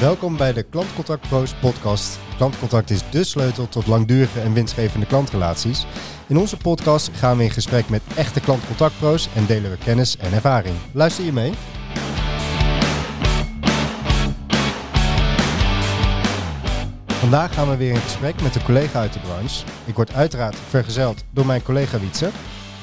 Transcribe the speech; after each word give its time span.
Welkom 0.00 0.36
bij 0.36 0.52
de 0.52 0.62
Klantcontact 0.62 1.28
Pro's 1.28 1.54
podcast. 1.54 2.18
Klantcontact 2.36 2.90
is 2.90 3.10
de 3.10 3.24
sleutel 3.24 3.68
tot 3.68 3.86
langdurige 3.86 4.40
en 4.40 4.52
winstgevende 4.52 5.06
klantrelaties. 5.06 5.86
In 6.26 6.36
onze 6.36 6.56
podcast 6.56 7.10
gaan 7.12 7.36
we 7.36 7.42
in 7.42 7.50
gesprek 7.50 7.88
met 7.88 8.02
echte 8.16 8.40
klantcontactpro's 8.40 9.28
en 9.34 9.46
delen 9.46 9.70
we 9.70 9.76
kennis 9.76 10.16
en 10.16 10.32
ervaring. 10.32 10.76
Luister 10.92 11.24
je 11.24 11.32
mee? 11.32 11.52
Vandaag 17.06 17.54
gaan 17.54 17.68
we 17.68 17.76
weer 17.76 17.92
in 17.92 18.00
gesprek 18.00 18.42
met 18.42 18.54
een 18.54 18.64
collega 18.64 19.00
uit 19.00 19.12
de 19.12 19.20
branche. 19.20 19.64
Ik 19.84 19.94
word 19.94 20.12
uiteraard 20.12 20.56
vergezeld 20.68 21.24
door 21.30 21.46
mijn 21.46 21.62
collega 21.62 21.98
Wietse. 21.98 22.30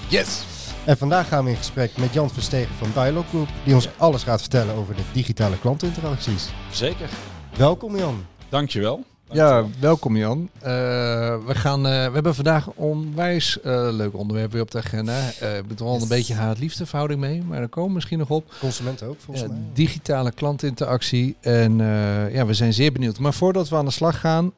Yes! 0.08 0.53
En 0.86 0.98
vandaag 0.98 1.28
gaan 1.28 1.44
we 1.44 1.50
in 1.50 1.56
gesprek 1.56 1.98
met 1.98 2.14
Jan 2.14 2.30
Verstegen 2.30 2.76
van 2.76 2.92
Dialog 2.94 3.28
Group, 3.30 3.48
die 3.64 3.74
ons 3.74 3.90
alles 3.98 4.24
gaat 4.24 4.42
vertellen 4.42 4.76
over 4.76 4.96
de 4.96 5.02
digitale 5.14 5.60
klantinteracties. 5.60 6.50
Zeker. 6.72 7.10
Welkom 7.58 7.98
Jan. 7.98 8.26
Dankjewel. 8.50 9.04
Ja, 9.32 9.66
welkom 9.80 10.18
Jan. 10.18 10.50
Uh, 10.56 10.62
we, 11.46 11.56
gaan, 11.56 11.80
uh, 11.80 11.84
we 11.84 12.14
hebben 12.14 12.36
vandaag 12.36 12.66
een 12.66 12.74
onwijs 12.76 13.58
uh, 13.58 13.88
leuk 13.92 14.16
onderwerp 14.16 14.52
weer 14.52 14.62
op 14.62 14.72
de 14.72 14.78
agenda. 14.78 15.32
Uh, 15.42 15.58
ik 15.58 15.68
bedoel 15.68 15.88
al 15.88 16.02
een 16.02 16.08
beetje 16.08 16.34
haat-liefde 16.34 16.86
verhouding 16.86 17.20
mee, 17.20 17.42
maar 17.42 17.60
daar 17.60 17.70
komen 17.70 17.90
we 17.90 17.96
misschien 17.96 18.18
nog 18.20 18.30
op. 18.30 18.54
Consumenten 18.60 19.08
ook, 19.08 19.20
volgens 19.20 19.48
mij. 19.48 19.58
Digitale 19.74 20.32
klantinteractie. 20.32 21.36
En 21.42 21.78
ja, 22.32 22.46
we 22.46 22.54
zijn 22.54 22.74
zeer 22.74 22.92
benieuwd. 22.92 23.20
Maar 23.20 23.34
voordat 23.34 23.70
we 23.70 23.76
aan 23.76 23.86
de 23.86 23.92
slag 23.92 24.20
gaan, 24.20 24.52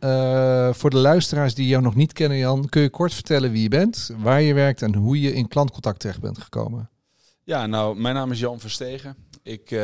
voor 0.76 0.90
de 0.90 0.98
luisteraars 0.98 1.56
die 1.56 1.68
jou 1.68 1.84
nog 1.84 1.96
niet 1.96 2.14
kennen 2.14 2.38
Jan, 2.38 2.70
kun 2.70 2.82
je 2.82 2.90
kort 2.90 3.14
vertellen 3.14 3.52
wie 3.52 3.62
je 3.62 3.70
bent, 3.70 4.12
waar 4.18 4.42
je 4.42 4.54
werkt 4.54 4.82
en 4.82 4.96
hoe 4.96 5.22
je 5.22 5.34
in 5.34 5.48
klantcontact 5.48 6.00
terecht 6.00 6.22
bent 6.22 6.38
gekomen? 6.38 6.90
Ja, 7.44 7.66
nou, 7.66 8.00
mijn 8.00 8.16
naam 8.16 8.32
is 8.32 8.40
Jan 8.40 8.60
Verstegen. 8.60 9.16
Ik 9.46 9.72
uh, 9.72 9.80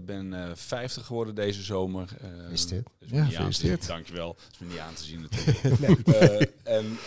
ben 0.00 0.32
uh, 0.32 0.50
50 0.54 1.06
geworden 1.06 1.34
deze 1.34 1.62
zomer. 1.62 2.08
Uh, 2.22 2.52
is 2.52 2.66
dit? 2.66 2.82
Dus 2.98 3.10
ja, 3.10 3.24
gefeliciteerd. 3.24 3.86
Dankjewel. 3.86 4.34
Dat 4.34 4.52
is 4.52 4.58
me 4.58 4.66
niet 4.66 4.78
aan 4.78 4.94
te 4.94 5.04
zien 5.04 5.20
natuurlijk. 5.30 6.06
nee. 6.06 6.50
en 6.62 6.98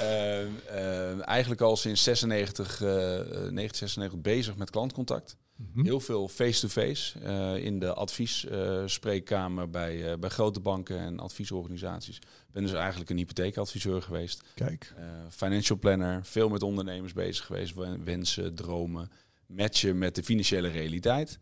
eigenlijk 1.25 1.61
al 1.61 1.75
sinds 1.75 2.03
96, 2.03 2.77
1996 2.77 4.21
bezig 4.21 4.55
met 4.55 4.69
klantcontact. 4.69 5.35
Mm 5.55 5.69
-hmm. 5.73 5.83
Heel 5.83 5.99
veel 5.99 6.27
face-to-face 6.27 7.19
-face, 7.19 7.61
in 7.61 7.79
de 7.79 7.93
adviesspreekkamer 7.93 9.69
bij, 9.69 10.19
bij 10.19 10.29
grote 10.29 10.59
banken 10.59 10.99
en 10.99 11.19
adviesorganisaties. 11.19 12.17
Ik 12.17 12.51
ben 12.51 12.63
dus 12.63 12.73
eigenlijk 12.73 13.09
een 13.09 13.17
hypotheekadviseur 13.17 14.01
geweest. 14.01 14.43
Kijk. 14.55 14.93
financial 15.29 15.77
planner, 15.77 16.25
veel 16.25 16.49
met 16.49 16.63
ondernemers 16.63 17.13
bezig 17.13 17.45
geweest. 17.45 17.73
Wensen, 18.03 18.55
dromen 18.55 19.11
matchen 19.45 19.97
met 19.97 20.15
de 20.15 20.23
financiële 20.23 20.67
realiteit. 20.67 21.39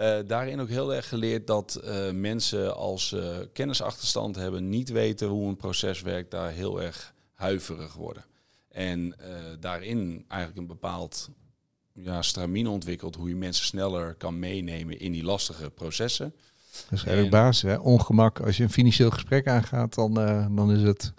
Uh, 0.00 0.18
daarin 0.26 0.60
ook 0.60 0.68
heel 0.68 0.94
erg 0.94 1.08
geleerd 1.08 1.46
dat 1.46 1.80
uh, 1.84 2.10
mensen 2.10 2.76
als 2.76 3.12
uh, 3.12 3.36
kennisachterstand 3.52 4.36
hebben, 4.36 4.68
niet 4.68 4.88
weten 4.88 5.28
hoe 5.28 5.48
een 5.48 5.56
proces 5.56 6.02
werkt, 6.02 6.30
daar 6.30 6.50
heel 6.50 6.82
erg 6.82 7.14
huiverig 7.32 7.94
worden. 7.94 8.24
En 8.68 9.14
daarin 9.60 10.24
eigenlijk 10.28 10.60
een 10.60 10.66
bepaald 10.66 11.30
ja, 11.92 12.22
stramien 12.22 12.66
ontwikkeld 12.66 13.16
hoe 13.16 13.28
je 13.28 13.36
mensen 13.36 13.64
sneller 13.64 14.14
kan 14.14 14.38
meenemen 14.38 14.98
in 14.98 15.12
die 15.12 15.24
lastige 15.24 15.70
processen. 15.70 16.34
Dat 16.72 16.98
is 16.98 17.04
eigenlijk 17.04 17.30
basis, 17.30 17.70
hè? 17.70 17.76
ongemak. 17.76 18.40
Als 18.40 18.56
je 18.56 18.62
een 18.62 18.70
financieel 18.70 19.10
gesprek 19.10 19.48
aangaat, 19.48 19.94
dan, 19.94 20.14
dan 20.54 20.72
is 20.72 20.82
het, 20.82 21.12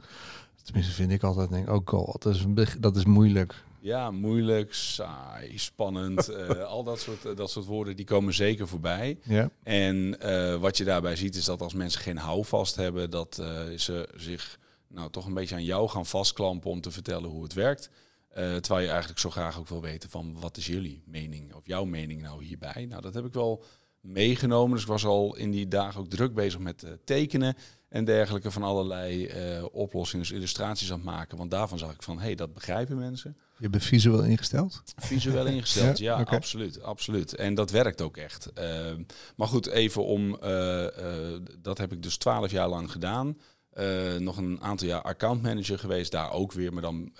tenminste 0.63 0.93
vind 0.93 1.11
ik 1.11 1.23
altijd, 1.23 1.49
denk 1.49 1.69
ook 1.69 1.91
oh 1.91 2.07
al, 2.07 2.15
dat 2.19 2.35
is, 2.35 2.75
dat 2.79 2.95
is 2.95 3.05
moeilijk. 3.05 3.63
Ja, 3.85 4.11
moeilijk, 4.11 4.73
saai, 4.73 5.57
spannend. 5.57 6.29
uh, 6.29 6.63
al 6.73 6.83
dat 6.83 6.99
soort, 6.99 7.25
uh, 7.25 7.35
dat 7.35 7.51
soort 7.51 7.65
woorden 7.65 7.95
die 7.95 8.05
komen 8.05 8.33
zeker 8.33 8.67
voorbij. 8.67 9.17
Ja. 9.23 9.49
En 9.63 10.17
uh, 10.23 10.55
wat 10.55 10.77
je 10.77 10.83
daarbij 10.83 11.15
ziet 11.15 11.35
is 11.35 11.45
dat 11.45 11.61
als 11.61 11.73
mensen 11.73 12.01
geen 12.01 12.17
houvast 12.17 12.75
hebben, 12.75 13.09
dat 13.09 13.35
ze 13.75 14.09
zich 14.15 14.59
nou, 14.87 15.09
toch 15.09 15.25
een 15.25 15.33
beetje 15.33 15.55
aan 15.55 15.63
jou 15.63 15.89
gaan 15.89 16.05
vastklampen 16.05 16.69
om 16.69 16.81
te 16.81 16.91
vertellen 16.91 17.29
hoe 17.29 17.43
het 17.43 17.53
werkt. 17.53 17.89
terwijl 18.33 18.79
je 18.79 18.89
eigenlijk 18.89 19.19
zo 19.19 19.29
graag 19.29 19.59
ook 19.59 19.67
wil 19.67 19.81
weten 19.81 20.09
van 20.09 20.39
wat 20.39 20.57
is 20.57 20.65
jullie 20.65 21.03
mening 21.05 21.53
of 21.53 21.67
jouw 21.67 21.85
mening 21.85 22.21
nou 22.21 22.43
hierbij. 22.43 22.85
Nou, 22.89 23.01
dat 23.01 23.13
heb 23.13 23.25
ik 23.25 23.33
wel 23.33 23.63
meegenomen. 23.99 24.73
Dus 24.73 24.81
ik 24.81 24.87
was 24.87 25.05
al 25.05 25.35
in 25.35 25.51
die 25.51 25.67
dagen 25.67 25.99
ook 25.99 26.09
druk 26.09 26.33
bezig 26.33 26.59
met 26.59 26.85
tekenen 27.03 27.55
en 27.95 28.05
dergelijke 28.05 28.51
van 28.51 28.63
allerlei 28.63 29.29
oplossingen, 29.71 30.25
dus 30.25 30.35
illustraties 30.35 30.91
aan 30.91 30.97
het 30.97 31.05
maken. 31.05 31.37
Want 31.37 31.51
daarvan 31.51 31.77
zag 31.77 31.93
ik 31.93 32.03
van, 32.03 32.17
hé, 32.17 32.23
hey, 32.23 32.35
dat 32.35 32.53
begrijpen 32.53 32.97
mensen. 32.97 33.37
Je 33.57 33.69
bent 33.69 33.83
visueel 33.83 34.23
ingesteld? 34.23 34.83
Visueel 34.95 35.45
ingesteld, 35.55 35.97
ja, 35.97 36.15
ja 36.15 36.21
okay. 36.21 36.37
absoluut, 36.37 36.81
absoluut. 36.81 37.35
En 37.35 37.53
dat 37.53 37.71
werkt 37.71 38.01
ook 38.01 38.17
echt. 38.17 38.51
Uh, 38.59 38.91
maar 39.35 39.47
goed, 39.47 39.67
even 39.67 40.05
om, 40.05 40.37
uh, 40.43 40.81
uh, 40.81 40.89
dat 41.61 41.77
heb 41.77 41.91
ik 41.91 42.03
dus 42.03 42.17
twaalf 42.17 42.51
jaar 42.51 42.67
lang 42.69 42.91
gedaan. 42.91 43.37
nog 44.19 44.37
een 44.37 44.61
aantal 44.61 44.87
jaar 44.87 45.01
accountmanager 45.01 45.79
geweest, 45.79 46.11
daar 46.11 46.31
ook 46.31 46.51
weer, 46.51 46.73
maar 46.73 46.81
dan 46.81 47.11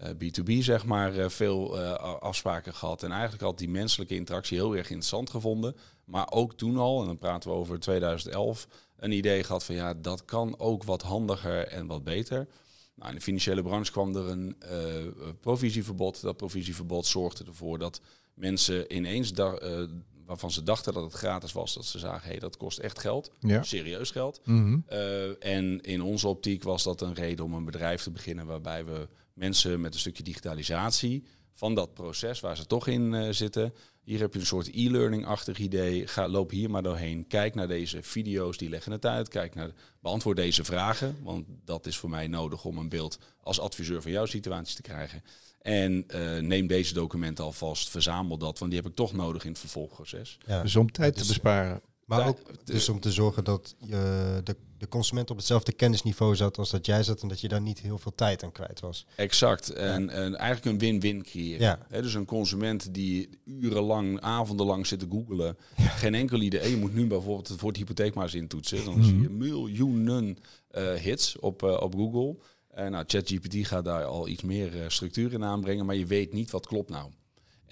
B2B 0.00 0.52
zeg 0.58 0.84
maar, 0.84 1.30
veel 1.30 1.78
afspraken 2.20 2.74
gehad. 2.74 3.02
En 3.02 3.10
eigenlijk 3.10 3.42
had 3.42 3.58
die 3.58 3.68
menselijke 3.68 4.14
interactie 4.14 4.56
heel 4.56 4.76
erg 4.76 4.88
interessant 4.88 5.30
gevonden. 5.30 5.76
Maar 6.04 6.30
ook 6.30 6.54
toen 6.54 6.76
al, 6.76 7.00
en 7.00 7.06
dan 7.06 7.18
praten 7.18 7.50
we 7.50 7.56
over 7.56 7.80
2011, 7.80 8.68
een 9.04 9.12
idee 9.12 9.44
gehad 9.44 9.64
van 9.64 9.74
ja, 9.74 9.94
dat 9.94 10.24
kan 10.24 10.58
ook 10.58 10.84
wat 10.84 11.02
handiger 11.02 11.66
en 11.66 11.86
wat 11.86 12.04
beter. 12.04 12.48
Nou, 12.94 13.08
in 13.10 13.16
de 13.16 13.22
financiële 13.22 13.62
branche 13.62 13.92
kwam 13.92 14.16
er 14.16 14.28
een 14.28 14.56
uh, 14.72 15.30
provisieverbod. 15.40 16.20
Dat 16.20 16.36
provisieverbod 16.36 17.06
zorgde 17.06 17.44
ervoor 17.44 17.78
dat 17.78 18.00
mensen 18.34 18.94
ineens, 18.94 19.32
uh, 19.32 19.82
waarvan 20.26 20.50
ze 20.50 20.62
dachten 20.62 20.92
dat 20.92 21.02
het 21.02 21.12
gratis 21.12 21.52
was, 21.52 21.74
dat 21.74 21.84
ze 21.84 21.98
zagen, 21.98 22.22
hé, 22.22 22.28
hey, 22.28 22.38
dat 22.38 22.56
kost 22.56 22.78
echt 22.78 22.98
geld, 22.98 23.30
ja. 23.40 23.62
serieus 23.62 24.10
geld. 24.10 24.40
-hmm. 24.44 24.84
uh, 24.90 25.44
en 25.44 25.80
in 25.80 26.02
onze 26.02 26.28
optiek 26.28 26.62
was 26.62 26.82
dat 26.82 27.00
een 27.00 27.14
reden 27.14 27.44
om 27.44 27.54
een 27.54 27.64
bedrijf 27.64 28.02
te 28.02 28.10
beginnen 28.10 28.46
waarbij 28.46 28.84
we 28.84 29.08
mensen 29.32 29.80
met 29.80 29.94
een 29.94 30.00
stukje 30.00 30.22
digitalisatie 30.22 31.24
van 31.54 31.74
dat 31.74 31.94
proces 31.94 32.40
waar 32.40 32.56
ze 32.56 32.66
toch 32.66 32.86
in 32.86 33.34
zitten, 33.34 33.74
hier 34.04 34.20
heb 34.20 34.32
je 34.32 34.40
een 34.40 34.46
soort 34.46 34.70
e-learning-achtig 34.74 35.58
idee. 35.58 36.06
Ga, 36.06 36.28
loop 36.28 36.50
hier 36.50 36.70
maar 36.70 36.82
doorheen. 36.82 37.26
Kijk 37.26 37.54
naar 37.54 37.68
deze 37.68 38.02
video's, 38.02 38.56
die 38.56 38.68
leggen 38.68 38.92
het 38.92 39.06
uit. 39.06 39.28
Kijk 39.28 39.54
naar, 39.54 39.70
beantwoord 40.00 40.36
deze 40.36 40.64
vragen, 40.64 41.16
want 41.22 41.46
dat 41.64 41.86
is 41.86 41.96
voor 41.96 42.10
mij 42.10 42.26
nodig 42.26 42.64
om 42.64 42.78
een 42.78 42.88
beeld 42.88 43.18
als 43.40 43.60
adviseur 43.60 44.02
van 44.02 44.10
jouw 44.10 44.26
situatie 44.26 44.76
te 44.76 44.82
krijgen. 44.82 45.22
En 45.60 46.04
uh, 46.14 46.38
neem 46.38 46.66
deze 46.66 46.94
documenten 46.94 47.44
alvast, 47.44 47.90
verzamel 47.90 48.38
dat, 48.38 48.58
want 48.58 48.70
die 48.70 48.80
heb 48.80 48.90
ik 48.90 48.96
toch 48.96 49.12
nodig 49.12 49.44
in 49.44 49.50
het 49.50 49.58
vervolgproces. 49.58 50.38
Ja, 50.46 50.62
dus 50.62 50.76
om 50.76 50.92
tijd 50.92 51.16
te 51.16 51.26
besparen. 51.26 51.80
Maar 52.06 52.28
ook 52.28 52.38
dus 52.64 52.88
om 52.88 53.00
te 53.00 53.12
zorgen 53.12 53.44
dat 53.44 53.74
je 53.78 54.40
de, 54.44 54.56
de 54.78 54.88
consument 54.88 55.30
op 55.30 55.36
hetzelfde 55.36 55.72
kennisniveau 55.72 56.36
zat 56.36 56.58
als 56.58 56.70
dat 56.70 56.86
jij 56.86 57.02
zat 57.02 57.22
en 57.22 57.28
dat 57.28 57.40
je 57.40 57.48
daar 57.48 57.60
niet 57.60 57.80
heel 57.80 57.98
veel 57.98 58.14
tijd 58.14 58.42
aan 58.42 58.52
kwijt 58.52 58.80
was. 58.80 59.06
Exact. 59.16 59.70
En, 59.72 60.10
en 60.10 60.36
eigenlijk 60.36 60.64
een 60.64 60.78
win-win 60.78 61.22
creëren. 61.22 61.60
Ja. 61.60 61.78
He, 61.88 62.02
dus 62.02 62.14
een 62.14 62.24
consument 62.24 62.94
die 62.94 63.28
urenlang, 63.44 64.20
avondenlang 64.20 64.86
zit 64.86 64.98
te 64.98 65.06
googelen, 65.10 65.56
ja. 65.76 65.88
geen 65.88 66.14
enkel 66.14 66.40
idee. 66.40 66.70
Je 66.70 66.76
moet 66.76 66.94
nu 66.94 67.06
bijvoorbeeld 67.06 67.48
het 67.48 67.60
woord 67.60 67.76
hypotheek 67.76 68.14
maar 68.14 68.24
eens 68.24 68.34
intoetsen. 68.34 68.84
Dan 68.84 68.94
mm 68.94 69.00
-hmm. 69.00 69.08
zie 69.08 69.20
je 69.20 69.28
miljoenen 69.28 70.38
uh, 70.72 70.92
hits 70.92 71.38
op, 71.38 71.62
uh, 71.62 71.80
op 71.80 71.94
Google. 71.94 72.36
Uh, 72.78 72.88
nou, 72.88 73.04
ChatGPT 73.06 73.66
gaat 73.66 73.84
daar 73.84 74.04
al 74.04 74.28
iets 74.28 74.42
meer 74.42 74.84
structuur 74.88 75.32
in 75.32 75.44
aanbrengen, 75.44 75.86
maar 75.86 75.96
je 75.96 76.06
weet 76.06 76.32
niet 76.32 76.50
wat 76.50 76.66
klopt 76.66 76.90
nou. 76.90 77.10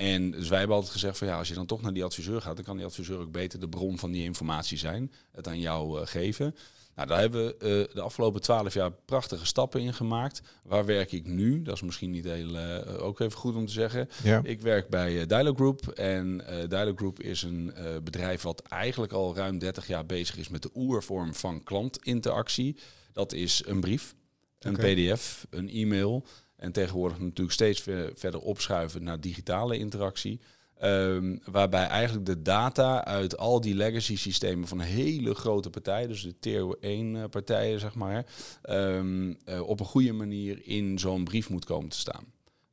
En 0.03 0.31
dus 0.31 0.49
wij 0.49 0.59
hebben 0.59 0.77
altijd 0.77 0.93
gezegd 0.93 1.19
van 1.19 1.27
ja, 1.27 1.39
als 1.39 1.49
je 1.49 1.55
dan 1.55 1.67
toch 1.67 1.83
naar 1.83 1.93
die 1.93 2.05
adviseur 2.05 2.41
gaat, 2.41 2.57
dan 2.57 2.65
kan 2.65 2.77
die 2.77 2.87
adviseur 2.87 3.19
ook 3.19 3.33
beter 3.33 3.61
de 3.61 3.69
bron 3.69 3.99
van 3.99 4.11
die 4.11 4.25
informatie 4.25 4.79
zijn, 4.79 5.13
het 5.33 5.49
aan 5.49 5.61
jou 5.61 6.01
uh, 6.01 6.07
geven. 6.07 6.55
Nou, 6.95 7.09
daar 7.09 7.21
hebben 7.21 7.47
we 7.47 7.87
uh, 7.89 7.95
de 7.95 8.01
afgelopen 8.01 8.41
twaalf 8.41 8.75
jaar 8.75 8.93
prachtige 8.93 9.47
stappen 9.47 9.81
in 9.81 9.95
gemaakt. 9.95 10.43
Waar 10.65 10.85
werk 10.85 11.13
ik 11.13 11.27
nu? 11.27 11.63
Dat 11.63 11.75
is 11.75 11.83
misschien 11.83 12.11
niet 12.11 12.25
heel, 12.25 12.55
uh, 12.55 13.05
ook 13.05 13.21
even 13.21 13.39
goed 13.39 13.55
om 13.55 13.67
te 13.67 13.73
zeggen. 13.73 14.09
Ja. 14.23 14.41
Ik 14.45 14.61
werk 14.61 14.89
bij 14.89 15.27
Dialog 15.27 15.57
Group. 15.57 15.89
En 15.89 16.45
Dialog 16.69 16.97
Group 16.97 17.21
is 17.21 17.43
een 17.43 17.75
bedrijf 18.05 18.43
wat 18.43 18.63
eigenlijk 18.63 19.13
al 19.13 19.37
ruim 19.37 19.59
30 19.59 19.87
jaar 19.87 20.07
bezig 20.07 20.37
is 20.37 20.49
met 20.49 20.63
de 20.63 20.71
oervorm 20.75 21.35
van 21.35 21.65
klantinteractie. 21.65 22.77
Dat 23.13 23.33
is 23.33 23.63
een 23.67 23.81
brief, 23.81 24.15
een 24.59 24.75
okay. 24.75 24.95
pdf, 24.95 25.47
een 25.51 25.69
e-mail. 25.69 26.25
En 26.63 26.73
tegenwoordig 26.73 27.19
natuurlijk 27.19 27.53
steeds 27.53 27.81
verder 28.15 28.41
opschuiven 28.41 29.03
naar 29.03 29.21
digitale 29.21 29.79
interactie. 29.79 30.41
Um, 30.83 31.41
waarbij 31.45 31.87
eigenlijk 31.87 32.27
de 32.27 32.43
data 32.43 33.05
uit 33.05 33.37
al 33.37 33.61
die 33.61 33.75
legacy 33.75 34.17
systemen 34.17 34.69
van 34.69 34.81
hele 34.81 35.35
grote 35.35 35.71
partijen, 35.71 36.09
dus 36.09 36.23
de 36.23 36.39
tier 36.39 36.77
1 36.81 37.29
partijen 37.29 37.81
zeg 37.81 37.95
maar, 37.95 38.27
um, 38.71 39.37
uh, 39.49 39.69
op 39.69 39.81
een 39.81 39.87
goede 39.87 40.13
manier 40.13 40.61
in 40.65 40.99
zo'n 40.99 41.25
brief 41.25 41.49
moet 41.49 41.65
komen 41.65 41.89
te 41.89 41.99
staan. 41.99 42.25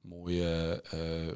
Mooi 0.01 0.41
uh, 0.41 0.77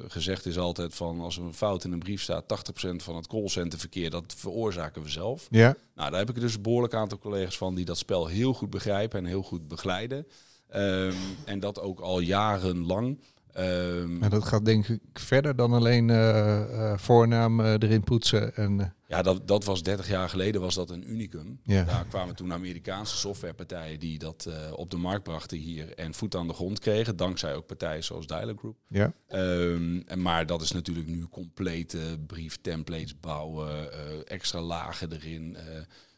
gezegd 0.08 0.46
is 0.46 0.58
altijd 0.58 0.94
van 0.94 1.20
als 1.20 1.36
er 1.36 1.42
een 1.42 1.54
fout 1.54 1.84
in 1.84 1.92
een 1.92 1.98
brief 1.98 2.22
staat, 2.22 2.72
80% 2.82 2.96
van 2.96 3.16
het 3.16 3.26
callcenterverkeer, 3.26 4.10
dat 4.10 4.34
veroorzaken 4.36 5.02
we 5.02 5.08
zelf. 5.08 5.46
Ja. 5.50 5.76
Nou, 5.94 6.10
daar 6.10 6.18
heb 6.18 6.30
ik 6.30 6.40
dus 6.40 6.54
een 6.54 6.62
behoorlijk 6.62 6.94
aantal 6.94 7.18
collega's 7.18 7.56
van 7.56 7.74
die 7.74 7.84
dat 7.84 7.98
spel 7.98 8.26
heel 8.26 8.54
goed 8.54 8.70
begrijpen 8.70 9.18
en 9.18 9.24
heel 9.24 9.42
goed 9.42 9.68
begeleiden. 9.68 10.26
Um, 10.76 11.14
en 11.44 11.60
dat 11.60 11.80
ook 11.80 12.00
al 12.00 12.20
jarenlang. 12.20 13.18
Um, 13.58 14.22
en 14.22 14.30
dat 14.30 14.44
gaat 14.44 14.64
denk 14.64 14.88
ik 14.88 15.00
verder 15.12 15.56
dan 15.56 15.72
alleen 15.72 16.08
uh, 16.08 16.16
uh, 16.16 16.96
voornaam 16.96 17.60
uh, 17.60 17.72
erin 17.72 18.04
poetsen. 18.04 18.56
En, 18.56 18.94
Ja, 19.08 19.22
dat, 19.22 19.48
dat 19.48 19.64
was 19.64 19.82
30 19.82 20.08
jaar 20.08 20.28
geleden 20.28 20.60
was 20.60 20.74
dat 20.74 20.90
een 20.90 21.10
unicum. 21.10 21.60
Daar 21.64 22.06
kwamen 22.08 22.34
toen 22.34 22.52
Amerikaanse 22.52 23.16
softwarepartijen 23.16 23.98
die 24.00 24.18
dat 24.18 24.48
op 24.72 24.90
de 24.90 24.96
markt 24.96 25.22
brachten 25.22 25.58
hier 25.58 25.94
en 25.94 26.14
voet 26.14 26.34
aan 26.34 26.46
de 26.46 26.54
grond 26.54 26.78
kregen. 26.78 27.16
Dankzij 27.16 27.54
ook 27.54 27.66
partijen 27.66 28.04
zoals 28.04 28.26
Dialog 28.26 28.58
Group. 28.58 28.76
Ja. 28.88 29.12
Um, 29.32 30.02
en 30.06 30.22
maar 30.22 30.46
dat 30.46 30.62
is 30.62 30.72
natuurlijk 30.72 31.08
nu 31.08 31.26
complete 31.26 31.98
brieftemplates 32.26 33.20
bouwen, 33.20 33.68
uh, 33.68 33.90
extra 34.24 34.60
lagen 34.60 35.12
erin. 35.12 35.56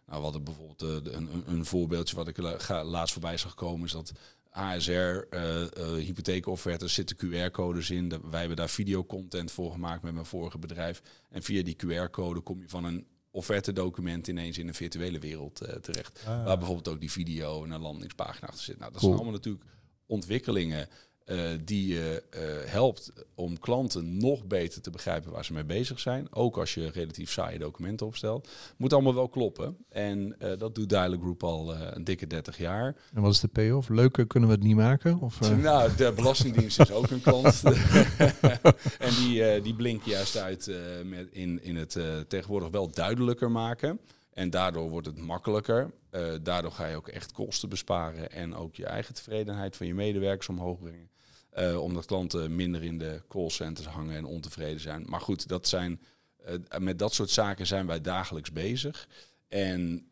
Nou, 0.06 0.18
we 0.18 0.24
hadden 0.24 0.44
bijvoorbeeld 0.44 0.82
een, 1.14 1.42
een, 1.46 1.64
voorbeeldje 1.64 2.16
wat 2.16 2.28
ik 2.28 2.38
laatst 2.82 3.12
voorbij 3.12 3.36
zag 3.36 3.54
komen, 3.54 3.86
is 3.86 3.92
dat 3.92 4.12
ASR, 4.56 4.90
uh, 4.90 5.60
uh, 5.60 5.68
hypotheekoffertes, 5.78 6.94
zitten 6.94 7.16
QR-codes 7.16 7.90
in. 7.90 8.08
wij 8.30 8.38
hebben 8.38 8.56
daar 8.56 8.68
videocontent 8.68 9.50
voor 9.50 9.72
gemaakt 9.72 10.02
met 10.02 10.14
mijn 10.14 10.26
vorige 10.26 10.58
bedrijf. 10.58 11.02
En 11.30 11.42
via 11.42 11.62
die 11.62 11.76
QR-code 11.76 12.40
kom 12.40 12.60
je 12.60 12.68
van 12.68 12.84
een 12.84 13.06
offerte-document 13.30 14.26
ineens 14.26 14.58
in 14.58 14.68
een 14.68 14.74
virtuele 14.74 15.18
wereld 15.18 15.62
uh, 15.62 15.68
terecht. 15.68 16.22
Ah. 16.26 16.44
Waar 16.44 16.56
bijvoorbeeld 16.58 16.88
ook 16.88 17.00
die 17.00 17.10
video 17.10 17.64
en 17.64 17.70
een 17.70 17.80
landingspagina 17.80 18.46
achter 18.46 18.64
zit. 18.64 18.78
Nou, 18.78 18.92
dat 18.92 19.00
cool. 19.00 19.12
zijn 19.12 19.22
allemaal 19.22 19.40
natuurlijk 19.40 19.64
ontwikkelingen 20.06 20.88
uh, 21.26 21.50
die 21.64 21.86
je 21.86 22.22
uh, 22.34 22.70
helpt 22.70 23.12
om 23.34 23.58
klanten 23.58 24.16
nog 24.18 24.44
beter 24.44 24.80
te 24.80 24.90
begrijpen 24.90 25.32
waar 25.32 25.44
ze 25.44 25.52
mee 25.52 25.64
bezig 25.64 26.00
zijn. 26.00 26.34
Ook 26.34 26.56
als 26.56 26.74
je 26.74 26.90
relatief 26.90 27.30
saaie 27.30 27.58
documenten 27.58 28.06
opstelt. 28.06 28.48
Moet 28.76 28.92
allemaal 28.92 29.14
wel 29.14 29.28
kloppen. 29.28 29.76
En 29.88 30.36
uh, 30.38 30.58
dat 30.58 30.74
doet 30.74 30.88
Dialog 30.88 31.20
Group 31.20 31.42
al 31.42 31.74
een 31.74 32.04
dikke 32.04 32.26
30 32.26 32.58
jaar. 32.58 32.96
En 33.14 33.22
wat 33.22 33.32
is 33.32 33.40
de 33.40 33.48
payoff? 33.48 33.88
Leuker 33.88 34.26
kunnen 34.26 34.48
we 34.48 34.54
het 34.54 34.64
niet 34.64 34.76
maken? 34.76 35.20
Of, 35.20 35.40
Nou, 35.62 35.96
de 35.96 36.12
Belastingdienst 36.16 36.80
is 36.80 36.92
ook 36.92 37.10
een 37.10 37.22
klant. 37.22 37.62
en 38.98 39.14
die, 39.14 39.62
die 39.62 39.74
blinken 39.74 40.10
juist 40.10 40.36
uit 40.36 40.70
met 41.04 41.30
in, 41.30 41.62
in 41.62 41.76
het 41.76 41.98
tegenwoordig 42.28 42.70
wel 42.70 42.90
duidelijker 42.90 43.50
maken. 43.50 44.00
En 44.36 44.50
daardoor 44.50 44.90
wordt 44.90 45.06
het 45.06 45.18
makkelijker. 45.18 45.90
Uh, 46.10 46.34
daardoor 46.42 46.72
ga 46.72 46.86
je 46.86 46.96
ook 46.96 47.08
echt 47.08 47.32
kosten 47.32 47.68
besparen 47.68 48.32
en 48.32 48.54
ook 48.54 48.74
je 48.74 48.86
eigen 48.86 49.14
tevredenheid 49.14 49.76
van 49.76 49.86
je 49.86 49.94
medewerkers 49.94 50.48
omhoog 50.48 50.78
brengen. 50.78 51.10
Uh, 51.58 51.82
omdat 51.82 52.04
klanten 52.04 52.56
minder 52.56 52.82
in 52.82 52.98
de 52.98 53.22
callcenters 53.28 53.86
hangen 53.86 54.16
en 54.16 54.24
ontevreden 54.24 54.80
zijn. 54.80 55.04
Maar 55.08 55.20
goed, 55.20 55.48
dat 55.48 55.68
zijn, 55.68 56.00
uh, 56.48 56.78
met 56.78 56.98
dat 56.98 57.14
soort 57.14 57.30
zaken 57.30 57.66
zijn 57.66 57.86
wij 57.86 58.00
dagelijks 58.00 58.52
bezig. 58.52 59.08
En 59.48 60.08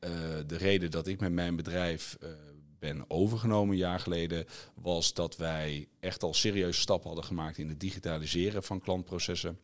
de 0.47 0.57
reden 0.57 0.91
dat 0.91 1.07
ik 1.07 1.21
met 1.21 1.33
mijn 1.33 1.57
bedrijf 1.57 2.17
ben 2.79 3.05
overgenomen 3.11 3.73
een 3.73 3.81
jaar 3.81 4.01
geleden, 4.01 4.47
was 4.75 5.15
dat 5.15 5.37
wij 5.37 5.89
echt 6.01 6.23
al 6.23 6.35
serieuze 6.35 6.81
stappen 6.81 7.07
hadden 7.07 7.25
gemaakt 7.25 7.59
in 7.59 7.69
het 7.69 7.81
digitaliseren 7.81 8.63
van 8.63 8.81
klantprocessen. 8.81 9.59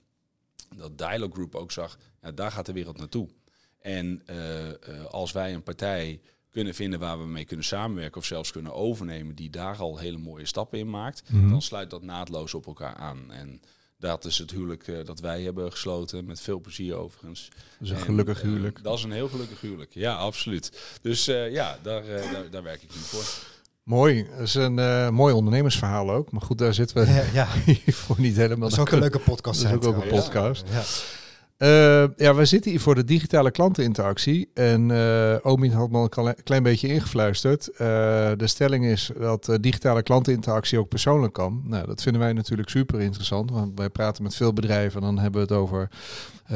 Dat 0.76 0.98
Dialog 0.98 1.32
Group 1.32 1.54
ook 1.54 1.72
zag, 1.72 1.98
daar 2.34 2.52
gaat 2.52 2.66
de 2.66 2.72
wereld 2.72 2.98
naartoe. 2.98 3.28
En 3.78 4.22
als 5.10 5.32
wij 5.32 5.54
een 5.54 5.62
partij 5.62 6.20
kunnen 6.50 6.74
vinden 6.74 6.98
waar 6.98 7.18
we 7.18 7.26
mee 7.26 7.44
kunnen 7.44 7.64
samenwerken 7.64 8.20
of 8.20 8.26
zelfs 8.26 8.52
kunnen 8.52 8.74
overnemen, 8.74 9.34
die 9.34 9.50
daar 9.50 9.76
al 9.76 9.98
hele 9.98 10.18
mooie 10.18 10.46
stappen 10.46 10.78
in 10.78 10.90
maakt, 10.90 11.22
mm 11.30 11.40
-hmm. 11.40 11.50
dan 11.50 11.62
sluit 11.62 11.90
dat 11.90 12.02
naadloos 12.02 12.54
op 12.54 12.66
elkaar 12.66 12.94
aan. 12.94 13.32
En 13.32 13.60
dat 13.98 14.24
is 14.24 14.38
het 14.38 14.50
huwelijk 14.50 14.86
uh, 14.86 15.04
dat 15.04 15.20
wij 15.20 15.42
hebben 15.42 15.70
gesloten, 15.70 16.24
met 16.24 16.40
veel 16.40 16.60
plezier 16.60 16.94
overigens. 16.94 17.48
Dat 17.48 17.60
is 17.80 17.90
een 17.90 17.96
en, 17.96 18.02
gelukkig 18.02 18.42
huwelijk. 18.42 18.82
dat 18.82 18.98
is 18.98 19.04
een 19.04 19.12
heel 19.12 19.28
gelukkig 19.28 19.60
huwelijk, 19.60 19.94
ja, 19.94 20.14
absoluut. 20.14 20.98
Dus 21.02 21.24
ja, 21.24 21.78
daar, 21.82 22.04
daar, 22.04 22.50
daar 22.50 22.62
werk 22.62 22.82
ik 22.82 22.94
nu 22.94 23.00
voor. 23.00 23.24
Mooi. 23.82 24.26
Dat 24.30 24.40
is 24.40 24.54
een 24.54 24.78
uh, 24.78 25.08
mooi 25.08 25.34
ondernemersverhaal 25.34 26.10
ook. 26.10 26.32
Maar 26.32 26.40
goed, 26.40 26.58
daar 26.58 26.74
zitten 26.74 26.96
we 26.96 27.12
ja, 27.12 27.24
ja. 27.32 27.46
voor 27.92 28.20
niet 28.20 28.36
helemaal. 28.36 28.68
Dat 28.68 28.78
is 28.78 28.78
ook 28.78 28.90
een 28.90 28.98
leuke 28.98 29.18
podcast. 29.18 29.62
Dat 29.62 29.70
is 29.70 29.76
ook, 29.76 29.84
ook 29.84 30.02
een 30.02 30.08
podcast. 30.08 30.64
Ja. 30.70 30.82
Uh, 31.62 32.04
ja, 32.16 32.34
we 32.34 32.44
zitten 32.44 32.70
hier 32.70 32.80
voor 32.80 32.94
de 32.94 33.04
digitale 33.04 33.50
klanteninteractie. 33.50 34.50
En 34.54 34.88
uh, 34.88 35.36
Omin 35.42 35.72
had 35.72 35.90
me 35.90 36.08
al 36.08 36.28
een 36.28 36.34
klein 36.44 36.62
beetje 36.62 36.88
ingefluisterd. 36.88 37.68
Uh, 37.72 37.78
de 38.36 38.46
stelling 38.46 38.84
is 38.84 39.10
dat 39.18 39.58
digitale 39.60 40.02
klanteninteractie 40.02 40.78
ook 40.78 40.88
persoonlijk 40.88 41.32
kan. 41.32 41.62
Nou, 41.64 41.86
dat 41.86 42.02
vinden 42.02 42.20
wij 42.20 42.32
natuurlijk 42.32 42.68
super 42.68 43.00
interessant. 43.00 43.50
Want 43.50 43.78
wij 43.78 43.88
praten 43.88 44.22
met 44.22 44.36
veel 44.36 44.52
bedrijven 44.52 45.00
en 45.00 45.06
dan 45.06 45.18
hebben 45.18 45.40
we 45.40 45.54
het 45.54 45.62
over 45.62 45.88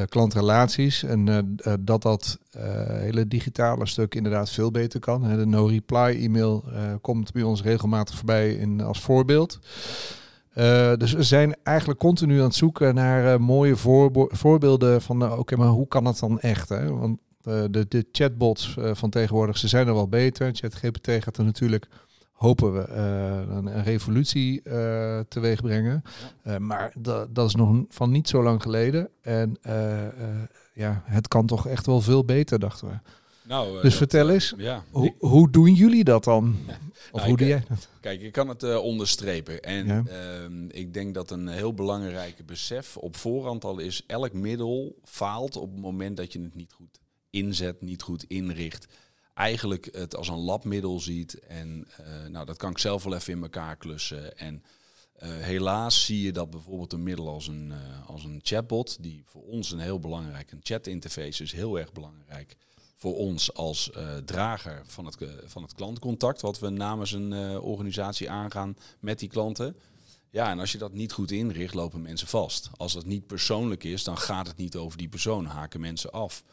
klantrelaties. 0.09 1.03
En 1.03 1.57
dat 1.81 2.03
dat 2.03 2.39
hele 2.89 3.29
digitale 3.29 3.87
stuk 3.87 4.15
inderdaad 4.15 4.51
veel 4.51 4.71
beter 4.71 5.01
kan. 5.01 5.37
De 5.37 5.47
no-reply 5.47 6.25
e-mail 6.25 6.65
komt 7.01 7.33
bij 7.33 7.43
ons 7.43 7.63
regelmatig 7.63 8.15
voorbij 8.15 8.53
in, 8.55 8.81
als 8.81 9.01
voorbeeld. 9.01 9.59
Uh, 10.55 10.95
dus 10.95 11.13
we 11.13 11.23
zijn 11.23 11.57
eigenlijk 11.63 11.99
continu 11.99 12.39
aan 12.39 12.45
het 12.45 12.55
zoeken 12.55 12.95
naar 12.95 13.35
uh, 13.35 13.39
mooie 13.39 13.77
voorbeelden 14.29 15.03
van, 15.03 15.23
uh, 15.23 15.39
oké, 15.39 15.57
maar 15.57 15.69
hoe 15.69 15.89
kan 15.89 16.05
dat 16.05 16.19
dan 16.19 16.41
echt? 16.41 16.69
Hè? 16.69 16.91
Want 16.91 17.19
de, 17.71 17.87
de 17.89 18.07
chatbots 18.13 18.77
van 18.93 19.11
tegenwoordig, 19.11 19.59
ze 19.59 19.69
zijn 19.69 19.87
er 19.87 19.95
wel 19.95 20.09
beter. 20.09 20.55
ChatGPT 20.55 21.11
gaat 21.11 21.37
er 21.37 21.45
natuurlijk, 21.45 21.89
hopen 22.33 22.73
we, 22.73 22.89
een, 22.89 23.67
een, 23.67 23.83
revolutie 23.83 24.63
teweeg 25.29 25.61
brengen. 25.63 26.03
maar 26.59 26.93
dat, 26.99 27.35
dat 27.35 27.47
is 27.49 27.55
nog 27.55 27.85
van 27.89 28.11
niet 28.11 28.29
zo 28.29 28.43
lang 28.43 28.63
geleden. 28.63 29.09
En 29.23 29.59
ja, 30.75 31.03
het 31.05 31.29
kan 31.29 31.47
toch 31.47 31.69
echt 31.69 31.87
wel 31.87 32.01
veel 32.01 32.25
beter, 32.25 32.59
dachten 32.59 32.89
we. 32.89 32.95
Nou, 33.47 33.73
dus 33.73 33.83
dat, 33.83 33.93
vertel 33.93 34.31
eens, 34.31 34.55
ja. 34.57 34.85
hoe, 34.91 35.15
hoe 35.19 35.51
doen 35.51 35.75
jullie 35.75 36.05
dat 36.05 36.25
dan? 36.25 36.57
Of 37.13 37.21
nou, 37.21 37.29
hoe 37.29 37.37
doe 37.37 37.47
jij 37.47 37.65
dat? 37.69 37.89
Kijk, 38.01 38.21
ik 38.21 38.33
kan 38.33 38.49
het 38.49 38.63
uh, 38.63 38.77
onderstrepen. 38.77 39.63
En 39.63 39.87
ja. 39.87 40.03
uh, 40.49 40.69
ik 40.69 40.95
denk 40.95 41.15
dat 41.15 41.31
een 41.31 41.49
heel 41.49 41.75
belangrijke 41.75 42.45
besef 42.45 42.97
op 42.97 43.17
voorhand 43.17 43.65
al 43.65 43.79
is... 43.79 44.03
elk 44.07 44.33
middel 44.33 44.99
faalt 45.05 45.57
op 45.57 45.71
het 45.73 45.81
moment 45.81 46.17
dat 46.17 46.33
je 46.33 46.41
het 46.41 46.55
niet 46.55 46.73
goed 46.73 46.99
inzet, 47.31 47.83
niet 47.83 48.03
goed 48.03 48.25
inricht. 48.25 48.87
Eigenlijk 49.35 49.89
het 49.93 50.17
als 50.17 50.29
een 50.29 50.39
labmiddel 50.39 51.01
ziet. 51.01 51.39
En 51.39 51.89
uh, 52.01 52.27
nou, 52.29 52.47
dat 52.47 52.57
kan 52.57 52.71
ik 52.71 52.79
zelf 52.79 53.05
wel 53.05 53.15
even 53.15 53.33
in 53.33 53.43
elkaar 53.43 53.77
klussen. 53.77 54.39
En 54.39 54.63
helaas 55.25 56.05
zie 56.05 56.23
je 56.23 56.33
dat 56.33 56.51
bijvoorbeeld 56.51 56.93
een 56.93 57.03
middel 57.03 57.29
als 57.29 57.49
een, 57.49 57.73
als 58.07 58.25
een 58.25 58.41
chatbot... 58.43 59.03
die 59.03 59.23
voor 59.27 59.43
ons 59.43 59.71
een 59.71 59.79
heel 59.79 60.01
belangrijk, 60.01 60.53
een 60.53 60.61
chatinterface 60.63 61.43
is 61.43 61.53
heel 61.53 61.79
erg 61.79 61.93
belangrijk 61.93 62.57
voor 62.95 63.17
ons 63.17 63.55
als 63.55 63.91
uh, 63.97 64.17
drager 64.17 64.83
van 64.87 65.07
het, 65.07 65.21
uh, 65.21 65.29
van 65.45 65.63
het 65.63 65.75
klantcontact, 65.75 66.41
wat 66.41 66.59
we 66.59 66.69
namens 66.69 67.13
een 67.13 67.33
uh, 67.33 67.65
organisatie 67.65 68.31
aangaan 68.31 68.77
met 69.01 69.19
die 69.19 69.29
klanten. 69.29 69.77
Ja, 70.31 70.51
en 70.51 70.59
als 70.59 70.73
je 70.73 70.79
dat 70.79 70.93
niet 70.93 71.13
goed 71.13 71.31
inricht, 71.31 71.75
lopen 71.75 72.03
mensen 72.03 72.29
vast. 72.29 72.71
Als 72.77 72.93
dat 72.93 73.07
niet 73.07 73.27
persoonlijk 73.27 73.85
is, 73.85 74.05
dan 74.05 74.19
gaat 74.19 74.47
het 74.47 74.57
niet 74.57 74.77
over 74.77 74.99
die 74.99 75.09
persoon, 75.09 75.45
haken 75.45 75.81
mensen 75.81 76.11
af. 76.11 76.45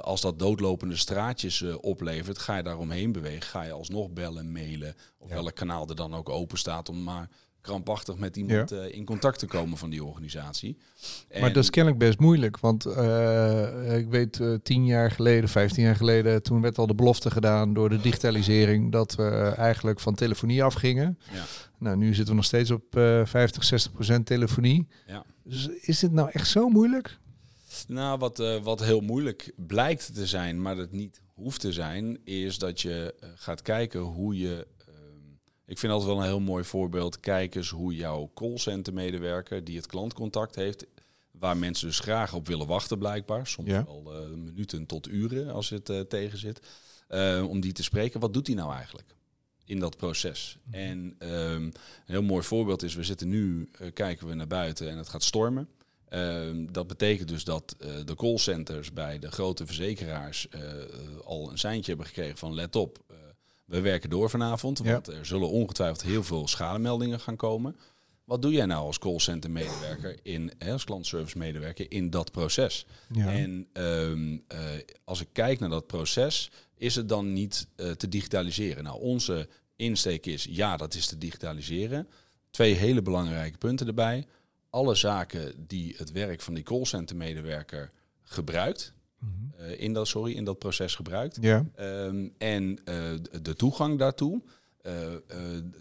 als 0.00 0.20
dat 0.20 0.38
doodlopende 0.38 0.96
straatjes 0.96 1.62
oplevert, 1.62 2.38
ga 2.38 2.56
je 2.56 2.62
daaromheen 2.62 3.12
bewegen, 3.12 3.42
ga 3.42 3.62
je 3.62 3.72
alsnog 3.72 4.10
bellen, 4.10 4.52
mailen, 4.52 4.94
of 5.18 5.28
ja. 5.28 5.34
welk 5.34 5.54
kanaal 5.54 5.88
er 5.88 5.94
dan 5.96 6.14
ook 6.14 6.28
open 6.28 6.58
staat 6.58 6.88
om 6.88 7.02
maar 7.02 7.28
krampachtig 7.60 8.16
met 8.16 8.36
iemand 8.36 8.70
ja. 8.70 8.76
uh, 8.76 8.94
in 8.94 9.04
contact 9.04 9.38
te 9.38 9.46
komen 9.46 9.78
van 9.78 9.90
die 9.90 10.04
organisatie. 10.04 10.76
En 11.28 11.40
maar 11.40 11.52
dat 11.52 11.62
is 11.62 11.70
kennelijk 11.70 12.02
best 12.02 12.18
moeilijk, 12.18 12.58
want 12.58 12.86
uh, 12.86 13.96
ik 13.96 14.08
weet 14.08 14.38
uh, 14.38 14.54
tien 14.62 14.86
jaar 14.86 15.10
geleden, 15.10 15.48
vijftien 15.48 15.84
jaar 15.84 15.96
geleden, 15.96 16.42
toen 16.42 16.60
werd 16.60 16.78
al 16.78 16.86
de 16.86 16.94
belofte 16.94 17.30
gedaan 17.30 17.74
door 17.74 17.88
de 17.88 18.00
digitalisering 18.00 18.92
dat 18.92 19.14
we 19.14 19.52
eigenlijk 19.56 20.00
van 20.00 20.14
telefonie 20.14 20.64
afgingen. 20.64 21.18
Ja. 21.32 21.44
Nou, 21.78 21.96
nu 21.96 22.06
zitten 22.06 22.26
we 22.26 22.34
nog 22.34 22.44
steeds 22.44 22.70
op 22.70 22.84
50, 22.90 23.64
60 23.64 23.92
procent 23.92 24.26
telefonie. 24.26 24.86
Ja. 25.06 25.24
Dus 25.42 25.68
is 25.68 25.98
dit 25.98 26.12
nou 26.12 26.30
echt 26.32 26.48
zo 26.48 26.68
moeilijk? 26.68 27.18
Nou, 27.86 28.18
wat, 28.18 28.60
wat 28.62 28.80
heel 28.80 29.00
moeilijk 29.00 29.52
blijkt 29.56 30.14
te 30.14 30.26
zijn, 30.26 30.62
maar 30.62 30.76
dat 30.76 30.92
niet 30.92 31.20
hoeft 31.34 31.60
te 31.60 31.72
zijn, 31.72 32.18
is 32.24 32.58
dat 32.58 32.80
je 32.80 33.14
gaat 33.34 33.62
kijken 33.62 34.00
hoe 34.00 34.38
je 34.38 34.66
ik 35.68 35.78
vind 35.78 35.92
altijd 35.92 36.10
wel 36.10 36.20
een 36.20 36.28
heel 36.28 36.40
mooi 36.40 36.64
voorbeeld. 36.64 37.20
Kijk 37.20 37.54
eens 37.54 37.70
hoe 37.70 37.94
jouw 37.94 38.30
callcenter 38.34 38.92
medewerker 38.92 39.64
die 39.64 39.76
het 39.76 39.86
klantcontact 39.86 40.54
heeft, 40.54 40.86
waar 41.30 41.56
mensen 41.56 41.86
dus 41.86 41.98
graag 41.98 42.34
op 42.34 42.46
willen 42.46 42.66
wachten 42.66 42.98
blijkbaar, 42.98 43.46
soms 43.46 43.68
ja. 43.68 43.84
wel 43.84 44.22
uh, 44.22 44.36
minuten 44.36 44.86
tot 44.86 45.08
uren 45.08 45.50
als 45.50 45.68
het 45.68 45.88
uh, 45.88 46.00
tegen 46.00 46.38
zit, 46.38 46.60
uh, 47.08 47.44
om 47.48 47.60
die 47.60 47.72
te 47.72 47.82
spreken. 47.82 48.20
Wat 48.20 48.32
doet 48.32 48.46
hij 48.46 48.56
nou 48.56 48.72
eigenlijk 48.72 49.14
in 49.64 49.78
dat 49.78 49.96
proces? 49.96 50.58
Mm 50.62 50.72
-hmm. 50.72 50.80
En 50.80 51.30
um, 51.32 51.62
een 51.62 51.72
heel 52.06 52.22
mooi 52.22 52.42
voorbeeld 52.42 52.82
is, 52.82 52.94
we 52.94 53.04
zitten 53.04 53.28
nu, 53.28 53.70
kijken 53.94 54.26
we 54.26 54.34
naar 54.34 54.46
buiten 54.46 54.90
en 54.90 54.96
het 54.96 55.08
gaat 55.08 55.24
stormen. 55.24 55.68
Um, 56.10 56.72
dat 56.72 56.86
betekent 56.86 57.28
dus 57.28 57.44
dat 57.44 57.76
de 58.04 58.14
callcenters 58.14 58.92
bij 58.92 59.18
de 59.18 59.30
grote 59.30 59.66
verzekeraars 59.66 60.48
al 61.24 61.50
een 61.50 61.58
seintje 61.58 61.90
hebben 61.90 62.06
gekregen 62.06 62.38
van 62.38 62.54
let 62.54 62.76
op, 62.76 62.98
we 63.68 63.80
werken 63.80 64.10
door 64.10 64.30
vanavond, 64.30 64.78
want 64.78 65.06
ja. 65.06 65.12
er 65.12 65.26
zullen 65.26 65.48
ongetwijfeld 65.48 66.02
heel 66.02 66.24
veel 66.24 66.48
schademeldingen 66.48 67.20
gaan 67.20 67.36
komen. 67.36 67.76
Wat 68.24 68.42
doe 68.42 68.52
jij 68.52 68.66
nou 68.66 68.86
als 68.86 68.98
callcenter 68.98 69.50
medewerker 69.50 70.18
in, 70.22 70.52
hè, 70.58 70.72
als 70.72 70.84
klantservice 70.84 71.38
medewerker 71.38 71.90
in 71.90 72.10
dat 72.10 72.32
proces? 72.32 72.86
Ja. 73.12 73.32
En 73.32 73.68
um, 73.72 74.32
uh, 74.32 74.60
als 75.04 75.20
ik 75.20 75.28
kijk 75.32 75.58
naar 75.60 75.68
dat 75.68 75.86
proces, 75.86 76.50
is 76.76 76.94
het 76.94 77.08
dan 77.08 77.32
niet 77.32 77.66
uh, 77.76 77.90
te 77.90 78.08
digitaliseren? 78.08 78.84
Nou, 78.84 79.00
onze 79.00 79.48
insteek 79.76 80.26
is 80.26 80.46
ja, 80.50 80.76
dat 80.76 80.94
is 80.94 81.06
te 81.06 81.18
digitaliseren. 81.18 82.08
Twee 82.50 82.74
hele 82.74 83.02
belangrijke 83.02 83.58
punten 83.58 83.86
erbij. 83.86 84.26
Alle 84.70 84.94
zaken 84.94 85.66
die 85.66 85.94
het 85.96 86.12
werk 86.12 86.40
van 86.40 86.54
die 86.54 86.64
callcenter 86.64 87.16
medewerker 87.16 87.90
gebruikt, 88.22 88.92
mhm. 89.18 89.70
in, 89.70 89.92
dat, 89.92 90.08
sorry, 90.08 90.32
in 90.32 90.44
dat 90.44 90.58
proces 90.58 90.94
gebruikt. 90.94 91.38
Ja. 91.40 91.66
Ehm, 91.74 92.28
en 92.38 92.78
de 93.42 93.54
toegang 93.56 93.98
daartoe, 93.98 94.42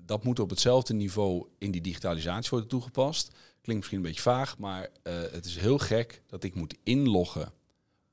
dat 0.06 0.24
moet 0.24 0.40
op 0.40 0.50
hetzelfde 0.50 0.94
niveau 0.94 1.48
in 1.58 1.72
die 1.72 1.82
digitalisatie 1.82 2.50
worden 2.50 2.70
toegepast. 2.70 3.36
Klinkt 3.62 3.82
misschien 3.82 3.98
een 3.98 4.12
beetje 4.12 4.30
vaag, 4.30 4.58
maar 4.58 4.90
het 5.32 5.46
is 5.46 5.58
heel 5.58 5.78
gek 5.78 6.22
dat 6.28 6.44
ik 6.44 6.56
moet 6.56 6.76
inloggen 6.84 7.52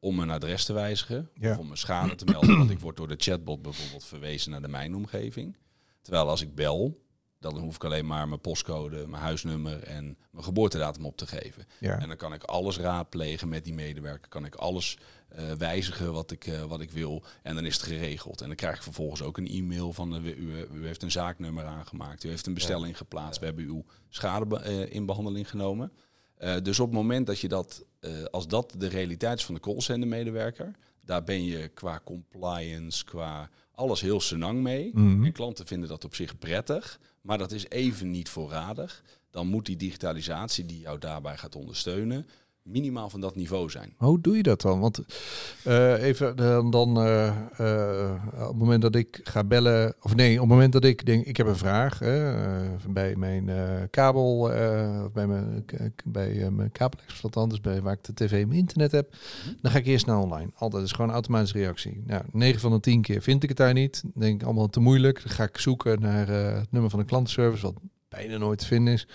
om 0.05 0.19
een 0.19 0.31
adres 0.31 0.65
te 0.65 0.73
wijzigen 0.73 1.31
of 1.41 1.59
om 1.59 1.71
een 1.71 1.77
schade 1.77 2.15
te 2.15 2.25
melden. 2.25 2.59
Want 2.59 2.71
ik 2.71 2.81
word 2.81 2.97
door 2.97 3.09
de 3.09 3.17
chatbot 3.19 3.63
bijvoorbeeld 3.63 4.05
verwezen 4.05 4.51
naar 4.51 4.63
de 4.63 4.69
mijnomgeving. 4.69 5.57
Terwijl 6.03 6.29
als 6.29 6.41
ik 6.41 6.55
bel, 6.55 7.04
dan 7.45 7.59
hoef 7.59 7.75
ik 7.75 7.85
alleen 7.85 8.07
maar 8.07 8.29
mijn 8.29 8.41
postcode, 8.41 9.07
mijn 9.07 9.23
huisnummer 9.23 9.83
en 9.83 10.17
mijn 10.31 10.45
geboortedatum 10.45 11.07
op 11.07 11.17
te 11.17 11.27
geven. 11.27 11.67
Ja. 11.81 11.99
En 11.99 12.09
dan 12.09 12.17
kan 12.17 12.33
ik 12.33 12.43
alles 12.43 12.79
raadplegen 12.79 13.49
met 13.49 13.65
die 13.65 13.75
medewerker. 13.75 14.29
Kan 14.29 14.45
ik 14.45 14.55
alles 14.55 14.99
uh, 15.39 15.53
wijzigen 15.53 16.13
wat 16.13 16.31
ik, 16.31 16.47
uh, 16.47 16.63
wat 16.63 16.81
ik 16.81 16.91
wil. 16.91 17.23
En 17.43 17.55
dan 17.55 17.65
is 17.65 17.75
het 17.75 17.83
geregeld. 17.83 18.41
En 18.41 18.47
dan 18.47 18.57
krijg 18.57 18.77
ik 18.77 18.83
vervolgens 18.83 19.23
ook 19.23 19.39
een 19.39 19.49
e-mail 19.49 19.93
van 19.93 20.17
uh, 20.17 20.37
u, 20.37 20.67
u, 20.73 20.87
heeft 20.87 21.03
een 21.03 21.11
zaaknummer 21.11 21.65
aangemaakt. 21.65 22.25
U 22.25 22.29
heeft 22.29 22.47
een 22.47 22.55
bestelling 22.55 22.97
geplaatst. 22.97 23.41
We 23.41 23.47
hebben 23.47 23.65
uw 23.65 23.85
schade 24.09 24.91
in 24.91 25.07
behandeling 25.07 25.51
genomen. 25.51 25.93
dus 26.63 26.81
op 26.81 26.87
het 26.87 26.97
moment 26.97 27.27
dat 27.27 27.41
je 27.41 27.49
dat, 27.49 27.85
als 28.31 28.49
dat 28.49 28.75
de 28.79 28.89
realiteit 28.89 29.39
is 29.39 29.45
van 29.45 29.55
de 29.55 29.61
callcenter 29.61 30.09
medewerker, 30.09 30.75
daar 31.01 31.25
ben 31.25 31.45
je 31.45 31.69
qua 31.69 32.01
compliance, 32.05 33.05
qua 33.05 33.51
alles 33.75 34.01
heel 34.01 34.21
senang 34.21 34.63
mee. 34.63 34.91
Mhm. 34.95 35.25
En 35.25 35.33
klanten 35.33 35.67
vinden 35.67 35.89
dat 35.89 36.05
op 36.05 36.15
zich 36.15 36.39
prettig, 36.39 37.01
maar 37.21 37.39
dat 37.39 37.53
is 37.53 37.69
even 37.69 38.11
niet 38.11 38.29
voorradig. 38.29 39.03
Dan 39.31 39.47
moet 39.47 39.67
die 39.67 39.77
digitalisatie 39.77 40.67
die 40.67 40.81
jou 40.81 40.99
daarbij 40.99 41.37
gaat 41.37 41.57
ondersteunen, 41.57 42.27
minimaal 42.65 43.11
van 43.11 43.21
dat 43.21 43.37
niveau 43.37 43.71
zijn. 43.71 43.95
Hoe 43.97 44.21
doe 44.21 44.37
je 44.37 44.43
dat 44.43 44.61
dan? 44.61 44.81
Want 44.81 45.01
uh, 45.67 46.03
even 46.03 46.37
dan, 46.37 46.71
dan 46.71 47.07
uh, 47.07 47.37
uh, 47.61 48.13
op 48.33 48.49
het 48.49 48.57
moment 48.57 48.83
dat 48.83 48.95
ik 48.95 49.21
ga 49.25 49.45
bellen, 49.45 49.95
of 50.01 50.15
nee, 50.15 50.35
op 50.35 50.41
het 50.41 50.49
moment 50.49 50.73
dat 50.73 50.85
ik 50.85 51.07
denk, 51.07 51.25
ik 51.25 51.37
heb 51.37 51.47
een 51.47 51.57
vraag 51.57 51.99
bij 52.89 53.17
mijn 53.17 53.51
kabel, 53.91 54.39
of 55.05 55.13
bij 55.13 55.27
mijn, 55.27 55.65
bij 56.05 56.51
mijn 56.51 56.73
kabelexploitant, 56.73 57.51
dus 57.51 57.61
bij 57.61 57.83
waar 57.83 57.93
ik 57.93 58.05
de 58.05 58.15
tv 58.15 58.43
en 58.43 58.53
internet 58.53 58.93
heb, 58.93 59.11
mhm. 59.11 59.55
dan 59.61 59.73
ga 59.73 59.79
ik 59.79 59.87
eerst 59.87 60.07
naar 60.07 60.19
online. 60.19 60.51
Altijd 60.55 60.85
is 60.85 60.93
gewoon 60.93 61.09
een 61.09 61.15
automatische 61.15 61.59
reactie. 61.59 62.03
Nou, 62.07 62.23
9 62.33 62.61
van 62.61 62.73
de 62.73 62.81
10 62.81 63.03
keer 63.03 63.23
vind 63.23 63.43
ik 63.43 63.49
het 63.49 63.59
daar 63.59 63.73
niet. 63.73 64.03
Denk 64.15 64.41
ik 64.41 64.47
allemaal 64.47 64.69
te 64.69 64.81
moeilijk. 64.81 65.23
Dan 65.23 65.33
ga 65.33 65.45
ik 65.45 65.59
zoeken 65.59 66.01
naar 66.01 66.29
het 66.29 66.71
nummer 66.73 66.91
van 66.91 66.99
de 66.99 67.05
klantenservice, 67.05 67.63
wat 67.63 67.75
bijna 68.09 68.37
nooit 68.37 68.59
te 68.59 68.67
vinden 68.67 68.95
is. 68.95 69.07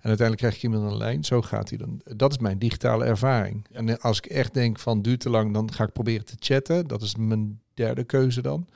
En 0.00 0.08
uiteindelijk 0.08 0.38
krijg 0.38 0.56
je 0.56 0.68
iemand 0.68 0.84
aan 0.84 0.98
de 0.98 1.04
lijn. 1.04 1.24
Zo 1.24 1.42
gaat 1.42 1.68
hij 1.68 1.78
dan. 1.78 2.00
Dat 2.04 2.30
is 2.30 2.38
mijn 2.38 2.58
digitale 2.58 3.04
ervaring. 3.04 3.66
En 3.72 4.00
als 4.00 4.18
ik 4.18 4.26
echt 4.26 4.54
denk 4.54 4.78
van 4.78 5.02
duurt 5.02 5.20
te 5.20 5.30
lang, 5.30 5.52
dan 5.52 5.72
ga 5.72 5.84
ik 5.84 5.92
proberen 5.92 6.24
te 6.24 6.36
chatten. 6.38 6.86
Dat 6.86 7.02
is 7.02 7.16
mijn 7.16 7.60
derde 7.74 8.04
keuze 8.04 8.42
dan. 8.42 8.68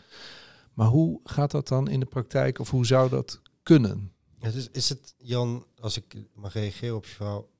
Maar 0.74 0.86
hoe 0.86 1.20
gaat 1.24 1.50
dat 1.50 1.68
dan 1.68 1.88
in 1.88 2.00
de 2.00 2.06
praktijk? 2.06 2.58
Of 2.58 2.70
hoe 2.70 2.86
zou 2.86 3.08
dat 3.08 3.40
kunnen? 3.62 4.12
Het 4.38 4.54
is, 4.54 4.68
is 4.72 4.88
het, 4.88 5.14
Jan, 5.18 5.66
als 5.80 5.96
ik 5.96 6.16
mag 6.34 6.52
reageren 6.52 6.96
op 6.96 7.04
je 7.04 7.14
verhaal. 7.14 7.50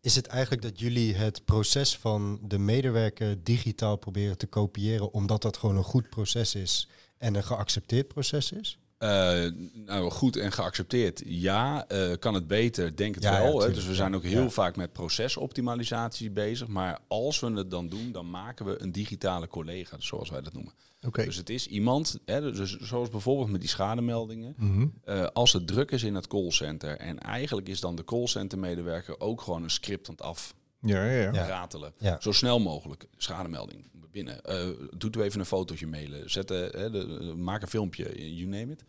Is 0.00 0.16
het 0.16 0.26
eigenlijk 0.26 0.62
dat 0.62 0.80
jullie 0.80 1.14
het 1.14 1.44
proces 1.44 1.96
van 1.96 2.40
de 2.42 2.58
medewerker 2.58 3.44
digitaal 3.44 3.96
proberen 3.96 4.38
te 4.38 4.46
kopiëren, 4.46 5.12
omdat 5.12 5.42
dat 5.42 5.56
gewoon 5.56 5.76
een 5.76 5.84
goed 5.84 6.08
proces 6.08 6.54
is 6.54 6.88
en 7.16 7.34
een 7.34 7.44
geaccepteerd 7.44 8.08
proces 8.08 8.52
is? 8.52 8.78
Uh, 9.02 9.50
nou, 9.86 10.10
goed 10.10 10.36
en 10.36 10.52
geaccepteerd. 10.52 11.22
Ja, 11.24 11.84
uh, 11.92 12.12
kan 12.18 12.34
het 12.34 12.46
beter? 12.46 12.96
Denk 12.96 13.14
het 13.14 13.24
wel. 13.24 13.60
hè? 13.60 13.72
Dus 13.72 13.86
we 13.86 13.94
zijn 13.94 14.14
ook 14.14 14.22
heel 14.22 14.50
vaak 14.50 14.76
met 14.76 14.92
procesoptimalisatie 14.92 16.30
bezig. 16.30 16.66
Maar 16.66 16.98
als 17.08 17.40
we 17.40 17.52
het 17.52 17.70
dan 17.70 17.88
doen, 17.88 18.12
dan 18.12 18.30
maken 18.30 18.66
we 18.66 18.82
een 18.82 18.92
digitale 18.92 19.48
collega, 19.48 19.96
zoals 19.98 20.30
wij 20.30 20.40
dat 20.40 20.52
noemen. 20.52 20.72
Okay. 21.06 21.24
Dus 21.24 21.36
het 21.36 21.50
is 21.50 21.66
iemand, 21.66 22.18
hè, 22.24 22.52
dus 22.52 22.76
zoals 22.76 23.08
bijvoorbeeld 23.08 23.50
met 23.50 23.60
die 23.60 23.70
schademeldingen. 23.70 24.54
Mm 24.56 24.92
als 25.32 25.52
het 25.52 25.66
druk 25.66 25.90
is 25.90 26.02
in 26.02 26.14
het 26.14 26.26
callcenter 26.26 26.96
en 26.96 27.18
eigenlijk 27.18 27.68
is 27.68 27.80
dan 27.80 27.96
de 27.96 28.04
callcenter-medewerker 28.04 29.20
ook 29.20 29.40
gewoon 29.40 29.62
een 29.62 29.70
script 29.70 30.08
aan 30.08 30.14
het 30.14 30.24
af 30.24 30.54
ja, 30.80 31.04
ja, 31.04 31.32
ja. 31.32 31.46
ratelen. 31.46 31.92
Zo 32.18 32.32
snel 32.32 32.58
mogelijk 32.60 33.06
schademelding 33.16 33.90
binnen. 34.12 34.40
Uh, 34.48 34.68
doet 34.96 35.16
u 35.16 35.20
even 35.20 35.40
een 35.40 35.46
fotootje 35.46 35.86
mailen. 35.86 36.30
Zet, 36.30 36.48
de, 36.48 37.34
maak 37.36 37.62
een 37.62 37.68
filmpje, 37.68 38.34
you 38.36 38.48
name 38.48 38.72
it. 38.72 38.84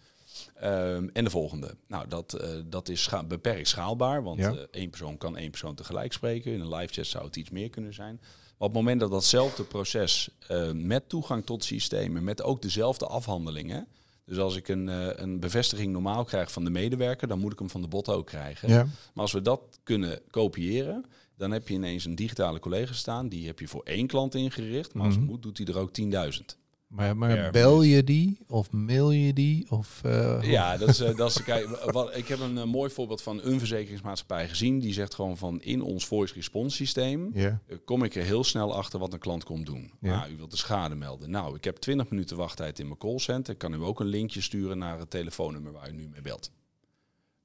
Um, 0.63 1.09
en 1.13 1.23
de 1.23 1.29
volgende. 1.29 1.75
Nou, 1.87 2.07
dat, 2.07 2.37
uh, 2.41 2.49
dat 2.65 2.89
is 2.89 3.03
scha 3.03 3.23
beperkt 3.23 3.67
schaalbaar, 3.67 4.23
want 4.23 4.39
ja. 4.39 4.51
uh, 4.51 4.59
één 4.71 4.89
persoon 4.89 5.17
kan 5.17 5.37
één 5.37 5.49
persoon 5.49 5.75
tegelijk 5.75 6.13
spreken. 6.13 6.53
In 6.53 6.59
een 6.59 6.75
live 6.75 6.93
chat 6.93 7.05
zou 7.05 7.25
het 7.25 7.35
iets 7.35 7.49
meer 7.49 7.69
kunnen 7.69 7.93
zijn. 7.93 8.19
Maar 8.21 8.69
op 8.69 8.75
het 8.75 8.83
moment 8.83 8.99
dat 8.99 9.11
datzelfde 9.11 9.63
proces 9.63 10.29
uh, 10.51 10.71
met 10.71 11.09
toegang 11.09 11.45
tot 11.45 11.63
systemen, 11.63 12.23
met 12.23 12.43
ook 12.43 12.61
dezelfde 12.61 13.05
afhandelingen. 13.05 13.87
Dus 14.25 14.37
als 14.37 14.55
ik 14.55 14.67
een, 14.67 14.87
een 15.23 15.39
bevestiging 15.39 15.91
normaal 15.91 16.23
krijg 16.23 16.51
van 16.51 16.63
de 16.63 16.69
medewerker, 16.69 17.27
dan 17.27 17.39
moet 17.39 17.51
ik 17.51 17.59
hem 17.59 17.69
van 17.69 17.81
de 17.81 17.87
bot 17.87 18.09
ook 18.09 18.25
krijgen. 18.25 18.69
Ja. 18.69 18.83
Maar 18.83 19.23
als 19.23 19.31
we 19.31 19.41
dat 19.41 19.79
kunnen 19.83 20.21
kopiëren, 20.29 21.05
dan 21.37 21.51
heb 21.51 21.67
je 21.67 21.73
ineens 21.73 22.05
een 22.05 22.15
digitale 22.15 22.59
collega 22.59 22.93
staan. 22.93 23.29
Die 23.29 23.47
heb 23.47 23.59
je 23.59 23.67
voor 23.67 23.83
één 23.83 24.07
klant 24.07 24.35
ingericht. 24.35 24.93
Maar 24.93 25.05
als 25.05 25.13
het 25.13 25.23
mhm. 25.23 25.31
moet, 25.31 25.41
doet 25.41 25.57
hij 25.57 25.67
er 25.67 25.77
ook 25.77 25.91
10.000. 26.01 26.60
Maar, 26.91 27.17
maar 27.17 27.51
bel 27.51 27.81
je 27.81 28.03
die 28.03 28.37
of 28.47 28.71
mail 28.71 29.11
je 29.11 29.33
die? 29.33 29.65
Of, 29.69 30.01
uh, 30.05 30.39
ja, 30.41 30.77
dat 30.77 30.89
is, 30.89 31.01
uh, 31.01 31.15
dat 31.15 31.29
is 31.29 31.43
kijk, 31.43 31.67
wat, 31.91 32.15
ik 32.15 32.27
heb 32.27 32.39
een 32.39 32.55
uh, 32.55 32.63
mooi 32.63 32.89
voorbeeld 32.89 33.21
van 33.21 33.43
een 33.43 33.59
verzekeringsmaatschappij 33.59 34.49
gezien. 34.49 34.79
Die 34.79 34.93
zegt 34.93 35.15
gewoon 35.15 35.37
van 35.37 35.61
in 35.61 35.81
ons 35.81 36.05
voice 36.05 36.33
response 36.33 36.75
systeem 36.75 37.29
yeah. 37.33 37.55
kom 37.85 38.03
ik 38.03 38.15
er 38.15 38.23
heel 38.23 38.43
snel 38.43 38.75
achter 38.75 38.99
wat 38.99 39.13
een 39.13 39.19
klant 39.19 39.43
komt 39.43 39.65
doen. 39.65 39.91
Yeah. 39.99 40.19
Nou, 40.19 40.31
u 40.31 40.37
wilt 40.37 40.51
de 40.51 40.57
schade 40.57 40.95
melden. 40.95 41.29
Nou, 41.29 41.55
ik 41.55 41.63
heb 41.63 41.77
20 41.77 42.09
minuten 42.09 42.37
wachttijd 42.37 42.79
in 42.79 42.85
mijn 42.85 42.97
callcenter. 42.97 43.53
Ik 43.53 43.59
kan 43.59 43.73
u 43.73 43.83
ook 43.83 43.99
een 43.99 44.07
linkje 44.07 44.41
sturen 44.41 44.77
naar 44.77 44.99
het 44.99 45.09
telefoonnummer 45.09 45.71
waar 45.71 45.89
u 45.89 45.93
nu 45.93 46.07
mee 46.07 46.21
belt. 46.21 46.51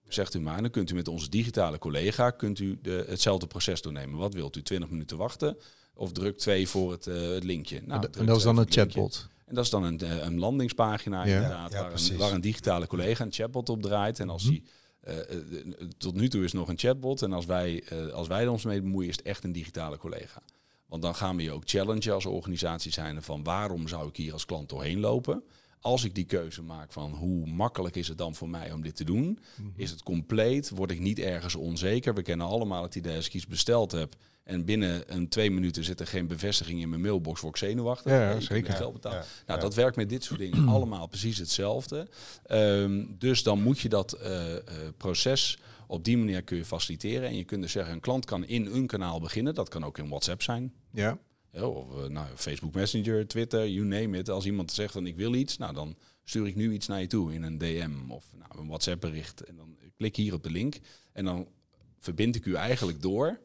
Zegt 0.09 0.35
u 0.35 0.41
maar, 0.41 0.61
dan 0.61 0.71
kunt 0.71 0.91
u 0.91 0.95
met 0.95 1.09
onze 1.09 1.29
digitale 1.29 1.79
collega 1.79 2.31
kunt 2.31 2.59
u 2.59 2.79
de, 2.83 3.05
hetzelfde 3.09 3.47
proces 3.47 3.83
doornemen. 3.83 4.19
Wat 4.19 4.35
wilt 4.35 4.57
u? 4.57 4.63
20 4.63 4.91
minuten 4.91 5.17
wachten? 5.17 5.57
Of 5.95 6.13
druk 6.13 6.39
twee 6.39 6.69
voor 6.69 6.91
het, 6.91 7.05
het 7.05 7.45
linkje. 7.45 7.81
Nou, 7.85 8.09
en 8.19 8.27
dat 8.27 8.37
is 8.37 8.43
dan 8.43 8.59
een 8.59 8.71
chatbot. 8.71 9.29
En 9.47 9.55
dat 9.55 9.65
is 9.65 9.71
dan 9.71 9.85
een, 9.85 9.99
eh, 10.01 10.25
een 10.25 10.39
landingspagina 10.39 11.25
inderdaad, 11.25 11.73
waar, 11.73 11.93
een, 11.93 12.17
waar, 12.17 12.33
een, 12.33 12.41
digitale 12.41 12.87
collega 12.87 13.25
een 13.25 13.33
chatbot 13.33 13.69
op 13.69 13.83
draait. 13.83 14.21
En 14.21 14.29
als 14.29 14.51
mm 14.51 14.61
tot 15.99 16.15
nu 16.15 16.29
toe 16.29 16.45
is 16.45 16.53
nog 16.53 16.69
een 16.69 16.79
chatbot. 16.79 17.23
En 17.23 17.33
als 17.33 17.47
wij, 17.47 17.85
als 18.13 18.29
wij 18.29 18.43
er 18.43 18.51
ons 18.51 18.65
mee 18.65 18.83
bemoeien, 18.83 19.09
is 19.11 19.17
het 19.17 19.27
echt 19.27 19.45
een 19.45 19.53
digitale 19.53 19.99
collega. 19.99 20.43
Want 20.87 21.03
dan 21.03 21.15
gaan 21.15 21.37
we 21.37 21.43
je 21.43 21.53
ook 21.53 21.63
challengen 21.65 22.15
als 22.15 22.27
organisatie 22.27 22.93
zijn 22.93 23.23
van 23.23 23.43
waarom 23.43 23.89
zou 23.89 24.09
ik 24.09 24.17
hier 24.17 24.33
als 24.33 24.45
klant 24.45 24.69
doorheen 24.69 25.01
lopen? 25.01 25.43
Als 25.87 26.05
ik 26.05 26.15
die 26.15 26.25
keuze 26.25 26.63
maak 26.63 26.93
van 26.93 27.13
hoe 27.13 27.47
makkelijk 27.47 27.97
is 27.97 28.09
het 28.09 28.19
dan 28.19 28.35
voor 28.35 28.49
mij 28.49 28.73
om 28.73 28.83
dit 28.83 28.97
te 28.97 29.05
doen, 29.05 29.39
mhm. 29.57 29.69
is 29.77 29.91
het 29.91 30.03
compleet, 30.03 30.71
word 30.71 30.91
ik 30.91 31.01
niet 31.01 31.19
ergens 31.19 31.55
onzeker. 31.55 32.15
We 32.15 32.23
kennen 32.23 32.47
allemaal 32.47 32.83
het 32.83 32.95
idee 32.95 33.17
als 33.17 33.27
ik 33.27 33.35
iets 33.35 33.47
besteld 33.47 33.93
heb 33.93 34.17
en 34.45 34.65
binnen 34.65 35.15
een 35.15 35.29
twee 35.29 35.51
minuten 35.51 35.85
zit 35.85 36.01
er 36.01 36.07
geen 36.07 36.27
bevestiging 36.27 36.81
in 36.81 36.89
mijn 36.89 37.01
mailbox, 37.01 37.41
voor 37.41 37.49
ik 37.49 37.57
zenuwachtig. 37.57 38.13
Ja, 38.13 38.41
zeker. 38.41 38.73
Geld 38.73 38.93
betaald. 38.93 39.27
nou, 39.47 39.61
dat 39.61 39.75
werkt 39.75 39.97
met 39.97 40.09
dit 40.09 40.25
soort 40.25 40.41
dingen 40.41 40.69
allemaal 40.75 41.07
precies 41.07 41.39
hetzelfde. 41.39 42.09
Ehm, 42.45 43.05
dus 43.19 43.43
dan 43.43 43.63
moet 43.63 43.81
je 43.81 43.89
dat 43.89 44.19
uh, 44.23 44.53
uh, 44.53 44.59
proces 44.97 45.59
op 45.87 46.05
die 46.05 46.19
manier 46.19 46.43
kun 46.43 46.57
je 46.57 46.65
faciliteren. 46.65 47.29
En 47.29 47.37
je 47.37 47.45
kunt 47.45 47.63
dus 47.63 47.73
zeggen, 47.73 47.93
een 47.93 48.01
klant 48.01 48.25
kan 48.25 48.45
in 48.45 48.67
een 48.67 48.87
kanaal 48.87 49.21
beginnen. 49.21 49.55
Dat 49.55 49.69
kan 49.69 49.85
ook 49.85 49.99
in 49.99 50.09
WhatsApp 50.09 50.43
zijn. 50.43 50.73
Ja. 50.91 51.19
Of 51.63 52.03
eh, 52.03 52.09
nou, 52.09 52.27
Facebook 52.35 52.75
Messenger, 52.75 53.27
Twitter, 53.27 53.69
you 53.69 53.87
name 53.87 54.19
it. 54.19 54.29
Als 54.29 54.47
iemand 54.47 54.73
zegt 54.73 54.93
dan 54.93 55.07
ik 55.07 55.17
wil 55.17 55.35
iets, 55.35 55.57
nou 55.57 55.75
dan 55.75 55.97
stuur 56.25 56.47
ik 56.47 56.57
nu 56.57 56.73
iets 56.73 56.87
naar 56.87 57.01
je 57.01 57.07
toe 57.07 57.35
in 57.35 57.43
een 57.43 57.59
DM 57.59 58.11
of 58.11 58.25
nou, 58.35 58.61
een 58.61 58.67
WhatsApp 58.67 59.01
bericht. 59.01 59.45
En 59.45 59.57
dan 59.57 59.77
klik 59.97 60.17
hier 60.17 60.35
op 60.35 60.43
de 60.43 60.51
link 60.51 60.79
en 61.13 61.25
dan 61.25 61.49
verbind 61.99 62.37
ik 62.37 62.45
u 62.45 62.55
eigenlijk 62.55 63.03
door 63.03 63.41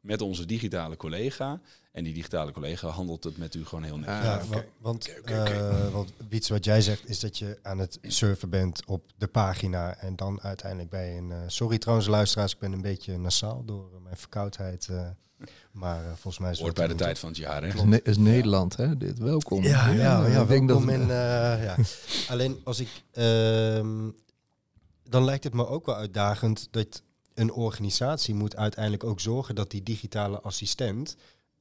met 0.00 0.20
onze 0.20 0.46
digitale 0.46 0.96
collega. 0.96 1.60
En 1.92 2.04
die 2.04 2.14
digitale 2.14 2.52
collega 2.52 2.88
handelt 2.88 3.24
het 3.24 3.36
met 3.36 3.54
u 3.54 3.64
gewoon 3.64 3.84
heel 3.84 3.98
netjes. 3.98 4.48
ja, 4.50 4.64
want, 4.78 5.10
uh, 5.24 5.92
want 5.92 6.12
iets 6.28 6.48
wat 6.48 6.64
jij 6.64 6.80
zegt 6.80 7.08
is 7.08 7.20
dat 7.20 7.38
je 7.38 7.58
aan 7.62 7.78
het 7.78 7.98
surfen 8.02 8.50
bent 8.50 8.84
op 8.86 9.12
de 9.16 9.26
pagina 9.26 9.96
en 9.96 10.16
dan 10.16 10.40
uiteindelijk 10.40 10.90
bij 10.90 11.16
een... 11.16 11.30
Uh, 11.30 11.36
sorry 11.46 11.78
trouwens 11.78 12.08
luisteraars, 12.08 12.52
ik 12.52 12.58
ben 12.58 12.72
een 12.72 12.80
beetje 12.80 13.18
nasaal 13.18 13.64
door 13.64 13.88
mijn 14.02 14.16
verkoudheid. 14.16 14.88
Maar 15.70 16.02
uh, 16.02 16.08
volgens 16.08 16.38
mij 16.38 16.50
is 16.50 16.58
het 16.58 16.74
bij 16.74 16.86
de 16.86 16.94
tijd 16.94 17.18
van 17.18 17.28
het 17.28 17.38
jaar, 17.38 17.62
hè? 17.62 17.68
Is, 17.68 17.82
ne 17.82 18.02
is 18.02 18.16
Nederland, 18.16 18.76
hè? 18.76 18.96
Dit 18.96 19.18
welkom. 19.18 19.62
Ja, 19.62 19.88
ja, 19.88 20.26
ja, 20.26 20.42
ik 20.42 20.48
denk 20.48 20.68
dat. 20.68 20.82
In, 20.82 21.00
uh, 21.00 21.06
ja. 21.08 21.76
Alleen 22.32 22.60
als 22.64 22.80
ik, 22.80 22.88
uh, 23.12 24.02
dan 25.02 25.24
lijkt 25.24 25.44
het 25.44 25.54
me 25.54 25.66
ook 25.68 25.86
wel 25.86 25.94
uitdagend 25.96 26.68
dat 26.70 27.02
een 27.34 27.52
organisatie 27.52 28.34
moet 28.34 28.56
uiteindelijk 28.56 29.04
ook 29.04 29.20
zorgen 29.20 29.54
dat 29.54 29.70
die 29.70 29.82
digitale 29.82 30.40
assistent 30.40 31.16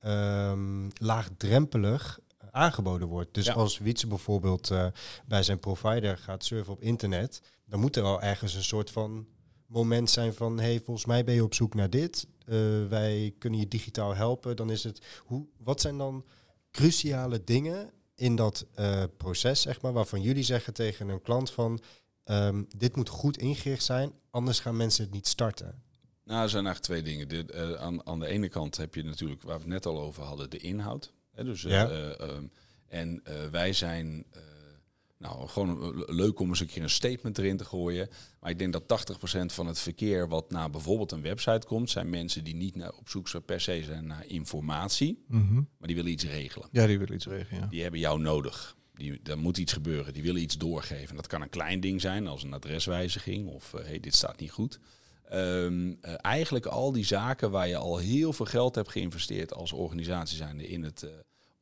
um, 0.05 0.91
laagdrempelig 0.93 2.19
aangeboden 2.51 3.07
wordt. 3.07 3.33
Dus 3.33 3.51
als 3.51 3.77
Wietse 3.77 4.07
bijvoorbeeld 4.07 4.71
uh, 4.71 4.85
bij 5.25 5.43
zijn 5.43 5.59
provider 5.59 6.17
gaat 6.17 6.43
surfen 6.43 6.73
op 6.73 6.81
internet, 6.81 7.41
dan 7.65 7.79
moet 7.79 7.95
er 7.95 8.03
al 8.03 8.21
ergens 8.21 8.53
een 8.53 8.63
soort 8.63 8.91
van 8.91 9.25
moment 9.65 10.09
zijn 10.09 10.33
van, 10.33 10.59
hey, 10.59 10.79
volgens 10.79 11.05
mij 11.05 11.23
ben 11.23 11.35
je 11.35 11.43
op 11.43 11.53
zoek 11.53 11.73
naar 11.73 11.89
dit. 11.89 12.27
Uh, 12.45 12.87
wij 12.87 13.35
kunnen 13.37 13.59
je 13.59 13.67
digitaal 13.67 14.15
helpen. 14.15 14.55
Dan 14.55 14.69
is 14.69 14.83
het, 14.83 15.01
hoe, 15.25 15.45
wat 15.57 15.81
zijn 15.81 15.97
dan 15.97 16.25
cruciale 16.71 17.43
dingen 17.43 17.91
in 18.15 18.35
dat 18.35 18.65
uh, 18.79 19.03
proces, 19.17 19.61
zeg 19.61 19.81
maar, 19.81 19.93
waarvan 19.93 20.21
jullie 20.21 20.43
zeggen 20.43 20.73
tegen 20.73 21.09
een 21.09 21.21
klant 21.21 21.51
van, 21.51 21.79
um, 22.25 22.67
dit 22.77 22.95
moet 22.95 23.09
goed 23.09 23.37
ingericht 23.37 23.83
zijn, 23.83 24.11
anders 24.29 24.59
gaan 24.59 24.77
mensen 24.77 25.03
het 25.03 25.13
niet 25.13 25.27
starten? 25.27 25.83
Nou, 26.23 26.43
er 26.43 26.49
zijn 26.49 26.65
eigenlijk 26.65 27.03
twee 27.03 27.13
dingen. 27.15 27.27
De, 27.27 27.53
uh, 27.53 27.81
aan, 27.81 28.05
aan 28.07 28.19
de 28.19 28.27
ene 28.27 28.49
kant 28.49 28.77
heb 28.77 28.95
je 28.95 29.03
natuurlijk, 29.03 29.41
waar 29.41 29.55
we 29.55 29.61
het 29.61 29.71
net 29.71 29.85
al 29.85 29.99
over 29.99 30.23
hadden, 30.23 30.49
de 30.49 30.57
inhoud. 30.57 31.13
Hè, 31.31 31.43
dus, 31.43 31.61
ja. 31.61 31.89
Um, 32.21 32.51
en 32.87 33.23
wij 33.51 33.73
zijn 33.73 34.25
nou, 35.25 35.47
gewoon 35.47 36.03
leuk 36.05 36.39
om 36.39 36.49
eens 36.49 36.59
een 36.59 36.67
keer 36.67 36.83
een 36.83 36.89
statement 36.89 37.37
erin 37.37 37.57
te 37.57 37.65
gooien. 37.65 38.09
Maar 38.39 38.49
ik 38.49 38.59
denk 38.59 38.73
dat 38.73 39.09
80% 39.13 39.45
van 39.45 39.67
het 39.67 39.79
verkeer 39.79 40.27
wat 40.27 40.51
naar 40.51 40.69
bijvoorbeeld 40.69 41.11
een 41.11 41.21
website 41.21 41.67
komt, 41.67 41.89
zijn 41.89 42.09
mensen 42.09 42.43
die 42.43 42.55
niet 42.55 42.75
naar, 42.75 42.91
op 42.91 43.09
zoek 43.09 43.27
zijn 43.27 43.43
per 43.43 43.61
se 43.61 43.83
zijn 43.83 44.07
naar 44.07 44.25
informatie, 44.27 45.23
mm 45.27 45.47
-hmm. 45.47 45.67
maar 45.77 45.87
die 45.87 45.95
willen 45.95 46.11
iets 46.11 46.25
regelen. 46.25 46.67
Ja, 46.71 46.87
die 46.87 46.99
willen 46.99 47.15
iets 47.15 47.27
regelen. 47.27 47.61
Ja. 47.61 47.67
Die 47.67 47.81
hebben 47.81 47.99
jou 47.99 48.19
nodig. 48.19 48.75
Die, 48.93 49.19
er 49.23 49.37
moet 49.37 49.57
iets 49.57 49.73
gebeuren. 49.73 50.13
Die 50.13 50.23
willen 50.23 50.41
iets 50.41 50.57
doorgeven. 50.57 51.15
Dat 51.15 51.27
kan 51.27 51.41
een 51.41 51.49
klein 51.49 51.79
ding 51.79 52.01
zijn, 52.01 52.27
als 52.27 52.43
een 52.43 52.53
adreswijziging 52.53 53.47
of 53.47 53.73
uh, 53.73 53.81
hey, 53.83 53.99
dit 53.99 54.15
staat 54.15 54.39
niet 54.39 54.51
goed. 54.51 54.79
Um, 55.33 55.87
uh, 55.87 56.13
eigenlijk 56.21 56.65
al 56.65 56.91
die 56.91 57.05
zaken 57.05 57.51
waar 57.51 57.67
je 57.67 57.77
al 57.77 57.97
heel 57.97 58.33
veel 58.33 58.45
geld 58.45 58.75
hebt 58.75 58.91
geïnvesteerd 58.91 59.53
als 59.53 59.71
organisatie 59.71 60.37
zijnde 60.37 60.67
in 60.67 60.83
het 60.83 61.03
uh, 61.03 61.11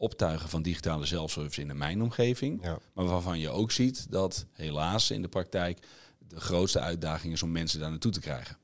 optuigen 0.04 0.50
van 0.50 0.62
digitale 0.62 1.06
zelfservice 1.06 1.62
in 1.62 1.68
de 1.68 1.74
mijnomgeving. 1.74 2.64
Ja. 2.64 2.80
Maar 2.94 3.06
waarvan 3.06 3.40
je 3.40 3.50
ook 3.50 3.72
ziet 3.72 4.12
dat 4.12 4.46
helaas 4.52 5.12
in 5.12 5.22
de 5.22 5.28
praktijk 5.28 5.88
de 6.28 6.40
grootste 6.40 6.80
uitdaging 6.80 7.34
is 7.34 7.44
om 7.44 7.52
mensen 7.52 7.80
daar 7.80 7.90
naartoe 7.90 8.12
te 8.12 8.20
krijgen. 8.20 8.58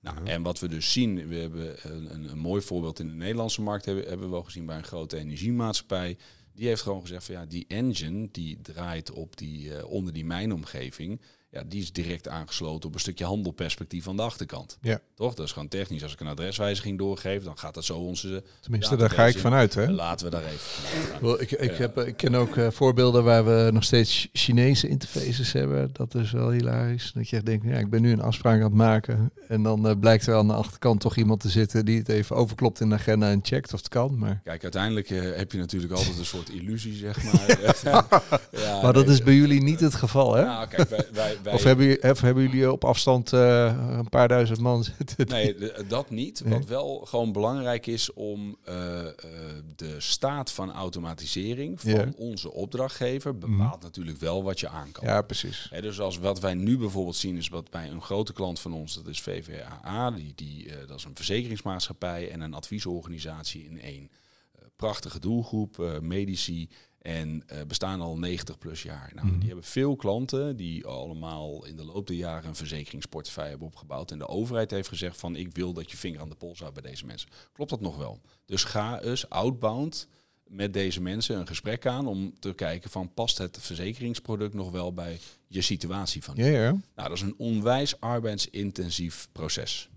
Nou. 0.00 0.26
En 0.26 0.42
wat 0.42 0.58
we 0.58 0.68
dus 0.68 0.92
zien, 0.92 1.28
we 1.28 1.34
hebben 1.34 1.92
een, 1.94 2.30
een, 2.30 2.38
mooi 2.38 2.62
voorbeeld 2.62 2.98
in 2.98 3.06
de 3.06 3.14
Nederlandse 3.14 3.62
markt, 3.62 3.84
hebben, 3.84 4.04
hebben 4.04 4.26
we 4.26 4.32
wel 4.32 4.42
gezien 4.42 4.66
bij 4.66 4.76
een 4.76 4.84
grote 4.84 5.16
energiemaatschappij. 5.16 6.16
Die 6.54 6.66
heeft 6.66 6.82
gewoon 6.82 7.00
gezegd 7.00 7.24
van 7.24 7.34
ja, 7.34 7.46
die 7.46 7.64
engine 7.68 8.28
die 8.30 8.60
draait 8.60 9.10
op 9.10 9.36
die, 9.36 9.68
uh, 9.68 9.84
onder 9.84 10.12
die 10.12 10.24
mijnomgeving 10.24 11.20
ja, 11.52 11.62
die 11.66 11.82
is 11.82 11.92
direct 11.92 12.28
aangesloten 12.28 12.88
op 12.88 12.94
een 12.94 13.00
stukje 13.00 13.24
handelperspectief 13.24 14.08
aan 14.08 14.16
de 14.16 14.22
achterkant. 14.22 14.78
Ja. 14.80 15.00
Toch? 15.14 15.34
Dat 15.34 15.46
is 15.46 15.52
gewoon 15.52 15.68
technisch. 15.68 16.02
Als 16.02 16.12
ik 16.12 16.20
een 16.20 16.26
adreswijziging 16.26 16.98
doorgeef, 16.98 17.42
dan 17.42 17.58
gaat 17.58 17.74
dat 17.74 17.84
zo 17.84 17.98
onze. 17.98 18.42
Tenminste, 18.60 18.96
daar 18.96 19.10
ga 19.10 19.26
ik 19.26 19.38
vanuit. 19.38 19.74
Hè? 19.74 19.90
Laten 19.90 20.26
we 20.26 20.32
daar 20.32 20.44
even. 20.44 21.20
Well, 21.20 21.36
ik, 21.38 21.50
ik, 21.50 21.70
heb, 21.70 21.98
ik 21.98 22.16
ken 22.16 22.34
ook 22.34 22.56
uh, 22.56 22.70
voorbeelden 22.70 23.24
waar 23.24 23.44
we 23.44 23.70
nog 23.72 23.84
steeds 23.84 24.28
Chinese 24.32 24.88
interfaces 24.88 25.52
hebben. 25.52 25.90
Dat 25.92 26.14
is 26.14 26.30
wel 26.30 26.50
hilarisch. 26.50 27.12
Dat 27.14 27.28
je 27.28 27.42
denkt, 27.42 27.66
ja, 27.66 27.76
ik 27.76 27.90
ben 27.90 28.02
nu 28.02 28.12
een 28.12 28.20
afspraak 28.20 28.56
aan 28.56 28.62
het 28.62 28.74
maken. 28.74 29.32
En 29.48 29.62
dan 29.62 29.88
uh, 29.88 29.92
blijkt 30.00 30.26
er 30.26 30.34
aan 30.34 30.46
de 30.46 30.54
achterkant 30.54 31.00
toch 31.00 31.16
iemand 31.16 31.40
te 31.40 31.48
zitten 31.48 31.84
die 31.84 31.98
het 31.98 32.08
even 32.08 32.36
overklopt 32.36 32.80
in 32.80 32.88
de 32.88 32.94
agenda 32.94 33.30
en 33.30 33.40
checkt 33.42 33.72
of 33.72 33.78
het 33.78 33.88
kan. 33.88 34.18
Maar... 34.18 34.40
Kijk, 34.44 34.62
uiteindelijk 34.62 35.10
uh, 35.10 35.36
heb 35.36 35.52
je 35.52 35.58
natuurlijk 35.58 35.92
altijd 35.92 36.18
een 36.18 36.24
soort 36.24 36.50
illusie, 36.50 36.94
zeg 36.94 37.22
maar. 37.22 37.58
ja, 38.62 38.82
maar 38.82 38.92
dat 38.92 39.06
nee, 39.06 39.14
is 39.14 39.22
bij 39.22 39.34
jullie 39.34 39.62
niet 39.62 39.80
het 39.80 39.94
geval, 39.94 40.34
hè? 40.34 40.44
Nou, 40.44 40.68
kijk, 40.68 40.88
wij, 40.88 41.06
wij, 41.12 41.38
wij 41.42 41.52
of, 41.52 41.62
hebben, 41.62 42.10
of 42.10 42.20
hebben 42.20 42.42
jullie 42.42 42.72
op 42.72 42.84
afstand 42.84 43.32
uh, 43.32 43.96
een 43.96 44.08
paar 44.08 44.28
duizend 44.28 44.60
man 44.60 44.84
zitten? 44.84 45.26
Nee, 45.26 45.56
dat 45.88 46.10
niet. 46.10 46.42
Wat 46.44 46.64
wel 46.64 46.98
gewoon 47.04 47.32
belangrijk 47.32 47.86
is 47.86 48.12
om 48.12 48.56
uh, 48.68 48.74
uh, 48.74 49.10
de 49.76 50.00
staat 50.00 50.52
van 50.52 50.72
automatisering 50.72 51.80
van 51.80 51.90
ja. 51.90 52.12
onze 52.16 52.52
opdrachtgever 52.52 53.38
bepaalt 53.38 53.76
mm. 53.76 53.82
natuurlijk 53.82 54.18
wel 54.18 54.42
wat 54.42 54.60
je 54.60 54.68
aan 54.68 54.92
kan. 54.92 55.04
Ja, 55.06 55.22
precies. 55.22 55.66
He, 55.70 55.80
dus 55.80 56.00
als 56.00 56.18
wat 56.18 56.40
wij 56.40 56.54
nu 56.54 56.78
bijvoorbeeld 56.78 57.16
zien 57.16 57.36
is 57.36 57.48
wat 57.48 57.70
bij 57.70 57.90
een 57.90 58.02
grote 58.02 58.32
klant 58.32 58.60
van 58.60 58.72
ons, 58.72 58.94
dat 58.94 59.06
is 59.06 59.20
VVAA, 59.20 60.10
die, 60.10 60.32
die, 60.34 60.68
dat 60.86 60.98
is 60.98 61.04
een 61.04 61.16
verzekeringsmaatschappij 61.16 62.30
en 62.30 62.40
een 62.40 62.54
adviesorganisatie 62.54 63.64
in 63.64 63.80
één. 63.80 64.10
prachtige 64.76 65.18
doelgroep, 65.18 65.98
medici. 66.00 66.68
En 67.02 67.42
uh, 67.52 67.60
bestaan 67.66 68.00
al 68.00 68.18
90 68.18 68.58
plus 68.58 68.82
jaar. 68.82 69.12
Nou, 69.14 69.26
mm. 69.26 69.38
Die 69.38 69.46
hebben 69.46 69.64
veel 69.64 69.96
klanten 69.96 70.56
die 70.56 70.86
allemaal 70.86 71.64
in 71.64 71.76
de 71.76 71.84
loop 71.84 72.06
der 72.06 72.16
jaren 72.16 72.48
een 72.48 72.54
verzekeringsportefeuille 72.54 73.50
hebben 73.50 73.68
opgebouwd. 73.68 74.10
En 74.10 74.18
de 74.18 74.28
overheid 74.28 74.70
heeft 74.70 74.88
gezegd 74.88 75.16
van 75.16 75.36
ik 75.36 75.54
wil 75.54 75.72
dat 75.72 75.90
je 75.90 75.96
vinger 75.96 76.20
aan 76.20 76.28
de 76.28 76.34
pols 76.34 76.58
houdt 76.58 76.74
bij 76.74 76.90
deze 76.90 77.06
mensen. 77.06 77.28
Klopt 77.52 77.70
dat 77.70 77.80
nog 77.80 77.96
wel? 77.96 78.20
Dus 78.44 78.64
ga 78.64 79.00
eens 79.00 79.28
outbound 79.28 80.08
met 80.46 80.72
deze 80.72 81.00
mensen 81.00 81.38
een 81.38 81.46
gesprek 81.46 81.86
aan 81.86 82.06
om 82.06 82.38
te 82.38 82.52
kijken 82.52 82.90
van 82.90 83.14
past 83.14 83.38
het 83.38 83.58
verzekeringsproduct 83.60 84.54
nog 84.54 84.70
wel 84.70 84.92
bij 84.92 85.18
je 85.46 85.60
situatie 85.60 86.22
van. 86.22 86.34
Ja, 86.36 86.46
ja. 86.46 86.70
Nou, 86.70 87.08
dat 87.08 87.12
is 87.12 87.20
een 87.20 87.34
onwijs 87.38 88.00
arbeidsintensief 88.00 89.28
proces. 89.32 89.88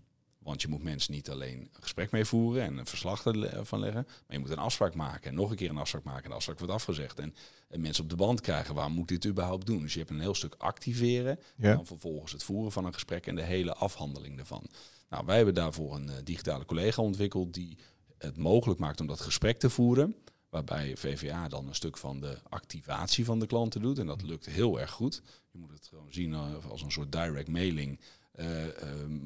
Want 0.45 0.61
je 0.61 0.67
moet 0.67 0.83
mensen 0.83 1.13
niet 1.13 1.29
alleen 1.29 1.59
een 1.59 1.69
gesprek 1.81 2.11
mee 2.11 2.25
voeren 2.25 2.63
en 2.63 2.77
een 2.77 2.85
verslag 2.85 3.21
van 3.61 3.79
leggen, 3.79 4.03
maar 4.07 4.23
je 4.27 4.39
moet 4.39 4.49
een 4.49 4.57
afspraak 4.57 4.95
maken 4.95 5.29
en 5.29 5.35
nog 5.35 5.49
een 5.49 5.55
keer 5.55 5.69
een 5.69 5.77
afspraak 5.77 6.03
maken 6.03 6.23
en 6.23 6.29
de 6.29 6.35
afspraak 6.35 6.59
wordt 6.59 6.73
afgezegd. 6.73 7.19
En, 7.19 7.35
en 7.67 7.81
mensen 7.81 8.03
op 8.03 8.09
de 8.09 8.15
band 8.15 8.41
krijgen, 8.41 8.75
waar 8.75 8.91
moet 8.91 9.07
dit 9.07 9.25
überhaupt 9.25 9.65
doen? 9.65 9.81
Dus 9.81 9.93
je 9.93 9.99
hebt 9.99 10.11
een 10.11 10.19
heel 10.19 10.35
stuk 10.35 10.55
activeren 10.57 11.39
ja. 11.55 11.69
en 11.69 11.75
dan 11.75 11.85
vervolgens 11.85 12.31
het 12.31 12.43
voeren 12.43 12.71
van 12.71 12.85
een 12.85 12.93
gesprek 12.93 13.27
en 13.27 13.35
de 13.35 13.41
hele 13.41 13.73
afhandeling 13.73 14.39
ervan. 14.39 14.63
Nou, 15.09 15.25
wij 15.25 15.35
hebben 15.35 15.53
daarvoor 15.53 15.95
een 15.95 16.07
uh, 16.07 16.13
digitale 16.23 16.65
collega 16.65 17.01
ontwikkeld 17.01 17.53
die 17.53 17.77
het 18.17 18.37
mogelijk 18.37 18.79
maakt 18.79 19.01
om 19.01 19.07
dat 19.07 19.21
gesprek 19.21 19.59
te 19.59 19.69
voeren. 19.69 20.15
Waarbij 20.49 20.97
VVA 20.97 21.47
dan 21.47 21.67
een 21.67 21.75
stuk 21.75 21.97
van 21.97 22.19
de 22.19 22.37
activatie 22.49 23.25
van 23.25 23.39
de 23.39 23.47
klanten 23.47 23.81
doet. 23.81 23.99
En 23.99 24.05
dat 24.05 24.21
lukt 24.21 24.45
heel 24.45 24.79
erg 24.79 24.91
goed. 24.91 25.21
Je 25.51 25.57
moet 25.57 25.71
het 25.71 25.87
gewoon 25.87 26.13
zien 26.13 26.31
uh, 26.31 26.69
als 26.69 26.81
een 26.81 26.91
soort 26.91 27.11
direct 27.11 27.47
mailing. 27.47 27.99
Uh, 28.39 28.65
uh, 28.65 28.69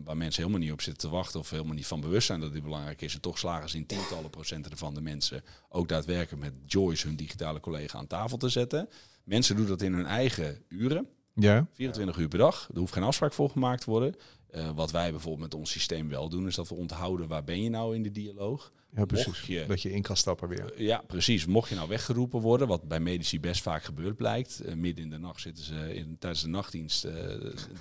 waar 0.03 0.17
mensen 0.17 0.41
helemaal 0.41 0.61
niet 0.61 0.71
op 0.71 0.81
zitten 0.81 1.09
te 1.09 1.15
wachten 1.15 1.39
of 1.39 1.49
helemaal 1.49 1.73
niet 1.73 1.87
van 1.87 2.01
bewust 2.01 2.27
zijn 2.27 2.39
dat 2.39 2.53
dit 2.53 2.63
belangrijk 2.63 3.01
is. 3.01 3.13
En 3.13 3.21
toch 3.21 3.37
slagen 3.37 3.69
ze 3.69 3.77
in 3.77 3.85
tientallen 3.85 4.29
procenten 4.29 4.71
ervan 4.71 4.93
de 4.93 5.01
mensen 5.01 5.43
ook 5.69 5.87
daadwerkelijk 5.87 6.43
met 6.43 6.53
Joyce, 6.65 7.07
hun 7.07 7.15
digitale 7.15 7.59
collega, 7.59 7.97
aan 7.97 8.07
tafel 8.07 8.37
te 8.37 8.49
zetten. 8.49 8.89
Mensen 9.23 9.55
doen 9.55 9.67
dat 9.67 9.81
in 9.81 9.93
hun 9.93 10.05
eigen 10.05 10.63
uren. 10.67 11.07
Ja. 11.39 11.67
24 11.73 12.17
uur 12.17 12.28
per 12.28 12.38
dag. 12.38 12.69
Er 12.73 12.80
hoeft 12.80 12.93
geen 12.93 13.04
afspraak 13.04 13.34
voor 13.34 13.49
gemaakt 13.49 13.84
te 13.84 13.89
worden. 13.89 14.15
Uh, 14.56 14.69
wat 14.75 14.91
wij 14.91 15.12
bijvoorbeeld 15.12 15.52
met 15.52 15.60
ons 15.60 15.71
systeem 15.71 16.10
wel 16.10 16.30
doen, 16.30 16.47
is 16.47 16.56
dat 16.56 16.69
we 16.69 16.75
onthouden 16.75 17.28
waar 17.28 17.43
ben 17.43 17.62
je 17.62 17.69
nou 17.69 17.95
in 17.95 18.04
de 18.04 18.12
dialoog. 18.12 18.71
Ja, 18.95 19.06
precies. 19.06 19.41
Je, 19.41 19.65
dat 19.67 19.82
je 19.82 19.91
in 19.91 20.02
kan 20.02 20.17
stappen 20.17 20.47
weer. 20.47 20.73
Uh, 20.73 20.80
ja, 20.80 21.04
precies. 21.08 21.45
Mocht 21.45 21.69
je 21.69 21.75
nou 21.75 21.88
weggeroepen 21.89 22.41
worden, 22.41 22.67
wat 22.67 22.88
bij 22.88 22.99
medici 22.99 23.39
best 23.39 23.62
vaak 23.62 23.84
gebeurt 23.84 24.15
blijkt. 24.15 24.62
Uh, 24.65 24.73
midden 24.73 25.04
in 25.04 25.10
de 25.10 25.17
nacht 25.17 25.41
zitten 25.41 25.63
ze 25.63 25.95
in, 25.95 26.15
tijdens 26.19 26.41
de 26.41 26.47
nachtdienst 26.47 27.08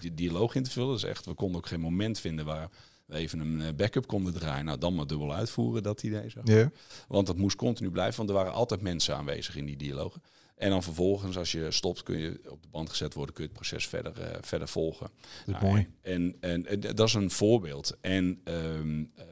die 0.00 0.14
dialoog 0.14 0.54
in 0.54 0.62
te 0.62 0.70
vullen. 0.70 0.92
Dus 0.92 1.04
echt, 1.04 1.26
we 1.26 1.34
konden 1.34 1.56
ook 1.56 1.66
geen 1.66 1.80
moment 1.80 2.20
vinden 2.20 2.44
waar 2.44 2.70
we 3.06 3.14
even 3.14 3.40
een 3.40 3.76
backup 3.76 4.06
konden 4.06 4.32
draaien. 4.32 4.64
Nou, 4.64 4.78
dan 4.78 4.94
maar 4.94 5.06
dubbel 5.06 5.34
uitvoeren, 5.34 5.82
dat 5.82 6.02
idee 6.02 6.30
zo. 6.30 6.40
Yeah. 6.44 6.68
Want 7.08 7.26
dat 7.26 7.36
moest 7.36 7.56
continu 7.56 7.90
blijven, 7.90 8.16
want 8.16 8.28
er 8.28 8.34
waren 8.34 8.52
altijd 8.52 8.80
mensen 8.80 9.16
aanwezig 9.16 9.56
in 9.56 9.64
die 9.64 9.76
dialogen. 9.76 10.22
En 10.58 10.70
dan 10.70 10.82
vervolgens, 10.82 11.36
als 11.36 11.52
je 11.52 11.70
stopt, 11.70 12.02
kun 12.02 12.18
je 12.18 12.40
op 12.48 12.62
de 12.62 12.68
band 12.68 12.90
gezet 12.90 13.14
worden, 13.14 13.34
kun 13.34 13.44
je 13.44 13.50
het 13.50 13.58
proces 13.58 13.88
verder, 13.88 14.20
uh, 14.20 14.36
verder 14.40 14.68
volgen. 14.68 15.10
Dat 15.46 15.46
is 15.46 15.52
nou, 15.52 15.66
mooi. 15.66 15.88
En, 16.00 16.36
en, 16.40 16.66
en, 16.66 16.80
dat 16.80 17.08
is 17.08 17.14
een 17.14 17.30
voorbeeld. 17.30 17.96
En 18.00 18.40
um, 18.44 19.12
uh, 19.18 19.24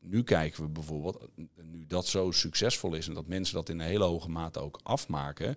nu 0.00 0.22
kijken 0.22 0.62
we 0.62 0.68
bijvoorbeeld, 0.68 1.28
nu 1.62 1.86
dat 1.86 2.06
zo 2.06 2.30
succesvol 2.30 2.94
is 2.94 3.08
en 3.08 3.14
dat 3.14 3.26
mensen 3.26 3.54
dat 3.54 3.68
in 3.68 3.80
een 3.80 3.86
hele 3.86 4.04
hoge 4.04 4.28
mate 4.28 4.60
ook 4.60 4.80
afmaken. 4.82 5.56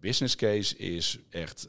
Business 0.00 0.36
case 0.36 0.76
is 0.76 1.18
echt 1.30 1.68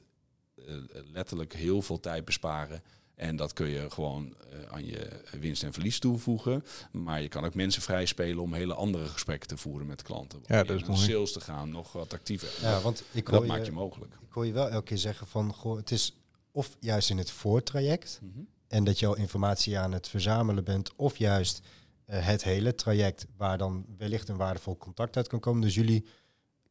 uh, 0.56 0.76
letterlijk 1.12 1.54
heel 1.54 1.82
veel 1.82 2.00
tijd 2.00 2.26
besparen. 2.26 2.82
En 3.16 3.36
dat 3.36 3.54
kun 3.54 3.68
je 3.68 3.90
gewoon 3.90 4.36
uh, 4.54 4.72
aan 4.72 4.86
je 4.86 5.22
winst 5.40 5.64
en 5.64 5.74
verlies 5.74 6.00
toevoegen. 6.00 6.64
Maar 6.92 7.22
je 7.22 7.28
kan 7.28 7.46
ook 7.46 7.54
mensen 7.54 7.82
vrij 7.82 8.06
spelen 8.06 8.44
om 8.44 8.54
hele 8.54 8.74
andere 8.74 9.06
gesprekken 9.06 9.48
te 9.48 9.58
voeren 9.58 9.88
met 9.88 10.02
klanten. 10.02 10.40
Ja, 10.46 10.64
dat 10.64 10.82
is 10.82 10.88
mooi. 10.88 11.00
sales 11.00 11.32
te 11.32 11.42
gaan, 11.42 11.70
nog 11.70 11.92
wat 11.92 12.14
actiever. 12.14 12.50
Ja, 12.62 12.82
want 12.82 13.04
ik 13.12 13.30
dat 13.30 13.42
je, 13.42 13.48
maakt 13.48 13.66
je 13.66 13.72
mogelijk. 13.72 14.14
Ik 14.14 14.32
hoor 14.32 14.46
je 14.46 14.52
wel 14.52 14.70
elke 14.70 14.86
keer 14.86 14.98
zeggen 14.98 15.28
van, 15.28 15.54
goh, 15.54 15.78
het 15.78 15.92
is 15.92 16.18
of 16.52 16.76
juist 16.80 17.10
in 17.10 17.18
het 17.18 17.32
voortraject. 17.32 18.20
Mm 18.22 18.32
-hmm. 18.34 18.48
En 18.68 18.84
dat 18.84 19.00
je 19.00 19.08
al 19.08 19.16
informatie 19.16 19.78
aan 19.78 19.92
het 19.92 20.08
verzamelen 20.08 20.64
bent. 20.64 20.96
Of 20.96 21.18
juist 21.18 21.62
uh, 22.10 22.26
het 22.26 22.44
hele 22.44 22.76
traject 22.76 23.28
waar 23.38 23.58
dan 23.58 23.86
wellicht 23.98 24.30
een 24.30 24.38
waardevol 24.38 24.78
contact 24.78 25.18
uit 25.18 25.28
kan 25.28 25.40
komen. 25.40 25.62
Dus 25.62 25.76
jullie 25.76 26.06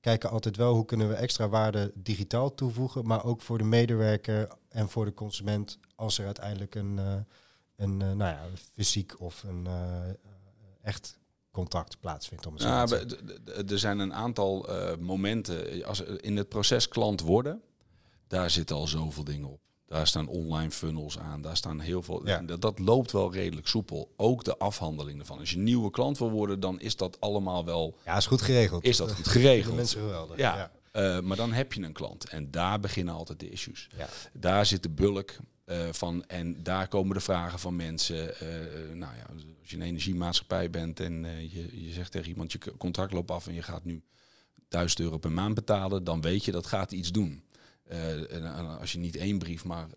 kijken 0.00 0.30
altijd 0.30 0.56
wel 0.56 0.74
hoe 0.74 0.84
kunnen 0.84 1.08
we 1.08 1.14
extra 1.14 1.48
waarde 1.48 1.92
digitaal 1.94 2.54
toevoegen, 2.54 3.06
maar 3.06 3.24
ook 3.24 3.42
voor 3.42 3.58
de 3.58 3.64
medewerker 3.64 4.48
en 4.72 4.88
voor 4.88 5.04
de 5.04 5.14
consument 5.14 5.78
als 5.94 6.18
er 6.18 6.24
uiteindelijk 6.24 6.74
een, 6.74 6.96
uh, 6.98 7.14
een 7.76 8.00
uh, 8.00 8.12
nou 8.12 8.18
ja, 8.18 8.40
fysiek 8.74 9.20
of 9.20 9.42
een 9.42 9.64
uh, 9.66 10.08
echt 10.82 11.18
contact 11.50 12.00
plaatsvindt. 12.00 12.46
Om 12.46 12.54
ja, 12.56 12.86
er 13.68 13.78
zijn 13.78 13.98
een 13.98 14.14
aantal 14.14 14.68
momenten 15.00 15.84
als 15.84 16.00
in 16.00 16.36
het 16.36 16.48
proces 16.48 16.88
klant 16.88 17.20
worden, 17.20 17.62
daar 18.26 18.50
zitten 18.50 18.76
al 18.76 18.86
zoveel 18.86 19.24
dingen 19.24 19.48
op. 19.48 19.60
Daar 19.92 20.06
staan 20.06 20.28
online 20.28 20.70
funnels 20.70 21.18
aan. 21.18 21.42
Daar 21.42 21.56
staan 21.56 21.80
heel 21.80 22.02
veel. 22.02 22.26
Ja. 22.26 22.38
Dat, 22.38 22.60
dat, 22.60 22.78
loopt 22.78 23.12
wel 23.12 23.32
redelijk 23.32 23.66
soepel. 23.66 24.12
Ook 24.16 24.44
de 24.44 24.56
afhandeling 24.58 25.20
ervan. 25.20 25.38
Als 25.38 25.50
je 25.50 25.58
nieuwe 25.58 25.90
klant 25.90 26.18
wil 26.18 26.30
worden, 26.30 26.60
dan 26.60 26.80
is 26.80 26.96
dat 26.96 27.20
allemaal 27.20 27.64
wel. 27.64 27.96
Ja, 28.04 28.16
is 28.16 28.26
goed 28.26 28.42
geregeld. 28.42 28.84
Is 28.84 28.96
dat 28.96 29.12
goed 29.12 29.28
geregeld? 29.28 29.76
Mensen 29.76 30.00
geweldig. 30.00 30.36
Ja. 30.36 30.56
ja. 30.56 30.70
Uh, 30.92 31.20
maar 31.20 31.36
dan 31.36 31.52
heb 31.52 31.72
je 31.72 31.82
een 31.82 31.92
klant. 31.92 32.28
En 32.28 32.50
daar 32.50 32.80
beginnen 32.80 33.14
altijd 33.14 33.40
de 33.40 33.50
issues. 33.50 33.88
Ja. 33.96 34.08
Daar 34.32 34.66
zit 34.66 34.82
de 34.82 34.90
bulk. 34.90 35.36
van, 35.90 36.24
en 36.26 36.62
daar 36.62 36.88
komen 36.88 37.14
de 37.14 37.20
vragen 37.20 37.58
van 37.58 37.76
mensen. 37.76 38.34
nou 38.98 39.16
ja, 39.16 39.26
als 39.60 39.70
je 39.70 39.76
een 39.76 39.82
energiemaatschappij 39.82 40.70
bent 40.70 41.00
en 41.00 41.24
je, 41.50 41.84
je 41.84 41.92
zegt 41.92 42.12
tegen 42.12 42.28
iemand 42.28 42.52
je 42.52 42.76
contract 42.78 43.12
loopt 43.12 43.30
af 43.30 43.46
en 43.46 43.54
je 43.54 43.62
gaat 43.62 43.84
nu 43.84 44.02
1000 44.68 45.00
euro 45.00 45.18
per 45.18 45.32
maand 45.32 45.54
betalen, 45.54 46.04
dan 46.04 46.20
weet 46.20 46.44
je 46.44 46.52
dat 46.52 46.66
gaat 46.66 46.92
iets 46.92 47.12
doen. 47.12 47.44
en 48.28 48.78
als 48.78 48.92
je 48.92 48.98
niet 48.98 49.16
één 49.16 49.38
brief, 49.38 49.64
maar 49.64 49.88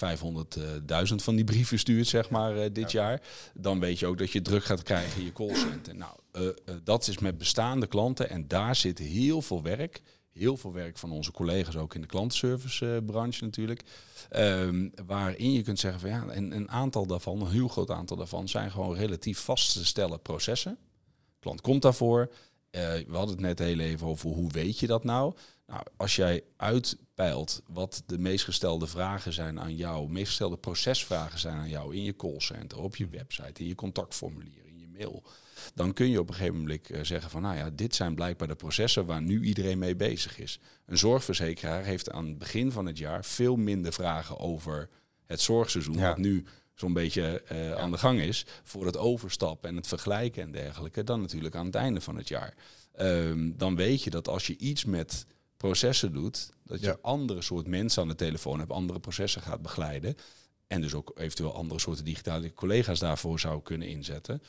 500.000 0.00 1.14
van 1.14 1.34
die 1.34 1.44
brieven 1.44 1.78
stuurt, 1.78 2.06
zeg 2.06 2.30
maar, 2.30 2.56
uh, 2.56 2.64
dit 2.72 2.92
jaar, 2.92 3.20
dan 3.54 3.80
weet 3.80 3.98
je 3.98 4.06
ook 4.06 4.18
dat 4.18 4.30
je 4.30 4.42
druk 4.42 4.64
gaat 4.64 4.82
krijgen 4.82 5.20
in 5.20 5.24
je 5.24 5.32
callcenter. 5.32 5.96
Nou, 5.96 6.12
uh, 6.32 6.42
uh, 6.42 6.52
dat 6.84 7.08
is 7.08 7.18
met 7.18 7.38
bestaande 7.38 7.86
klanten 7.86 8.30
en 8.30 8.48
daar 8.48 8.76
zit 8.76 8.98
heel 8.98 9.42
veel 9.42 9.62
werk. 9.62 10.00
Heel 10.32 10.56
veel 10.56 10.72
werk 10.72 10.98
van 10.98 11.12
onze 11.12 11.32
collega's 11.32 11.76
ook 11.76 11.94
in 11.94 12.00
de 12.00 12.06
klantenservicebranche 12.06 13.44
natuurlijk. 13.44 13.82
Um, 14.36 14.92
waarin 15.06 15.52
je 15.52 15.62
kunt 15.62 15.78
zeggen 15.78 16.00
van 16.00 16.10
ja, 16.10 16.24
een, 16.28 16.52
een 16.52 16.70
aantal 16.70 17.06
daarvan, 17.06 17.40
een 17.40 17.50
heel 17.50 17.68
groot 17.68 17.90
aantal 17.90 18.16
daarvan, 18.16 18.48
zijn 18.48 18.70
gewoon 18.70 18.96
relatief 18.96 19.38
vast 19.38 19.72
te 19.72 19.84
stellen 19.84 20.22
processen. 20.22 20.78
De 21.10 21.40
klant 21.40 21.60
komt 21.60 21.82
daarvoor. 21.82 22.30
we 22.70 23.06
hadden 23.10 23.34
het 23.34 23.40
net 23.40 23.58
heel 23.58 23.78
even 23.78 24.06
over 24.06 24.30
hoe 24.30 24.50
weet 24.50 24.78
je 24.78 24.86
dat 24.86 25.04
nou. 25.04 25.34
Nou, 25.70 25.82
als 25.96 26.16
jij 26.16 26.42
uitpeilt 26.56 27.62
wat 27.66 28.02
de 28.06 28.18
meest 28.18 28.44
gestelde 28.44 28.86
vragen 28.86 29.32
zijn 29.32 29.60
aan 29.60 29.76
jou, 29.76 30.08
meest 30.08 30.26
gestelde 30.26 30.56
procesvragen 30.56 31.38
zijn 31.38 31.56
aan 31.56 31.68
jou 31.68 31.94
in 31.94 32.02
je 32.02 32.16
callcenter, 32.16 32.78
op 32.78 32.96
je 32.96 33.08
website, 33.08 33.62
in 33.62 33.68
je 33.68 33.74
contactformulier, 33.74 34.66
in 34.66 34.78
je 34.78 34.86
mail, 34.86 35.22
dan 35.74 35.92
kun 35.92 36.10
je 36.10 36.20
op 36.20 36.28
een 36.28 36.34
gegeven 36.34 36.58
moment 36.58 36.90
eh, 36.90 37.00
zeggen 37.02 37.30
van, 37.30 37.42
nou 37.42 37.56
ja, 37.56 37.70
dit 37.70 37.94
zijn 37.94 38.14
blijkbaar 38.14 38.48
de 38.48 38.54
processen 38.54 39.06
waar 39.06 39.22
nu 39.22 39.42
iedereen 39.42 39.78
mee 39.78 39.96
bezig 39.96 40.38
is. 40.38 40.60
Een 40.86 40.98
zorgverzekeraar 40.98 41.84
heeft 41.84 42.10
aan 42.10 42.26
het 42.26 42.38
begin 42.38 42.72
van 42.72 42.86
het 42.86 42.98
jaar 42.98 43.24
veel 43.24 43.56
minder 43.56 43.92
vragen 43.92 44.38
over 44.38 44.88
het 45.26 45.40
zorgseizoen, 45.40 46.00
wat 46.00 46.18
nu 46.18 46.44
zo'n 46.74 46.92
beetje 46.92 47.42
uh, 47.52 47.72
aan 47.72 47.90
de 47.90 47.98
gang 47.98 48.20
is, 48.20 48.46
voor 48.62 48.86
het 48.86 48.96
overstappen 48.96 49.68
en 49.68 49.76
het 49.76 49.86
vergelijken 49.86 50.42
en 50.42 50.50
dergelijke, 50.50 51.04
dan 51.04 51.20
natuurlijk 51.20 51.54
aan 51.54 51.66
het 51.66 51.74
einde 51.74 52.00
van 52.00 52.16
het 52.16 52.28
jaar. 52.28 52.54
Um, 53.00 53.56
dan 53.56 53.76
weet 53.76 54.02
je 54.02 54.10
dat 54.10 54.28
als 54.28 54.46
je 54.46 54.56
iets 54.56 54.84
met 54.84 55.26
processen 55.56 56.12
doet, 56.12 56.50
dat 56.64 56.80
je 56.80 57.00
andere 57.00 57.42
soort 57.42 57.66
mensen 57.66 58.02
aan 58.02 58.08
de 58.08 58.14
telefoon 58.14 58.58
hebt, 58.58 58.72
andere 58.72 59.00
processen 59.00 59.42
gaat 59.42 59.62
begeleiden. 59.62 60.16
En 60.66 60.80
dus 60.80 60.94
ook 60.94 61.12
eventueel 61.14 61.54
andere 61.54 61.80
soorten 61.80 62.04
digitale 62.04 62.52
collega's 62.54 62.98
daarvoor 62.98 63.40
zou 63.40 63.62
kunnen 63.62 63.88
inzetten. 63.88 64.42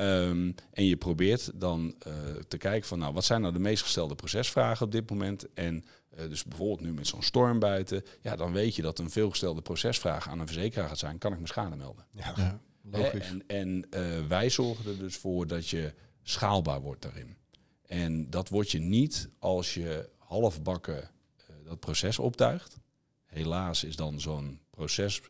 Um, 0.00 0.54
en 0.72 0.84
je 0.84 0.96
probeert 0.96 1.50
dan 1.54 1.94
uh, 2.06 2.14
te 2.48 2.56
kijken 2.56 2.88
van, 2.88 2.98
nou, 2.98 3.12
wat 3.12 3.24
zijn 3.24 3.40
nou 3.40 3.52
de 3.52 3.58
meest 3.58 3.82
gestelde 3.82 4.14
procesvragen 4.14 4.86
op 4.86 4.92
dit 4.92 5.10
moment? 5.10 5.52
En 5.54 5.84
uh, 6.18 6.28
dus 6.28 6.44
bijvoorbeeld 6.44 6.80
nu 6.80 6.92
met 6.92 7.06
zo'n 7.06 7.22
storm 7.22 7.58
buiten, 7.58 8.02
ja, 8.20 8.36
dan 8.36 8.52
weet 8.52 8.76
je 8.76 8.82
dat 8.82 8.98
een 8.98 9.10
veelgestelde 9.10 9.60
procesvraag 9.60 10.28
aan 10.28 10.40
een 10.40 10.46
verzekeraar 10.46 10.88
gaat 10.88 10.98
zijn, 10.98 11.18
kan 11.18 11.30
ik 11.30 11.36
mijn 11.36 11.48
schade 11.48 11.76
melden? 11.76 12.06
Ja, 12.10 12.32
ja 12.36 12.60
logisch. 12.90 13.28
En, 13.28 13.44
en 13.46 13.86
uh, 13.90 14.26
wij 14.26 14.50
zorgen 14.50 14.90
er 14.90 14.98
dus 14.98 15.16
voor 15.16 15.46
dat 15.46 15.68
je 15.68 15.94
schaalbaar 16.22 16.80
wordt 16.80 17.02
daarin. 17.02 17.36
En 17.86 18.30
dat 18.30 18.48
word 18.48 18.70
je 18.70 18.78
niet 18.78 19.28
als 19.38 19.74
je 19.74 20.08
halfbakken 20.18 21.10
uh, 21.50 21.56
dat 21.64 21.80
proces 21.80 22.18
optuigt. 22.18 22.78
Helaas 23.26 23.84
is 23.84 23.96
dan 23.96 24.20
zo'n 24.20 24.60
proces, 24.70 25.20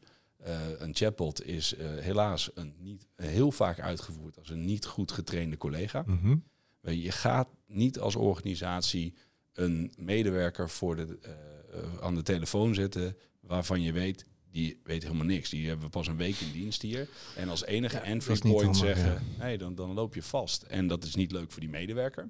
uh, 0.46 0.58
een 0.78 0.94
chatbot 0.94 1.44
is 1.44 1.74
uh, 1.74 1.86
helaas 1.98 2.50
een 2.54 2.74
niet, 2.78 3.06
heel 3.16 3.52
vaak 3.52 3.80
uitgevoerd 3.80 4.38
als 4.38 4.50
een 4.50 4.64
niet 4.64 4.86
goed 4.86 5.12
getrainde 5.12 5.56
collega. 5.56 6.04
Mm 6.06 6.18
-hmm. 6.18 6.44
Je 6.80 7.10
gaat 7.10 7.48
niet 7.66 7.98
als 7.98 8.16
organisatie 8.16 9.14
een 9.52 9.92
medewerker 9.96 10.70
voor 10.70 10.96
de, 10.96 11.18
aan 12.00 12.14
de 12.14 12.22
telefoon 12.22 12.74
zetten 12.74 13.16
waarvan 13.40 13.82
je 13.82 13.92
weet, 13.92 14.26
die 14.50 14.80
weet 14.84 15.02
helemaal 15.02 15.26
niks. 15.26 15.50
Die 15.50 15.66
hebben 15.66 15.84
we 15.84 15.90
pas 15.90 16.06
een 16.06 16.16
week 16.16 16.36
in 16.36 16.52
dienst 16.52 16.82
hier. 16.82 17.08
En 17.36 17.48
als 17.48 17.64
enige 17.64 17.96
ja, 17.96 18.02
entry 18.02 18.38
point 18.38 18.76
zeggen, 18.76 19.12
ja. 19.12 19.20
hey, 19.38 19.56
dan, 19.56 19.74
dan 19.74 19.92
loop 19.92 20.14
je 20.14 20.22
vast. 20.22 20.62
En 20.62 20.86
dat 20.86 21.04
is 21.04 21.14
niet 21.14 21.32
leuk 21.32 21.50
voor 21.50 21.60
die 21.60 21.70
medewerker. 21.70 22.28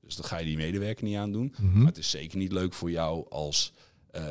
Dus 0.00 0.16
dat 0.16 0.26
ga 0.26 0.38
je 0.38 0.44
die 0.44 0.56
medewerker 0.56 1.04
niet 1.04 1.16
aan 1.16 1.32
doen. 1.32 1.54
Mhm. 1.60 1.78
Maar 1.78 1.86
het 1.86 1.98
is 1.98 2.10
zeker 2.10 2.38
niet 2.38 2.52
leuk 2.52 2.72
voor 2.72 2.90
jou 2.90 3.26
als 3.30 3.72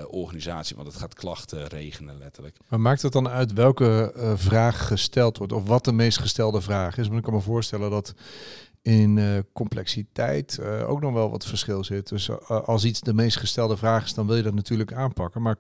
organisatie, 0.10 0.76
want 0.76 0.88
het 0.88 0.98
gaat 0.98 1.14
klachten 1.14 1.68
regenen 1.68 2.18
letterlijk. 2.18 2.58
Maar 2.68 2.80
maakt 2.80 3.02
het 3.02 3.12
dan 3.12 3.28
uit 3.28 3.54
welke 3.54 4.14
uh, 4.16 4.32
vraag 4.36 4.88
gesteld 4.88 5.38
wordt 5.38 5.54
of 5.54 5.68
wat 5.68 5.86
de 5.86 5.92
meest 5.92 6.18
gestelde 6.20 6.62
vraag 6.62 6.98
is? 6.98 7.06
Want 7.06 7.18
ik 7.18 7.24
kan 7.24 7.34
me 7.34 7.42
voorstellen 7.42 7.90
dat 7.90 8.14
in 8.82 9.18
uh, 9.18 9.40
complexiteit 9.54 10.62
ook 10.62 11.02
nog 11.02 11.14
wel 11.14 11.30
wat 11.30 11.46
verschil 11.46 11.84
zit. 11.84 12.10
Dus 12.10 12.30
als 12.48 12.86
iets 12.86 13.02
de 13.02 13.14
meest 13.14 13.38
gestelde 13.38 13.78
vraag 13.78 14.04
is, 14.04 14.14
dan 14.14 14.28
wil 14.28 14.36
je 14.36 14.44
dat 14.44 14.54
natuurlijk 14.54 14.94
aanpakken. 14.94 15.42
Maar 15.42 15.56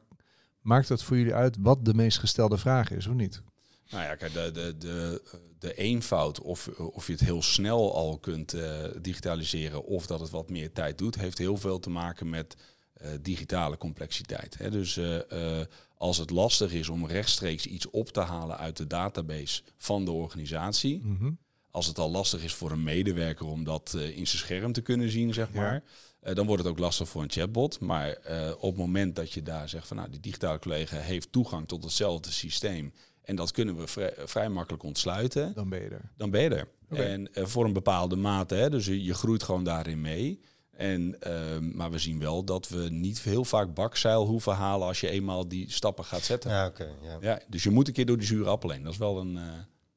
maakt 0.61 0.89
het 0.89 1.03
voor 1.03 1.17
jullie 1.17 1.33
uit 1.33 1.57
wat 1.59 1.85
de 1.85 1.93
meest 1.93 2.17
gestelde 2.17 2.57
vraag 2.57 2.91
is 2.91 3.07
of 3.07 3.13
niet? 3.13 3.41
Nou 3.89 4.03
ja, 4.03 4.15
kijk, 4.15 4.33
de, 4.33 4.51
de, 4.51 4.77
de, 4.77 5.21
de 5.59 5.73
eenvoud, 5.73 6.41
of, 6.41 6.67
of 6.67 7.07
je 7.07 7.13
het 7.13 7.21
heel 7.21 7.41
snel 7.41 7.95
al 7.95 8.17
kunt 8.17 8.55
digitaliseren 9.01 9.85
of 9.85 10.07
dat 10.07 10.19
het 10.19 10.29
wat 10.29 10.49
meer 10.49 10.71
tijd 10.71 10.97
doet, 10.97 11.15
heeft 11.15 11.37
heel 11.37 11.57
veel 11.57 11.79
te 11.79 11.89
maken 11.89 12.29
met 12.29 12.55
digitale 13.21 13.77
complexiteit. 13.77 14.57
Hè. 14.57 14.71
Dus 14.71 14.97
uh, 14.97 15.19
als 15.97 16.17
het 16.17 16.29
lastig 16.29 16.71
is 16.71 16.89
om 16.89 17.07
rechtstreeks 17.07 17.65
iets 17.65 17.89
op 17.89 18.09
te 18.09 18.19
halen 18.19 18.57
uit 18.57 18.77
de 18.77 18.87
database 18.87 19.61
van 19.77 20.05
de 20.05 20.11
organisatie, 20.11 21.01
mm 21.03 21.17
-hmm. 21.17 21.37
als 21.71 21.87
het 21.87 21.97
al 21.97 22.11
lastig 22.11 22.43
is 22.43 22.53
voor 22.53 22.71
een 22.71 22.83
medewerker 22.83 23.45
om 23.45 23.63
dat 23.63 23.93
in 23.93 24.27
zijn 24.27 24.41
scherm 24.41 24.71
te 24.71 24.81
kunnen 24.81 25.09
zien, 25.09 25.33
zeg 25.33 25.53
maar. 25.53 25.83
Ja. 26.21 26.33
dan 26.33 26.45
wordt 26.45 26.63
het 26.63 26.71
ook 26.71 26.79
lastig 26.79 27.09
voor 27.09 27.21
een 27.21 27.31
chatbot. 27.31 27.79
Maar 27.79 28.17
op 28.59 28.69
het 28.69 28.77
moment 28.77 29.15
dat 29.15 29.31
je 29.31 29.43
daar 29.43 29.69
zegt 29.69 29.87
van 29.87 29.97
nou, 29.97 30.09
die 30.09 30.19
digitale 30.19 30.59
collega 30.59 30.97
heeft 30.97 31.31
toegang 31.31 31.67
tot 31.67 31.83
hetzelfde 31.83 32.31
systeem 32.31 32.93
en 33.27 33.35
dat 33.35 33.51
kunnen 33.51 33.77
we 33.77 33.87
vrij, 33.87 34.13
vrij, 34.17 34.49
makkelijk 34.49 34.83
ontsluiten. 34.83 35.53
Dan 35.53 35.69
ben 35.69 35.81
je 35.81 35.89
er. 35.89 36.11
Dan 36.17 36.29
ben 36.29 36.41
je 36.41 36.49
er. 36.49 36.67
Okay. 36.89 37.05
En 37.05 37.29
uh, 37.33 37.45
voor 37.45 37.65
een 37.65 37.73
bepaalde 37.73 38.15
mate, 38.15 38.55
hè, 38.55 38.69
dus 38.69 38.85
je, 38.85 39.03
je 39.03 39.13
groeit 39.13 39.43
gewoon 39.43 39.63
daarin 39.63 40.01
mee. 40.01 40.39
En, 40.77 41.17
uh, 41.27 41.57
maar 41.73 41.91
we 41.91 41.97
zien 41.97 42.19
wel 42.19 42.43
dat 42.43 42.69
we 42.69 42.89
niet 42.89 43.21
heel 43.21 43.45
vaak 43.45 43.73
bakzeil 43.73 44.25
hoeven 44.25 44.53
halen 44.53 44.87
als 44.87 44.99
je 44.99 45.09
eenmaal 45.09 45.47
die 45.47 45.71
stappen 45.71 46.05
gaat 46.05 46.23
zetten. 46.23 46.51
Ja, 46.51 46.65
oké. 46.65 46.89
ja. 47.01 47.17
ja, 47.21 47.39
dus 47.47 47.63
je 47.63 47.69
moet 47.69 47.87
een 47.87 47.93
keer 47.93 48.05
door 48.05 48.17
die 48.17 48.27
zure 48.27 48.49
appel 48.49 48.69
heen. 48.69 48.83
Dat 48.83 48.91
is 48.91 48.97
wel 48.97 49.19
een, 49.19 49.35
uh, 49.35 49.41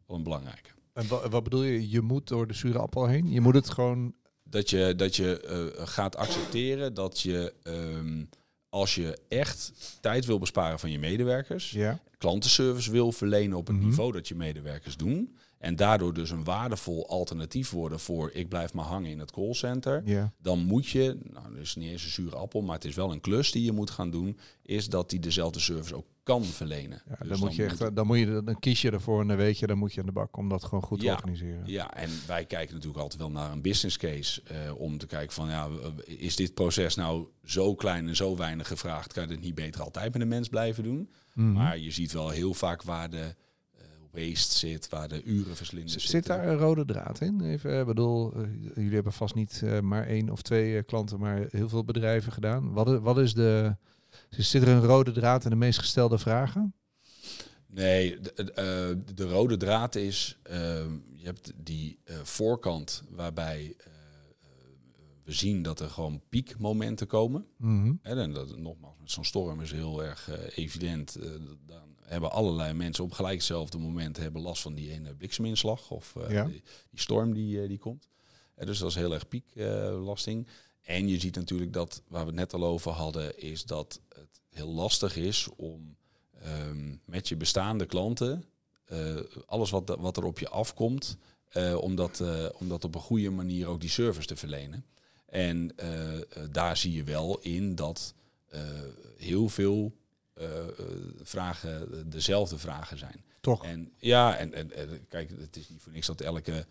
wel 0.07 0.17
een 0.17 0.23
belangrijke. 0.23 0.71
En 0.93 1.09
wat, 1.09 1.29
wat 1.29 1.43
bedoel 1.43 1.63
je? 1.63 1.91
Je 1.91 2.01
moet 2.01 2.29
door 2.29 2.47
de 2.47 2.55
zure 2.55 2.79
appel 2.79 3.07
heen? 3.07 3.31
Je 3.31 3.41
moet 3.41 3.55
het 3.55 3.71
gewoon... 3.71 4.15
Dat 4.43 4.71
je, 4.71 4.95
dat 4.97 5.17
je 5.17 5.75
gaat 5.85 6.17
accepteren 6.17 6.95
dat 6.95 7.21
je... 7.21 7.55
Um, 7.63 8.29
als 8.71 8.95
je 8.95 9.19
echt 9.29 9.73
tijd 10.01 10.25
wil 10.25 10.39
besparen 10.39 10.79
van 10.79 10.91
je 10.91 10.99
medewerkers, 10.99 11.71
ja. 11.71 12.01
klantenservice 12.19 12.91
wil 12.91 13.13
verlenen 13.13 13.59
op 13.59 13.67
het 13.67 13.77
mm 13.77 13.81
-hmm. 13.81 13.91
niveau 13.91 14.13
dat 14.13 14.29
je 14.29 14.35
medewerkers 14.35 14.97
doen, 14.97 15.37
en 15.61 15.77
daardoor 15.77 16.15
dus 16.15 16.31
een 16.31 16.45
waardevol 16.45 17.09
alternatief 17.09 17.71
worden 17.71 18.01
voor 18.01 18.31
ik 18.33 18.49
blijf 18.49 18.73
maar 18.73 18.85
hangen 18.85 19.11
in 19.11 19.19
het 19.19 19.31
callcenter, 19.31 20.31
dan 20.43 20.59
moet 20.59 20.89
je, 20.89 21.19
nou 21.23 21.53
dat 21.53 21.63
is 21.63 21.75
niet 21.75 21.91
eens 21.91 22.05
een 22.05 22.11
zure 22.11 22.37
appel, 22.37 22.63
maar 22.63 22.75
het 22.75 22.85
is 22.85 22.95
wel 22.95 23.13
een 23.13 23.21
klus 23.21 23.53
die 23.53 23.65
je 23.65 23.73
moet 23.73 23.91
gaan 23.91 24.11
doen, 24.11 24.39
is 24.63 24.89
dat 24.89 25.11
die 25.11 25.21
dezelfde 25.21 25.61
service 25.61 25.95
ook 25.95 26.07
kan 26.23 26.45
verlenen. 26.45 27.03
Ja, 27.09 27.17
dus 27.19 27.29
dan, 27.29 27.39
moet 27.39 27.55
je 27.55 27.65
echt, 27.65 27.97
dan 27.97 28.07
moet 28.07 28.19
je 28.19 28.43
dan 28.45 28.59
kies 28.59 28.83
je 28.83 28.91
ervoor 28.91 29.21
en 29.21 29.29
dan 29.29 29.37
weet 29.37 29.59
je, 29.59 29.67
dan 29.67 29.79
moet 29.79 29.95
je 29.95 30.01
aan 30.01 30.07
de 30.07 30.13
bak 30.13 30.37
om 30.37 30.49
dat 30.49 30.65
gewoon 30.65 30.83
goed 30.83 31.03
ja, 31.03 31.15
te 31.15 31.17
organiseren. 31.17 31.63
Ja, 31.67 31.95
en 31.95 32.11
wij 32.27 32.45
kijken 32.45 32.75
natuurlijk 32.75 33.03
altijd 33.03 33.21
wel 33.21 33.31
naar 33.31 33.53
een 33.53 33.63
business 33.63 33.97
case 33.97 34.43
uh, 34.53 34.81
om 34.81 34.99
te 34.99 35.07
kijken 35.07 35.33
van 35.33 35.49
ja, 35.49 35.69
is 36.05 36.37
dit 36.37 36.55
proces 36.55 36.95
nou 36.95 37.27
zo 37.45 37.75
klein 37.75 38.09
en 38.09 38.17
zo 38.17 38.37
weinig 38.37 38.67
gevraagd, 38.67 39.13
kan 39.13 39.27
je 39.27 39.33
het 39.33 39.41
niet 39.41 39.55
beter 39.55 39.83
altijd 39.83 40.13
met 40.13 40.23
een 40.23 40.29
mens 40.29 40.49
blijven 40.49 40.83
doen? 40.85 41.11
Mm 41.35 41.45
-hmm. 41.45 41.53
Maar 41.53 41.79
je 41.79 41.91
ziet 41.91 42.13
wel 42.13 42.29
heel 42.29 42.55
vaak 42.55 42.83
waar 42.83 43.11
de 43.11 43.35
waste 44.13 44.59
zit, 44.59 44.89
waar 44.89 45.09
de 45.09 45.23
uren 45.23 45.57
verslinden 45.57 45.91
zit 45.91 46.03
zitten. 46.03 46.37
daar 46.37 46.49
een 46.49 46.57
rode 46.57 46.85
draad 46.85 47.21
in? 47.21 47.41
Even, 47.41 47.81
ik 47.81 47.87
bedoel, 47.87 48.37
uh, 48.37 48.75
jullie 48.75 48.95
hebben 48.95 49.13
vast 49.13 49.35
niet 49.35 49.61
uh, 49.65 49.81
maar 49.81 50.07
één 50.07 50.31
of 50.31 50.43
twee 50.43 50.83
klanten, 50.83 51.19
maar 51.19 51.47
heel 51.51 51.69
veel 51.69 51.85
bedrijven 51.85 52.33
gedaan. 52.33 52.73
Wat, 52.73 53.01
wat 53.01 53.19
is 53.19 53.35
de, 53.35 53.77
zit 54.31 54.63
er 54.63 54.69
een 54.69 54.85
rode 54.85 55.13
draad 55.13 55.45
in 55.45 55.51
de 55.51 55.57
meest 55.57 55.79
gestelde 55.79 56.19
vragen? 56.19 56.75
Nee, 57.67 58.21
de, 58.21 59.03
de 59.15 59.29
rode 59.29 59.57
draad 59.57 59.95
is, 59.95 60.39
je 61.17 61.25
hebt 61.25 61.53
die 61.57 61.99
voorkant 62.23 63.03
waarbij 63.11 63.77
we 65.25 65.33
zien 65.33 65.63
dat 65.63 65.81
er 65.81 65.91
gewoon 65.91 66.23
piekmomenten 66.29 67.07
komen. 67.07 67.47
Mm 67.57 67.83
-hmm. 67.83 67.99
En 68.03 68.33
dat, 68.33 68.57
nogmaals, 68.59 68.97
met 69.01 69.11
zo'n 69.11 69.25
storm 69.25 69.61
is 69.61 69.73
heel 69.73 70.05
erg 70.05 70.31
evident. 70.55 71.19
dan 71.67 71.90
hebben 72.11 72.31
allerlei 72.31 72.73
mensen 72.73 73.05
op 73.05 73.13
gelijk 73.13 73.35
hetzelfde 73.35 73.79
moment 73.79 74.17
hebben 74.17 74.43
last 74.43 74.63
van 74.63 74.75
die 74.75 74.91
ene 74.91 75.15
blikseminslag 75.15 75.91
of 75.91 76.15
uh, 76.19 76.31
ja. 76.31 76.45
die, 76.45 76.63
die, 76.91 77.01
storm 77.01 77.35
die, 77.35 77.57
uh, 77.57 77.69
die 77.69 77.79
komt. 77.79 78.09
Uh, 78.59 78.67
dus 78.67 78.79
dat 78.79 78.89
is 78.89 78.95
heel 78.95 79.15
erg 79.15 79.29
piekbelasting. 79.29 80.47
en 80.83 81.09
je 81.09 81.21
ziet 81.21 81.37
natuurlijk 81.37 81.73
dat, 81.73 82.03
waar 82.09 82.21
we 82.21 82.27
het 82.27 82.37
net 82.37 82.55
al 82.55 82.65
over 82.65 82.93
hadden, 82.93 83.39
is 83.39 83.65
dat 83.65 84.01
het 84.09 84.41
heel 84.51 84.69
lastig 84.69 85.17
is 85.17 85.49
om 85.57 85.97
um, 86.47 87.01
met 87.05 87.29
je 87.29 87.37
bestaande 87.37 87.87
klanten 87.87 88.45
alles 89.47 89.71
wat, 89.71 89.97
wat 89.99 90.17
er 90.17 90.25
op 90.25 90.39
je 90.39 90.49
afkomt, 90.49 91.17
om, 91.77 91.95
dat, 91.95 92.23
om 92.59 92.69
dat 92.69 92.85
op 92.85 92.95
een 92.95 93.01
goede 93.01 93.31
manier 93.31 93.67
ook 93.67 93.81
die 93.81 93.91
service 93.91 94.27
te 94.27 94.37
verlenen. 94.37 94.85
En 95.27 95.75
daar 96.51 96.77
zie 96.77 96.93
je 96.93 97.05
wel 97.05 97.39
in 97.41 97.75
dat 97.75 98.15
heel 99.17 99.49
veel 99.49 99.93
vragen 101.23 102.11
dezelfde 102.11 102.59
vragen 102.59 102.99
zijn. 102.99 103.25
Toch? 103.41 103.65
En 103.65 103.93
ja, 103.97 104.37
en, 104.37 104.55
en, 104.55 104.71
kijk, 105.09 105.31
het 105.41 105.57
is 105.57 105.69
niet 105.69 105.83
voor 105.83 105.93
niks 105.93 106.07
dat 106.07 106.21
elke 106.21 106.67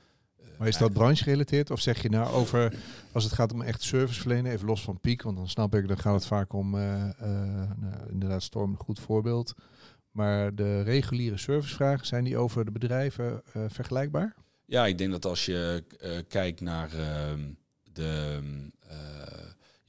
maar 0.60 0.68
is 0.68 0.78
dat 0.78 0.94
branchegerelateerd? 0.94 1.72
Of 1.72 1.80
zeg 1.80 2.02
je 2.02 2.10
nou 2.10 2.34
over, 2.34 2.74
als 3.12 3.24
het 3.24 3.34
gaat 3.34 3.54
om 3.54 3.62
echt 3.62 3.82
service 3.82 4.20
verlenen, 4.20 4.52
even 4.52 4.66
los 4.66 4.82
van 4.82 5.00
piek, 5.00 5.22
want 5.22 5.38
dan 5.38 5.50
snap 5.50 5.76
ik, 5.76 5.88
dan 5.88 5.98
gaat 5.98 6.14
het 6.14 6.26
vaak 6.26 6.54
om, 6.54 6.76
uh, 6.76 6.82
uh, 6.82 7.28
nou, 7.78 8.10
inderdaad, 8.10 8.44
Storm, 8.44 8.72
een 8.72 8.78
goed 8.78 9.00
voorbeeld. 9.00 9.54
Maar 10.12 10.56
de 10.56 10.82
reguliere 10.82 11.38
servicevragen, 11.38 12.06
zijn 12.06 12.24
die 12.24 12.38
over 12.38 12.66
de 12.66 12.72
bedrijven 12.72 13.42
uh, 13.56 13.64
vergelijkbaar? 13.68 14.36
Ja, 14.66 14.86
ik 14.86 14.98
denk 14.98 15.12
dat 15.12 15.26
als 15.26 15.46
je 15.46 15.84
kijkt 16.28 16.62
naar 16.62 16.94
ehm, 16.94 17.40
de 17.94 18.40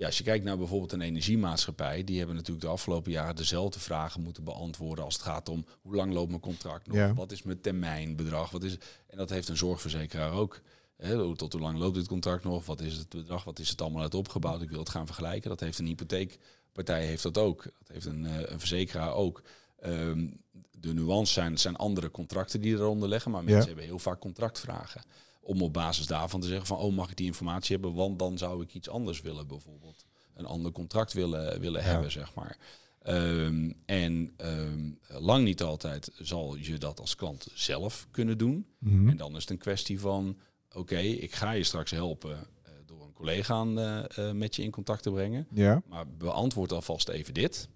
ja, 0.00 0.06
als 0.06 0.18
je 0.18 0.24
kijkt 0.24 0.44
naar 0.44 0.58
bijvoorbeeld 0.58 0.92
een 0.92 1.00
energiemaatschappij, 1.00 2.04
die 2.04 2.18
hebben 2.18 2.36
natuurlijk 2.36 2.64
de 2.64 2.70
afgelopen 2.72 3.12
jaren 3.12 3.36
dezelfde 3.36 3.80
vragen 3.80 4.22
moeten 4.22 4.44
beantwoorden 4.44 5.04
als 5.04 5.14
het 5.14 5.22
gaat 5.22 5.48
om 5.48 5.64
hoe 5.82 5.94
lang 5.94 6.12
loopt 6.12 6.28
mijn 6.28 6.40
contract 6.40 6.86
nog, 6.86 7.14
wat 7.14 7.32
is 7.32 7.42
mijn 7.42 7.60
termijnbedrag, 7.60 8.50
wat 8.50 8.62
is, 8.62 8.78
en 9.06 9.16
dat 9.16 9.30
heeft 9.30 9.48
een 9.48 9.56
zorgverzekeraar 9.56 10.32
ook. 10.32 10.60
He, 10.96 11.36
tot 11.36 11.52
hoe 11.52 11.62
lang 11.62 11.78
loopt 11.78 11.94
dit 11.94 12.08
contract 12.08 12.44
nog, 12.44 12.66
wat 12.66 12.80
is 12.80 12.96
het 12.96 13.08
bedrag, 13.08 13.44
wat 13.44 13.58
is 13.58 13.68
het 13.68 13.80
allemaal 13.80 14.02
uit 14.02 14.14
opgebouwd, 14.14 14.62
ik 14.62 14.70
wil 14.70 14.78
het 14.78 14.88
gaan 14.88 15.06
vergelijken. 15.06 15.50
Dat 15.50 15.60
heeft 15.60 15.78
een 15.78 15.86
hypotheekpartij 15.86 17.06
heeft 17.06 17.22
dat 17.22 17.38
ook, 17.38 17.62
dat 17.62 17.88
heeft 17.92 18.06
een, 18.06 18.26
eh, 18.26 18.50
een 18.50 18.58
verzekeraar 18.58 19.12
ook. 19.12 19.42
Ehm, 19.78 20.28
de 20.70 20.94
nuance 20.94 21.32
zijn, 21.32 21.58
zijn 21.58 21.76
andere 21.76 22.10
contracten 22.10 22.60
die 22.60 22.74
eronder 22.74 23.08
leggen, 23.08 23.30
maar 23.30 23.44
mensen 23.44 23.66
hebben 23.66 23.84
heel 23.84 23.98
vaak 23.98 24.20
contractvragen 24.20 25.02
om 25.40 25.62
op 25.62 25.72
basis 25.72 26.06
daarvan 26.06 26.40
te 26.40 26.46
zeggen 26.46 26.66
van, 26.66 26.78
oh 26.78 26.94
mag 26.94 27.10
ik 27.10 27.16
die 27.16 27.26
informatie 27.26 27.76
hebben, 27.76 27.94
want 27.94 28.18
dan 28.18 28.38
zou 28.38 28.62
ik 28.62 28.74
iets 28.74 28.88
anders 28.88 29.20
willen 29.20 29.46
bijvoorbeeld. 29.46 30.04
Een 30.34 30.46
ander 30.46 30.72
contract 30.72 31.12
willen, 31.12 31.60
willen 31.60 31.84
hebben, 31.84 32.10
zeg 32.10 32.34
maar. 32.34 32.58
Ehm, 33.00 33.72
en 33.84 34.34
um, 34.36 34.98
lang 35.08 35.44
niet 35.44 35.62
altijd 35.62 36.10
zal 36.18 36.56
je 36.56 36.78
dat 36.78 37.00
als 37.00 37.14
klant 37.14 37.48
zelf 37.54 38.06
kunnen 38.10 38.38
doen. 38.38 38.66
Mhm. 38.78 39.08
En 39.08 39.16
dan 39.16 39.36
is 39.36 39.40
het 39.40 39.50
een 39.50 39.58
kwestie 39.58 40.00
van, 40.00 40.38
oké, 40.72 40.98
ik 40.98 41.34
ga 41.34 41.50
je 41.50 41.64
straks 41.64 41.90
helpen 41.90 42.30
uh, 42.30 42.72
door 42.86 43.02
een 43.02 43.12
collega 43.12 43.54
aan, 43.54 43.78
uh, 43.78 44.32
met 44.32 44.56
je 44.56 44.62
in 44.62 44.70
contact 44.70 45.02
te 45.02 45.10
brengen. 45.10 45.46
Ja. 45.54 45.82
Maar 45.86 46.08
beantwoord 46.08 46.72
alvast 46.72 47.08
even 47.08 47.34
dit. 47.34 47.68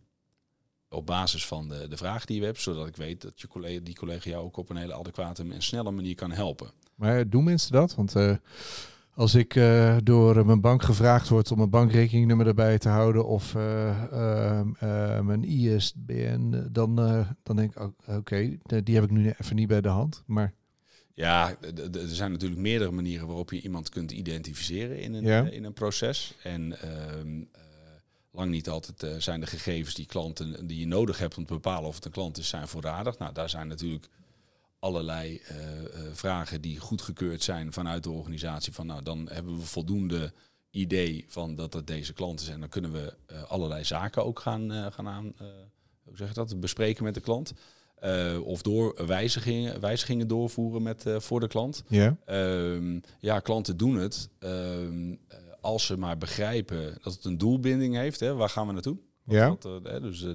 Op 0.89 1.07
basis 1.07 1.47
van 1.47 1.69
de, 1.69 1.89
de 1.89 1.97
vraag 1.97 2.25
die 2.25 2.41
je 2.41 2.47
hebt, 2.47 2.61
zodat 2.61 2.87
ik 2.87 2.97
weet 2.97 3.21
dat 3.21 3.41
je 3.41 3.49
collega, 3.49 3.81
die 3.83 3.95
collega 3.95 4.31
jou 4.31 4.45
ook 4.45 4.57
op 4.57 4.71
een 4.71 4.77
hele 4.77 4.95
adequate 4.95 5.43
en 5.43 5.63
snelle 5.63 5.91
manier 5.91 6.15
kan 6.15 6.33
helpen. 6.33 6.71
Maar 6.95 7.29
doen 7.29 7.45
mensen 7.45 7.73
dat? 7.73 7.95
Want 7.95 8.17
uh, 8.17 8.37
als 9.15 9.35
ik 9.35 9.55
uh, 9.55 9.97
door 10.03 10.47
mijn 10.47 10.61
bank 10.61 10.83
gevraagd 10.83 11.29
word 11.29 11.51
om 11.53 11.61
een 11.61 11.71
bankrekeningnummer 11.71 12.47
erbij 12.47 12.79
te 12.79 12.89
houden 12.89 13.27
of 13.27 13.55
uh, 13.55 14.61
mijn 15.21 15.45
ISBN, 15.45 16.69
dan, 16.73 16.95
dan 17.43 17.57
denk 17.57 17.71
ik, 17.71 17.83
oh, 17.83 18.17
oké, 18.17 18.59
die 18.83 18.95
heb 18.95 19.05
ik 19.05 19.11
nu 19.11 19.35
even 19.39 19.57
niet 19.57 19.69
bij 19.69 19.81
de 19.81 19.89
hand. 19.89 20.23
Maar 20.27 20.53
ja, 21.15 21.57
er 21.93 22.09
zijn 22.09 22.33
natuurlijk 22.33 22.61
meerdere 22.61 22.91
manieren 22.91 23.27
waarop 23.27 23.51
je 23.51 23.61
iemand 23.61 23.89
kunt 23.89 24.11
identificeren 24.11 25.01
in 25.01 25.15
een, 25.15 25.25
ja. 25.25 25.49
in 25.49 25.65
een 25.65 25.73
proces. 25.73 26.35
En 26.43 26.81
ehm, 26.81 27.43
lang 28.31 28.51
niet 28.51 28.69
altijd 28.69 29.23
zijn 29.23 29.41
de 29.41 29.47
gegevens 29.47 29.95
die 29.95 30.07
klanten 30.07 30.67
die 30.67 30.79
je 30.79 30.87
nodig 30.87 31.19
hebt 31.19 31.37
om 31.37 31.47
te 31.47 31.53
bepalen 31.53 31.89
of 31.89 31.95
het 31.95 32.05
een 32.05 32.11
klant 32.11 32.39
is, 32.39 32.49
zijn 32.49 32.69
voorradig. 32.69 33.19
Nou, 33.19 33.33
daar 33.33 33.51
zijn 33.51 33.69
natuurlijk 33.69 34.09
allerlei 34.85 35.43
uh, 35.51 35.59
vragen 36.13 36.61
die 36.61 36.79
goedgekeurd 36.79 37.43
zijn 37.43 37.73
vanuit 37.73 38.03
de 38.03 38.11
organisatie. 38.11 38.73
Van 38.73 38.87
nou, 38.87 39.03
dan 39.03 39.29
hebben 39.33 39.59
we 39.59 39.65
voldoende 39.65 40.33
idee 40.71 41.25
van 41.29 41.55
dat 41.55 41.73
het 41.73 41.87
deze 41.87 42.13
klanten 42.13 42.47
zijn. 42.47 42.61
Dan 42.61 42.69
kunnen 42.69 42.93
we 42.93 43.15
uh, 43.33 43.43
allerlei 43.43 43.85
zaken 43.85 44.25
ook 44.25 44.39
gaan, 44.41 44.93
gaan 44.93 45.09
aan, 45.09 45.35
hoe 46.05 46.17
zeg 46.17 46.29
je 46.29 46.35
dat, 46.35 46.61
bespreken 46.61 47.05
met 47.05 47.15
de 47.15 47.21
klant. 47.21 47.53
of 48.45 48.63
door 48.63 49.07
wijzigingen, 49.07 49.81
wijzigingen 49.81 50.29
doorvoeren 50.29 50.83
met, 50.83 51.05
voor 51.19 51.41
de 51.41 51.49
klant. 51.49 51.85
Ja. 51.89 52.17
Ehm, 52.25 53.01
ja, 53.21 53.41
klanten 53.41 53.77
doen 53.77 53.97
het 53.97 54.29
ehm, 54.39 55.15
als 55.61 55.87
ze 55.87 55.97
maar 55.97 56.19
begrijpen 56.19 56.99
dat 57.03 57.13
het 57.13 57.25
een 57.25 57.39
doelbinding 57.39 57.95
heeft. 57.95 58.21
Hè, 58.21 58.35
waar 58.35 58.49
gaan 58.49 58.67
we 58.67 58.73
naartoe? 58.73 58.99
Ja. 59.25 59.57
Dat, 59.59 59.85
dus 59.85 60.27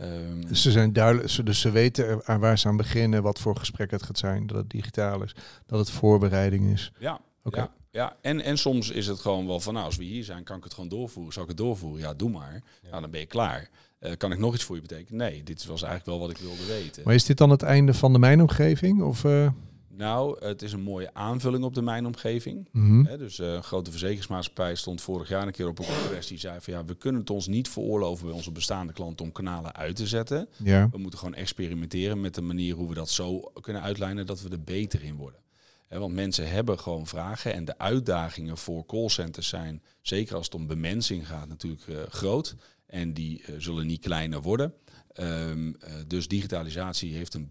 Um, 0.00 0.46
dus 0.46 0.62
ze 0.62 0.70
zijn 0.70 0.92
duidelijk, 0.92 1.46
dus 1.46 1.60
ze 1.60 1.70
weten 1.70 2.26
aan 2.26 2.40
waar 2.40 2.58
ze 2.58 2.68
aan 2.68 2.76
beginnen, 2.76 3.22
wat 3.22 3.40
voor 3.40 3.56
gesprek 3.56 3.90
het 3.90 4.02
gaat 4.02 4.18
zijn, 4.18 4.46
dat 4.46 4.56
het 4.56 4.70
digitaal 4.70 5.22
is, 5.22 5.34
dat 5.66 5.78
het 5.78 5.90
voorbereiding 5.90 6.72
is. 6.72 6.92
Ja, 6.98 7.20
oké. 7.42 7.58
Ja, 7.58 7.72
ja. 7.90 8.16
En, 8.20 8.40
en 8.40 8.58
soms 8.58 8.90
is 8.90 9.06
het 9.06 9.20
gewoon 9.20 9.46
wel 9.46 9.60
van, 9.60 9.74
nou, 9.74 9.86
als 9.86 9.96
we 9.96 10.04
hier 10.04 10.24
zijn, 10.24 10.44
kan 10.44 10.56
ik 10.56 10.64
het 10.64 10.74
gewoon 10.74 10.88
doorvoeren. 10.88 11.32
Zal 11.32 11.42
ik 11.42 11.48
het 11.48 11.58
doorvoeren? 11.58 12.00
Ja, 12.00 12.14
doe 12.14 12.30
maar. 12.30 12.62
Ja. 12.82 12.88
Nou, 12.88 13.00
dan 13.00 13.10
ben 13.10 13.20
je 13.20 13.26
klaar. 13.26 13.68
Uh, 14.00 14.12
kan 14.16 14.32
ik 14.32 14.38
nog 14.38 14.54
iets 14.54 14.64
voor 14.64 14.76
je 14.76 14.82
betekenen? 14.82 15.18
Nee, 15.18 15.42
dit 15.42 15.66
was 15.66 15.82
eigenlijk 15.82 16.18
wel 16.18 16.28
wat 16.28 16.30
ik 16.30 16.44
wilde 16.44 16.66
weten. 16.66 17.02
Maar 17.04 17.14
is 17.14 17.24
dit 17.24 17.36
dan 17.36 17.50
het 17.50 17.62
einde 17.62 17.94
van 17.94 18.12
de 18.12 18.18
mijnomgeving? 18.18 19.02
Of, 19.02 19.24
uh... 19.24 19.48
Nou, 19.96 20.44
het 20.44 20.62
is 20.62 20.72
een 20.72 20.82
mooie 20.82 21.14
aanvulling 21.14 21.64
op 21.64 21.74
de 21.74 21.82
mijnomgeving. 21.82 22.68
Mm 22.72 23.02
dus 23.18 23.38
uh, 23.38 23.52
een 23.52 23.62
grote 23.62 23.90
verzekeringsmaatschappij 23.90 24.74
stond 24.74 25.00
vorig 25.00 25.28
jaar 25.28 25.46
een 25.46 25.52
keer 25.52 25.68
op 25.68 25.78
een 25.78 25.84
congres 25.84 26.26
die 26.26 26.38
zei 26.38 26.60
van 26.60 26.72
ja, 26.72 26.84
we 26.84 26.94
kunnen 26.94 27.20
het 27.20 27.30
ons 27.30 27.46
niet 27.46 27.68
veroorloven 27.68 28.26
bij 28.26 28.34
onze 28.34 28.52
bestaande 28.52 28.92
klanten 28.92 29.24
om 29.26 29.32
kanalen 29.32 29.74
uit 29.74 29.96
te 29.96 30.06
zetten. 30.06 30.48
Ja. 30.56 30.88
We 30.90 30.98
moeten 30.98 31.18
gewoon 31.18 31.34
experimenteren 31.34 32.20
met 32.20 32.34
de 32.34 32.40
manier 32.40 32.74
hoe 32.74 32.88
we 32.88 32.94
dat 32.94 33.10
zo 33.10 33.40
kunnen 33.60 33.82
uitlijnen 33.82 34.26
dat 34.26 34.42
we 34.42 34.48
er 34.48 34.62
beter 34.62 35.02
in 35.02 35.14
worden. 35.16 35.40
want 35.88 36.14
mensen 36.14 36.50
hebben 36.50 36.78
gewoon 36.78 37.06
vragen 37.06 37.52
en 37.52 37.64
de 37.64 37.78
uitdagingen 37.78 38.58
voor 38.58 38.86
callcenters 38.86 39.48
zijn, 39.48 39.82
zeker 40.00 40.36
als 40.36 40.44
het 40.44 40.54
om 40.54 40.66
bemensing 40.66 41.26
gaat, 41.26 41.48
natuurlijk 41.48 41.86
uh, 41.86 41.96
groot. 42.08 42.54
En 42.86 43.14
die 43.14 43.40
uh, 43.40 43.54
zullen 43.58 43.86
niet 43.86 44.00
kleiner 44.00 44.42
worden. 44.42 44.74
Um, 45.20 45.76
dus 46.06 46.28
digitalisatie 46.28 47.14
heeft 47.14 47.34
een 47.34 47.50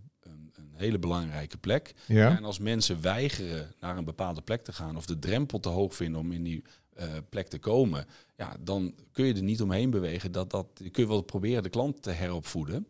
hele 0.83 0.99
belangrijke 0.99 1.57
plek. 1.57 1.93
Ja. 2.07 2.37
En 2.37 2.43
als 2.43 2.59
mensen 2.59 3.01
weigeren 3.01 3.73
naar 3.79 3.97
een 3.97 4.05
bepaalde 4.05 4.41
plek 4.41 4.63
te 4.63 4.73
gaan 4.73 4.97
of 4.97 5.05
de 5.05 5.19
drempel 5.19 5.59
te 5.59 5.69
hoog 5.69 5.95
vinden 5.95 6.21
om 6.21 6.31
in 6.31 6.43
die 6.43 6.63
uh, 6.99 7.05
plek 7.29 7.47
te 7.47 7.59
komen, 7.59 8.05
ja, 8.37 8.55
dan 8.59 8.93
kun 9.11 9.25
je 9.25 9.33
er 9.33 9.43
niet 9.43 9.61
omheen 9.61 9.89
bewegen. 9.89 10.31
Dat, 10.31 10.51
dat, 10.51 10.67
kun 10.73 11.03
je 11.03 11.07
wel 11.07 11.21
proberen 11.21 11.63
de 11.63 11.69
klant 11.69 12.03
te 12.03 12.11
heropvoeden. 12.11 12.87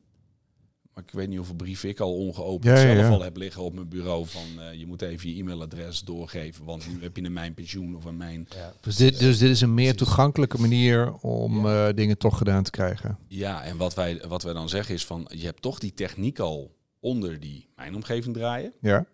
Maar 0.94 1.04
ik 1.04 1.12
weet 1.12 1.28
niet 1.28 1.38
hoeveel 1.38 1.56
brief 1.56 1.84
ik 1.84 2.00
al 2.00 2.16
ongeopend 2.16 2.78
ja, 2.78 2.82
zelf 2.82 2.98
ja. 2.98 3.10
al 3.10 3.22
heb 3.22 3.38
liggen 3.38 3.64
op 3.64 3.74
mijn 3.74 3.88
bureau 3.88 4.26
van 4.26 4.42
uh, 4.58 4.74
je 4.74 4.86
moet 4.86 5.02
even 5.02 5.30
je 5.30 5.42
e-mailadres 5.42 6.02
doorgeven, 6.02 6.66
want 6.66 6.88
nu 6.88 7.02
heb 7.02 7.18
je 7.18 7.24
een 7.24 7.34
mijn 7.34 7.54
pensioen 7.54 7.96
of 7.96 8.06
een 8.06 8.18
mijn. 8.18 8.48
Ja. 8.56 8.74
Dus, 8.82 8.96
dit, 8.96 9.20
dus 9.20 9.38
dit 9.38 9.50
is 9.50 9.62
een 9.62 9.74
meer 9.74 9.96
toegankelijke 9.96 10.60
manier 10.60 11.14
om 11.14 11.66
uh, 11.66 11.88
dingen 11.96 12.18
toch 12.18 12.38
gedaan 12.38 12.64
te 12.64 12.72
krijgen. 12.72 13.18
Ja, 13.28 13.64
en 13.64 13.78
wat 13.78 13.94
wij, 13.94 14.24
wat 14.28 14.44
wij 14.44 14.54
dan 14.54 14.70
zeggen 14.70 14.96
is 14.96 15.06
van 15.06 15.30
je 15.36 15.46
hebt 15.46 15.62
toch 15.62 15.80
die 15.80 15.94
techniek 15.94 16.40
al 16.40 16.76
onder 17.04 17.40
die 17.40 17.68
mijnomgeving 17.76 18.36
draaien. 18.36 18.74
Ja. 18.82 19.06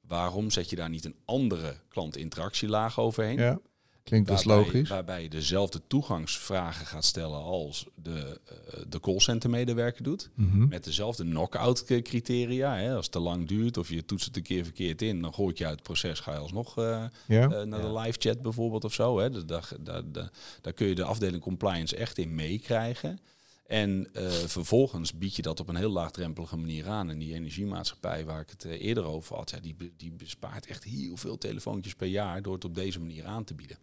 Waarom 0.00 0.50
zet 0.50 0.70
je 0.70 0.76
daar 0.76 0.88
niet 0.88 1.04
een 1.04 1.16
andere 1.24 1.76
klantinteractielaag 1.88 3.00
overheen? 3.00 3.38
Ja. 3.38 3.60
Klinkt 4.04 4.28
dus 4.28 4.44
logisch. 4.44 4.88
Waarbij 4.88 5.22
je 5.22 5.28
dezelfde 5.28 5.80
toegangsvragen 5.86 6.86
gaat 6.86 7.04
stellen 7.04 7.42
als 7.42 7.86
de, 7.94 8.40
uh, 8.52 8.84
de 8.88 9.00
callcenter-medewerker 9.00 10.02
doet. 10.02 10.30
Mm 10.34 10.68
Met 10.68 10.84
dezelfde 10.84 11.24
knock-out 11.24 11.84
criteria. 11.84 12.76
Hè. 12.76 12.94
Als 12.94 13.04
het 13.04 13.12
te 13.12 13.20
lang 13.20 13.48
duurt 13.48 13.76
of 13.76 13.88
je 13.88 14.04
toetst 14.04 14.26
het 14.26 14.36
een 14.36 14.42
keer 14.42 14.64
verkeerd 14.64 15.02
in, 15.02 15.20
dan 15.20 15.34
gooi 15.34 15.54
je 15.56 15.64
uit 15.64 15.74
het 15.74 15.82
proces, 15.82 16.20
ga 16.20 16.32
je 16.32 16.38
alsnog 16.38 16.78
uh, 16.78 17.04
ja. 17.26 17.50
uh, 17.50 17.62
naar 17.62 17.80
de 17.80 17.92
live 17.92 18.18
chat 18.18 18.42
bijvoorbeeld 18.42 18.84
of 18.84 18.92
zo. 18.92 19.18
Hè. 19.18 19.30
Dus 19.30 19.44
daar, 19.44 19.68
daar, 19.80 20.12
daar, 20.12 20.30
daar 20.60 20.72
kun 20.72 20.86
je 20.86 20.94
de 20.94 21.04
afdeling 21.04 21.42
compliance 21.42 21.96
echt 21.96 22.18
in 22.18 22.34
meekrijgen. 22.34 23.18
En 23.64 24.08
uh, 24.12 24.30
vervolgens 24.30 25.18
bied 25.18 25.36
je 25.36 25.42
dat 25.42 25.60
op 25.60 25.68
een 25.68 25.76
heel 25.76 25.90
laagdrempelige 25.90 26.56
manier 26.56 26.88
aan. 26.88 27.10
En 27.10 27.18
die 27.18 27.34
energiemaatschappij 27.34 28.24
waar 28.24 28.40
ik 28.40 28.50
het 28.50 28.64
uh, 28.64 28.72
eerder 28.84 29.04
over 29.04 29.36
had, 29.36 29.50
ja, 29.50 29.60
die, 29.60 29.92
die 29.96 30.12
bespaart 30.12 30.66
echt 30.66 30.84
heel 30.84 31.16
veel 31.16 31.38
telefoontjes 31.38 31.94
per 31.94 32.06
jaar 32.06 32.42
door 32.42 32.54
het 32.54 32.64
op 32.64 32.74
deze 32.74 33.00
manier 33.00 33.24
aan 33.24 33.44
te 33.44 33.54
bieden. 33.54 33.76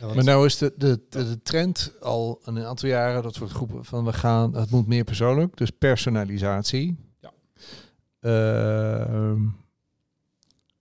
Ja, 0.00 0.14
maar 0.14 0.24
nou 0.24 0.46
is 0.46 0.58
de, 0.58 0.72
de, 0.76 1.00
de, 1.08 1.42
trend 1.42 1.92
al 2.00 2.40
een 2.44 2.58
aantal 2.58 2.88
jaren, 2.88 3.22
dat 3.22 3.34
soort 3.34 3.50
groepen 3.50 3.84
van 3.84 4.04
we 4.04 4.12
gaan, 4.12 4.54
het 4.54 4.70
moet 4.70 4.86
meer 4.86 5.04
persoonlijk, 5.04 5.56
dus 5.56 5.70
personalisatie. 5.70 6.96
Ja. 7.20 7.32
Uh, 8.20 9.40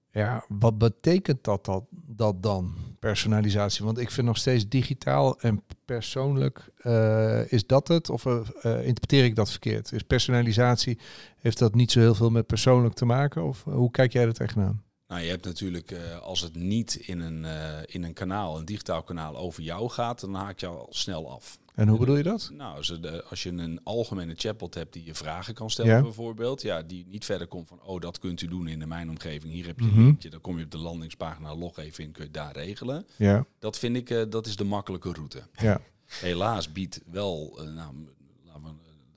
ja, 0.09 0.45
wat 0.47 0.77
betekent 0.77 1.43
dat, 1.43 1.65
dat, 1.65 1.83
dat 1.91 2.43
dan, 2.43 2.75
personalisatie? 3.03 3.85
Want 3.85 3.97
ik 3.97 4.11
vind 4.11 4.27
nog 4.27 4.37
steeds 4.37 4.69
digitaal 4.69 5.39
en 5.39 5.63
persoonlijk, 5.85 6.69
uh, 6.81 7.51
is 7.51 7.65
dat 7.65 7.87
het? 7.87 8.09
Of 8.09 8.25
uh, 8.25 8.41
interpreteer 8.63 9.23
ik 9.23 9.35
dat 9.35 9.49
verkeerd? 9.49 9.91
Is 9.91 10.01
personalisatie, 10.01 10.99
heeft 11.39 11.59
dat 11.59 11.75
niet 11.75 11.91
zo 11.91 11.99
heel 11.99 12.15
veel 12.15 12.29
met 12.29 12.47
persoonlijk 12.47 12.93
te 12.93 13.05
maken? 13.05 13.43
Of 13.43 13.63
hoe 13.63 13.91
kijk 13.91 14.13
jij 14.13 14.25
er 14.25 14.33
tegenaan? 14.33 14.82
Nou, 15.07 15.21
je 15.21 15.29
hebt 15.29 15.45
natuurlijk, 15.45 15.95
als 16.21 16.41
het 16.41 16.55
niet 16.55 16.95
in 16.95 17.19
een, 17.19 17.45
in 17.85 18.03
een 18.03 18.13
kanaal, 18.13 18.57
een 18.57 18.65
digitaal 18.65 19.03
kanaal 19.03 19.37
over 19.37 19.63
jou 19.63 19.89
gaat, 19.89 20.19
dan 20.19 20.33
haak 20.33 20.59
je 20.59 20.67
al 20.67 20.87
snel 20.89 21.31
af. 21.31 21.59
En 21.75 21.87
hoe 21.87 21.99
bedoel 21.99 22.17
je 22.17 22.23
dat? 22.23 22.49
Nou, 22.53 22.77
als, 22.77 22.99
als 23.29 23.43
je 23.43 23.49
een 23.49 23.79
algemene 23.83 24.33
chatbot 24.35 24.73
hebt 24.73 24.93
die 24.93 25.05
je 25.05 25.15
vragen 25.15 25.53
kan 25.53 25.69
stellen, 25.69 26.03
bijvoorbeeld, 26.03 26.61
ja, 26.61 26.81
die 26.81 27.05
niet 27.07 27.25
verder 27.25 27.47
komt 27.47 27.67
van, 27.67 27.81
oh, 27.83 28.01
dat 28.01 28.19
kunt 28.19 28.41
u 28.41 28.47
doen 28.47 28.67
in 28.67 28.87
mijn 28.87 29.09
omgeving. 29.09 29.53
Hier 29.53 29.65
heb 29.65 29.79
je 29.79 29.85
een 29.85 29.91
mm 29.93 30.05
linkje, 30.05 30.29
dan 30.29 30.41
kom 30.41 30.57
je 30.57 30.63
op 30.63 30.71
de 30.71 30.77
landingspagina, 30.77 31.55
log 31.55 31.77
even 31.77 32.03
in, 32.03 32.11
kun 32.11 32.23
je 32.23 32.31
daar 32.31 32.53
regelen. 32.53 33.07
Ja. 33.15 33.45
Dat 33.59 33.79
vind 33.79 33.95
ik, 33.95 34.09
uh, 34.09 34.23
dat 34.29 34.45
is 34.45 34.55
de 34.55 34.63
makkelijke 34.63 35.13
route. 35.13 35.41
Ja. 35.57 35.81
Helaas 36.05 36.71
biedt 36.71 37.01
wel, 37.11 37.59
nou, 37.75 37.93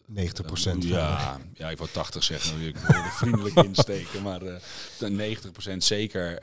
90 0.07 0.47
procent. 0.47 0.85
ja, 0.85 1.41
ja, 1.55 1.71
ik 1.71 1.79
wou 1.79 1.91
80 1.91 2.23
zeggen. 2.23 2.61
Ik 2.61 2.77
wil 2.77 2.97
er 2.97 3.11
vriendelijk 3.11 3.57
insteken. 3.57 4.23
Maar 4.23 4.43
uh, 4.43 4.57
90 4.99 5.53
procent 5.53 5.85
zeker 5.85 6.43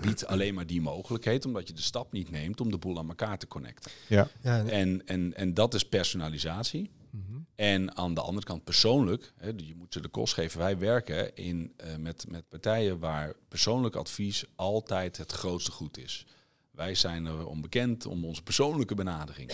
biedt 0.00 0.26
alleen 0.26 0.54
maar 0.54 0.66
die 0.66 0.80
mogelijkheid. 0.80 1.44
Omdat 1.44 1.68
je 1.68 1.74
de 1.74 1.82
stap 1.82 2.12
niet 2.12 2.30
neemt 2.30 2.60
om 2.60 2.70
de 2.70 2.78
boel 2.78 2.98
aan 2.98 3.08
elkaar 3.08 3.38
te 3.38 3.46
connecten. 3.46 3.90
Ja. 4.06 4.28
ja 4.42 4.64
en, 4.64 5.06
en, 5.06 5.34
en 5.36 5.54
dat 5.54 5.74
is 5.74 5.82
personalisatie. 5.82 6.90
Mhm. 7.14 7.38
En 7.54 7.96
aan 7.96 8.14
de 8.14 8.20
andere 8.20 8.46
kant 8.46 8.64
persoonlijk, 8.64 9.32
hè, 9.36 9.50
je 9.56 9.74
moet 9.74 9.92
ze 9.92 10.00
de 10.00 10.08
kost 10.08 10.34
geven. 10.34 10.58
Wij 10.58 10.78
werken 10.78 11.36
in, 11.36 11.74
uh, 11.84 11.96
met, 11.96 12.24
met 12.28 12.48
partijen 12.48 12.98
waar 12.98 13.32
persoonlijk 13.48 13.96
advies 13.96 14.44
altijd 14.54 15.16
het 15.16 15.32
grootste 15.32 15.70
goed 15.70 15.98
is. 15.98 16.26
Wij 16.74 16.94
zijn 16.94 17.26
er 17.26 17.46
onbekend 17.46 18.06
om 18.06 18.24
onze 18.24 18.42
persoonlijke 18.42 18.94
benadering. 18.94 19.52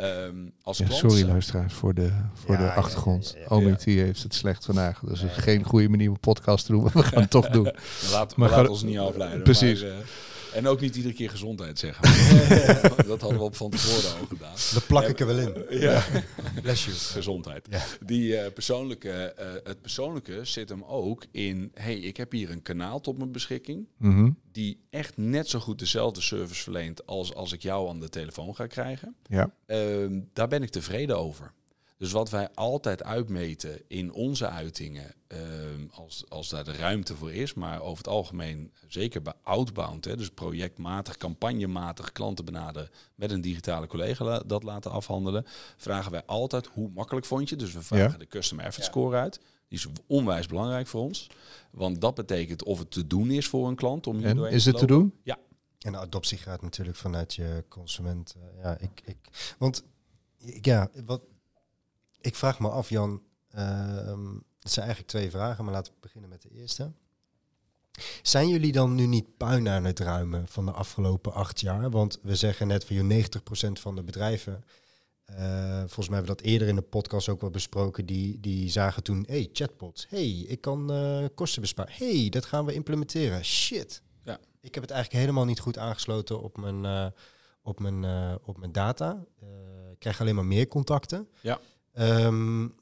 Um, 0.00 0.52
als 0.62 0.78
ja, 0.78 0.90
sorry 0.90 1.26
luisteraars 1.26 1.74
voor 1.74 1.94
de, 1.94 2.12
voor 2.34 2.56
de 2.56 2.72
achtergrond. 2.72 3.36
Ja, 3.48 3.58
heeft 3.84 4.22
het 4.22 4.34
slecht 4.34 4.64
vandaag. 4.64 5.00
Dus 5.00 5.22
is 5.22 5.32
geen 5.32 5.64
goede 5.64 5.88
manier 5.88 6.08
om 6.08 6.14
een 6.14 6.20
podcast 6.20 6.66
te 6.66 6.72
doen, 6.72 6.82
maar 6.82 6.92
we 6.92 7.02
gaan 7.02 7.20
het 7.20 7.30
toch 7.30 7.48
doen. 7.58 7.70
Laat, 8.10 8.36
maar 8.36 8.50
laat 8.50 8.68
ons 8.68 8.82
niet 8.82 8.98
afleiden. 8.98 9.42
Precies. 9.42 9.82
Maar, 9.82 9.90
uh, 9.90 9.96
en 10.54 10.66
ook 10.66 10.80
niet 10.80 10.96
iedere 10.96 11.14
keer 11.14 11.30
gezondheid 11.30 11.78
zeggen. 11.78 12.04
dat 13.06 13.20
hadden 13.20 13.38
we 13.38 13.44
op 13.44 13.56
van 13.56 13.70
tevoren 13.70 14.20
al 14.20 14.26
gedaan. 14.26 14.54
Dat 14.74 14.86
plak 14.86 15.08
ik 15.08 15.20
er 15.20 15.26
wel 15.26 15.38
in. 15.38 15.80
Ja. 15.80 16.04
Bless 16.62 16.84
you. 16.84 16.96
Gezondheid. 16.96 17.68
Die 18.04 18.32
uh, 18.32 18.46
persoonlijke, 18.54 19.34
uh, 19.38 19.46
het 19.64 19.80
persoonlijke 19.80 20.44
zit 20.44 20.68
hem 20.68 20.84
ook 20.84 21.24
in... 21.30 21.70
hey, 21.74 21.96
ik 21.96 22.16
heb 22.16 22.32
hier 22.32 22.50
een 22.50 22.62
kanaal 22.62 23.00
tot 23.00 23.18
mijn 23.18 23.32
beschikking... 23.32 23.86
Mm 23.98 24.14
-hmm. 24.14 24.38
die 24.52 24.80
echt 24.90 25.16
net 25.16 25.48
zo 25.48 25.58
goed 25.58 25.78
dezelfde 25.78 26.20
service 26.20 26.62
verleent... 26.62 27.06
als 27.06 27.34
als 27.34 27.52
ik 27.52 27.62
jou 27.62 27.88
aan 27.88 28.00
de 28.00 28.08
telefoon 28.08 28.54
ga 28.54 28.66
krijgen. 28.66 29.14
Ja. 29.26 29.50
Uh, 29.66 30.20
daar 30.32 30.48
ben 30.48 30.62
ik 30.62 30.70
tevreden 30.70 31.18
over. 31.18 31.52
Dus 31.96 32.12
wat 32.12 32.30
wij 32.30 32.48
altijd 32.54 33.02
uitmeten 33.02 33.82
in 33.88 34.12
onze 34.12 34.48
uitingen, 34.48 35.14
uh, 35.28 35.38
als, 35.90 36.24
als 36.28 36.48
daar 36.48 36.64
de 36.64 36.72
ruimte 36.72 37.16
voor 37.16 37.32
is, 37.32 37.54
maar 37.54 37.80
over 37.80 37.96
het 37.96 38.08
algemeen, 38.08 38.72
zeker 38.88 39.22
bij 39.22 39.32
outbound, 39.42 40.04
hè, 40.04 40.16
dus 40.16 40.30
projectmatig, 40.30 41.16
campagnematig 41.16 42.12
klanten 42.12 42.44
benaderen 42.44 42.90
met 43.14 43.30
een 43.30 43.40
digitale 43.40 43.86
collega 43.86 44.24
la 44.24 44.38
dat 44.38 44.62
laten 44.62 44.90
afhandelen, 44.90 45.44
vragen 45.76 46.10
wij 46.10 46.22
altijd 46.26 46.66
hoe 46.66 46.90
makkelijk 46.94 47.26
vond 47.26 47.48
je. 47.48 47.56
Dus 47.56 47.72
we 47.72 47.82
vragen 47.82 48.12
ja. 48.12 48.18
de 48.18 48.26
customer 48.26 48.64
effort 48.64 48.86
score 48.86 49.16
uit. 49.16 49.40
Die 49.68 49.78
is 49.78 49.86
onwijs 50.06 50.46
belangrijk 50.46 50.86
voor 50.86 51.02
ons, 51.02 51.30
want 51.70 52.00
dat 52.00 52.14
betekent 52.14 52.62
of 52.62 52.78
het 52.78 52.90
te 52.90 53.06
doen 53.06 53.30
is 53.30 53.48
voor 53.48 53.68
een 53.68 53.74
klant 53.74 54.06
om 54.06 54.16
hier 54.16 54.26
en, 54.26 54.52
Is 54.52 54.64
het 54.64 54.78
te 54.78 54.86
doen? 54.86 55.14
Ja. 55.22 55.38
En 55.78 55.92
de 55.92 55.98
adoptie 55.98 56.38
gaat 56.38 56.62
natuurlijk 56.62 56.96
vanuit 56.96 57.34
je 57.34 57.64
consument. 57.68 58.34
Uh, 58.36 58.62
ja, 58.62 58.78
ik, 58.78 59.02
ik, 59.04 59.16
want 59.58 59.84
ja, 60.60 60.90
wat, 61.04 61.20
ik 62.24 62.34
vraag 62.34 62.58
me 62.58 62.68
af, 62.68 62.88
Jan. 62.88 63.22
Uh, 63.54 63.60
het 64.60 64.72
zijn 64.72 64.86
eigenlijk 64.86 65.06
twee 65.06 65.30
vragen, 65.30 65.64
maar 65.64 65.74
laten 65.74 65.92
we 65.92 65.98
beginnen 66.00 66.30
met 66.30 66.42
de 66.42 66.50
eerste. 66.50 66.92
Zijn 68.22 68.48
jullie 68.48 68.72
dan 68.72 68.94
nu 68.94 69.06
niet 69.06 69.36
puin 69.36 69.68
aan 69.68 69.84
het 69.84 69.98
ruimen 69.98 70.48
van 70.48 70.64
de 70.64 70.72
afgelopen 70.72 71.32
acht 71.32 71.60
jaar? 71.60 71.90
Want 71.90 72.18
we 72.22 72.36
zeggen 72.36 72.66
net 72.66 72.84
van 72.84 72.96
je 72.96 73.26
90% 73.68 73.72
van 73.72 73.94
de 73.94 74.02
bedrijven. 74.02 74.64
Uh, 75.30 75.78
volgens 75.78 76.08
mij 76.08 76.16
hebben 76.18 76.36
we 76.36 76.42
dat 76.42 76.50
eerder 76.50 76.68
in 76.68 76.74
de 76.74 76.82
podcast 76.82 77.28
ook 77.28 77.40
wel 77.40 77.50
besproken. 77.50 78.06
Die, 78.06 78.40
die 78.40 78.70
zagen 78.70 79.02
toen, 79.02 79.24
hey, 79.28 79.48
chatbots. 79.52 80.06
hey, 80.08 80.30
ik 80.30 80.60
kan 80.60 80.92
uh, 80.92 81.26
kosten 81.34 81.60
besparen. 81.60 81.92
hey, 81.96 82.28
dat 82.28 82.44
gaan 82.44 82.64
we 82.64 82.74
implementeren. 82.74 83.44
Shit. 83.44 84.02
Ja. 84.24 84.38
Ik 84.60 84.74
heb 84.74 84.82
het 84.82 84.92
eigenlijk 84.92 85.22
helemaal 85.24 85.44
niet 85.44 85.60
goed 85.60 85.78
aangesloten 85.78 86.42
op 86.42 86.56
mijn, 86.56 86.84
uh, 86.84 87.06
op 87.62 87.80
mijn, 87.80 88.04
op 88.44 88.58
mijn 88.58 88.72
data. 88.72 89.24
ik 89.92 89.98
krijg 89.98 90.20
alleen 90.20 90.34
maar 90.34 90.44
meer 90.44 90.68
contacten. 90.68 91.28
Ja. 91.40 91.60
Um, 91.98 92.74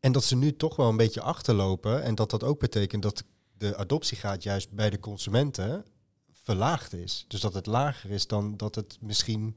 en 0.00 0.12
dat 0.12 0.24
ze 0.24 0.36
nu 0.36 0.56
toch 0.56 0.76
wel 0.76 0.88
een 0.88 0.96
beetje 0.96 1.20
achterlopen. 1.20 2.02
En 2.02 2.14
dat 2.14 2.30
dat 2.30 2.44
ook 2.44 2.58
betekent 2.58 3.02
dat 3.02 3.24
de 3.58 3.76
adoptiegraad 3.76 4.42
juist 4.42 4.70
bij 4.70 4.90
de 4.90 4.98
consumenten 4.98 5.84
verlaagd 6.32 6.92
is. 6.92 7.24
Dus 7.28 7.40
dat 7.40 7.54
het 7.54 7.66
lager 7.66 8.10
is 8.10 8.26
dan 8.26 8.56
dat 8.56 8.74
het 8.74 8.98
misschien 9.00 9.56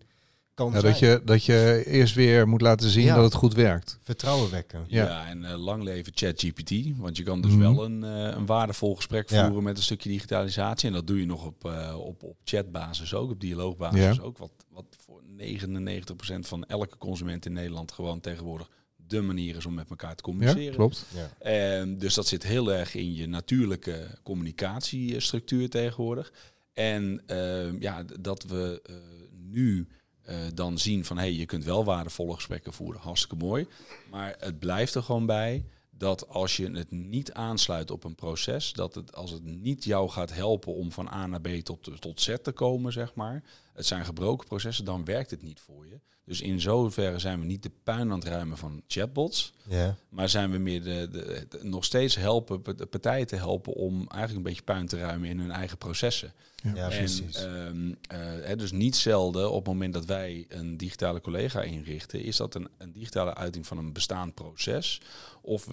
kan 0.53 0.71
ja, 0.71 0.79
zijn. 0.79 0.91
Dat 0.91 0.99
je, 0.99 1.21
dat 1.25 1.45
je 1.45 1.83
eerst 1.85 2.15
weer 2.15 2.47
moet 2.47 2.61
laten 2.61 2.89
zien 2.89 3.05
ja. 3.05 3.15
dat 3.15 3.23
het 3.23 3.33
goed 3.33 3.53
werkt. 3.53 3.99
Vertrouwen 4.01 4.51
wekken. 4.51 4.85
Ja, 4.87 5.05
ja 5.05 5.27
en 5.27 5.41
uh, 5.41 5.63
lang 5.63 5.83
leven 5.83 6.11
ChatGPT. 6.15 6.97
Want 6.97 7.17
je 7.17 7.23
kan 7.23 7.41
dus 7.41 7.51
mm 7.51 7.61
-hmm. 7.61 7.75
wel 7.75 7.85
een, 7.85 8.03
uh, 8.03 8.35
een 8.35 8.45
waardevol 8.45 8.95
gesprek 8.95 9.29
voeren 9.29 9.53
ja. 9.53 9.61
met 9.61 9.77
een 9.77 9.83
stukje 9.83 10.09
digitalisatie. 10.09 10.87
En 10.87 10.93
dat 10.93 11.07
doe 11.07 11.19
je 11.19 11.25
nog 11.25 11.45
op, 11.45 11.65
uh, 11.65 11.95
op, 11.99 12.23
op 12.23 12.37
chatbasis 12.43 13.13
ook, 13.13 13.31
op 13.31 13.39
dialoogbasis 13.39 14.21
ook. 14.21 14.37
Wat, 14.37 14.51
wat 14.69 14.85
voor 15.05 15.21
99% 15.37 16.39
van 16.39 16.65
elke 16.65 16.97
consument 16.97 17.45
in 17.45 17.53
Nederland 17.53 17.91
gewoon 17.91 18.19
tegenwoordig 18.19 18.69
de 19.07 19.21
manier 19.21 19.55
is 19.55 19.65
om 19.65 19.73
met 19.73 19.89
elkaar 19.89 20.15
te 20.15 20.23
communiceren. 20.23 20.63
Ja, 20.63 20.71
klopt. 20.71 21.05
Ja. 21.13 21.29
En 21.39 21.97
dus 21.97 22.13
dat 22.13 22.27
zit 22.27 22.43
heel 22.43 22.73
erg 22.73 22.95
in 22.95 23.13
je 23.13 23.27
natuurlijke 23.27 24.17
communicatiestructuur 24.23 25.69
tegenwoordig. 25.69 26.33
En 26.73 27.21
uh, 27.27 27.79
ja, 27.79 28.03
dat 28.19 28.43
we 28.43 28.81
uh, 28.89 28.95
nu 29.31 29.87
uh, 30.29 30.35
dan 30.53 30.77
zien 30.77 31.05
van 31.05 31.17
hé, 31.17 31.23
hey, 31.23 31.33
je 31.33 31.45
kunt 31.45 31.63
wel 31.63 31.85
waardevolle 31.85 32.33
gesprekken 32.33 32.73
voeren, 32.73 33.01
hartstikke 33.01 33.35
mooi. 33.35 33.67
Maar 34.11 34.35
het 34.39 34.59
blijft 34.59 34.95
er 34.95 35.03
gewoon 35.03 35.25
bij 35.25 35.65
dat 35.89 36.27
als 36.27 36.57
je 36.57 36.71
het 36.71 36.91
niet 36.91 37.33
aansluit 37.33 37.91
op 37.91 38.03
een 38.03 38.15
proces, 38.15 38.73
dat 38.73 38.95
het 38.95 39.15
als 39.15 39.31
het 39.31 39.43
niet 39.43 39.83
jou 39.83 40.09
gaat 40.09 40.33
helpen 40.33 40.73
om 40.73 40.91
van 40.91 41.07
A 41.07 41.27
naar 41.27 41.41
B 41.41 41.47
tot, 41.47 42.01
tot 42.01 42.21
Z 42.21 42.35
te 42.41 42.51
komen, 42.51 42.91
zeg 42.91 43.13
maar. 43.15 43.43
Het 43.73 43.85
zijn 43.85 44.05
gebroken 44.05 44.47
processen, 44.47 44.85
dan 44.85 45.05
werkt 45.05 45.31
het 45.31 45.41
niet 45.41 45.59
voor 45.59 45.87
je. 45.87 45.99
Dus 46.25 46.41
in 46.41 46.61
zoverre 46.61 47.19
zijn 47.19 47.39
we 47.39 47.45
niet 47.45 47.63
de 47.63 47.71
puin 47.83 48.11
aan 48.11 48.19
het 48.19 48.27
ruimen 48.27 48.57
van 48.57 48.83
chatbots. 48.87 49.53
Ja. 49.67 49.95
Maar 50.09 50.29
zijn 50.29 50.51
we 50.51 50.57
meer 50.57 50.83
de, 50.83 51.07
de, 51.11 51.45
de, 51.49 51.59
nog 51.63 51.85
steeds 51.85 52.15
helpen 52.15 52.77
de 52.77 52.85
partijen 52.85 53.27
te 53.27 53.35
helpen 53.35 53.73
om 53.73 53.95
eigenlijk 53.95 54.35
een 54.35 54.43
beetje 54.43 54.63
puin 54.63 54.87
te 54.87 54.97
ruimen 54.97 55.29
in 55.29 55.39
hun 55.39 55.51
eigen 55.51 55.77
processen. 55.77 56.33
Ja, 56.63 56.75
ja 56.75 56.89
en, 56.89 56.97
precies. 56.97 57.43
Um, 57.43 57.97
uh, 58.47 58.57
dus 58.57 58.71
niet 58.71 58.95
zelden 58.95 59.51
op 59.51 59.65
het 59.65 59.73
moment 59.73 59.93
dat 59.93 60.05
wij 60.05 60.45
een 60.49 60.77
digitale 60.77 61.21
collega 61.21 61.61
inrichten, 61.61 62.23
is 62.23 62.37
dat 62.37 62.55
een, 62.55 62.67
een 62.77 62.91
digitale 62.91 63.35
uiting 63.35 63.67
van 63.67 63.77
een 63.77 63.93
bestaand 63.93 64.33
proces. 64.33 65.01
Of 65.41 65.67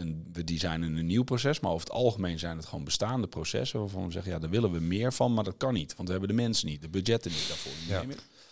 een, 0.00 0.28
we 0.32 0.44
designen 0.44 0.96
een 0.96 1.06
nieuw 1.06 1.22
proces, 1.22 1.60
maar 1.60 1.70
over 1.70 1.86
het 1.86 1.96
algemeen 1.96 2.38
zijn 2.38 2.56
het 2.56 2.66
gewoon 2.66 2.84
bestaande 2.84 3.26
processen 3.26 3.80
waarvan 3.80 4.06
we 4.06 4.12
zeggen, 4.12 4.32
ja, 4.32 4.38
daar 4.38 4.50
willen 4.50 4.72
we 4.72 4.80
meer 4.80 5.12
van, 5.12 5.34
maar 5.34 5.44
dat 5.44 5.56
kan 5.56 5.74
niet. 5.74 5.94
Want 5.96 6.08
we 6.08 6.14
hebben 6.14 6.36
de 6.36 6.42
mensen 6.42 6.66
niet, 6.66 6.82
de 6.82 6.88
budgetten 6.88 7.30
niet 7.30 7.48
daarvoor. 7.48 7.72
Ja. 7.88 8.02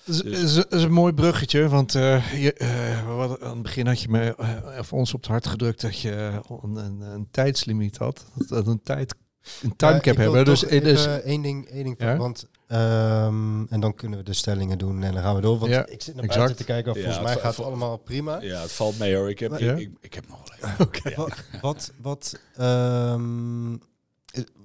Dat 0.05 0.15
is, 0.15 0.23
is, 0.23 0.65
is, 0.69 0.83
een 0.83 0.93
mooi 0.93 1.13
bruggetje, 1.13 1.69
want 1.69 1.95
uh, 1.95 2.43
je, 2.43 2.55
uh, 2.59 3.17
wat, 3.17 3.41
aan 3.41 3.51
het 3.51 3.63
begin 3.63 3.87
had 3.87 4.01
je 4.01 4.09
me 4.09 4.35
uh, 4.41 4.83
voor 4.83 4.99
ons 4.99 5.15
op 5.15 5.21
het 5.21 5.31
hart 5.31 5.47
gedrukt 5.47 5.81
dat 5.81 6.01
je 6.01 6.41
een, 6.63 6.77
een, 6.77 7.01
een 7.01 7.29
tijdslimiet 7.31 7.97
had. 7.97 8.25
Dat, 8.35 8.49
dat 8.49 8.67
een 8.67 8.83
tijd 8.83 9.15
een 9.63 9.77
timecap 9.77 10.17
ja, 10.17 10.21
hebben. 10.23 10.45
Dus, 10.45 10.61
dus 10.61 11.07
één 11.07 11.43
ding, 11.43 11.69
één 11.69 11.85
ding 11.85 11.97
ja? 11.99 12.17
want 12.17 12.47
um, 12.69 13.67
en 13.69 13.81
dan 13.81 13.95
kunnen 13.95 14.19
we 14.19 14.25
de 14.25 14.33
stellingen 14.33 14.79
doen 14.79 15.03
en 15.03 15.13
dan 15.13 15.23
gaan 15.23 15.35
we 15.35 15.41
door. 15.41 15.59
Want 15.59 15.73
ja, 15.73 15.87
ik 15.87 16.03
zit 16.03 16.15
naar 16.15 16.27
buiten 16.27 16.57
te 16.57 16.65
kijken, 16.65 16.93
of 16.93 16.99
volgens 16.99 17.23
mij 17.23 17.37
gaat 17.37 17.57
het 17.57 17.67
allemaal 17.67 17.97
prima. 17.97 18.41
Ja, 18.41 18.61
het 18.61 18.73
valt 18.73 18.99
mee 18.99 19.17
hoor. 19.17 19.31
Ik 19.31 19.39
heb, 19.39 19.59
ik, 19.59 19.79
ik, 19.79 19.91
ik, 20.01 20.15
heb 20.15 20.29
nog 20.29 20.43
wel 20.45 20.71
even. 20.71 20.85
okay. 20.87 21.15
wat, 21.15 21.43
wat, 21.61 21.93
wat, 22.03 22.41
um, 22.61 23.81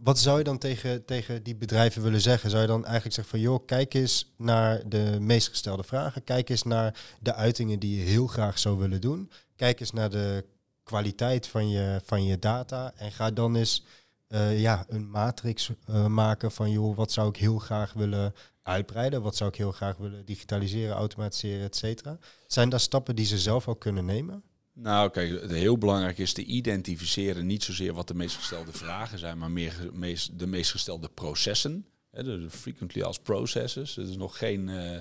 wat 0.04 0.20
zou 0.20 0.38
je 0.38 0.44
dan 0.44 0.58
tegen, 0.58 1.06
tegen 1.06 1.44
die 1.44 1.56
bedrijven 1.56 2.02
willen 2.02 2.22
zeggen? 2.22 2.50
Zou 2.50 2.62
je 2.62 2.68
dan 2.68 2.84
eigenlijk 2.86 3.16
zeggen 3.16 3.40
van 3.40 3.50
joh, 3.50 3.66
kijk 3.66 3.94
eens 3.94 4.34
naar 4.38 4.90
de 4.90 5.18
meest 5.20 5.48
gestelde 5.48 5.84
vragen. 5.84 6.24
Kijk 6.24 6.50
eens 6.50 6.64
naar 6.64 7.00
de 7.20 7.34
uitingen 7.34 7.80
die 7.80 8.00
je 8.00 8.04
heel 8.06 8.28
graag 8.28 8.60
zou 8.60 8.78
willen 8.78 9.02
doen. 9.02 9.32
Kijk 9.56 9.80
eens 9.80 9.92
naar 9.92 10.10
de 10.10 10.46
kwaliteit 10.84 11.48
van 11.48 11.70
je, 11.70 12.02
van 12.06 12.26
je 12.26 12.40
data. 12.40 12.94
En 12.96 13.12
ga 13.12 13.32
dan 13.32 13.56
eens 13.56 13.86
uh, 14.34 14.60
ja, 14.60 14.86
een 14.88 15.10
matrix 15.10 15.70
uh, 15.90 16.06
maken 16.06 16.52
van 16.52 16.72
joh, 16.72 16.96
wat 16.96 17.12
zou 17.12 17.30
ik 17.30 17.36
heel 17.36 17.60
graag 17.60 17.94
willen 17.94 18.34
uitbreiden? 18.62 19.22
Wat 19.22 19.36
zou 19.36 19.50
ik 19.50 19.56
heel 19.56 19.72
graag 19.72 19.98
willen 19.98 20.26
digitaliseren, 20.26 20.96
automatiseren, 20.96 21.66
et 21.66 21.76
cetera? 21.76 22.18
Zijn 22.48 22.70
daar 22.70 22.80
stappen 22.80 23.16
die 23.16 23.26
ze 23.26 23.38
zelf 23.38 23.68
al 23.68 23.76
kunnen 23.76 24.06
nemen? 24.06 24.44
Nou, 24.74 25.10
kijk, 25.10 25.42
het 25.42 25.52
heel 25.52 25.78
belangrijk 25.78 26.18
is 26.18 26.34
te 26.34 26.44
identificeren 26.44 27.46
niet 27.46 27.64
zozeer 27.64 27.94
wat 27.94 28.08
de 28.08 28.14
meest 28.14 28.36
gestelde 28.36 28.72
vragen 28.72 29.20
zijn, 29.20 29.38
maar 29.38 29.52
meer 29.52 29.90
meest, 29.94 30.40
de 30.40 30.48
meest 30.48 30.72
gestelde 30.72 31.10
processen. 31.10 31.86
Hè, 32.12 32.24
de 32.24 32.50
frequently 32.50 33.02
als 33.02 33.20
processes. 33.20 33.96
Het 33.96 34.08
is 34.08 34.18
nog 34.18 34.38
geen 34.38 34.68
uh, 34.68 34.98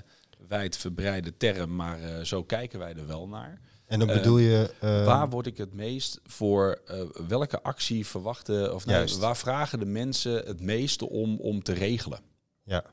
wijdverbreide 0.47 1.37
term, 1.37 1.75
maar 1.75 2.25
zo 2.25 2.43
kijken 2.43 2.79
wij 2.79 2.93
er 2.95 3.07
wel 3.07 3.27
naar. 3.27 3.61
En 3.93 3.99
dan 3.99 4.07
bedoel 4.07 4.37
je... 4.37 4.73
Uh, 4.83 5.05
waar 5.05 5.29
word 5.29 5.45
ik 5.45 5.57
het 5.57 5.73
meest 5.73 6.19
voor... 6.25 6.81
welke 7.27 7.61
actie 7.61 8.07
verwachten... 8.07 8.75
Of 8.75 8.85
nou, 8.85 9.17
waar 9.19 9.37
vragen 9.37 9.79
de 9.79 9.85
mensen 9.85 10.45
het 10.45 10.61
meeste 10.61 11.09
om, 11.09 11.39
om 11.39 11.63
te 11.63 11.73
regelen? 11.73 12.19
Ja. 12.63 12.83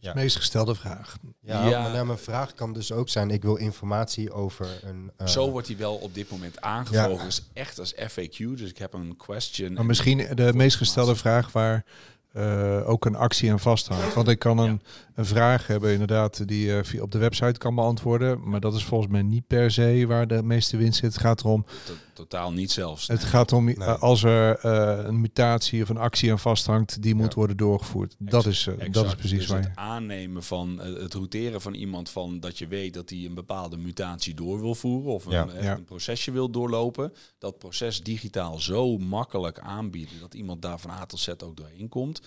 Ja. 0.00 0.14
meest 0.14 0.36
gestelde 0.36 0.74
vraag. 0.74 1.16
Ja, 1.40 1.68
ja. 1.68 1.82
Maar 1.82 1.92
nou, 1.92 2.06
mijn 2.06 2.18
vraag 2.18 2.54
kan 2.54 2.72
dus 2.72 2.92
ook 2.92 3.08
zijn: 3.08 3.30
ik 3.30 3.42
wil 3.42 3.56
informatie 3.56 4.32
over 4.32 4.80
een. 4.82 5.10
Uh, 5.18 5.26
Zo 5.26 5.50
wordt 5.50 5.66
hij 5.66 5.76
wel 5.76 5.94
op 5.94 6.14
dit 6.14 6.30
moment 6.30 6.60
aangevlogen, 6.60 7.16
ja. 7.16 7.24
dus 7.24 7.42
echt 7.52 7.78
als 7.78 7.94
FAQ. 7.94 8.36
Dus 8.36 8.70
ik 8.70 8.78
heb 8.78 8.92
een 8.92 9.16
question. 9.16 9.72
Maar 9.72 9.86
misschien 9.86 10.26
de 10.34 10.52
meest 10.54 10.76
gestelde 10.76 11.16
vraag 11.16 11.52
waar 11.52 11.84
uh, 12.36 12.88
ook 12.88 13.04
een 13.04 13.16
actie 13.16 13.50
aan 13.50 13.60
vasthangt. 13.60 14.14
Want 14.14 14.28
ik 14.28 14.38
kan 14.38 14.58
een, 14.58 14.82
een 15.20 15.26
vraag 15.26 15.66
hebben, 15.66 15.92
inderdaad, 15.92 16.48
die 16.48 16.66
je 16.66 16.84
via 16.84 17.02
op 17.02 17.10
de 17.10 17.18
website 17.18 17.58
kan 17.58 17.74
beantwoorden. 17.74 18.48
Maar 18.48 18.60
dat 18.60 18.74
is 18.74 18.84
volgens 18.84 19.10
mij 19.10 19.22
niet 19.22 19.46
per 19.46 19.70
se 19.70 20.04
waar 20.06 20.26
de 20.26 20.42
meeste 20.42 20.76
winst 20.76 20.98
zit. 20.98 21.12
Het 21.12 21.22
gaat 21.22 21.40
erom. 21.40 21.64
totaal 22.12 22.52
niet 22.52 22.70
zelfs. 22.70 23.08
Het 23.08 23.24
gaat 23.24 23.52
om 23.52 23.82
als 23.82 24.22
er 24.22 24.64
een 25.06 25.20
mutatie 25.20 25.82
of 25.82 25.88
een 25.88 25.96
actie 25.96 26.30
aan 26.30 26.38
vasthangt, 26.38 27.02
die 27.02 27.14
moet 27.14 27.34
worden 27.34 27.56
doorgevoerd. 27.56 28.16
dat 28.18 28.46
is, 28.46 28.68
dat 28.90 29.06
is 29.06 29.14
precies 29.14 29.38
dus 29.38 29.46
waar. 29.46 29.62
Het 29.62 29.72
aannemen 29.74 30.42
van 30.42 30.78
het 30.78 31.14
routeren 31.14 31.60
van 31.60 31.74
iemand 31.74 32.10
van 32.10 32.40
dat 32.40 32.58
je 32.58 32.66
weet 32.66 32.94
dat 32.94 33.10
hij 33.10 33.24
een 33.24 33.34
bepaalde 33.34 33.76
mutatie 33.76 34.34
door 34.34 34.60
wil 34.60 34.74
voeren 34.74 35.12
of 35.12 35.26
een, 35.26 35.66
een 35.66 35.84
procesje 35.84 36.30
wil 36.30 36.50
doorlopen. 36.50 37.12
Dat 37.38 37.58
proces 37.58 38.02
digitaal 38.02 38.58
zo 38.58 38.98
makkelijk 38.98 39.58
aanbieden 39.58 40.20
dat 40.20 40.34
iemand 40.34 40.62
daar 40.62 40.78
van 40.78 40.90
A 40.90 41.06
tot 41.06 41.20
Z 41.20 41.28
ook 41.28 41.56
doorheen 41.56 41.88
komt. 41.88 42.20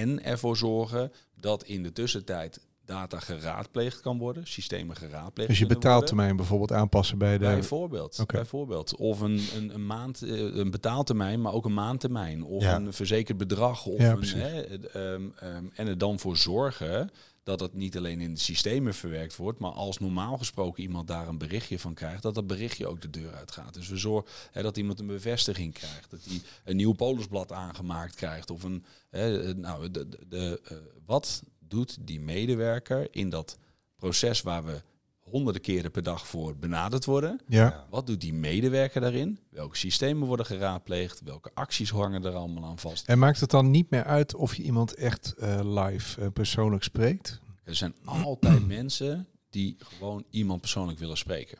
En 0.00 0.24
ervoor 0.24 0.56
zorgen 0.56 1.12
dat 1.40 1.64
in 1.64 1.82
de 1.82 1.92
tussentijd 1.92 2.60
data 2.84 3.18
geraadpleegd 3.20 4.00
kan 4.00 4.18
worden, 4.18 4.46
systemen 4.46 4.96
geraadpleegd 4.96 5.50
Dus 5.50 5.58
je 5.58 5.66
betaaltermijn 5.66 6.36
bijvoorbeeld 6.36 6.72
aanpassen 6.72 7.18
bij 7.18 7.38
de... 7.38 7.44
Bijvoorbeeld, 7.44 8.18
okay. 8.20 8.40
bijvoorbeeld. 8.40 8.96
Of 8.96 9.20
een, 9.20 9.40
een, 9.56 9.74
een, 9.74 9.86
maand, 9.86 10.22
eh, 10.22 10.56
een 10.56 10.70
betaaltermijn, 10.70 11.40
maar 11.40 11.52
ook 11.52 11.64
een 11.64 11.74
maandtermijn. 11.74 12.42
Of 12.42 12.64
een 12.64 12.92
verzekerd 12.92 13.38
bedrag. 13.38 13.86
Of 13.86 14.00
een, 14.00 14.24
hè, 14.24 14.64
um, 15.12 15.34
um, 15.42 15.70
en 15.74 15.86
er 15.86 15.98
dan 15.98 16.18
voor 16.18 16.36
zorgen 16.36 17.10
dat 17.44 17.60
het 17.60 17.74
niet 17.74 17.96
alleen 17.96 18.20
in 18.20 18.34
de 18.34 18.40
systemen 18.40 18.94
verwerkt 18.94 19.36
wordt, 19.36 19.58
maar 19.58 19.70
als 19.70 19.98
normaal 19.98 20.36
gesproken 20.36 20.82
iemand 20.82 21.08
daar 21.08 21.28
een 21.28 21.38
berichtje 21.38 21.78
van 21.78 21.94
krijgt, 21.94 22.22
dat 22.22 22.34
dat 22.34 22.46
berichtje 22.46 22.86
ook 22.86 23.00
de 23.00 23.10
deur 23.10 23.34
uitgaat. 23.34 23.74
Dus 23.74 23.88
we 23.88 23.96
zorgen 23.96 24.30
hè, 24.52 24.62
dat 24.62 24.76
iemand 24.76 25.00
een 25.00 25.06
bevestiging 25.06 25.74
krijgt, 25.74 26.10
dat 26.10 26.24
hij 26.24 26.40
een 26.64 26.76
nieuw 26.76 26.92
polisblad 26.92 27.52
aangemaakt 27.52 28.14
krijgt 28.14 28.50
of 28.50 28.62
een, 28.62 28.84
hè, 29.10 29.54
nou, 29.54 29.90
de, 29.90 30.08
de, 30.28 30.60
uh, 30.72 30.78
wat 31.06 31.42
doet 31.58 31.96
die 32.00 32.20
medewerker 32.20 33.08
in 33.10 33.30
dat 33.30 33.58
proces 33.96 34.42
waar 34.42 34.64
we 34.64 34.82
honderden 35.24 35.62
keren 35.62 35.90
per 35.90 36.02
dag 36.02 36.26
voor 36.26 36.56
benaderd 36.56 37.04
worden. 37.04 37.40
Ja. 37.46 37.86
Wat 37.90 38.06
doet 38.06 38.20
die 38.20 38.34
medewerker 38.34 39.00
daarin? 39.00 39.38
Welke 39.50 39.76
systemen 39.76 40.26
worden 40.26 40.46
geraadpleegd? 40.46 41.20
Welke 41.20 41.50
acties 41.54 41.90
hangen 41.90 42.24
er 42.24 42.32
allemaal 42.32 42.64
aan 42.64 42.78
vast? 42.78 43.06
En 43.06 43.18
maakt 43.18 43.40
het 43.40 43.50
dan 43.50 43.70
niet 43.70 43.90
meer 43.90 44.04
uit 44.04 44.34
of 44.34 44.54
je 44.54 44.62
iemand 44.62 44.94
echt 44.94 45.34
uh, 45.38 45.60
live 45.62 46.20
uh, 46.20 46.26
persoonlijk 46.32 46.82
spreekt? 46.82 47.40
Er 47.64 47.74
zijn 47.74 47.94
altijd 48.04 48.66
mensen 48.78 49.26
die 49.50 49.76
gewoon 49.78 50.24
iemand 50.30 50.60
persoonlijk 50.60 50.98
willen 50.98 51.16
spreken. 51.16 51.58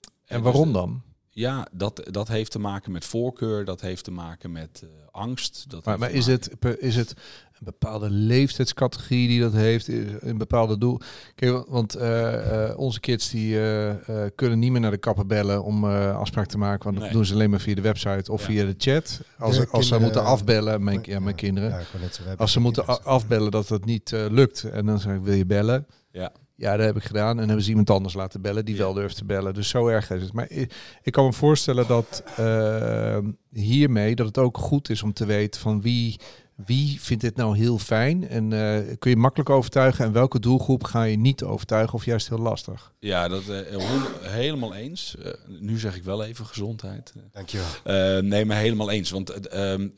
En, 0.00 0.36
en 0.36 0.42
waarom 0.42 0.64
dus, 0.64 0.72
dan? 0.72 1.02
Ja, 1.34 1.66
dat, 1.72 2.08
dat 2.10 2.28
heeft 2.28 2.50
te 2.50 2.58
maken 2.58 2.92
met 2.92 3.04
voorkeur, 3.04 3.64
dat 3.64 3.80
heeft 3.80 4.04
te 4.04 4.10
maken 4.10 4.52
met 4.52 4.80
uh, 4.84 4.90
angst. 5.10 5.64
Dat 5.68 5.84
maar 5.84 5.98
maar 5.98 6.10
is, 6.10 6.26
het, 6.26 6.50
is 6.78 6.96
het 6.96 7.10
een 7.52 7.64
bepaalde 7.64 8.10
leeftijdscategorie 8.10 9.28
die 9.28 9.40
dat 9.40 9.52
heeft, 9.52 9.88
een 10.20 10.38
bepaalde 10.38 10.78
doel? 10.78 11.00
Kijk, 11.34 11.66
want 11.68 11.96
uh, 11.96 12.02
uh, 12.02 12.78
onze 12.78 13.00
kids 13.00 13.30
die 13.30 13.58
kunnen 14.34 14.58
niet 14.58 14.70
meer 14.70 14.80
naar 14.80 14.90
de 14.90 14.96
kapper 14.96 15.26
bellen 15.26 15.64
om 15.64 15.84
afspraak 15.84 16.46
te 16.46 16.58
maken, 16.58 16.84
want 16.84 16.96
nee. 16.96 17.04
dat 17.04 17.12
doen 17.12 17.24
ze 17.26 17.34
alleen 17.34 17.50
maar 17.50 17.60
via 17.60 17.74
de 17.74 17.80
website 17.80 18.32
of 18.32 18.40
ja. 18.40 18.46
via 18.46 18.64
de 18.64 18.74
chat. 18.78 19.20
Als, 19.38 19.56
de 19.56 19.68
als 19.68 19.88
ze 19.88 19.98
moeten 19.98 20.24
afbellen, 20.24 20.84
mijn, 20.84 21.00
ja, 21.02 21.20
mijn 21.20 21.36
kinderen, 21.36 21.70
ja, 21.70 22.34
als 22.36 22.52
ze 22.52 22.60
moeten 22.60 23.04
afbellen 23.04 23.50
dat 23.50 23.68
het 23.68 23.84
niet 23.84 24.10
lukt 24.10 24.64
en 24.64 24.86
dan 24.86 24.98
zeg 24.98 25.14
ik, 25.14 25.22
wil 25.22 25.34
je 25.34 25.46
bellen? 25.46 25.86
Ja. 26.10 26.32
Ja, 26.62 26.76
dat 26.76 26.86
heb 26.86 26.96
ik 26.96 27.02
gedaan. 27.02 27.38
En 27.38 27.46
hebben 27.46 27.62
ze 27.62 27.70
iemand 27.70 27.90
anders 27.90 28.14
laten 28.14 28.40
bellen 28.40 28.64
die 28.64 28.76
wel 28.76 28.92
durft 28.92 29.16
te 29.16 29.24
bellen. 29.24 29.54
Dus 29.54 29.68
zo 29.68 29.86
erg 29.86 30.10
is 30.10 30.22
het. 30.22 30.32
Maar 30.32 30.50
ik, 30.50 30.74
ik 31.02 31.12
kan 31.12 31.24
me 31.24 31.32
voorstellen 31.32 31.86
dat 31.86 32.22
uh, 32.40 33.18
hiermee 33.52 34.14
dat 34.14 34.26
het 34.26 34.38
ook 34.38 34.58
goed 34.58 34.90
is 34.90 35.02
om 35.02 35.12
te 35.12 35.26
weten 35.26 35.60
van 35.60 35.80
wie, 35.80 36.20
wie 36.54 37.00
vindt 37.00 37.22
dit 37.22 37.36
nou 37.36 37.56
heel 37.56 37.78
fijn. 37.78 38.28
En 38.28 38.50
uh, 38.50 38.78
kun 38.98 39.10
je 39.10 39.16
makkelijk 39.16 39.50
overtuigen. 39.50 40.04
En 40.04 40.12
welke 40.12 40.40
doelgroep 40.40 40.84
ga 40.84 41.02
je 41.02 41.16
niet 41.16 41.42
overtuigen 41.42 41.94
of 41.94 42.04
juist 42.04 42.28
heel 42.28 42.38
lastig? 42.38 42.92
Ja, 42.98 43.28
dat 43.28 43.42
uh, 43.48 43.58
helemaal 44.20 44.74
eens. 44.74 45.16
nu 45.46 45.78
zeg 45.78 45.96
ik 45.96 46.04
wel 46.04 46.24
even 46.24 46.46
gezondheid. 46.46 47.12
Dankjewel. 47.32 48.22
nee, 48.22 48.44
maar 48.44 48.56
helemaal 48.56 48.90
eens. 48.90 49.10
Want 49.10 49.30
ehm, 49.48 49.88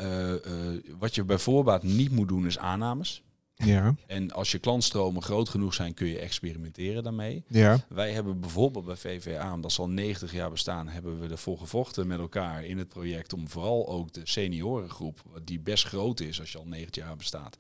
wat 0.98 1.14
je 1.14 1.24
bij 1.24 1.38
voorbaat 1.38 1.82
niet 1.82 2.10
moet 2.10 2.28
doen 2.28 2.46
is 2.46 2.58
aannames. 2.58 3.23
Ja. 3.54 3.94
En 4.06 4.32
als 4.32 4.52
je 4.52 4.58
klantstromen 4.58 5.22
groot 5.22 5.48
genoeg 5.48 5.74
zijn, 5.74 5.94
kun 5.94 6.06
je 6.06 6.18
experimenteren 6.18 7.02
daarmee. 7.02 7.44
Ja. 7.48 7.84
Wij 7.88 8.12
hebben 8.12 8.40
bijvoorbeeld 8.40 8.84
bij 8.84 8.96
VVA, 8.96 9.68
ze 9.68 9.80
al 9.80 9.88
90 9.88 10.32
jaar 10.32 10.50
bestaan, 10.50 10.88
hebben 10.88 11.20
we 11.20 11.28
ervoor 11.28 11.58
gevochten 11.58 12.06
met 12.06 12.18
elkaar 12.18 12.64
in 12.64 12.78
het 12.78 12.88
project 12.88 13.32
om 13.32 13.48
vooral 13.48 13.88
ook 13.88 14.12
de 14.12 14.20
seniorengroep, 14.24 15.22
die 15.44 15.60
best 15.60 15.84
groot 15.84 16.20
is 16.20 16.40
als 16.40 16.52
je 16.52 16.58
al 16.58 16.66
90 16.66 17.04
jaar 17.04 17.16
bestaat, 17.16 17.56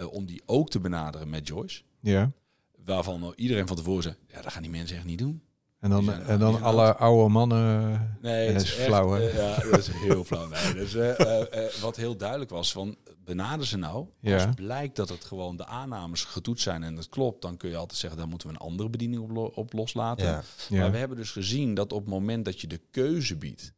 uh, 0.00 0.12
om 0.12 0.26
die 0.26 0.42
ook 0.46 0.70
te 0.70 0.80
benaderen 0.80 1.28
met 1.28 1.48
Joyce. 1.48 1.82
Ja. 2.00 2.32
Waarvan 2.84 3.32
iedereen 3.36 3.66
van 3.66 3.76
tevoren 3.76 4.02
zei, 4.02 4.14
ja, 4.26 4.42
dat 4.42 4.52
gaan 4.52 4.62
die 4.62 4.70
mensen 4.70 4.96
echt 4.96 5.04
niet 5.04 5.18
doen. 5.18 5.42
En 5.80 5.90
dan, 5.90 6.12
en 6.12 6.38
dan 6.38 6.62
alle 6.62 6.96
oude 6.96 7.28
mannen. 7.32 8.18
Nee, 8.22 8.52
dat 8.52 8.62
is, 8.62 8.76
is 8.76 8.84
flauw, 8.84 9.10
hè? 9.10 9.28
Uh, 9.28 9.34
ja, 9.34 9.70
dat 9.70 9.78
is 9.78 9.88
heel 9.92 10.24
flauw. 10.24 10.48
Nee, 10.48 10.74
dus, 10.74 10.94
uh, 10.94 11.18
uh, 11.18 11.44
wat 11.80 11.96
heel 11.96 12.16
duidelijk 12.16 12.50
was, 12.50 12.72
van 12.72 12.96
benaderen 13.28 13.66
ze 13.66 13.76
nou? 13.76 14.06
Ja. 14.20 14.44
Als 14.44 14.54
blijkt 14.54 14.96
dat 14.96 15.08
het 15.08 15.24
gewoon 15.24 15.56
de 15.56 15.66
aannames 15.66 16.24
getoetst 16.24 16.62
zijn 16.62 16.82
en 16.82 16.96
het 16.96 17.08
klopt, 17.08 17.42
dan 17.42 17.56
kun 17.56 17.70
je 17.70 17.76
altijd 17.76 17.98
zeggen, 17.98 18.18
daar 18.18 18.28
moeten 18.28 18.48
we 18.48 18.54
een 18.54 18.60
andere 18.60 18.88
bediening 18.88 19.22
op, 19.22 19.30
lo 19.30 19.44
op 19.44 19.72
loslaten. 19.72 20.24
Ja. 20.24 20.42
Maar 20.70 20.90
we 20.90 20.96
hebben 20.96 21.16
dus 21.16 21.30
gezien 21.30 21.74
dat 21.74 21.92
op 21.92 22.00
het 22.00 22.08
moment 22.08 22.44
dat 22.44 22.60
je 22.60 22.66
de 22.66 22.80
keuze 22.90 23.36
biedt, 23.36 23.72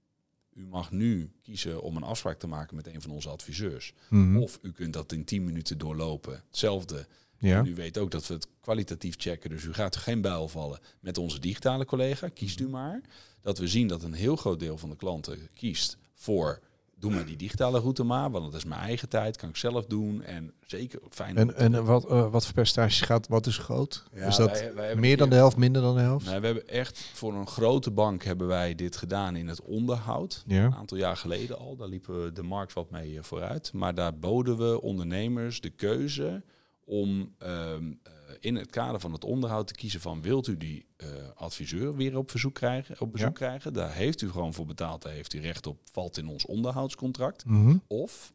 u 0.54 0.66
mag 0.66 0.90
nu 0.90 1.32
kiezen 1.42 1.82
om 1.82 1.96
een 1.96 2.02
afspraak 2.02 2.38
te 2.38 2.46
maken 2.46 2.76
met 2.76 2.86
een 2.86 3.02
van 3.02 3.10
onze 3.10 3.28
adviseurs. 3.28 3.94
Mm 4.08 4.32
-hmm. 4.32 4.42
Of 4.42 4.58
u 4.62 4.72
kunt 4.72 4.92
dat 4.92 5.12
in 5.12 5.24
10 5.24 5.44
minuten 5.44 5.78
doorlopen. 5.78 6.42
Hetzelfde. 6.48 7.06
Ja. 7.38 7.58
En 7.58 7.66
u 7.66 7.74
weet 7.74 7.98
ook 7.98 8.10
dat 8.10 8.26
we 8.26 8.34
het 8.34 8.48
kwalitatief 8.60 9.14
checken, 9.18 9.50
dus 9.50 9.64
u 9.64 9.72
gaat 9.72 9.94
er 9.94 10.00
geen 10.00 10.20
buil 10.20 10.48
vallen 10.48 10.78
met 11.00 11.18
onze 11.18 11.38
digitale 11.38 11.84
collega. 11.84 12.28
Kiest 12.28 12.60
u 12.60 12.68
maar. 12.68 13.00
Dat 13.40 13.58
we 13.58 13.68
zien 13.68 13.88
dat 13.88 14.02
een 14.02 14.12
heel 14.12 14.36
groot 14.36 14.60
deel 14.60 14.78
van 14.78 14.90
de 14.90 14.96
klanten 14.96 15.48
kiest 15.54 15.96
voor 16.14 16.60
doe 17.00 17.10
maar 17.10 17.26
die 17.26 17.36
digitale 17.36 17.78
route 17.78 18.04
maar, 18.04 18.30
want 18.30 18.44
dat 18.44 18.54
is 18.54 18.64
mijn 18.64 18.80
eigen 18.80 19.08
tijd, 19.08 19.36
kan 19.36 19.48
ik 19.48 19.56
zelf 19.56 19.86
doen 19.86 20.22
en 20.22 20.52
zeker 20.66 21.00
fijn. 21.08 21.36
En, 21.36 21.56
en 21.56 21.84
wat, 21.84 22.04
uh, 22.04 22.30
wat 22.30 22.44
voor 22.44 22.54
percentage 22.54 23.04
gaat, 23.04 23.28
wat 23.28 23.46
is 23.46 23.58
groot? 23.58 24.04
Ja, 24.14 24.26
is 24.26 24.36
dat 24.36 24.50
wij, 24.50 24.74
wij 24.74 24.96
meer 24.96 25.16
dan 25.16 25.30
de 25.30 25.36
helft, 25.36 25.56
minder 25.56 25.82
dan 25.82 25.94
de 25.94 26.00
helft? 26.00 26.26
Nee, 26.26 26.40
we 26.40 26.46
hebben 26.46 26.68
echt 26.68 26.98
voor 27.12 27.34
een 27.34 27.46
grote 27.46 27.90
bank 27.90 28.24
hebben 28.24 28.46
wij 28.46 28.74
dit 28.74 28.96
gedaan 28.96 29.36
in 29.36 29.48
het 29.48 29.62
onderhoud. 29.62 30.44
Ja. 30.46 30.64
Een 30.64 30.74
aantal 30.74 30.96
jaar 30.96 31.16
geleden 31.16 31.58
al, 31.58 31.76
daar 31.76 31.88
liepen 31.88 32.24
we 32.24 32.32
de 32.32 32.42
markt 32.42 32.72
wat 32.72 32.90
mee 32.90 33.12
uh, 33.12 33.22
vooruit. 33.22 33.72
Maar 33.72 33.94
daar 33.94 34.18
boden 34.18 34.56
we 34.56 34.80
ondernemers 34.80 35.60
de 35.60 35.70
keuze 35.70 36.42
om 36.84 37.34
um, 37.38 38.00
in 38.40 38.56
het 38.56 38.70
kader 38.70 39.00
van 39.00 39.12
het 39.12 39.24
onderhoud 39.24 39.66
te 39.66 39.74
kiezen 39.74 40.00
van 40.00 40.22
wilt 40.22 40.46
u 40.46 40.56
die 40.56 40.84
uh, 40.96 41.08
adviseur 41.34 41.96
weer 41.96 42.16
op, 42.16 42.30
verzoek 42.30 42.54
krijgen, 42.54 43.00
op 43.00 43.12
bezoek 43.12 43.38
ja. 43.38 43.46
krijgen. 43.46 43.72
Daar 43.72 43.92
heeft 43.92 44.22
u 44.22 44.30
gewoon 44.30 44.54
voor 44.54 44.66
betaald, 44.66 45.02
daar 45.02 45.12
heeft 45.12 45.32
u 45.32 45.40
recht 45.40 45.66
op, 45.66 45.78
valt 45.92 46.18
in 46.18 46.28
ons 46.28 46.46
onderhoudscontract. 46.46 47.44
Mm 47.44 47.64
-hmm. 47.64 47.82
Of 47.86 48.32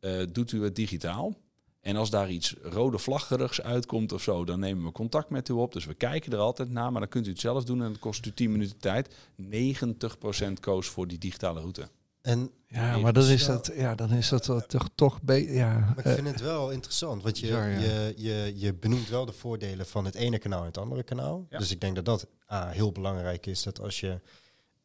uh, 0.00 0.22
doet 0.32 0.52
u 0.52 0.62
het 0.62 0.76
digitaal. 0.76 1.36
En 1.80 1.96
als 1.96 2.10
daar 2.10 2.30
iets 2.30 2.54
rode 2.62 2.98
vlaggerigs 2.98 3.60
uitkomt 3.60 4.12
of 4.12 4.22
zo, 4.22 4.44
dan 4.44 4.60
nemen 4.60 4.84
we 4.84 4.92
contact 4.92 5.30
met 5.30 5.48
u 5.48 5.52
op. 5.52 5.72
Dus 5.72 5.84
we 5.84 5.94
kijken 5.94 6.32
er 6.32 6.38
altijd 6.38 6.70
naar, 6.70 6.92
maar 6.92 7.00
dan 7.00 7.10
kunt 7.10 7.26
u 7.26 7.30
het 7.30 7.40
zelf 7.40 7.64
doen 7.64 7.82
en 7.82 7.92
dat 7.92 8.00
kost 8.00 8.26
u 8.26 8.32
10 8.32 8.52
minuten 8.52 8.78
tijd. 8.78 9.14
90% 10.48 10.52
koos 10.60 10.86
voor 10.86 11.06
die 11.06 11.18
digitale 11.18 11.60
route. 11.60 11.88
En 12.20 12.50
ja, 12.66 12.98
maar 12.98 13.12
dan 13.12 13.24
is 13.24 13.46
dat, 13.46 13.70
ja, 13.74 13.94
dan 13.94 14.12
is 14.12 14.28
dat 14.28 14.68
toch, 14.68 14.88
toch 14.94 15.22
beter. 15.22 15.54
Ja, 15.54 15.78
maar 15.78 16.06
ik 16.06 16.14
vind 16.14 16.26
uh, 16.26 16.32
het 16.32 16.40
wel 16.40 16.70
interessant, 16.70 17.22
want 17.22 17.38
je, 17.38 17.46
ja, 17.46 17.66
ja. 17.66 17.78
Je, 17.78 18.14
je, 18.16 18.52
je 18.56 18.74
benoemt 18.74 19.08
wel 19.08 19.26
de 19.26 19.32
voordelen 19.32 19.86
van 19.86 20.04
het 20.04 20.14
ene 20.14 20.38
kanaal 20.38 20.60
en 20.60 20.66
het 20.66 20.78
andere 20.78 21.02
kanaal. 21.02 21.46
Ja. 21.50 21.58
Dus 21.58 21.70
ik 21.70 21.80
denk 21.80 21.94
dat 21.94 22.04
dat 22.04 22.26
ah, 22.46 22.70
heel 22.70 22.92
belangrijk 22.92 23.46
is, 23.46 23.62
dat 23.62 23.80
als 23.80 24.00
je 24.00 24.20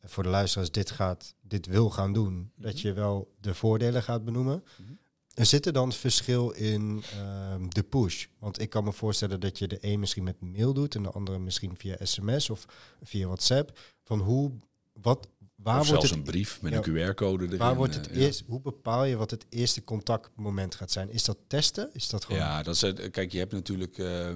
voor 0.04 0.24
de 0.24 0.30
luisteraars 0.30 0.72
dit, 0.72 0.92
gaat, 0.92 1.36
dit 1.42 1.66
wil 1.66 1.90
gaan 1.90 2.14
doen, 2.14 2.34
mm 2.34 2.52
-hmm. 2.56 2.64
dat 2.64 2.82
je 2.82 2.94
wel 2.94 3.34
de 3.40 3.54
voordelen 3.54 4.04
gaat 4.04 4.26
benoemen. 4.26 4.64
Mm 4.78 4.86
-hmm. 4.86 4.98
Er 5.34 5.46
zit 5.46 5.66
er 5.66 5.74
dan 5.74 5.92
verschil 5.92 6.52
in 6.52 7.04
uh, 7.16 7.56
de 7.70 7.84
push? 7.84 8.26
Want 8.40 8.62
ik 8.62 8.70
kan 8.70 8.84
me 8.84 8.92
voorstellen 8.92 9.40
dat 9.40 9.58
je 9.58 9.68
de 9.68 9.78
een 9.82 10.00
misschien 10.00 10.24
met 10.24 10.42
mail 10.42 10.74
doet 10.74 10.96
en 10.96 11.04
de 11.04 11.12
andere 11.12 11.40
misschien 11.40 11.78
via 11.78 11.96
sms 12.00 12.50
of 12.50 12.66
via 13.04 13.26
WhatsApp. 13.26 13.80
Van 14.04 14.20
hoe, 14.20 14.52
wat, 14.94 15.28
Waar 15.64 15.80
of 15.80 15.88
wordt 15.88 16.02
zelfs 16.02 16.10
het, 16.10 16.28
een 16.28 16.32
brief 16.34 16.62
met 16.62 16.72
ja, 16.72 16.78
een 16.78 17.14
QR-code 17.14 17.46
erin. 17.46 17.58
Waar 17.58 17.76
wordt 17.76 17.96
het 17.96 18.10
ja. 18.12 18.20
eerst, 18.20 18.44
hoe 18.48 18.62
bepaal 18.62 19.04
je 19.04 19.16
wat 19.16 19.32
het 19.32 19.46
eerste 19.50 19.84
contactmoment 19.84 20.76
gaat 20.76 20.92
zijn? 20.92 21.12
Is 21.12 21.24
dat 21.24 21.38
testen? 21.48 21.90
Is 21.94 22.10
dat 22.10 22.26
gewoon... 22.26 22.40
Ja, 22.42 22.64
dat 22.64 22.76
is, 22.76 22.94
kijk, 23.12 23.32
je 23.32 23.38
hebt 23.38 23.52
natuurlijk, 23.52 23.98
uh, 23.98 24.30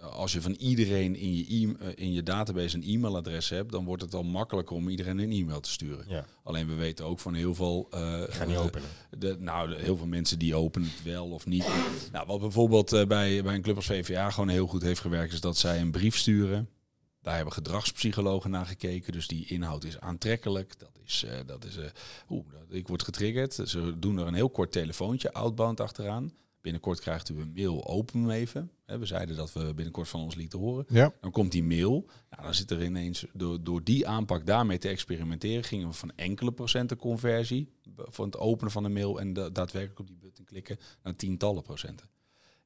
als 0.00 0.32
je 0.32 0.42
van 0.42 0.52
iedereen 0.52 1.16
in 1.16 1.36
je, 1.36 1.44
e 1.48 1.92
in 1.94 2.12
je 2.12 2.22
database 2.22 2.76
een 2.76 2.82
e-mailadres 2.82 3.48
hebt, 3.48 3.72
dan 3.72 3.84
wordt 3.84 4.02
het 4.02 4.14
al 4.14 4.22
makkelijker 4.22 4.76
om 4.76 4.88
iedereen 4.88 5.18
een 5.18 5.32
e-mail 5.32 5.60
te 5.60 5.70
sturen. 5.70 6.04
Ja. 6.08 6.26
Alleen 6.42 6.66
we 6.66 6.74
weten 6.74 7.04
ook 7.04 7.18
van 7.18 7.34
heel 7.34 7.54
veel... 7.54 7.88
Uh, 7.94 8.20
Ik 8.20 8.32
ga 8.32 8.44
niet 8.44 8.56
openen. 8.56 8.88
De, 9.18 9.36
nou, 9.38 9.74
heel 9.74 9.96
veel 9.96 10.06
mensen 10.06 10.38
die 10.38 10.54
openen 10.54 10.88
het 10.88 11.02
wel 11.02 11.26
of 11.26 11.46
niet. 11.46 11.66
nou, 12.12 12.26
wat 12.26 12.40
bijvoorbeeld 12.40 12.92
uh, 12.92 13.06
bij, 13.06 13.42
bij 13.42 13.54
een 13.54 13.62
club 13.62 13.76
als 13.76 13.86
VVA 13.86 14.30
gewoon 14.30 14.48
heel 14.48 14.66
goed 14.66 14.82
heeft 14.82 15.00
gewerkt, 15.00 15.32
is 15.32 15.40
dat 15.40 15.56
zij 15.56 15.80
een 15.80 15.90
brief 15.90 16.16
sturen. 16.16 16.68
Daar 17.22 17.34
hebben 17.34 17.52
gedragspsychologen 17.52 18.50
naar 18.50 18.66
gekeken. 18.66 19.12
Dus 19.12 19.26
die 19.26 19.46
inhoud 19.46 19.84
is 19.84 20.00
aantrekkelijk. 20.00 20.78
Dat 20.78 20.98
is, 21.04 21.24
uh, 21.26 21.32
dat 21.46 21.64
is 21.64 21.76
uh, 21.76 21.84
oeh, 22.28 22.44
ik 22.68 22.88
word 22.88 23.02
getriggerd. 23.02 23.54
Ze 23.54 23.98
doen 23.98 24.18
er 24.18 24.26
een 24.26 24.34
heel 24.34 24.50
kort 24.50 24.72
telefoontje, 24.72 25.32
outbound 25.32 25.80
achteraan. 25.80 26.32
Binnenkort 26.60 27.00
krijgt 27.00 27.28
u 27.28 27.40
een 27.40 27.52
mail, 27.54 27.86
open 27.86 28.20
hem 28.20 28.30
even. 28.30 28.70
We 28.86 29.06
zeiden 29.06 29.36
dat 29.36 29.52
we 29.52 29.74
binnenkort 29.74 30.08
van 30.08 30.20
ons 30.20 30.34
lieten 30.34 30.58
horen. 30.58 30.84
Ja. 30.88 31.12
Dan 31.20 31.30
komt 31.30 31.52
die 31.52 31.64
mail. 31.64 32.08
Nou, 32.30 32.42
dan 32.42 32.54
zit 32.54 32.70
er 32.70 32.84
ineens, 32.84 33.24
door, 33.32 33.62
door 33.62 33.84
die 33.84 34.08
aanpak 34.08 34.46
daarmee 34.46 34.78
te 34.78 34.88
experimenteren, 34.88 35.64
gingen 35.64 35.88
we 35.88 35.94
van 35.94 36.12
enkele 36.16 36.52
procenten 36.52 36.96
conversie 36.96 37.72
van 37.96 38.24
het 38.24 38.38
openen 38.38 38.72
van 38.72 38.82
de 38.82 38.88
mail 38.88 39.20
en 39.20 39.32
daadwerkelijk 39.32 39.98
op 39.98 40.06
die 40.06 40.16
button 40.16 40.44
klikken 40.44 40.78
naar 41.02 41.16
tientallen 41.16 41.62
procenten. 41.62 42.08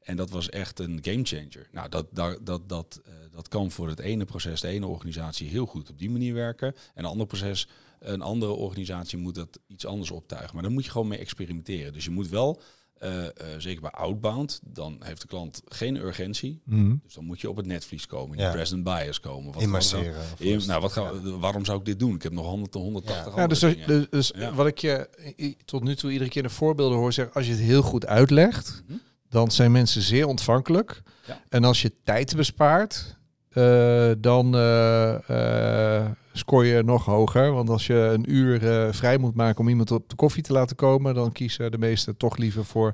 En 0.04 0.16
dat 0.16 0.30
was 0.30 0.48
echt 0.48 0.78
een 0.78 0.98
gamechanger. 1.02 1.68
Nou, 1.72 1.88
dat, 1.88 2.06
dat, 2.10 2.38
dat, 2.46 2.68
dat, 2.68 3.00
uh, 3.06 3.14
dat 3.30 3.48
kan 3.48 3.70
voor 3.70 3.88
het 3.88 3.98
ene 3.98 4.24
proces, 4.24 4.60
de 4.60 4.68
ene 4.68 4.86
organisatie 4.86 5.48
heel 5.48 5.66
goed 5.66 5.90
op 5.90 5.98
die 5.98 6.10
manier 6.10 6.34
werken. 6.34 6.74
En 6.94 7.04
een 7.04 7.10
ander 7.10 7.26
proces, 7.26 7.68
een 7.98 8.22
andere 8.22 8.52
organisatie 8.52 9.18
moet 9.18 9.34
dat 9.34 9.60
iets 9.66 9.86
anders 9.86 10.10
optuigen. 10.10 10.54
Maar 10.54 10.62
dan 10.62 10.72
moet 10.72 10.84
je 10.84 10.90
gewoon 10.90 11.08
mee 11.08 11.18
experimenteren. 11.18 11.92
Dus 11.92 12.04
je 12.04 12.10
moet 12.10 12.28
wel 12.28 12.60
uh, 13.02 13.22
uh, 13.22 13.28
zeker 13.58 13.80
bij 13.80 13.90
outbound, 13.90 14.60
dan 14.64 14.96
heeft 15.00 15.20
de 15.20 15.26
klant 15.26 15.62
geen 15.64 15.96
urgentie. 15.96 16.60
Mm. 16.64 17.00
Dus 17.04 17.14
dan 17.14 17.24
moet 17.24 17.40
je 17.40 17.48
op 17.48 17.56
het 17.56 17.66
netvlies 17.66 18.06
komen, 18.06 18.36
in 18.36 18.42
ja. 18.42 18.50
de 18.50 18.56
present 18.56 18.84
bias 18.84 19.20
komen. 19.20 19.52
Wat 19.52 19.62
Immerseren. 19.62 20.22
In, 20.38 20.62
nou, 20.66 20.80
wat 20.80 20.92
gaan, 20.92 21.20
ja. 21.24 21.38
waarom 21.38 21.64
zou 21.64 21.78
ik 21.78 21.84
dit 21.84 21.98
doen? 21.98 22.14
Ik 22.14 22.22
heb 22.22 22.32
nog 22.32 22.46
100 22.46 22.72
tot 22.72 22.82
180 22.82 23.34
ja. 23.34 23.40
ja 23.40 23.46
dus, 23.46 23.60
dus, 23.60 24.06
dus 24.10 24.32
wat 24.54 24.66
ik 24.66 24.78
je 24.78 25.08
tot 25.64 25.82
nu 25.82 25.94
toe 25.94 26.12
iedere 26.12 26.30
keer 26.30 26.42
de 26.42 26.50
voorbeelden 26.50 26.98
hoor 26.98 27.12
zeggen, 27.12 27.34
als 27.34 27.46
je 27.46 27.52
het 27.52 27.60
heel 27.60 27.82
goed 27.82 28.06
uitlegt, 28.06 28.82
mm 28.86 28.88
-hmm. 28.88 29.00
Dan 29.34 29.50
zijn 29.50 29.72
mensen 29.72 30.02
zeer 30.02 30.26
ontvankelijk. 30.26 31.02
En 31.48 31.64
als 31.64 31.82
je 31.82 31.92
tijd 32.04 32.36
bespaart, 32.36 33.16
uh, 33.52 34.10
dan 34.18 34.56
uh, 34.56 36.04
scoor 36.32 36.64
je 36.64 36.82
nog 36.82 37.04
hoger. 37.04 37.52
Want 37.52 37.70
als 37.70 37.86
je 37.86 37.94
een 37.94 38.32
uur 38.32 38.60
vrij 38.94 39.18
moet 39.18 39.34
maken 39.34 39.60
om 39.60 39.68
iemand 39.68 39.90
op 39.90 40.08
de 40.08 40.16
koffie 40.16 40.42
te 40.42 40.52
laten 40.52 40.76
komen, 40.76 41.14
dan 41.14 41.32
kiezen 41.32 41.70
de 41.70 41.78
meesten 41.78 42.16
toch 42.16 42.36
liever 42.36 42.64
voor 42.64 42.92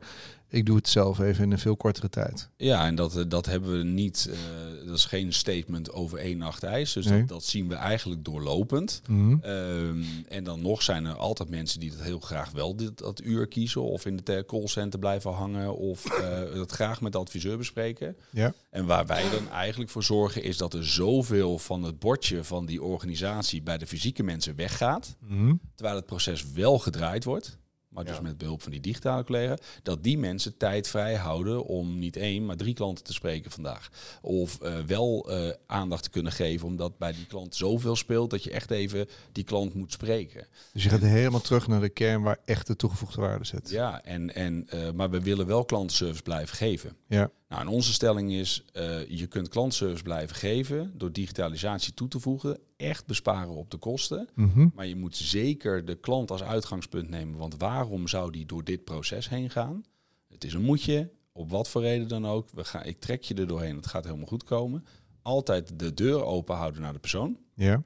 ik 0.50 0.66
doe 0.66 0.76
het 0.76 0.88
zelf 0.88 1.18
even 1.18 1.44
in 1.44 1.52
een 1.52 1.58
veel 1.58 1.76
kortere 1.76 2.08
tijd. 2.08 2.48
Ja, 2.56 2.86
en 2.86 2.94
dat, 2.94 3.24
dat 3.28 3.46
hebben 3.46 3.78
we 3.78 3.84
niet. 3.84 4.28
Uh, 4.30 4.86
dat 4.86 4.96
is 4.96 5.04
geen 5.04 5.32
statement 5.32 5.92
over 5.92 6.18
één 6.18 6.38
nacht 6.38 6.62
ijs. 6.62 6.92
Dus 6.92 7.06
nee. 7.06 7.18
dat, 7.18 7.28
dat, 7.28 7.44
zien 7.44 7.68
we 7.68 7.74
eigenlijk 7.74 8.24
doorlopend. 8.24 9.02
Mm 9.06 9.40
-hmm. 9.42 9.50
um, 9.50 10.04
en 10.28 10.44
dan 10.44 10.62
nog 10.62 10.82
zijn 10.82 11.04
er 11.04 11.14
altijd 11.14 11.48
mensen 11.48 11.80
die 11.80 11.90
dat 11.90 12.00
heel 12.00 12.20
graag 12.20 12.50
wel 12.50 12.76
dit, 12.76 12.98
dat 12.98 13.22
uur 13.24 13.46
kiezen. 13.46 13.82
Of 13.82 14.06
in 14.06 14.20
de 14.24 14.44
callcenter 14.46 14.98
blijven 14.98 15.32
hangen. 15.32 15.76
Of 15.76 16.20
uh, 16.20 16.54
dat 16.54 16.72
graag 16.72 17.00
met 17.00 17.12
de 17.12 17.18
adviseur 17.18 17.58
bespreken. 17.58 18.16
Ja. 18.30 18.52
En 18.70 18.86
waar 18.86 19.06
wij 19.06 19.30
dan 19.30 19.50
eigenlijk 19.50 19.90
voor 19.90 20.04
zorgen 20.04 20.42
is 20.42 20.56
dat 20.56 20.74
er 20.74 20.86
zoveel 20.86 21.58
van 21.58 21.82
het 21.82 21.98
bordje 21.98 22.44
van 22.44 22.66
die 22.66 22.82
organisatie 22.82 23.62
bij 23.62 23.78
de 23.78 23.86
fysieke 23.86 24.22
mensen 24.22 24.56
weggaat. 24.56 25.16
Mm 25.20 25.38
-hmm. 25.38 25.60
Terwijl 25.74 25.96
het 25.96 26.06
proces 26.06 26.52
wel 26.52 26.78
gedraaid 26.78 27.24
wordt 27.24 27.58
maar 28.04 28.08
dus 28.14 28.22
Ja. 28.22 28.28
met 28.28 28.38
behulp 28.38 28.62
van 28.62 28.72
die 28.72 28.80
digitale 28.80 29.24
collega, 29.24 29.56
dat 29.82 30.02
die 30.02 30.18
mensen 30.18 30.56
tijd 30.56 30.88
vrij 30.88 31.14
houden 31.14 31.64
om 31.64 31.98
niet 31.98 32.16
één, 32.16 32.46
maar 32.46 32.56
drie 32.56 32.74
klanten 32.74 33.04
te 33.04 33.12
spreken 33.12 33.50
vandaag. 33.50 33.88
Of 34.22 34.60
eh, 34.60 34.78
wel 34.86 35.30
eh, 35.30 35.52
aandacht 35.66 36.02
te 36.02 36.10
kunnen 36.10 36.32
geven, 36.32 36.66
omdat 36.66 36.98
bij 36.98 37.12
die 37.12 37.26
klant 37.26 37.56
zoveel 37.56 37.96
speelt 37.96 38.30
dat 38.30 38.44
je 38.44 38.50
echt 38.50 38.70
even 38.70 39.06
die 39.32 39.44
klant 39.44 39.74
moet 39.74 39.92
spreken. 39.92 40.46
Dus 40.72 40.82
je 40.82 40.88
gaat 40.88 41.00
helemaal 41.00 41.40
terug 41.40 41.66
naar 41.68 41.80
de 41.80 41.88
kern 41.88 42.22
waar 42.22 42.38
echt 42.44 42.66
de 42.66 42.76
toegevoegde 42.76 43.20
waarde 43.20 43.44
zit. 43.44 43.70
Ja, 43.70 44.02
en, 44.04 44.34
en, 44.34 44.66
eh, 44.68 44.90
maar 44.90 45.10
we 45.10 45.20
willen 45.20 45.46
wel 45.46 45.64
klantenservice 45.64 46.22
blijven 46.22 46.56
geven. 46.56 46.96
Ja. 47.08 47.30
Nou, 47.50 47.62
en 47.62 47.68
onze 47.68 47.92
stelling 47.92 48.32
is, 48.32 48.64
eh, 48.72 49.06
je 49.08 49.26
kunt 49.26 49.48
klantservice 49.48 50.02
blijven 50.02 50.36
geven 50.36 50.92
door 50.98 51.12
digitalisatie 51.12 51.94
toe 51.94 52.08
te 52.08 52.20
voegen, 52.20 52.58
echt 52.76 53.06
besparen 53.06 53.54
op 53.54 53.70
de 53.70 53.76
kosten. 53.76 54.28
Mhm. 54.34 54.68
Maar 54.74 54.86
je 54.86 54.96
moet 54.96 55.16
zeker 55.16 55.84
de 55.84 55.94
klant 55.94 56.30
als 56.30 56.42
uitgangspunt 56.42 57.08
nemen, 57.08 57.38
want 57.38 57.56
waarom 57.56 58.08
zou 58.08 58.30
die 58.32 58.46
door 58.46 58.64
dit 58.64 58.84
proces 58.84 59.28
heen 59.28 59.50
gaan? 59.50 59.82
Het 60.28 60.44
is 60.44 60.52
een 60.54 60.62
moetje, 60.62 61.10
op 61.32 61.50
wat 61.50 61.68
voor 61.68 61.82
reden 61.82 62.08
dan 62.08 62.26
ook. 62.26 62.50
We 62.50 62.64
gaan, 62.64 62.84
ik 62.84 63.00
trek 63.00 63.22
je 63.22 63.34
er 63.34 63.46
doorheen, 63.46 63.76
het 63.76 63.86
gaat 63.86 64.04
helemaal 64.04 64.26
goed 64.26 64.44
komen. 64.44 64.84
Altijd 65.22 65.78
de 65.78 65.94
deur 65.94 66.24
open 66.24 66.56
houden 66.56 66.80
naar 66.80 66.92
de 66.92 66.98
persoon, 66.98 67.38
Ja. 67.54 67.82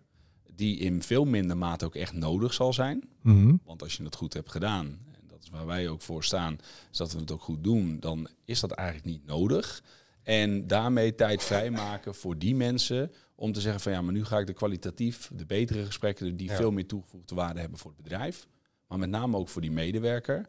die 0.54 0.76
in 0.78 1.02
veel 1.02 1.24
minder 1.24 1.56
mate 1.56 1.84
ook 1.84 1.94
echt 1.94 2.12
nodig 2.12 2.54
zal 2.54 2.72
zijn. 2.72 3.08
Mhm. 3.22 3.54
Want 3.64 3.82
als 3.82 3.96
je 3.96 4.02
het 4.04 4.14
goed 4.16 4.32
hebt 4.32 4.50
gedaan, 4.50 4.98
waar 5.54 5.66
wij 5.66 5.88
ook 5.88 6.02
voor 6.02 6.24
staan, 6.24 6.58
is 6.90 6.96
dat 6.98 7.12
we 7.12 7.18
het 7.18 7.30
ook 7.30 7.42
goed 7.42 7.64
doen, 7.64 8.00
dan 8.00 8.28
is 8.44 8.60
dat 8.60 8.70
eigenlijk 8.70 9.08
niet 9.08 9.26
nodig. 9.26 9.82
En 10.22 10.66
daarmee 10.66 11.14
tijd 11.14 11.42
vrijmaken 11.42 12.14
voor 12.14 12.38
die 12.38 12.54
mensen 12.54 13.12
om 13.34 13.52
te 13.52 13.60
zeggen 13.60 13.80
van 13.80 13.92
ja, 13.92 14.02
maar 14.02 14.12
nu 14.12 14.24
ga 14.24 14.38
ik 14.38 14.46
de 14.46 14.52
kwalitatief, 14.52 15.30
de 15.34 15.46
betere 15.46 15.84
gesprekken, 15.84 16.36
die 16.36 16.48
Ja. 16.48 16.56
veel 16.56 16.70
meer 16.70 16.86
toegevoegde 16.86 17.34
waarde 17.34 17.60
hebben 17.60 17.78
voor 17.78 17.90
het 17.90 18.02
bedrijf. 18.02 18.46
Maar 18.88 18.98
met 18.98 19.08
name 19.10 19.36
ook 19.36 19.48
voor 19.48 19.62
die 19.62 19.70
medewerker. 19.70 20.46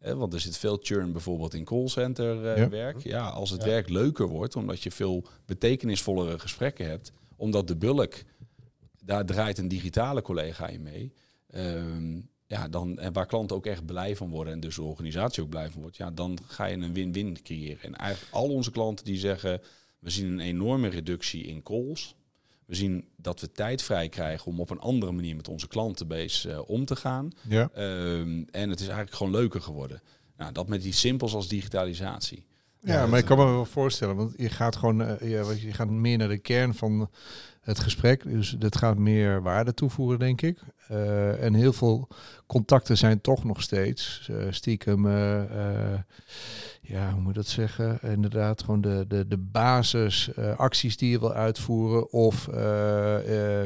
Want 0.00 0.32
er 0.34 0.40
zit 0.40 0.56
veel 0.58 0.78
churn 0.82 1.12
bijvoorbeeld 1.12 1.54
in 1.54 1.64
callcenter 1.64 2.46
eh, 2.46 2.56
Ja. 2.58 2.68
werk. 2.68 3.02
Ja, 3.02 3.28
als 3.28 3.50
het 3.50 3.60
Ja. 3.60 3.66
werk 3.68 3.88
leuker 3.88 4.26
wordt, 4.26 4.56
omdat 4.56 4.82
je 4.82 4.90
veel 4.90 5.26
betekenisvollere 5.46 6.38
gesprekken 6.38 6.86
hebt, 6.88 7.12
omdat 7.36 7.66
de 7.68 7.76
bulk, 7.76 8.22
daar 9.04 9.24
draait 9.26 9.58
een 9.58 9.68
digitale 9.68 10.22
collega 10.22 10.66
in 10.68 10.82
mee. 10.82 11.12
Ehm, 11.50 12.20
ja, 12.48 12.68
dan, 12.68 12.98
en 12.98 13.12
waar 13.12 13.26
klanten 13.26 13.56
ook 13.56 13.66
echt 13.66 13.86
blij 13.86 14.16
van 14.16 14.30
worden 14.30 14.52
en 14.52 14.60
dus 14.60 14.74
de 14.74 14.82
organisatie 14.82 15.42
ook 15.42 15.48
blij 15.48 15.70
van 15.70 15.80
wordt, 15.80 15.96
ja, 15.96 16.10
dan 16.10 16.38
ga 16.46 16.64
je 16.64 16.76
een 16.76 16.92
win-win 16.92 17.42
creëren. 17.42 17.82
En 17.82 17.94
eigenlijk 17.94 18.34
al 18.34 18.48
onze 18.48 18.70
klanten 18.70 19.04
die 19.04 19.18
zeggen, 19.18 19.60
we 19.98 20.10
zien 20.10 20.26
een 20.26 20.40
enorme 20.40 20.88
reductie 20.88 21.44
in 21.44 21.62
calls. 21.62 22.16
We 22.66 22.74
zien 22.74 23.08
dat 23.16 23.40
we 23.40 23.52
tijd 23.52 23.82
vrij 23.82 24.08
krijgen 24.08 24.46
om 24.46 24.60
op 24.60 24.70
een 24.70 24.78
andere 24.78 25.12
manier 25.12 25.36
met 25.36 25.48
onze 25.48 25.68
klantenbase 25.68 26.52
eh, 26.52 26.68
om 26.68 26.84
te 26.84 26.96
gaan. 26.96 27.30
Ja. 27.48 27.70
Ehm, 27.74 28.42
en 28.50 28.70
het 28.70 28.80
is 28.80 28.86
eigenlijk 28.86 29.16
gewoon 29.16 29.32
leuker 29.32 29.60
geworden. 29.60 30.02
Nou, 30.36 30.52
dat 30.52 30.68
met 30.68 30.84
iets 30.84 31.00
simpels 31.00 31.34
als 31.34 31.48
digitalisatie. 31.48 32.44
Ja, 32.80 33.06
maar 33.06 33.18
ik 33.18 33.24
kan 33.24 33.38
me 33.38 33.44
wel 33.44 33.64
voorstellen, 33.64 34.16
want 34.16 34.32
je 34.36 34.48
gaat 34.48 34.76
gewoon, 34.76 35.02
eh, 35.02 35.46
wat 35.46 35.60
je 35.60 35.72
gaat 35.72 35.90
meer 35.90 36.18
naar 36.18 36.28
de 36.28 36.38
kern 36.38 36.74
van 36.74 37.10
het 37.68 37.78
gesprek. 37.78 38.22
Dus 38.22 38.50
dat 38.50 38.76
gaat 38.76 38.98
meer 38.98 39.42
waarde 39.42 39.74
toevoegen, 39.74 40.18
denk 40.18 40.42
ik. 40.42 40.58
Eh, 40.88 41.44
en 41.44 41.54
heel 41.54 41.72
veel 41.72 42.08
contacten 42.46 42.96
zijn 42.96 43.20
toch 43.20 43.44
nog 43.44 43.62
steeds 43.62 44.28
eh, 44.30 44.46
stiekem, 44.50 45.08
ja, 46.80 47.12
hoe 47.12 47.20
moet 47.20 47.34
je 47.34 47.40
dat 47.40 47.46
zeggen? 47.46 47.98
Inderdaad, 48.02 48.62
gewoon 48.62 48.80
de, 48.80 49.04
de, 49.08 49.28
de 49.28 49.38
basis 49.38 50.32
eh, 50.34 50.56
acties 50.56 50.96
die 50.96 51.10
je 51.10 51.18
wil 51.18 51.32
uitvoeren. 51.32 52.12
Of, 52.12 52.48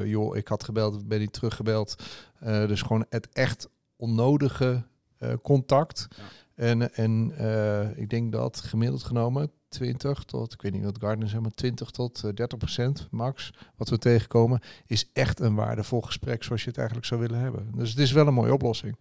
joh, 0.04 0.36
ik 0.36 0.48
had 0.48 0.64
gebeld, 0.64 1.08
ben 1.08 1.18
niet 1.18 1.32
teruggebeld. 1.32 1.94
Dus 2.40 2.82
gewoon 2.82 3.06
het 3.08 3.28
echt 3.32 3.68
onnodige 3.96 4.82
contact. 5.42 6.08
Ja. 6.10 6.22
En, 6.54 6.94
en 6.94 7.32
eh, 7.36 7.98
ik 7.98 8.10
denk 8.10 8.32
dat 8.32 8.60
gemiddeld 8.60 9.02
genomen 9.02 9.50
20 9.72 10.24
tot, 10.24 10.52
ik 10.52 10.62
weet 10.62 10.72
niet 10.72 10.84
wat 10.84 10.98
Gardner 11.00 11.28
zegt, 11.28 11.42
maar 11.42 11.50
20 11.50 11.90
tot 11.90 12.24
eh, 12.24 12.30
30 12.34 12.58
procent 12.58 13.08
max, 13.10 13.52
wat 13.76 13.88
we 13.88 13.98
tegenkomen, 13.98 14.60
is 14.86 15.10
echt 15.12 15.40
een 15.40 15.54
waardevol 15.54 16.00
gesprek 16.00 16.42
zoals 16.42 16.62
je 16.62 16.68
het 16.68 16.78
eigenlijk 16.78 17.06
zou 17.06 17.20
willen 17.20 17.38
hebben. 17.38 17.72
Dus 17.74 17.90
het 17.90 17.98
is 17.98 18.12
wel 18.12 18.26
een 18.26 18.34
mooie 18.34 18.52
oplossing. 18.52 18.96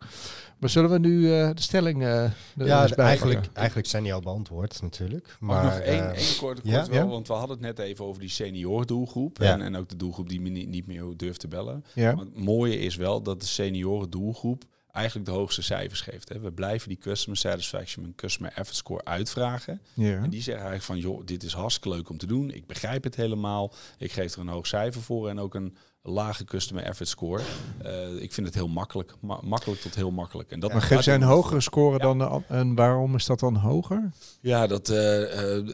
Maar 0.60 0.70
zullen 0.70 0.89
we 0.89 0.99
nu 0.99 1.34
eh, 1.34 1.49
de 1.54 1.62
stelling 1.62 2.02
eh 2.02 2.24
er 2.24 2.34
Ja, 2.66 2.89
eigenlijk, 2.95 3.49
eigenlijk 3.54 3.88
zijn 3.88 4.04
die 4.04 4.14
al 4.14 4.22
beantwoord 4.22 4.82
natuurlijk. 4.82 5.38
Maar 5.39 5.64
nog 5.64 5.80
één, 5.80 6.12
eh, 6.12 6.18
één 6.18 6.38
korte 6.38 6.62
ja? 6.64 6.78
kort 6.78 6.89
wel, 6.89 7.08
want 7.08 7.28
we 7.28 7.34
hadden 7.34 7.58
het 7.58 7.66
net 7.66 7.80
even 7.80 8.06
over 8.06 8.22
die 8.22 8.30
senior 8.30 8.86
doelgroep. 8.86 9.38
Ja. 9.38 9.54
En, 9.54 9.62
en 9.62 9.76
ook 9.76 9.89
de 9.89 9.95
doelgroep 9.95 10.30
die 10.30 10.41
me 10.41 10.49
niet, 10.49 10.68
niet 10.68 10.88
meer 10.88 11.04
durft 11.16 11.39
te 11.39 11.47
bellen. 11.47 11.84
Ja, 11.93 12.16
Maar 12.16 12.26
het 12.26 12.43
mooie 12.43 12.80
is 12.80 12.95
wel 12.95 13.22
dat 13.22 13.39
de 13.39 13.47
senioren 13.47 14.10
doelgroep 14.10 14.64
eigenlijk 14.92 15.26
de 15.26 15.32
hoogste 15.32 15.62
cijfers 15.62 16.02
geeft. 16.02 16.30
Hè. 16.30 16.39
We 16.39 16.52
blijven 16.52 16.89
die 16.89 16.98
customer 16.98 17.38
satisfaction 17.38 18.06
en 18.06 18.16
customer 18.16 18.52
effort 18.56 18.76
score 18.76 19.04
uitvragen. 19.06 19.82
ja. 19.94 20.16
En 20.24 20.30
die 20.30 20.42
zeggen 20.42 20.66
eigenlijk 20.66 20.84
van, 20.84 20.98
joh, 21.12 21.26
dit 21.26 21.44
is 21.44 21.54
hartstikke 21.54 21.89
leuk 21.98 22.10
om 22.10 22.18
te 22.18 22.26
doen. 22.26 22.52
Ik 22.52 22.66
begrijp 22.68 23.04
het 23.04 23.16
helemaal. 23.16 23.74
Ik 23.98 24.12
geef 24.12 24.34
er 24.34 24.39
een 24.39 24.48
hoog 24.48 24.68
cijfer 24.68 25.02
voor 25.02 25.30
en 25.30 25.39
ook 25.39 25.56
een 25.56 25.78
lage 26.04 26.44
customer 26.46 26.84
effort 26.84 27.10
score. 27.10 27.42
Eh, 27.84 28.16
ik 28.22 28.34
vind 28.34 28.48
het 28.48 28.56
heel 28.56 28.68
makkelijk. 28.68 29.14
Ma- 29.22 29.39
makkelijk 29.44 29.82
tot 29.82 29.96
heel 29.96 30.12
makkelijk. 30.12 30.52
En 30.52 30.60
dat 30.60 30.72
Maar 30.74 30.82
geeft 30.82 31.04
zij 31.04 31.16
een 31.16 31.22
hogere 31.22 31.62
score 31.62 31.92
Ja. 31.98 31.98
dan 31.98 32.18
de 32.18 32.42
En 32.48 32.76
waarom 32.76 33.16
is 33.16 33.26
dat 33.26 33.39
dan 33.39 33.56
hoger? 33.56 34.12
Ja, 34.42 34.68
dat, 34.68 34.89
eh, 34.89 35.58
eh, 35.58 35.66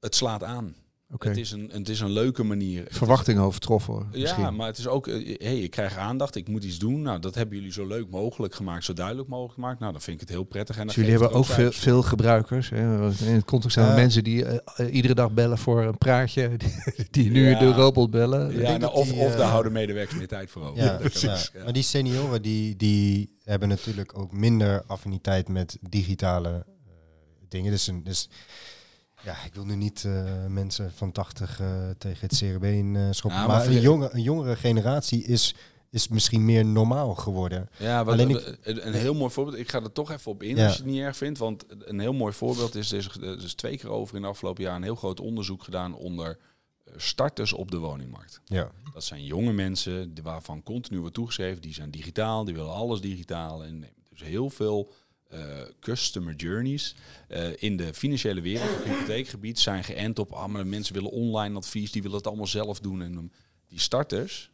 het 0.00 0.14
slaat 0.14 0.42
aan. 0.42 0.74
Oké. 1.12 1.28
Het, 1.28 1.36
is 1.36 1.50
een, 1.50 1.70
het 1.72 1.88
is 1.88 2.00
een 2.00 2.10
leuke 2.10 2.42
manier. 2.42 2.84
Verwachtingen 2.88 3.42
overtroffen 3.42 4.08
misschien. 4.12 4.42
Ja, 4.42 4.50
maar 4.50 4.66
het 4.66 4.78
is 4.78 4.86
ook, 4.86 5.06
hé, 5.06 5.34
hey, 5.38 5.58
ik 5.58 5.70
krijg 5.70 5.96
aandacht, 5.96 6.34
ik 6.34 6.48
moet 6.48 6.64
iets 6.64 6.78
doen. 6.78 7.02
Nou, 7.02 7.18
dat 7.18 7.34
hebben 7.34 7.56
jullie 7.56 7.72
zo 7.72 7.86
leuk 7.86 8.10
mogelijk 8.10 8.54
gemaakt, 8.54 8.84
zo 8.84 8.92
duidelijk 8.92 9.28
mogelijk 9.28 9.54
gemaakt. 9.54 9.80
Nou, 9.80 9.92
dan 9.92 10.00
vind 10.00 10.14
ik 10.14 10.20
het 10.28 10.36
heel 10.36 10.44
prettig. 10.44 10.78
En 10.78 10.86
Dus 10.86 10.94
jullie 10.94 11.10
hebben 11.10 11.32
ook 11.32 11.44
veel, 11.44 11.72
veel 11.72 12.02
gebruikers. 12.02 12.70
Hè? 12.70 13.06
In 13.26 13.34
het 13.34 13.44
context 13.44 13.74
zijn 13.76 13.88
Ja. 13.88 13.94
mensen 13.94 14.24
die 14.24 14.44
eh, 14.44 14.58
eh, 14.86 14.94
iedere 14.94 15.14
dag 15.14 15.32
bellen 15.32 15.58
voor 15.58 15.82
een 15.82 15.98
praatje. 15.98 16.50
Die, 16.56 17.06
die 17.10 17.30
nu 17.30 17.48
Ja. 17.48 17.58
de 17.58 17.72
robot 17.72 18.10
bellen. 18.10 18.60
Ja, 18.60 18.76
nou, 18.76 18.92
of, 18.92 19.08
die, 19.08 19.20
of 19.20 19.30
daar 19.32 19.40
eh, 19.40 19.50
houden 19.50 19.72
medewerkers 19.72 20.18
meer 20.18 20.28
tijd 20.28 20.50
voor 20.50 20.62
over. 20.62 20.84
Ja, 20.84 20.96
precies. 21.08 21.50
Maar 21.64 21.72
die 21.72 21.82
senioren 21.82 22.42
die, 22.42 22.76
die 22.76 23.38
hebben 23.44 23.68
natuurlijk 23.68 24.18
ook 24.18 24.32
minder 24.32 24.82
affiniteit 24.86 25.48
met 25.48 25.78
digitale 25.88 26.48
eh, 26.48 26.92
dingen. 27.48 27.70
Dus, 27.70 27.86
een, 27.86 28.04
dus 28.04 28.28
ja, 29.24 29.44
ik 29.44 29.54
wil 29.54 29.64
nu 29.64 29.76
niet 29.76 30.04
eh, 30.04 30.46
mensen 30.46 30.92
van 30.92 31.12
80 31.12 31.60
eh, 31.60 31.66
tegen 31.98 32.28
het 32.28 32.38
CRB 32.38 32.64
in 32.64 32.96
eh, 32.96 33.06
schoppen. 33.10 33.40
Ja, 33.40 33.46
maar 33.46 33.66
een, 33.66 33.80
jonge, 33.80 34.08
een 34.12 34.22
jongere 34.22 34.56
generatie 34.56 35.24
is, 35.24 35.54
is 35.90 36.08
misschien 36.08 36.44
meer 36.44 36.64
normaal 36.64 37.14
geworden. 37.14 37.68
Ja, 37.78 38.00
Alleen 38.00 38.40
een 38.62 38.92
heel 38.92 39.14
mooi 39.14 39.30
voorbeeld. 39.32 39.58
Ik 39.58 39.70
ga 39.70 39.82
er 39.82 39.92
toch 39.92 40.10
even 40.10 40.30
op 40.30 40.42
in 40.42 40.58
als 40.58 40.72
je 40.76 40.82
het 40.82 40.90
niet 40.90 41.00
erg 41.00 41.16
vindt. 41.16 41.38
Want 41.38 41.64
een 41.78 42.00
heel 42.00 42.12
mooi 42.12 42.32
voorbeeld 42.32 42.74
is, 42.74 42.92
er 42.92 42.98
is, 42.98 43.44
is 43.44 43.54
twee 43.54 43.78
keer 43.78 43.90
over 43.90 44.16
in 44.16 44.22
de 44.22 44.28
afgelopen 44.28 44.62
jaar 44.62 44.76
een 44.76 44.82
heel 44.82 44.94
groot 44.94 45.20
onderzoek 45.20 45.62
gedaan 45.62 45.94
onder 45.94 46.38
starters 46.96 47.52
op 47.52 47.70
de 47.70 47.78
woningmarkt. 47.78 48.40
Ja. 48.44 48.70
Dat 48.92 49.04
zijn 49.04 49.24
jonge 49.24 49.52
mensen 49.52 50.14
waarvan 50.22 50.62
continu 50.62 51.00
wordt 51.00 51.14
toegeschreven, 51.14 51.62
die 51.62 51.74
zijn 51.74 51.90
digitaal, 51.90 52.44
die 52.44 52.54
willen 52.54 52.74
alles 52.74 53.00
digitaal. 53.00 53.64
En 53.64 53.84
dus 54.10 54.22
heel 54.22 54.50
veel 54.50 54.92
uh, 55.34 55.40
customer 55.80 56.34
journeys 56.34 56.94
uh, 57.28 57.48
in 57.56 57.76
de 57.76 57.94
financiële 57.94 58.40
wereld 58.40 58.70
op 58.70 58.84
hypotheekgebied 58.84 59.58
zijn 59.58 59.84
geënt 59.84 60.18
op, 60.18 60.32
ah, 60.32 60.64
mensen 60.64 60.94
willen 60.94 61.10
online 61.10 61.56
advies, 61.56 61.92
die 61.92 62.02
willen 62.02 62.16
het 62.16 62.26
allemaal 62.26 62.46
zelf 62.46 62.80
doen. 62.80 63.02
En 63.02 63.32
die 63.68 63.80
starters, 63.80 64.50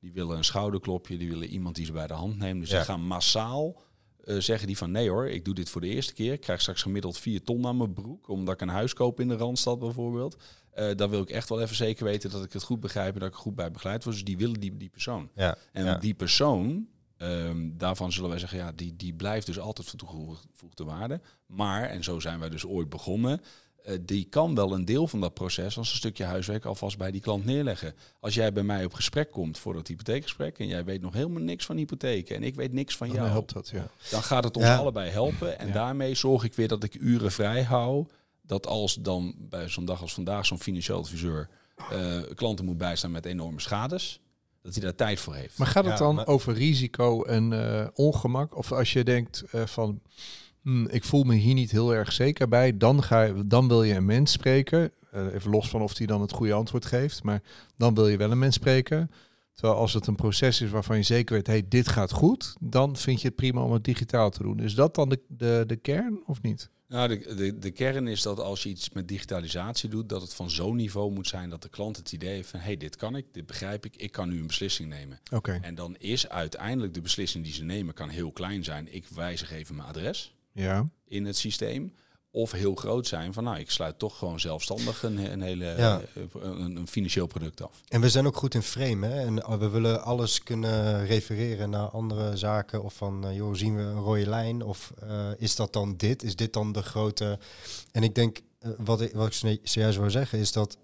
die 0.00 0.12
willen 0.12 0.36
een 0.36 0.44
schouderklopje, 0.44 1.18
die 1.18 1.28
willen 1.28 1.48
iemand 1.48 1.76
die 1.76 1.84
ze 1.84 1.92
bij 1.92 2.06
de 2.06 2.14
hand 2.14 2.38
neemt. 2.38 2.60
Dus 2.60 2.70
ja. 2.70 2.78
ze 2.78 2.84
gaan 2.84 3.06
massaal 3.06 3.82
uh, 4.24 4.40
zeggen 4.40 4.66
die 4.66 4.76
van 4.76 4.90
nee 4.90 5.08
hoor, 5.08 5.28
ik 5.28 5.44
doe 5.44 5.54
dit 5.54 5.70
voor 5.70 5.80
de 5.80 5.88
eerste 5.88 6.12
keer. 6.12 6.32
Ik 6.32 6.40
krijg 6.40 6.60
straks 6.60 6.82
gemiddeld 6.82 7.18
vier 7.18 7.42
ton 7.42 7.66
aan 7.66 7.76
mijn 7.76 7.92
broek, 7.92 8.28
omdat 8.28 8.54
ik 8.54 8.60
een 8.60 8.68
huis 8.68 8.92
koop 8.92 9.20
in 9.20 9.28
de 9.28 9.36
Randstad 9.36 9.78
bijvoorbeeld. 9.78 10.36
Uh, 10.78 10.90
dan 10.96 11.10
wil 11.10 11.22
ik 11.22 11.30
echt 11.30 11.48
wel 11.48 11.60
even 11.60 11.76
zeker 11.76 12.04
weten 12.04 12.30
dat 12.30 12.44
ik 12.44 12.52
het 12.52 12.62
goed 12.62 12.80
begrijp 12.80 13.14
en 13.14 13.20
dat 13.20 13.28
ik 13.28 13.34
goed 13.34 13.54
bij 13.54 13.70
begeleid 13.70 14.04
word. 14.04 14.16
Dus 14.16 14.24
die 14.24 14.36
willen 14.36 14.60
die, 14.60 14.76
die 14.76 14.88
persoon. 14.88 15.30
Ja, 15.34 15.56
en 15.72 16.00
die 16.00 16.14
persoon, 16.14 16.88
um, 17.22 17.74
daarvan 17.78 18.12
zullen 18.12 18.30
wij 18.30 18.38
zeggen, 18.38 18.58
ja, 18.58 18.72
die, 18.72 18.96
die 18.96 19.14
blijft 19.14 19.46
dus 19.46 19.58
altijd 19.58 19.88
van 19.88 19.98
toegevoegde 19.98 20.84
waarde. 20.84 21.20
Maar, 21.46 21.82
en 21.82 22.04
zo 22.04 22.20
zijn 22.20 22.38
wij 22.40 22.48
dus 22.48 22.66
ooit 22.66 22.88
begonnen, 22.88 23.40
uh, 23.86 23.94
die 24.00 24.24
kan 24.24 24.54
wel 24.54 24.72
een 24.72 24.84
deel 24.84 25.08
van 25.08 25.20
dat 25.20 25.34
proces 25.34 25.78
als 25.78 25.90
een 25.90 25.96
stukje 25.96 26.24
huiswerk 26.24 26.64
alvast 26.64 26.98
bij 26.98 27.10
die 27.10 27.20
klant 27.20 27.44
neerleggen. 27.44 27.94
Als 28.20 28.34
jij 28.34 28.52
bij 28.52 28.62
mij 28.62 28.84
op 28.84 28.94
gesprek 28.94 29.30
komt 29.30 29.58
voor 29.58 29.74
dat 29.74 29.86
hypotheekgesprek 29.86 30.58
en 30.58 30.66
jij 30.66 30.84
weet 30.84 31.00
nog 31.00 31.12
helemaal 31.12 31.42
niks 31.42 31.66
van 31.66 31.76
hypotheken 31.76 32.36
en 32.36 32.42
ik 32.42 32.54
weet 32.54 32.72
niks 32.72 32.96
van 32.96 33.10
jou, 33.10 33.28
helpt 33.28 33.52
dat, 33.52 33.68
ja. 33.68 33.86
dan 34.10 34.22
gaat 34.22 34.44
het 34.44 34.56
ons 34.56 34.66
allebei 34.66 35.10
helpen. 35.10 35.58
En 35.58 35.72
daarmee 35.72 36.14
zorg 36.14 36.44
ik 36.44 36.54
weer 36.54 36.68
dat 36.68 36.84
ik 36.84 36.94
uren 36.94 37.32
vrij 37.32 37.62
hou. 37.62 38.06
Dat 38.42 38.66
als 38.66 38.94
dan 38.94 39.34
bij 39.38 39.68
zo'n 39.68 39.84
dag 39.84 40.00
als 40.00 40.14
vandaag 40.14 40.46
zo'n 40.46 40.60
financieel 40.60 40.98
adviseur 40.98 41.48
uh, 41.92 42.22
klanten 42.34 42.64
moet 42.64 42.78
bijstaan 42.78 43.10
met 43.10 43.26
enorme 43.26 43.60
schades, 43.60 44.20
dat 44.62 44.74
hij 44.74 44.82
daar 44.82 44.94
tijd 44.94 45.20
voor 45.20 45.34
heeft. 45.34 45.58
Maar 45.58 45.66
gaat 45.66 45.84
het 45.84 45.98
dan 45.98 46.26
over 46.26 46.54
risico 46.54 47.22
en 47.22 47.52
uh, 47.52 47.86
ongemak? 47.94 48.56
Of 48.56 48.72
als 48.72 48.92
je 48.92 49.04
denkt 49.04 49.42
van 49.64 50.00
Hmm, 50.62 50.88
ik 50.88 51.04
voel 51.04 51.24
me 51.24 51.34
hier 51.34 51.54
niet 51.54 51.70
heel 51.70 51.94
erg 51.94 52.12
zeker 52.12 52.48
bij, 52.48 52.76
dan, 52.76 53.02
ga 53.02 53.22
je, 53.22 53.46
dan 53.46 53.68
wil 53.68 53.82
je 53.82 53.94
een 53.94 54.04
mens 54.04 54.32
spreken. 54.32 54.92
Uh, 55.14 55.34
even 55.34 55.50
los 55.50 55.68
van 55.68 55.82
of 55.82 55.94
die 55.94 56.06
dan 56.06 56.20
het 56.20 56.32
goede 56.32 56.52
antwoord 56.52 56.86
geeft, 56.86 57.22
maar 57.22 57.42
dan 57.76 57.94
wil 57.94 58.08
je 58.08 58.16
wel 58.16 58.30
een 58.30 58.38
mens 58.38 58.54
spreken. 58.54 59.10
Terwijl 59.54 59.78
als 59.78 59.92
het 59.92 60.06
een 60.06 60.14
proces 60.14 60.60
is 60.60 60.70
waarvan 60.70 60.96
je 60.96 61.02
zeker 61.02 61.34
weet, 61.34 61.46
hey, 61.46 61.64
dit 61.68 61.88
gaat 61.88 62.12
goed, 62.12 62.56
dan 62.60 62.96
vind 62.96 63.20
je 63.20 63.26
het 63.26 63.36
prima 63.36 63.62
om 63.62 63.72
het 63.72 63.84
digitaal 63.84 64.30
te 64.30 64.42
doen. 64.42 64.60
Is 64.60 64.74
dat 64.74 64.94
dan 64.94 65.08
de, 65.08 65.20
de, 65.28 65.64
de 65.66 65.76
kern 65.76 66.22
of 66.26 66.42
niet? 66.42 66.70
Nou, 66.90 67.08
de, 67.08 67.34
de, 67.34 67.58
de 67.58 67.70
kern 67.70 68.08
is 68.08 68.22
dat 68.22 68.40
als 68.40 68.62
je 68.62 68.68
iets 68.68 68.90
met 68.90 69.08
digitalisatie 69.08 69.88
doet, 69.88 70.08
dat 70.08 70.22
het 70.22 70.34
van 70.34 70.50
zo'n 70.50 70.76
niveau 70.76 71.12
moet 71.12 71.28
zijn 71.28 71.50
dat 71.50 71.62
de 71.62 71.68
klant 71.68 71.96
het 71.96 72.12
idee 72.12 72.34
heeft 72.34 72.48
van, 72.48 72.60
hey, 72.60 72.76
dit 72.76 72.96
kan 72.96 73.16
ik, 73.16 73.26
dit 73.32 73.46
begrijp 73.46 73.84
ik, 73.84 73.96
ik 73.96 74.12
kan 74.12 74.28
nu 74.28 74.40
een 74.40 74.46
beslissing 74.46 74.88
nemen. 74.88 75.20
Oké. 75.32 75.58
En 75.62 75.74
dan 75.74 75.96
is 75.98 76.28
uiteindelijk 76.28 76.94
de 76.94 77.00
beslissing 77.00 77.44
die 77.44 77.52
ze 77.52 77.64
nemen, 77.64 77.94
kan 77.94 78.08
heel 78.08 78.32
klein 78.32 78.64
zijn. 78.64 78.94
Ik 78.94 79.06
wijzig 79.08 79.52
even 79.52 79.76
mijn 79.76 79.88
adres 79.88 80.34
ja. 80.52 80.88
in 81.08 81.26
het 81.26 81.36
systeem. 81.36 81.92
Of 82.32 82.52
heel 82.52 82.74
groot 82.74 83.06
zijn 83.06 83.32
van 83.32 83.44
nou, 83.44 83.58
ik 83.58 83.70
sluit 83.70 83.98
toch 83.98 84.18
gewoon 84.18 84.40
zelfstandig 84.40 85.02
een, 85.02 85.32
een 85.32 85.40
hele 85.40 85.64
ja. 85.64 86.00
Eh, 86.14 86.22
een, 86.32 86.76
een, 86.76 86.86
financieel 86.86 87.26
product 87.26 87.62
af. 87.62 87.82
En 87.88 88.00
we 88.00 88.10
zijn 88.10 88.26
ook 88.26 88.36
goed 88.36 88.54
in 88.54 88.62
frame. 88.62 89.06
Hè? 89.06 89.20
En 89.20 89.58
we 89.58 89.68
willen 89.68 90.02
alles 90.02 90.42
kunnen 90.42 91.06
refereren 91.06 91.70
naar 91.70 91.88
andere 91.88 92.36
zaken. 92.36 92.82
Of 92.82 92.94
van 92.94 93.26
uh, 93.26 93.36
joh, 93.36 93.54
zien 93.54 93.76
we 93.76 93.82
een 93.82 94.00
rode 94.00 94.28
lijn? 94.28 94.62
Of 94.62 94.92
uh, 95.04 95.30
is 95.38 95.56
dat 95.56 95.72
dan 95.72 95.96
dit? 95.96 96.22
Is 96.22 96.36
dit 96.36 96.52
dan 96.52 96.72
de 96.72 96.82
grote. 96.82 97.38
En 97.92 98.02
ik 98.02 98.14
denk, 98.14 98.40
wat 98.76 99.00
ik, 99.00 99.12
wat 99.12 99.42
ik 99.42 99.60
zojuist 99.62 99.98
wil 99.98 100.10
zeggen, 100.10 100.38
is 100.38 100.52
dat 100.52 100.76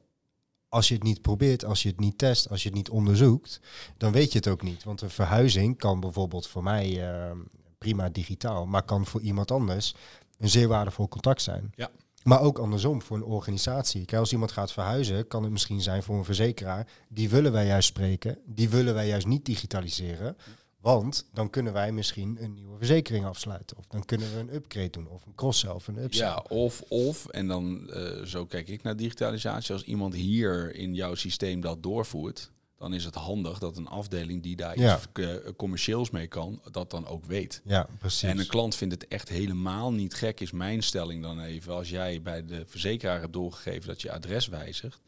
als 0.68 0.88
je 0.88 0.94
het 0.94 1.02
niet 1.02 1.22
probeert, 1.22 1.64
als 1.64 1.82
je 1.82 1.88
het 1.88 2.00
niet 2.00 2.18
test, 2.18 2.50
als 2.50 2.62
je 2.62 2.68
het 2.68 2.76
niet 2.76 2.90
onderzoekt, 2.90 3.60
dan 3.96 4.12
weet 4.12 4.32
je 4.32 4.38
het 4.38 4.48
ook 4.48 4.62
niet. 4.62 4.84
Want 4.84 5.00
een 5.00 5.10
verhuizing 5.10 5.78
kan 5.78 6.00
bijvoorbeeld 6.00 6.46
voor 6.46 6.62
mij 6.62 7.02
prima 7.78 8.08
digitaal, 8.08 8.66
maar 8.66 8.82
kan 8.82 9.06
voor 9.06 9.20
iemand 9.20 9.50
anders 9.50 9.94
een 10.38 10.48
zeer 10.48 10.68
waardevol 10.68 11.08
contact 11.08 11.42
zijn. 11.42 11.72
Ja. 11.74 11.90
Maar 12.22 12.40
ook 12.40 12.58
andersom 12.58 13.02
voor 13.02 13.16
een 13.16 13.24
organisatie. 13.24 14.04
Kijk, 14.04 14.20
als 14.20 14.32
iemand 14.32 14.52
gaat 14.52 14.72
verhuizen, 14.72 15.26
kan 15.26 15.42
het 15.42 15.52
misschien 15.52 15.80
zijn 15.80 16.02
voor 16.02 16.16
een 16.16 16.24
verzekeraar. 16.24 16.86
Die 17.08 17.28
willen 17.28 17.52
wij 17.52 17.66
juist 17.66 17.88
spreken, 17.88 18.38
die 18.44 18.68
willen 18.68 18.94
wij 18.94 19.06
juist 19.06 19.26
niet 19.26 19.44
digitaliseren. 19.44 20.36
Want 20.80 21.26
dan 21.32 21.50
kunnen 21.50 21.72
wij 21.72 21.92
misschien 21.92 22.36
een 22.40 22.54
nieuwe 22.54 22.76
verzekering 22.78 23.24
afsluiten. 23.24 23.76
Of 23.76 23.86
dan 23.86 24.04
kunnen 24.04 24.32
we 24.34 24.38
een 24.40 24.54
upgrade 24.54 24.90
doen. 24.90 25.08
Of 25.08 25.26
een 25.26 25.34
cross-sell 25.34 25.70
of 25.70 25.88
een 25.88 25.98
upsell. 25.98 26.26
Ja, 26.26 26.44
of, 26.48 26.82
of 26.88 27.26
en 27.26 27.46
dan 27.46 27.90
uh, 27.90 28.22
zo 28.24 28.46
kijk 28.46 28.68
ik 28.68 28.82
naar 28.82 28.96
digitalisatie. 28.96 29.74
Als 29.74 29.84
iemand 29.84 30.14
hier 30.14 30.74
in 30.74 30.94
jouw 30.94 31.14
systeem 31.14 31.60
dat 31.60 31.82
doorvoert 31.82 32.50
dan 32.76 32.94
is 32.94 33.04
het 33.04 33.14
handig 33.14 33.58
dat 33.58 33.76
een 33.76 33.88
afdeling 33.88 34.42
die 34.42 34.56
daar 34.56 34.76
iets 34.76 35.06
eh, 35.12 35.34
commercieels 35.56 36.10
mee 36.10 36.26
kan, 36.26 36.60
dat 36.70 36.90
dan 36.90 37.06
ook 37.06 37.24
weet. 37.24 37.60
Ja, 37.64 37.86
precies. 37.98 38.28
En 38.28 38.38
een 38.38 38.46
klant 38.46 38.74
vindt 38.74 38.94
het 38.94 39.08
echt 39.08 39.28
helemaal 39.28 39.92
niet 39.92 40.14
gek, 40.14 40.40
is 40.40 40.50
mijn 40.50 40.82
stelling 40.82 41.22
dan 41.22 41.40
even, 41.40 41.74
als 41.74 41.90
jij 41.90 42.22
bij 42.22 42.44
de 42.44 42.64
verzekeraar 42.66 43.20
hebt 43.20 43.32
doorgegeven 43.32 43.88
dat 43.88 44.02
je 44.02 44.12
adres 44.12 44.46
wijzigt, 44.46 45.00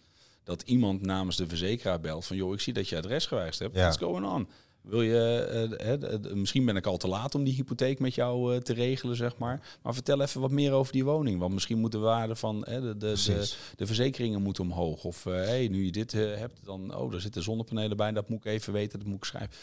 dat 0.45 0.63
iemand 0.63 1.03
namens 1.03 1.37
de 1.37 1.47
verzekeraar 1.47 2.01
belt 2.01 2.27
van, 2.27 2.37
joh, 2.37 2.53
ik 2.53 2.61
zie 2.61 2.73
dat 2.73 2.89
je 2.89 2.97
adres 2.97 3.27
gewijzigd 3.27 3.59
hebt, 3.59 3.77
what's 3.77 3.97
going 3.97 4.27
on? 4.27 4.49
Wil 4.83 5.03
je, 5.03 6.21
uh, 6.25 6.33
misschien 6.33 6.65
ben 6.65 6.77
ik 6.77 6.87
al 6.87 6.97
te 6.97 7.09
laat 7.09 7.35
om 7.35 7.45
die 7.45 7.55
hypotheek 7.55 7.99
met 7.99 8.15
jou 8.15 8.55
uh, 8.55 8.61
te 8.61 8.73
regelen, 8.73 9.17
zeg 9.17 9.37
maar. 9.37 9.79
Maar 9.83 9.95
vertel 9.95 10.21
even 10.21 10.41
wat 10.41 10.51
meer 10.51 10.73
over 10.73 10.93
die 10.93 11.05
woning. 11.05 11.39
Want 11.39 11.53
misschien 11.53 11.79
moet 11.79 11.93
de 11.93 11.99
waarde 11.99 12.37
van 12.37 12.61
de, 12.61 12.81
de, 12.81 12.97
de, 12.97 13.53
de, 13.77 13.87
verzekeringen 13.87 14.43
moeten 14.43 14.65
omhoog. 14.65 15.05
Of 15.05 15.25
hey, 15.25 15.69
nu 15.69 15.85
je 15.85 15.93
dit 15.93 16.13
hebt, 16.13 16.65
dan, 16.65 16.95
oh, 16.97 17.15
er 17.15 17.21
zitten 17.21 17.43
zonnepanelen 17.43 17.97
bij. 17.97 18.13
Dat 18.13 18.29
moet 18.29 18.39
ik 18.39 18.53
even 18.53 18.73
weten, 18.73 18.99
dat 18.99 19.09
moet 19.09 19.17
ik 19.17 19.25
schrijven. 19.25 19.57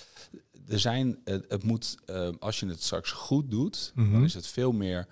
Er 0.67 0.79
zijn, 0.79 1.19
het 1.23 1.63
moet, 1.63 1.97
als 2.39 2.59
je 2.59 2.67
het 2.67 2.83
straks 2.83 3.11
goed 3.11 3.51
doet, 3.51 3.91
dan 3.95 4.09
mhm. 4.09 4.23
is 4.23 4.33
het 4.33 4.47
veel 4.47 4.71
meer 4.71 5.07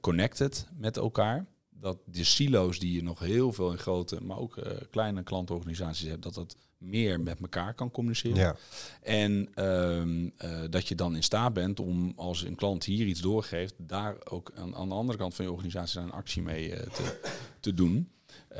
connected 0.00 0.66
met 0.76 0.96
elkaar 0.96 1.46
dat 1.70 1.98
de 2.04 2.24
silo's 2.24 2.78
die 2.78 2.92
je 2.92 3.02
nog 3.02 3.18
heel 3.18 3.52
veel 3.52 3.70
in 3.70 3.78
grote, 3.78 4.20
maar 4.22 4.38
ook 4.38 4.58
kleine 4.90 5.22
klantorganisaties 5.22 6.08
hebt, 6.08 6.22
dat 6.22 6.34
dat 6.34 6.56
meer 6.84 7.20
met 7.20 7.40
elkaar 7.40 7.74
kan 7.74 7.90
communiceren. 7.90 8.36
Ja. 8.36 8.56
En 9.02 9.48
ehm, 9.54 10.28
eh, 10.36 10.50
dat 10.70 10.88
je 10.88 10.94
dan 10.94 11.16
in 11.16 11.22
staat 11.22 11.52
bent 11.52 11.80
om 11.80 12.12
als 12.16 12.44
een 12.44 12.54
klant 12.54 12.84
hier 12.84 13.06
iets 13.06 13.20
doorgeeft, 13.20 13.74
daar 13.76 14.16
ook 14.24 14.52
aan, 14.54 14.76
aan 14.76 14.88
de 14.88 14.94
andere 14.94 15.18
kant 15.18 15.34
van 15.34 15.44
je 15.44 15.52
organisatie 15.52 16.00
een 16.00 16.12
actie 16.12 16.42
mee 16.42 16.70
uh, 16.70 16.76
te, 16.76 17.20
te 17.60 17.74
doen. 17.74 18.08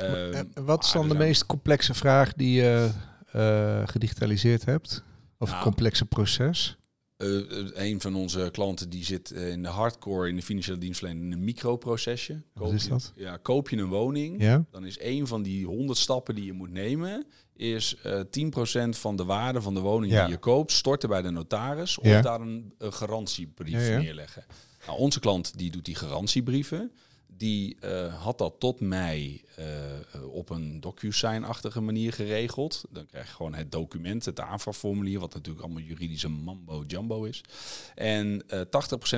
Uh, 0.01 0.39
wat 0.53 0.83
is 0.83 0.91
dan 0.91 1.09
de 1.09 1.15
meest 1.15 1.45
complexe 1.45 1.93
vraag 1.93 2.33
die 2.33 2.61
je 2.61 2.91
gedigitaliseerd 3.85 4.65
hebt? 4.65 5.03
Of 5.37 5.49
nou, 5.49 5.63
complexe 5.63 6.05
proces? 6.05 6.77
Uh, 7.17 7.41
een 7.73 8.01
van 8.01 8.15
onze 8.15 8.49
klanten 8.51 8.89
die 8.89 9.03
zit 9.03 9.31
in 9.31 9.63
de 9.63 9.69
hardcore 9.69 10.29
in 10.29 10.35
de 10.35 10.41
financiële 10.41 10.77
dienstverlening 10.77 11.25
in 11.25 11.31
een 11.31 11.43
microprocesje. 11.43 12.41
Wat 12.53 12.71
is 12.71 12.87
dat? 12.87 13.13
ja, 13.15 13.37
koop 13.37 13.69
je 13.69 13.77
een 13.77 13.87
woning, 13.87 14.41
ja? 14.41 14.65
dan 14.71 14.85
is 14.85 14.99
een 14.99 15.27
van 15.27 15.43
die 15.43 15.65
honderd 15.65 15.97
stappen 15.97 16.35
die 16.35 16.45
je 16.45 16.53
moet 16.53 16.71
nemen, 16.71 17.25
is 17.55 17.95
uh, 18.05 18.19
10% 18.85 18.89
van 18.89 19.15
de 19.15 19.25
waarde 19.25 19.61
van 19.61 19.73
de 19.73 19.79
woning 19.79 20.13
die 20.13 20.27
je 20.27 20.37
koopt 20.37 20.71
storten 20.71 21.09
bij 21.09 21.21
de 21.21 21.29
notaris 21.29 21.97
of 21.97 22.21
daar 22.21 22.41
een, 22.41 22.73
een 22.77 22.93
garantiebrief 22.93 23.89
neerleggen. 23.89 24.45
Nou, 24.85 24.99
onze 24.99 25.19
klant 25.19 25.57
die 25.57 25.71
doet 25.71 25.85
die 25.85 25.95
garantiebrieven 25.95 26.91
die 27.37 27.77
uh, 27.83 28.23
had 28.23 28.37
dat 28.37 28.55
tot 28.59 28.79
mei 28.79 29.43
uh, 29.59 30.33
op 30.33 30.49
een 30.49 30.79
DocuSign-achtige 30.79 31.81
manier 31.81 32.13
geregeld. 32.13 32.83
Dan 32.89 33.05
krijg 33.05 33.27
je 33.27 33.33
gewoon 33.33 33.53
het 33.53 33.71
document, 33.71 34.25
het 34.25 34.39
aanvraagformulier, 34.39 35.19
wat 35.19 35.33
natuurlijk 35.33 35.65
allemaal 35.65 35.83
juridische 35.83 36.29
mambo-jumbo 36.29 37.23
is. 37.23 37.41
En 37.95 38.43
uh, 38.53 38.61
80% 38.61 38.65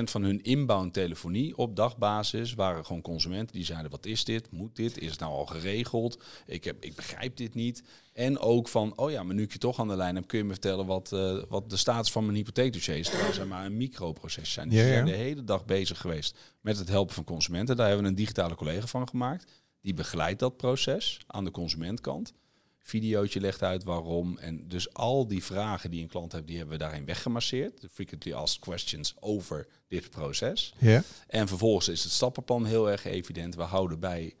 van 0.04 0.22
hun 0.22 0.42
inbound 0.42 0.92
telefonie 0.92 1.56
op 1.56 1.76
dagbasis 1.76 2.54
waren 2.54 2.84
gewoon 2.84 3.02
consumenten 3.02 3.56
die 3.56 3.64
zeiden: 3.64 3.90
wat 3.90 4.06
is 4.06 4.24
dit? 4.24 4.50
Moet 4.50 4.76
dit? 4.76 4.98
Is 4.98 5.10
het 5.10 5.20
nou 5.20 5.32
al 5.32 5.46
geregeld? 5.46 6.22
Ik, 6.46 6.64
heb, 6.64 6.84
ik 6.84 6.94
begrijp 6.94 7.36
dit 7.36 7.54
niet. 7.54 7.82
En 8.18 8.38
ook 8.38 8.68
van, 8.68 8.92
oh 8.96 9.10
ja, 9.10 9.22
maar 9.22 9.34
nu 9.34 9.42
ik 9.42 9.52
je 9.52 9.58
toch 9.58 9.80
aan 9.80 9.88
de 9.88 9.96
lijn 9.96 10.14
heb, 10.14 10.26
kun 10.26 10.38
je 10.38 10.44
me 10.44 10.52
vertellen 10.52 10.86
wat, 10.86 11.10
uh, 11.14 11.42
wat 11.48 11.70
de 11.70 11.76
status 11.76 12.12
van 12.12 12.24
mijn 12.24 12.36
hypotheekdossier 12.36 12.96
is. 12.96 13.08
Terwijl 13.08 13.32
ze 13.32 13.44
maar 13.44 13.64
een 13.64 13.76
microproces 13.76 14.52
zijn. 14.52 14.68
Die 14.68 14.78
zijn 14.78 15.04
de 15.04 15.10
hele 15.10 15.44
dag 15.44 15.64
bezig 15.64 16.00
geweest 16.00 16.38
met 16.60 16.78
het 16.78 16.88
helpen 16.88 17.14
van 17.14 17.24
consumenten. 17.24 17.76
Daar 17.76 17.86
hebben 17.86 18.04
we 18.04 18.10
een 18.10 18.16
digitale 18.16 18.54
collega 18.54 18.86
van 18.86 19.08
gemaakt. 19.08 19.52
Die 19.80 19.94
begeleidt 19.94 20.38
dat 20.38 20.56
proces 20.56 21.18
aan 21.26 21.44
de 21.44 21.50
consumentkant. 21.50 22.32
Videootje 22.78 23.40
legt 23.40 23.62
uit 23.62 23.84
waarom. 23.84 24.38
En 24.38 24.68
dus 24.68 24.94
al 24.94 25.26
die 25.26 25.44
vragen 25.44 25.90
die 25.90 26.02
een 26.02 26.08
klant 26.08 26.32
heeft, 26.32 26.46
die 26.46 26.56
hebben 26.56 26.78
we 26.78 26.84
daarin 26.84 27.04
weggemasseerd. 27.04 27.80
De 27.80 27.88
frequently 27.88 28.32
asked 28.32 28.60
questions 28.60 29.14
over 29.20 29.66
dit 29.88 30.10
proces. 30.10 30.74
Ja. 30.78 31.02
En 31.26 31.48
vervolgens 31.48 31.88
is 31.88 32.02
het 32.02 32.12
stappenplan 32.12 32.64
heel 32.64 32.90
erg 32.90 33.04
evident. 33.04 33.54
We 33.54 33.62
houden 33.62 34.00
bij 34.00 34.34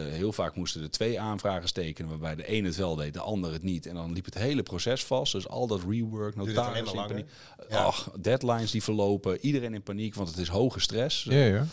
heel 0.00 0.32
vaak 0.32 0.56
moesten 0.56 0.82
er 0.82 0.90
twee 0.90 1.20
aanvragen 1.20 1.68
steken, 1.68 2.08
waarbij 2.08 2.34
de 2.34 2.52
een 2.52 2.64
het 2.64 2.76
wel 2.76 2.96
deed, 2.96 3.12
de 3.12 3.20
ander 3.20 3.52
het 3.52 3.62
niet. 3.62 3.86
En 3.86 3.94
dan 3.94 4.12
liep 4.12 4.24
het 4.24 4.38
hele 4.38 4.62
proces 4.62 5.04
vast. 5.04 5.32
Dus 5.32 5.48
al 5.48 5.66
dat 5.66 5.80
rework, 5.88 6.36
notaris 6.36 6.92
in 6.92 7.06
paniek. 7.06 7.26
Ja. 7.68 7.84
Ach, 7.84 8.10
deadlines 8.20 8.70
die 8.70 8.82
verlopen, 8.82 9.38
iedereen 9.40 9.74
in 9.74 9.82
paniek, 9.82 10.14
want 10.14 10.28
het 10.28 10.38
is 10.38 10.48
hoge 10.48 10.80
stress. 10.80 11.24
Ja, 11.24 11.44
ja. 11.44 11.66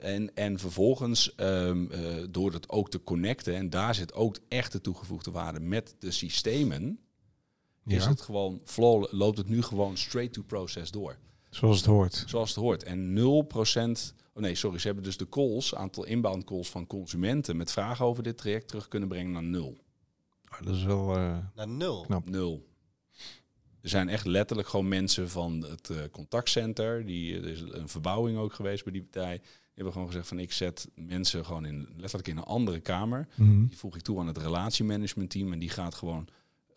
en, 0.00 0.34
en 0.34 0.58
vervolgens, 0.58 1.32
um, 1.36 1.90
door 2.30 2.52
het 2.52 2.68
ook 2.68 2.90
te 2.90 3.02
connecten, 3.02 3.54
en 3.54 3.70
daar 3.70 3.94
zit 3.94 4.14
ook 4.14 4.38
echt 4.48 4.72
de 4.72 4.80
toegevoegde 4.80 5.30
waarde 5.30 5.60
met 5.60 5.94
de 5.98 6.10
systemen, 6.10 6.98
is 7.86 8.04
het 8.04 8.20
gewoon 8.20 8.60
flow, 8.64 9.06
loopt 9.10 9.38
het 9.38 9.48
nu 9.48 9.62
gewoon 9.62 9.96
straight 9.96 10.32
to 10.32 10.42
process 10.42 10.90
door. 10.90 11.16
Zoals 11.50 11.76
het 11.76 11.86
hoort. 11.86 12.24
Zoals 12.26 12.48
het 12.48 12.58
hoort. 12.58 12.82
En 12.82 13.16
0%. 13.16 14.14
Oh 14.38 14.44
nee, 14.44 14.54
sorry. 14.54 14.78
Ze 14.78 14.86
hebben 14.86 15.04
dus 15.04 15.16
de 15.16 15.28
calls, 15.28 15.74
aantal 15.74 16.04
inbound 16.04 16.44
calls 16.44 16.70
van 16.70 16.86
consumenten 16.86 17.56
met 17.56 17.72
vragen 17.72 18.04
over 18.04 18.22
dit 18.22 18.38
traject 18.38 18.68
terug 18.68 18.88
kunnen 18.88 19.08
brengen 19.08 19.32
naar 19.32 19.42
nul. 19.42 19.76
Oh, 20.52 20.62
dat 20.62 20.74
is 20.74 20.84
wel. 20.84 21.16
Uh, 21.16 21.38
naar 21.54 21.68
nul. 21.68 22.00
Knap. 22.00 22.28
Nul. 22.28 22.66
Er 23.80 23.88
zijn 23.88 24.08
echt 24.08 24.26
letterlijk 24.26 24.68
gewoon 24.68 24.88
mensen 24.88 25.30
van 25.30 25.64
het 25.68 25.88
uh, 25.88 25.98
contactcenter. 26.10 27.06
Die, 27.06 27.36
er 27.36 27.46
is 27.46 27.60
een 27.60 27.88
verbouwing 27.88 28.38
ook 28.38 28.52
geweest 28.52 28.84
bij 28.84 28.92
die 28.92 29.02
partij. 29.02 29.38
Die 29.38 29.50
hebben 29.74 29.92
gewoon 29.92 30.08
gezegd 30.08 30.28
van 30.28 30.38
ik 30.38 30.52
zet 30.52 30.88
mensen 30.94 31.44
gewoon 31.44 31.64
in, 31.64 31.88
letterlijk 31.96 32.28
in 32.28 32.36
een 32.36 32.44
andere 32.44 32.80
kamer. 32.80 33.28
Mhm. 33.34 33.66
Die 33.66 33.78
voeg 33.78 33.96
ik 33.96 34.02
toe 34.02 34.20
aan 34.20 34.26
het 34.26 34.38
relatiemanagement 34.38 35.30
team. 35.30 35.52
En 35.52 35.58
die 35.58 35.70
gaat 35.70 35.94
gewoon 35.94 36.28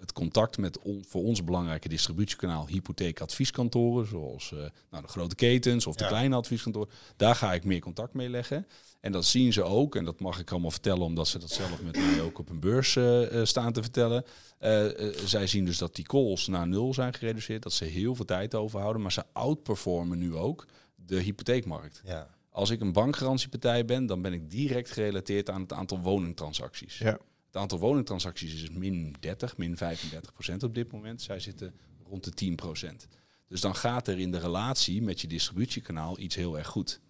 het 0.02 0.14
contact 0.14 0.58
met 0.58 0.80
voor 1.08 1.24
ons 1.24 1.44
belangrijke 1.44 1.90
distributiekanaal 1.90 2.68
hypotheekadvieskantoren, 2.68 4.08
zoals 4.08 4.52
uh, 4.54 4.60
nou, 4.90 5.04
de 5.04 5.10
grote 5.10 5.36
ketens 5.36 5.88
of 5.88 5.96
de 5.96 6.08
kleine 6.08 6.36
advieskantoren, 6.36 6.90
daar 7.16 7.36
ga 7.36 7.54
ik 7.54 7.64
meer 7.64 7.80
contact 7.80 8.14
mee 8.14 8.30
leggen. 8.30 8.68
En 9.00 9.12
dat 9.12 9.26
zien 9.26 9.54
ze 9.54 9.64
ook, 9.64 9.96
en 9.96 10.06
dat 10.06 10.20
mag 10.20 10.40
ik 10.40 10.52
allemaal 10.52 10.72
vertellen, 10.72 11.02
omdat 11.02 11.28
ze 11.28 11.40
dat 11.40 11.50
zelf 11.50 11.82
met 11.82 11.96
mij 11.96 12.22
ook 12.22 12.40
op 12.40 12.50
een 12.50 12.60
beurs 12.60 12.96
uh, 12.96 13.44
staan 13.44 13.74
te 13.74 13.82
vertellen. 13.82 14.24
Uh, 14.60 14.88
zij 15.26 15.48
zien 15.48 15.66
dus 15.66 15.78
dat 15.78 15.96
die 15.96 16.06
calls 16.06 16.48
naar 16.48 16.68
nul 16.68 16.94
zijn 16.94 17.14
gereduceerd, 17.14 17.64
dat 17.64 17.74
ze 17.74 17.86
heel 17.86 18.16
veel 18.16 18.26
tijd 18.26 18.56
overhouden, 18.56 19.02
maar 19.02 19.12
ze 19.12 19.24
outperformen 19.34 20.18
nu 20.18 20.36
ook 20.36 20.68
de 20.96 21.20
hypotheekmarkt. 21.20 22.02
Ja. 22.06 22.28
Als 22.50 22.70
ik 22.70 22.82
een 22.82 22.92
bankgarantiepartij 22.92 23.86
ben, 23.86 24.06
dan 24.06 24.22
ben 24.22 24.34
ik 24.34 24.50
direct 24.50 24.92
gerelateerd 24.92 25.50
aan 25.50 25.62
het 25.62 25.74
aantal 25.74 26.00
woningtransacties. 26.00 26.98
Ja. 26.98 27.20
Het 27.52 27.62
aantal 27.62 27.80
woningtransacties 27.80 28.54
is 28.54 28.70
min 28.70 29.16
30, 29.20 29.58
min 29.58 29.78
35 29.78 30.34
procent 30.34 30.64
op 30.64 30.76
dit 30.76 30.92
moment. 30.92 31.22
Zij 31.22 31.40
zitten 31.40 31.74
rond 32.08 32.24
de 32.24 32.32
10 32.32 32.56
procent. 32.56 33.08
Dus 33.48 33.62
dan 33.62 33.76
gaat 33.76 34.08
er 34.08 34.20
in 34.20 34.32
de 34.32 34.40
relatie 34.40 35.02
met 35.02 35.22
je 35.22 35.28
distributiekanaal 35.28 36.20
iets 36.20 36.36
heel 36.36 36.58
erg 36.58 36.68
goed. 36.68 37.02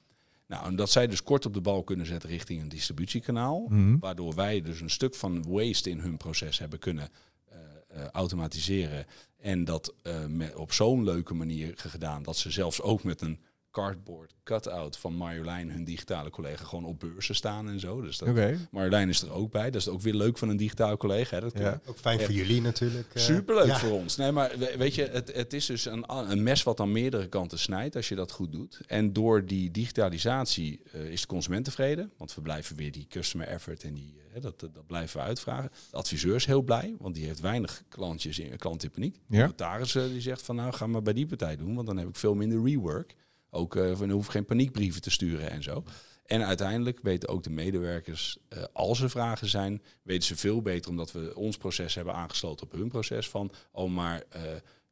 Nou, 0.48 0.66
en 0.66 0.76
dat 0.76 0.89
zij 0.89 1.08
dus 1.08 1.24
kort 1.24 1.46
op 1.46 1.54
de 1.54 1.62
bal 1.62 1.84
kunnen 1.84 2.06
zetten 2.06 2.30
richting 2.30 2.62
een 2.62 2.70
distributiekanaal, 2.70 3.66
mhm. 3.70 3.98
waardoor 4.00 4.36
wij 4.36 4.62
dus 4.62 4.82
een 4.82 4.89
stuk 4.89 5.16
van 5.16 5.44
waste 5.48 5.89
in 5.89 6.00
hun 6.00 6.18
proces 6.18 6.60
hebben 6.60 6.80
kunnen 6.80 7.10
uh, 7.52 7.58
uh, 7.96 8.06
automatiseren. 8.08 9.06
En 9.38 9.64
dat 9.64 9.94
uh, 10.04 10.26
met, 10.26 10.56
op 10.56 10.72
zo'n 10.72 11.04
leuke 11.04 11.34
manier 11.34 11.74
gedaan 11.76 12.24
dat 12.24 12.38
ze 12.38 12.52
zelfs 12.52 12.82
ook 12.82 13.04
met 13.04 13.22
een 13.22 13.39
cardboard 13.72 14.34
cutout 14.44 14.98
van 14.98 15.14
Marjolein, 15.14 15.72
hun 15.72 15.84
digitale 15.84 16.30
collega, 16.30 16.64
gewoon 16.64 16.86
op 16.86 17.00
beurzen 17.00 17.36
staan 17.36 17.70
en 17.70 17.80
zo. 17.80 18.02
Dus 18.02 18.18
dat, 18.18 18.30
Marjolein 18.72 19.10
is 19.10 19.22
er 19.22 19.32
ook 19.32 19.52
bij. 19.52 19.72
Dat 19.72 19.82
is 19.82 19.88
ook 19.88 20.02
weer 20.02 20.14
leuk 20.14 20.38
van 20.38 20.50
een 20.50 20.58
digitale 20.58 20.98
collega. 20.98 21.36
Hè. 21.36 21.42
Dat 21.42 21.58
ja, 21.58 21.82
ook 21.86 21.98
fijn 21.98 22.20
voor 22.20 22.34
jullie 22.34 22.62
natuurlijk. 22.62 23.08
Uh, 23.14 23.24
Superleuk 23.24 23.76
voor 23.76 23.92
ons. 23.92 24.16
Nee, 24.16 24.32
maar 24.32 24.52
weet 24.78 24.96
je, 24.96 25.04
het, 25.06 25.34
het 25.34 25.54
is 25.54 25.66
dus 25.66 25.86
een, 25.86 26.04
een 26.08 26.44
mes 26.44 26.64
wat 26.64 26.80
aan 26.80 26.92
meerdere 26.92 27.28
kanten 27.28 27.60
snijdt 27.60 27.96
als 27.96 28.10
je 28.10 28.16
dat 28.16 28.32
goed 28.32 28.52
doet. 28.52 28.80
En 28.88 29.14
door 29.14 29.46
die 29.46 29.72
digitalisatie 29.72 30.82
uh, 30.96 31.12
is 31.12 31.22
de 31.22 31.28
consument 31.28 31.66
tevreden, 31.66 32.12
want 32.18 32.36
we 32.36 32.42
blijven 32.42 32.76
weer 32.76 32.92
die 32.92 33.08
customer 33.10 33.48
effort 33.48 33.84
en 33.84 33.94
die, 33.94 34.16
uh, 34.36 34.42
dat, 34.42 34.60
dat 34.60 34.88
blijven 34.88 35.20
we 35.20 35.26
uitvragen. 35.26 35.72
De 35.92 35.98
adviseur 35.98 36.36
is 36.36 36.46
heel 36.46 36.62
blij, 36.62 36.96
want 37.00 37.16
die 37.16 37.26
heeft 37.26 37.40
weinig 37.40 37.84
klantjes 37.90 38.40
in, 38.40 38.58
klant 38.58 38.84
in 38.84 38.92
paniek. 38.92 39.20
Ja. 39.28 39.42
De 39.42 39.46
notaris 39.46 39.92
die 39.92 40.22
zegt 40.22 40.42
van 40.42 40.56
nou, 40.56 40.74
ga 40.74 40.88
maar 40.88 41.02
bij 41.02 41.14
die 41.14 41.26
partij 41.26 41.56
doen, 41.56 41.76
want 41.76 41.88
dan 41.88 41.98
heb 41.98 42.08
ik 42.08 42.16
veel 42.16 42.36
minder 42.36 42.64
rework. 42.64 43.16
Ook 43.54 43.76
uh, 43.76 43.95
we 43.95 44.12
hoeven 44.12 44.32
geen 44.32 44.45
paniekbrieven 44.45 45.02
te 45.02 45.10
sturen 45.10 45.49
en 45.49 45.64
zo. 45.64 45.84
En 46.26 46.45
uiteindelijk 46.45 46.99
weten 47.02 47.30
ook 47.30 47.43
de 47.43 47.49
medewerkers, 47.49 48.38
uh, 48.49 48.64
als 48.74 49.02
er 49.02 49.10
vragen 49.10 49.47
zijn, 49.47 49.82
weten 50.04 50.24
ze 50.24 50.36
veel 50.36 50.62
beter 50.62 50.89
omdat 50.89 51.12
we 51.12 51.36
ons 51.36 51.58
proces 51.58 51.95
hebben 51.95 52.14
aangesloten 52.14 52.66
op 52.66 52.72
hun 52.72 52.89
proces 52.89 53.30
van, 53.30 53.52
oh 53.72 53.91
maar 53.91 54.24
uh, 54.36 54.41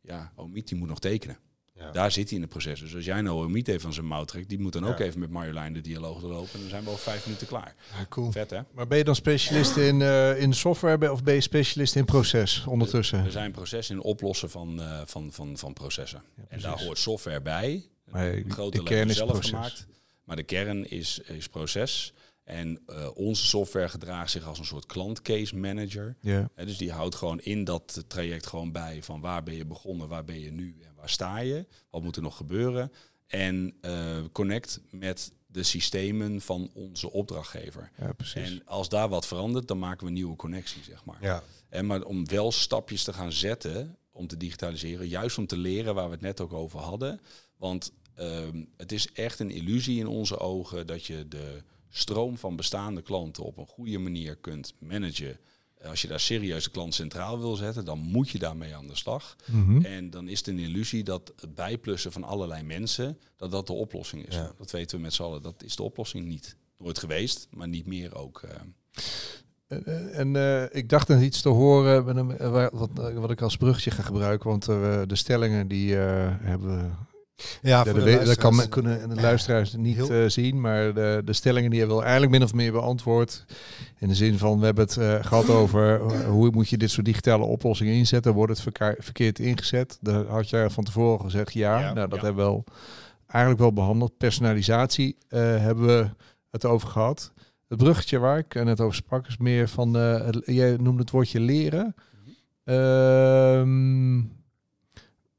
ja, 0.02 0.32
Omiet 0.36 0.68
die 0.68 0.78
moet 0.78 0.88
nog 0.88 1.00
tekenen. 1.00 1.38
Ja. 1.74 1.92
Daar 1.92 2.12
zit 2.12 2.28
hij 2.28 2.36
in 2.36 2.42
het 2.42 2.52
proces. 2.52 2.80
Dus 2.80 2.96
als 2.96 3.06
jij 3.06 3.22
nou 3.22 3.44
Omiet 3.44 3.68
even 3.68 3.82
van 3.82 3.94
zijn 3.94 4.06
mouw 4.06 4.24
trekt, 4.24 4.50
die 4.50 4.60
moet 4.60 4.74
dan 4.74 4.88
ook 4.88 5.00
even 5.00 5.20
met 5.20 5.30
Marjolein 5.30 5.74
de 5.74 5.82
dialoog 5.82 6.22
doorlopen. 6.22 6.54
En 6.54 6.60
dan 6.60 6.70
zijn 6.70 6.84
we 6.84 6.90
over 6.90 7.02
vijf 7.02 7.26
minuten 7.26 7.48
klaar. 7.48 7.76
Ja, 7.98 8.06
cool. 8.10 8.32
Vet 8.32 8.50
hè? 8.50 8.62
Maar 8.74 8.88
ben 8.88 8.98
je 8.98 9.04
dan 9.04 9.16
specialist 9.16 9.78
in, 9.78 10.00
uh, 10.00 10.42
in 10.42 10.54
software 10.54 11.12
of 11.12 11.24
ben 11.24 11.34
je 11.34 11.42
specialist 11.42 11.96
in 11.96 12.06
proces 12.06 12.66
ondertussen? 12.66 13.24
We 13.24 13.32
zijn 13.32 13.52
proces 13.52 13.90
in 13.90 14.02
oplossen 14.02 14.50
van, 14.50 14.82
van, 15.06 15.32
van, 15.32 15.58
van 15.58 15.74
processen. 15.74 16.24
en 16.48 16.62
daar 16.62 16.84
hoort 16.84 16.98
software 16.98 17.42
bij. 17.42 17.90
Maar 18.12 18.32
de 18.70 18.84
kern 18.84 19.10
is 19.10 19.16
zelf 19.16 19.32
proces. 19.32 19.50
gemaakt. 19.50 19.88
Maar 20.24 20.36
de 20.36 20.44
kern 20.44 20.90
is, 20.90 21.20
is 21.20 21.48
proces. 21.48 22.14
En 22.44 22.82
uh, 22.88 23.10
onze 23.14 23.46
software 23.46 23.90
gedraagt 23.90 24.32
zich 24.32 24.48
als 24.48 24.60
een 24.60 24.66
soort 24.66 24.86
klantcase 24.86 25.56
manager. 25.56 26.16
Yeah. 26.22 26.46
dus 26.56 26.78
die 26.78 26.92
houdt 26.92 27.16
gewoon 27.16 27.40
in 27.40 27.64
dat 27.64 28.04
traject 28.08 28.48
gewoon 28.48 28.72
bij 28.72 29.04
van 29.04 29.22
waar 29.22 29.44
ben 29.44 29.56
je 29.56 29.66
begonnen, 29.66 30.08
waar 30.08 30.26
ben 30.26 30.40
je 30.40 30.52
nu 30.52 30.78
en 30.82 30.94
waar 30.96 31.10
sta 31.10 31.38
je, 31.38 31.66
wat 31.90 32.02
moet 32.02 32.16
er 32.16 32.22
nog 32.22 32.38
gebeuren. 32.38 32.92
En 33.28 33.78
uh, 33.82 34.18
connect 34.32 34.82
met 34.90 35.32
de 35.46 35.64
systemen 35.64 36.42
van 36.42 36.72
onze 36.74 37.12
opdrachtgever. 37.12 37.92
Ja, 37.98 38.14
precies. 38.14 38.50
En 38.50 38.62
als 38.66 38.90
daar 38.90 39.10
wat 39.10 39.28
verandert, 39.28 39.68
dan 39.68 39.80
maken 39.80 40.00
we 40.00 40.08
een 40.08 40.14
nieuwe 40.14 40.36
connectie, 40.36 40.84
zeg 40.84 41.06
maar. 41.06 41.18
Ja. 41.22 41.44
En 41.70 41.86
maar 41.86 42.04
om 42.04 42.28
wel 42.28 42.52
stapjes 42.52 43.04
te 43.04 43.14
gaan 43.14 43.32
zetten 43.32 43.98
om 44.12 44.28
te 44.28 44.38
digitaliseren, 44.38 45.08
juist 45.08 45.38
om 45.38 45.48
te 45.48 45.58
leren 45.58 45.96
waar 45.96 46.06
we 46.06 46.12
het 46.12 46.22
net 46.22 46.42
ook 46.42 46.54
over 46.54 46.80
hadden. 46.80 47.22
Want 47.56 47.92
Ehm, 48.20 48.64
het 48.78 48.92
is 48.92 49.12
echt 49.12 49.40
een 49.40 49.52
illusie 49.52 50.00
in 50.00 50.08
onze 50.08 50.40
ogen 50.40 50.88
dat 50.88 51.06
je 51.06 51.28
de 51.28 51.64
stroom 51.90 52.38
van 52.38 52.56
bestaande 52.56 53.02
klanten 53.02 53.44
op 53.44 53.58
een 53.58 53.68
goede 53.68 53.98
manier 53.98 54.36
kunt 54.36 54.74
managen. 54.80 55.38
Als 55.84 56.02
je 56.02 56.08
daar 56.08 56.20
serieus 56.20 56.64
de 56.64 56.70
klant 56.70 56.94
centraal 56.94 57.40
wil 57.40 57.56
zetten, 57.56 57.86
dan 57.86 58.00
moet 58.00 58.30
je 58.30 58.40
daarmee 58.40 58.76
aan 58.76 58.88
de 58.88 58.96
slag. 58.96 59.36
Mhm. 59.52 59.86
En 59.86 60.10
dan 60.10 60.28
is 60.28 60.38
het 60.38 60.48
een 60.48 60.60
illusie 60.60 61.04
dat 61.04 61.34
het 61.40 61.56
bijplussen 61.56 62.12
van 62.12 62.24
allerlei 62.24 62.64
mensen, 62.64 63.20
dat 63.36 63.52
dat 63.52 63.68
de 63.68 63.74
oplossing 63.74 64.28
is. 64.28 64.36
Dat 64.58 64.72
weten 64.72 64.98
we 64.98 65.04
met 65.04 65.14
z'n 65.14 65.24
allen. 65.24 65.42
Dat 65.42 65.64
is 65.64 65.76
de 65.76 65.84
oplossing 65.84 66.28
niet. 66.28 66.56
Nooit 66.78 67.00
geweest, 67.00 67.48
maar 67.52 67.68
niet 67.68 67.86
meer 67.86 68.16
ook. 68.16 68.42
Uh. 68.46 68.52
En 70.14 70.36
uh, 70.36 70.64
ik 70.76 70.90
dacht 70.90 71.08
nog 71.08 71.22
iets 71.22 71.42
te 71.42 71.50
horen, 71.50 72.06
wat, 72.52 72.90
wat, 73.14 73.32
ik 73.32 73.42
als 73.42 73.58
bruggetje 73.58 73.92
ga 73.92 74.04
gebruiken, 74.04 74.50
want 74.50 74.68
uh, 74.70 75.02
de 75.08 75.16
stellingen 75.16 75.68
die 75.68 75.94
hebben 75.94 76.78
we 76.78 76.90
ja, 77.62 77.84
de, 77.84 77.94
de, 77.94 78.22
dat 78.24 78.38
kan 78.38 78.70
kunnen 78.70 79.10
de 79.10 79.22
luisteraars 79.22 79.74
niet 79.74 80.10
uh, 80.10 80.28
zien, 80.28 80.62
maar 80.62 80.94
de, 80.94 81.22
de 81.26 81.34
stellingen 81.34 81.70
die 81.70 81.80
hebben 81.80 81.98
wel 81.98 82.06
eigenlijk 82.06 82.38
min 82.38 82.44
of 82.44 82.54
meer 82.54 82.72
beantwoord. 82.72 83.46
In 84.00 84.08
de 84.08 84.16
zin 84.16 84.38
van, 84.38 84.60
we 84.60 84.66
hebben 84.66 84.84
het 84.84 84.96
uh, 84.96 85.16
gehad 85.22 85.50
over 85.62 86.02
uh, 86.02 86.28
hoe 86.28 86.52
moet 86.52 86.70
je 86.70 86.78
dit 86.78 86.92
soort 86.92 87.06
digitale 87.06 87.44
oplossingen 87.44 87.94
inzetten. 87.94 88.34
Wordt 88.34 88.58
het 88.58 88.74
verkeerd 89.00 89.40
ingezet? 89.40 89.98
Daar 90.02 90.26
had 90.26 90.50
jij 90.50 90.70
van 90.70 90.84
tevoren 90.84 91.22
gezegd 91.22 91.54
ja. 91.54 91.80
ja 91.80 91.94
nou, 91.94 92.10
dat 92.10 92.22
hebben 92.22 92.46
we 92.46 92.50
wel 92.50 92.64
eigenlijk 93.28 93.62
wel 93.62 93.74
behandeld. 93.74 94.18
Personalisatie 94.18 95.18
hebben 95.28 95.86
we 95.86 96.10
het 96.52 96.66
over 96.66 96.88
gehad. 96.88 97.32
Het 97.68 97.78
bruggetje 97.78 98.20
waar 98.20 98.38
ik 98.38 98.54
net 98.54 98.82
over 98.82 98.96
sprak 98.96 99.28
is 99.28 99.38
meer 99.38 99.68
van, 99.68 99.92
jij 100.46 100.76
noemde 100.82 101.02
het 101.02 101.12
woordje 101.12 101.40
leren. 101.40 101.96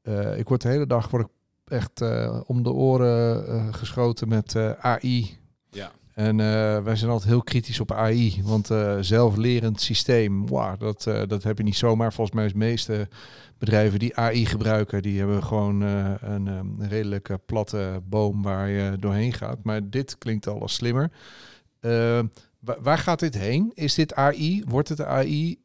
Uh, 0.03 0.37
ik 0.37 0.47
word 0.47 0.61
de 0.61 0.67
hele 0.67 0.87
dag 0.87 1.09
word 1.09 1.25
ik 1.25 1.31
echt 1.71 2.01
uh, 2.01 2.39
om 2.45 2.63
de 2.63 2.71
oren 2.71 3.45
uh, 3.47 3.73
geschoten 3.73 4.27
met 4.27 4.53
uh, 4.53 4.71
AI. 4.71 5.37
Ja. 5.69 5.91
En 6.13 6.37
wij 6.83 6.95
zijn 6.95 7.11
altijd 7.11 7.29
heel 7.29 7.43
kritisch 7.43 7.79
op 7.79 7.91
AI, 7.91 8.41
want 8.43 8.69
zelflerend 8.99 9.81
systeem, 9.81 10.47
wow, 10.47 10.79
dat, 10.79 11.03
dat 11.27 11.43
heb 11.43 11.57
je 11.57 11.63
niet 11.63 11.75
zomaar. 11.75 12.13
Volgens 12.13 12.35
mij 12.35 12.45
is 12.45 12.51
de 12.51 12.57
meeste 12.57 13.07
bedrijven 13.57 13.99
die 13.99 14.15
AI 14.15 14.45
gebruiken, 14.45 15.01
die 15.01 15.17
hebben 15.17 15.43
gewoon 15.43 15.81
een, 15.81 16.45
een 16.45 16.87
redelijk 16.89 17.29
platte 17.45 18.01
boom 18.03 18.41
waar 18.41 18.69
je 18.69 18.97
doorheen 18.99 19.33
gaat. 19.33 19.63
Maar 19.63 19.89
dit 19.89 20.17
klinkt 20.17 20.47
al 20.47 20.61
als 20.61 20.73
slimmer. 20.73 21.11
waar 22.59 22.97
gaat 22.97 23.19
dit 23.19 23.37
heen? 23.37 23.71
Is 23.73 23.95
dit 23.95 24.13
AI? 24.13 24.63
Wordt 24.67 24.89
het 24.89 25.01
AI? 25.01 25.59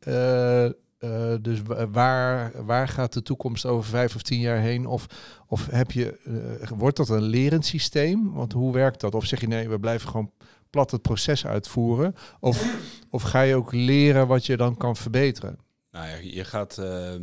Uh, 1.01 1.35
dus 1.41 1.63
waar, 1.91 2.65
waar 2.65 2.89
gaat 2.89 3.13
de 3.13 3.23
toekomst 3.23 3.67
over 3.67 3.91
vijf 3.91 4.15
of 4.15 4.23
tien 4.23 4.41
jaar 4.41 4.59
heen? 4.59 4.87
Of, 4.87 5.07
of 5.47 5.67
heb 5.71 5.91
je, 5.91 6.19
uh, 6.25 6.69
wordt 6.79 6.97
dat 6.97 7.09
een 7.09 7.23
lerend 7.23 7.67
systeem? 7.67 8.33
Want 8.33 8.53
hoe 8.53 8.73
werkt 8.73 9.01
dat? 9.01 9.15
Of 9.15 9.25
zeg 9.25 9.41
je 9.41 9.49
nee, 9.49 9.69
we 9.69 9.79
blijven 9.79 10.09
gewoon 10.09 10.31
plat 10.71 10.91
het 10.91 11.03
proces 11.03 11.47
uitvoeren? 11.47 12.15
Of, 12.41 12.65
of 13.11 13.23
ga 13.23 13.41
je 13.41 13.55
ook 13.55 13.73
leren 13.73 14.27
wat 14.27 14.47
je 14.47 14.57
dan 14.57 14.77
kan 14.77 14.97
verbeteren? 14.97 15.59
Nou 15.91 16.09
ja, 16.09 16.17
je 16.23 16.45
gaat, 16.45 16.77
uh, 16.81 17.15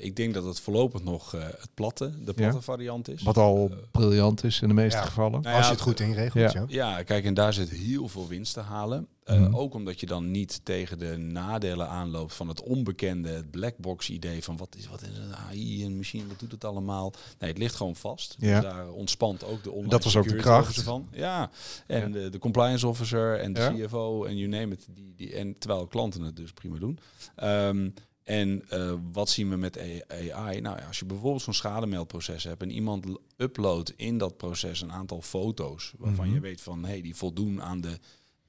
ik 0.00 0.16
denk 0.16 0.34
dat 0.34 0.44
het 0.44 0.60
voorlopig 0.60 1.02
nog 1.02 1.30
het 1.30 1.70
platte, 1.74 2.24
de 2.24 2.32
platte 2.32 2.62
variant 2.62 3.08
is. 3.08 3.22
Wat 3.22 3.36
al 3.36 3.70
briljant 3.90 4.44
is 4.44 4.60
in 4.60 4.68
de 4.68 4.74
meeste 4.74 5.02
gevallen. 5.02 5.40
Nou 5.40 5.48
ja, 5.48 5.56
Als 5.56 5.66
je 5.66 5.72
het 5.72 5.80
goed 5.80 6.00
inregelt. 6.00 6.52
Ja. 6.52 6.64
ja, 6.66 7.02
kijk, 7.02 7.24
en 7.24 7.34
daar 7.34 7.52
zit 7.52 7.70
heel 7.70 8.08
veel 8.08 8.28
winst 8.28 8.52
te 8.52 8.60
halen. 8.60 9.08
Uh, 9.30 9.58
Ook 9.58 9.74
omdat 9.74 10.00
je 10.00 10.06
dan 10.06 10.30
niet 10.30 10.60
tegen 10.62 10.98
de 10.98 11.16
nadelen 11.16 11.88
aanloopt 11.88 12.34
van 12.34 12.48
het 12.48 12.62
onbekende, 12.62 13.28
het 13.28 13.50
blackbox 13.50 14.10
idee 14.10 14.44
van 14.44 14.56
wat 14.56 14.76
is, 14.76 14.88
wat 14.88 15.02
is 15.02 15.18
een 15.18 15.34
AI, 15.34 15.84
een 15.84 15.96
machine, 15.96 16.26
wat 16.26 16.38
doet 16.38 16.52
het 16.52 16.64
allemaal? 16.64 17.12
Nee, 17.38 17.50
het 17.50 17.58
ligt 17.58 17.74
gewoon 17.74 17.96
vast. 17.96 18.36
Ja. 18.38 18.60
Dus 18.60 18.70
daar 18.70 18.88
ontspant 18.88 19.44
ook 19.44 19.62
de 19.62 19.70
online 19.70 19.90
Dat 19.90 20.04
was 20.04 20.16
ook 20.16 20.28
de 20.28 20.36
kracht 20.36 20.82
van. 20.82 21.08
Ja, 21.12 21.50
en 21.86 22.12
De, 22.12 22.28
de, 22.28 22.38
compliance 22.38 22.86
officer 22.86 23.40
en 23.40 23.52
de 23.52 23.74
CFO 23.74 24.24
en 24.24 24.36
you 24.36 24.48
name 24.48 24.72
it. 24.72 24.86
Die, 24.90 25.12
die, 25.16 25.34
en 25.34 25.58
terwijl 25.58 25.86
klanten 25.86 26.22
het 26.22 26.36
dus 26.36 26.52
prima 26.52 26.78
doen. 26.78 26.98
Um, 27.42 27.94
en 28.22 28.64
uh, 28.72 28.92
wat 29.12 29.28
zien 29.28 29.50
we 29.50 29.56
met 29.56 29.78
AI? 30.08 30.60
Nou 30.60 30.78
ja, 30.78 30.86
als 30.86 30.98
je 30.98 31.04
bijvoorbeeld 31.04 31.42
zo'n 31.42 31.54
schademeldproces 31.54 32.44
hebt 32.44 32.62
en 32.62 32.70
iemand 32.70 33.06
uploadt 33.36 33.92
in 33.96 34.18
dat 34.18 34.36
proces 34.36 34.80
een 34.80 34.92
aantal 34.92 35.22
foto's 35.22 35.92
waarvan 35.98 36.26
je 36.26 36.32
mhm. 36.32 36.42
weet 36.42 36.60
van 36.60 36.82
hé, 36.82 36.90
hey, 36.90 37.02
die 37.02 37.16
voldoen 37.16 37.62
aan 37.62 37.80
de 37.80 37.98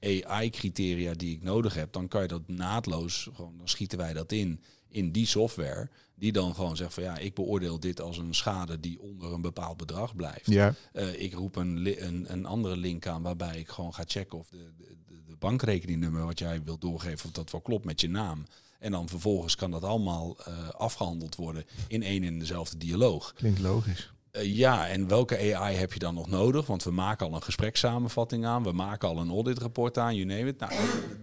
AI-criteria 0.00 1.14
die 1.14 1.34
ik 1.34 1.42
nodig 1.42 1.74
heb, 1.74 1.92
dan 1.92 2.08
kan 2.08 2.22
je 2.22 2.28
dat 2.28 2.48
naadloos, 2.48 3.28
gewoon, 3.34 3.56
dan 3.56 3.68
schieten 3.68 3.98
wij 3.98 4.12
dat 4.12 4.32
in, 4.32 4.60
in 4.88 5.12
die 5.12 5.26
software, 5.26 5.88
die 6.14 6.32
dan 6.32 6.54
gewoon 6.54 6.76
zegt 6.76 6.94
van 6.94 7.02
ja, 7.02 7.18
ik 7.18 7.34
beoordeel 7.34 7.80
dit 7.80 8.00
als 8.00 8.18
een 8.18 8.34
schade 8.34 8.80
die 8.80 9.00
onder 9.00 9.32
een 9.32 9.40
bepaald 9.40 9.76
bedrag 9.76 10.16
blijft. 10.16 10.46
Ja. 10.46 10.74
Uh, 10.92 11.22
ik 11.22 11.32
roep 11.32 11.56
een, 11.56 12.04
een, 12.06 12.32
een 12.32 12.46
andere 12.46 12.76
link 12.76 13.06
aan 13.06 13.22
waarbij 13.22 13.58
ik 13.58 13.68
gewoon 13.68 13.94
ga 13.94 14.02
checken 14.06 14.38
of 14.38 14.48
de, 14.48 14.72
de, 14.76 14.96
de 15.26 15.36
bankrekeningnummer 15.38 16.24
wat 16.24 16.38
jij 16.38 16.62
wilt 16.62 16.80
doorgeven, 16.80 17.26
of 17.26 17.32
dat 17.32 17.50
wel 17.50 17.60
klopt 17.60 17.84
met 17.84 18.00
je 18.00 18.08
naam. 18.08 18.46
En 18.78 18.90
dan 18.90 19.08
vervolgens 19.08 19.54
kan 19.54 19.70
dat 19.70 19.84
allemaal 19.84 20.36
uh, 20.48 20.68
afgehandeld 20.68 21.36
worden 21.36 21.64
in 21.88 22.02
één 22.02 22.24
en 22.24 22.38
dezelfde 22.38 22.76
dialoog. 22.76 23.32
Klinkt 23.32 23.60
logisch. 23.60 24.12
Uh, 24.38 24.56
ja, 24.56 24.88
en 24.88 25.08
welke 25.08 25.54
AI 25.54 25.76
heb 25.76 25.92
je 25.92 25.98
dan 25.98 26.14
nog 26.14 26.28
nodig? 26.28 26.66
Want 26.66 26.84
we 26.84 26.90
maken 26.90 27.26
al 27.26 27.34
een 27.34 27.42
gesprekssamenvatting 27.42 28.46
aan, 28.46 28.62
we 28.62 28.72
maken 28.72 29.08
al 29.08 29.18
een 29.18 29.30
auditrapport 29.30 29.98
aan, 29.98 30.16
you 30.16 30.26
name 30.26 30.46
it. 30.46 30.58
Nou, 30.58 30.72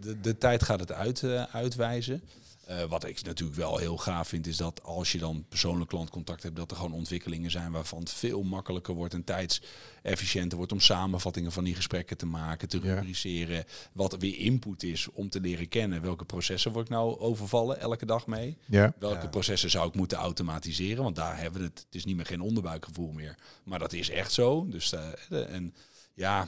de, 0.01 0.19
de 0.21 0.37
tijd 0.37 0.63
gaat 0.63 0.79
het 0.79 0.91
uit, 0.91 1.21
uh, 1.21 1.43
uitwijzen. 1.51 2.21
Uh, 2.69 2.83
wat 2.83 3.05
ik 3.05 3.23
natuurlijk 3.23 3.57
wel 3.57 3.77
heel 3.77 3.97
gaaf 3.97 4.27
vind, 4.27 4.47
is 4.47 4.57
dat 4.57 4.83
als 4.83 5.11
je 5.11 5.17
dan 5.17 5.45
persoonlijk 5.49 5.89
klantcontact 5.89 6.43
hebt, 6.43 6.55
dat 6.55 6.71
er 6.71 6.77
gewoon 6.77 6.93
ontwikkelingen 6.93 7.51
zijn 7.51 7.71
waarvan 7.71 7.99
het 7.99 8.11
veel 8.11 8.43
makkelijker 8.43 8.93
wordt 8.93 9.13
en 9.13 9.23
tijdsefficiënter 9.23 10.57
wordt 10.57 10.71
om 10.71 10.79
samenvattingen 10.79 11.51
van 11.51 11.63
die 11.63 11.75
gesprekken 11.75 12.17
te 12.17 12.25
maken, 12.25 12.69
te 12.69 12.79
rubriceren. 12.79 13.65
Wat 13.91 14.17
weer 14.17 14.37
input 14.37 14.83
is 14.83 15.11
om 15.11 15.29
te 15.29 15.39
leren 15.39 15.67
kennen. 15.67 16.01
Welke 16.01 16.25
processen 16.25 16.71
word 16.71 16.85
ik 16.85 16.91
nou 16.91 17.19
overvallen 17.19 17.79
elke 17.79 18.05
dag 18.05 18.27
mee? 18.27 18.57
Ja. 18.65 18.93
Welke 18.99 19.29
processen 19.29 19.69
zou 19.69 19.87
ik 19.87 19.95
moeten 19.95 20.17
automatiseren? 20.17 21.03
Want 21.03 21.15
daar 21.15 21.39
hebben 21.39 21.61
we 21.61 21.67
het. 21.67 21.79
Het 21.85 21.95
is 21.95 22.05
niet 22.05 22.15
meer 22.15 22.25
geen 22.25 22.41
onderbuikgevoel 22.41 23.11
meer. 23.11 23.35
Maar 23.63 23.79
dat 23.79 23.93
is 23.93 24.09
echt 24.09 24.31
zo. 24.31 24.67
Dus 24.69 24.93
uh, 25.29 25.53
en 25.53 25.73
ja. 26.13 26.47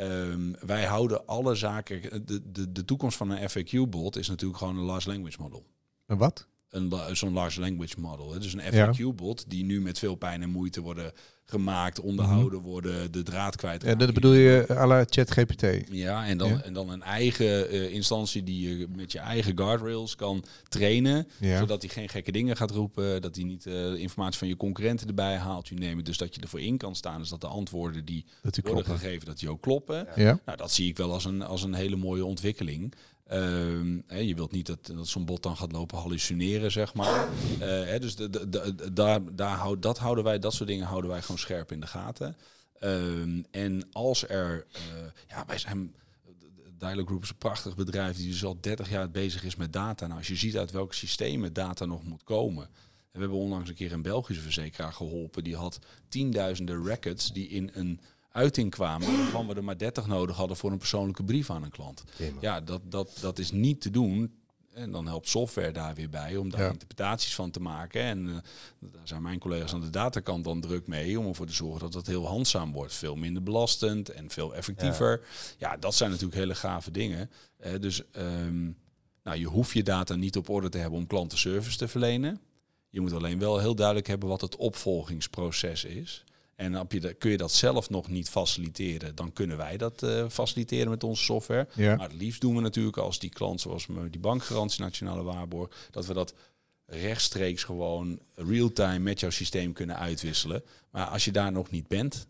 Um, 0.00 0.54
wij 0.66 0.84
houden 0.84 1.26
alle 1.26 1.54
zaken. 1.54 2.26
De, 2.26 2.50
de, 2.52 2.72
de 2.72 2.84
toekomst 2.84 3.16
van 3.16 3.30
een 3.30 3.50
FAQ-bot 3.50 4.16
is 4.16 4.28
natuurlijk 4.28 4.58
gewoon 4.58 4.76
een 4.76 4.84
large 4.84 5.08
language 5.08 5.40
model. 5.40 5.66
Een 6.06 6.18
wat? 6.18 6.48
Een, 6.70 6.92
zo'n 7.12 7.32
large 7.32 7.60
language 7.60 8.00
model. 8.00 8.32
Hè. 8.32 8.38
Dus 8.38 8.52
een 8.52 8.72
FAQ-bot 8.72 9.44
die 9.50 9.64
nu 9.64 9.80
met 9.80 9.98
veel 9.98 10.14
pijn 10.14 10.42
en 10.42 10.50
moeite 10.50 10.80
worden 10.80 11.12
gemaakt, 11.50 12.00
onderhouden 12.00 12.58
mhm. 12.58 12.68
worden, 12.68 13.12
de 13.12 13.22
draad 13.22 13.56
kwijt. 13.56 13.82
Ja, 13.82 13.94
dat 13.94 14.14
bedoel 14.14 14.32
je 14.32 14.66
à 14.70 14.86
la 14.86 15.04
ChatGPT. 15.08 15.66
Ja, 15.90 16.26
en 16.26 16.38
dan, 16.38 16.62
en 16.62 16.72
dan 16.72 16.90
een 16.90 17.02
eigen 17.02 17.74
uh, 17.74 17.92
instantie 17.92 18.42
die 18.42 18.78
je 18.78 18.86
met 18.96 19.12
je 19.12 19.18
eigen 19.18 19.58
guardrails 19.58 20.16
kan 20.16 20.44
trainen, 20.68 21.28
ja. 21.40 21.58
zodat 21.58 21.82
hij 21.82 21.90
geen 21.90 22.08
gekke 22.08 22.32
dingen 22.32 22.56
gaat 22.56 22.70
roepen, 22.70 23.22
dat 23.22 23.34
hij 23.34 23.44
niet 23.44 23.66
uh, 23.66 23.94
informatie 23.94 24.38
van 24.38 24.48
je 24.48 24.56
concurrenten 24.56 25.08
erbij 25.08 25.36
haalt. 25.36 25.70
U 25.70 25.74
neemt 25.74 26.06
dus 26.06 26.16
dat 26.16 26.34
je 26.34 26.40
ervoor 26.40 26.60
in 26.60 26.76
kan 26.76 26.94
staan, 26.94 27.18
dus 27.18 27.28
dat 27.28 27.40
de 27.40 27.46
antwoorden 27.46 28.04
die, 28.04 28.24
worden 28.42 28.62
kloppen. 28.62 28.98
gegeven, 28.98 29.26
dat 29.26 29.38
die 29.38 29.50
ook 29.50 29.62
kloppen. 29.62 30.06
Ja. 30.16 30.40
Nou, 30.44 30.58
dat 30.58 30.72
zie 30.72 30.88
ik 30.88 30.96
wel 30.96 31.12
als 31.12 31.24
een, 31.24 31.42
als 31.42 31.62
een 31.62 31.74
hele 31.74 31.96
mooie 31.96 32.24
ontwikkeling. 32.24 32.94
Hè, 34.06 34.18
je 34.18 34.34
wilt 34.34 34.52
niet 34.52 34.66
dat, 34.66 34.86
dat 34.86 35.08
zo'n 35.08 35.24
bot 35.24 35.42
dan 35.42 35.56
gaat 35.56 35.72
lopen 35.72 35.98
hallucineren, 35.98 36.72
zeg 36.72 36.94
maar. 36.94 37.28
Hè, 37.58 37.98
dus 37.98 38.16
daar, 38.92 39.34
daar 39.34 39.56
houd, 39.56 39.82
dat 39.82 39.98
houden 39.98 40.24
wij, 40.24 40.38
dat 40.38 40.54
soort 40.54 40.68
dingen 40.68 40.86
houden 40.86 41.10
wij 41.10 41.22
gewoon 41.22 41.38
scherp 41.38 41.72
in 41.72 41.80
de 41.80 41.86
gaten. 41.86 42.36
Uh, 42.80 43.44
en 43.50 43.88
als 43.92 44.28
er, 44.28 44.66
uh, 44.76 44.80
ja, 45.28 45.44
wij 45.46 45.58
zijn. 45.58 45.94
Dialog 46.78 47.06
Group 47.06 47.22
is 47.22 47.28
een 47.28 47.36
prachtig 47.36 47.76
bedrijf 47.76 48.16
die 48.16 48.28
dus 48.28 48.44
al 48.44 48.60
30 48.60 48.90
jaar 48.90 49.10
bezig 49.10 49.44
is 49.44 49.56
met 49.56 49.72
data. 49.72 50.06
Nou, 50.06 50.18
als 50.18 50.28
je 50.28 50.36
ziet 50.36 50.56
uit 50.56 50.70
welke 50.70 50.94
systemen 50.94 51.52
data 51.52 51.84
nog 51.84 52.04
moet 52.04 52.24
komen. 52.24 52.64
En 52.64 52.70
we 53.12 53.18
hebben 53.20 53.38
onlangs 53.38 53.68
een 53.68 53.74
keer 53.74 53.92
een 53.92 54.02
Belgische 54.02 54.42
verzekeraar 54.42 54.92
geholpen. 54.92 55.44
Die 55.44 55.56
had 55.56 55.78
tienduizenden 56.08 56.84
records 56.84 57.32
die 57.32 57.48
in 57.48 57.70
een 57.74 58.00
uiting 58.38 58.70
kwamen, 58.70 59.16
waarvan 59.16 59.46
we 59.46 59.54
er 59.54 59.64
maar 59.64 59.78
30 59.78 60.06
nodig 60.06 60.36
hadden 60.36 60.56
voor 60.56 60.72
een 60.72 60.78
persoonlijke 60.78 61.24
brief 61.24 61.50
aan 61.50 61.62
een 61.62 61.70
klant. 61.70 62.04
Ja, 62.40 62.60
dat, 62.60 62.80
dat, 62.84 63.18
dat 63.20 63.38
is 63.38 63.50
niet 63.50 63.80
te 63.80 63.90
doen. 63.90 64.32
En 64.74 64.90
dan 64.90 65.06
helpt 65.06 65.28
software 65.28 65.72
daar 65.72 65.94
weer 65.94 66.08
bij 66.08 66.36
om 66.36 66.50
daar 66.50 66.70
interpretaties 66.70 67.34
van 67.34 67.50
te 67.50 67.60
maken. 67.60 68.02
En 68.02 68.26
uh, 68.26 68.36
daar 68.78 69.08
zijn 69.08 69.22
mijn 69.22 69.38
collega's 69.38 69.74
aan 69.74 69.80
de 69.80 69.90
datakant 69.90 70.44
dan 70.44 70.60
druk 70.60 70.86
mee 70.86 71.18
om 71.18 71.26
ervoor 71.26 71.46
te 71.46 71.52
zorgen 71.52 71.80
dat 71.80 71.92
dat 71.92 72.06
heel 72.06 72.26
handzaam 72.26 72.72
wordt. 72.72 72.94
Veel 72.94 73.16
minder 73.16 73.42
belastend 73.42 74.08
en 74.08 74.30
veel 74.30 74.54
effectiever. 74.54 75.20
Ja, 75.58 75.76
dat 75.76 75.94
zijn 75.94 76.10
natuurlijk 76.10 76.38
hele 76.38 76.54
gave 76.54 76.90
dingen. 76.90 77.30
Uh, 77.66 77.72
dus 77.80 78.02
um, 78.16 78.76
nou, 79.22 79.38
je 79.38 79.46
hoeft 79.46 79.72
je 79.72 79.82
data 79.82 80.14
niet 80.14 80.36
op 80.36 80.48
orde 80.48 80.68
te 80.68 80.78
hebben 80.78 80.98
om 80.98 81.06
klantenservice 81.06 81.78
te 81.78 81.88
verlenen. 81.88 82.40
Je 82.90 83.00
moet 83.00 83.12
alleen 83.12 83.38
wel 83.38 83.58
heel 83.58 83.74
duidelijk 83.74 84.06
hebben 84.06 84.28
wat 84.28 84.40
het 84.40 84.56
opvolgingsproces 84.56 85.84
is. 85.84 86.24
En 86.58 86.78
op 86.78 86.92
je, 86.92 87.14
kun 87.14 87.30
je 87.30 87.36
dat 87.36 87.52
zelf 87.52 87.90
nog 87.90 88.08
niet 88.08 88.28
faciliteren, 88.28 89.14
dan 89.14 89.32
kunnen 89.32 89.56
wij 89.56 89.76
dat 89.76 90.02
uh, 90.02 90.28
faciliteren 90.28 90.90
met 90.90 91.04
onze 91.04 91.22
software. 91.22 91.68
Ja. 91.74 91.96
Maar 91.96 92.08
het 92.08 92.18
liefst 92.18 92.40
doen 92.40 92.54
we 92.54 92.60
natuurlijk 92.60 92.96
als 92.96 93.18
die 93.18 93.30
klant, 93.30 93.60
zoals 93.60 93.86
die 94.10 94.20
bankgarantie 94.20 94.82
nationale 94.82 95.22
waarborg, 95.22 95.88
dat 95.90 96.06
we 96.06 96.14
dat 96.14 96.34
rechtstreeks 96.86 97.64
gewoon 97.64 98.20
real-time 98.34 98.98
met 98.98 99.20
jouw 99.20 99.30
systeem 99.30 99.72
kunnen 99.72 99.96
uitwisselen. 99.96 100.62
Maar 100.90 101.06
als 101.06 101.24
je 101.24 101.32
daar 101.32 101.52
nog 101.52 101.70
niet 101.70 101.88
bent, 101.88 102.26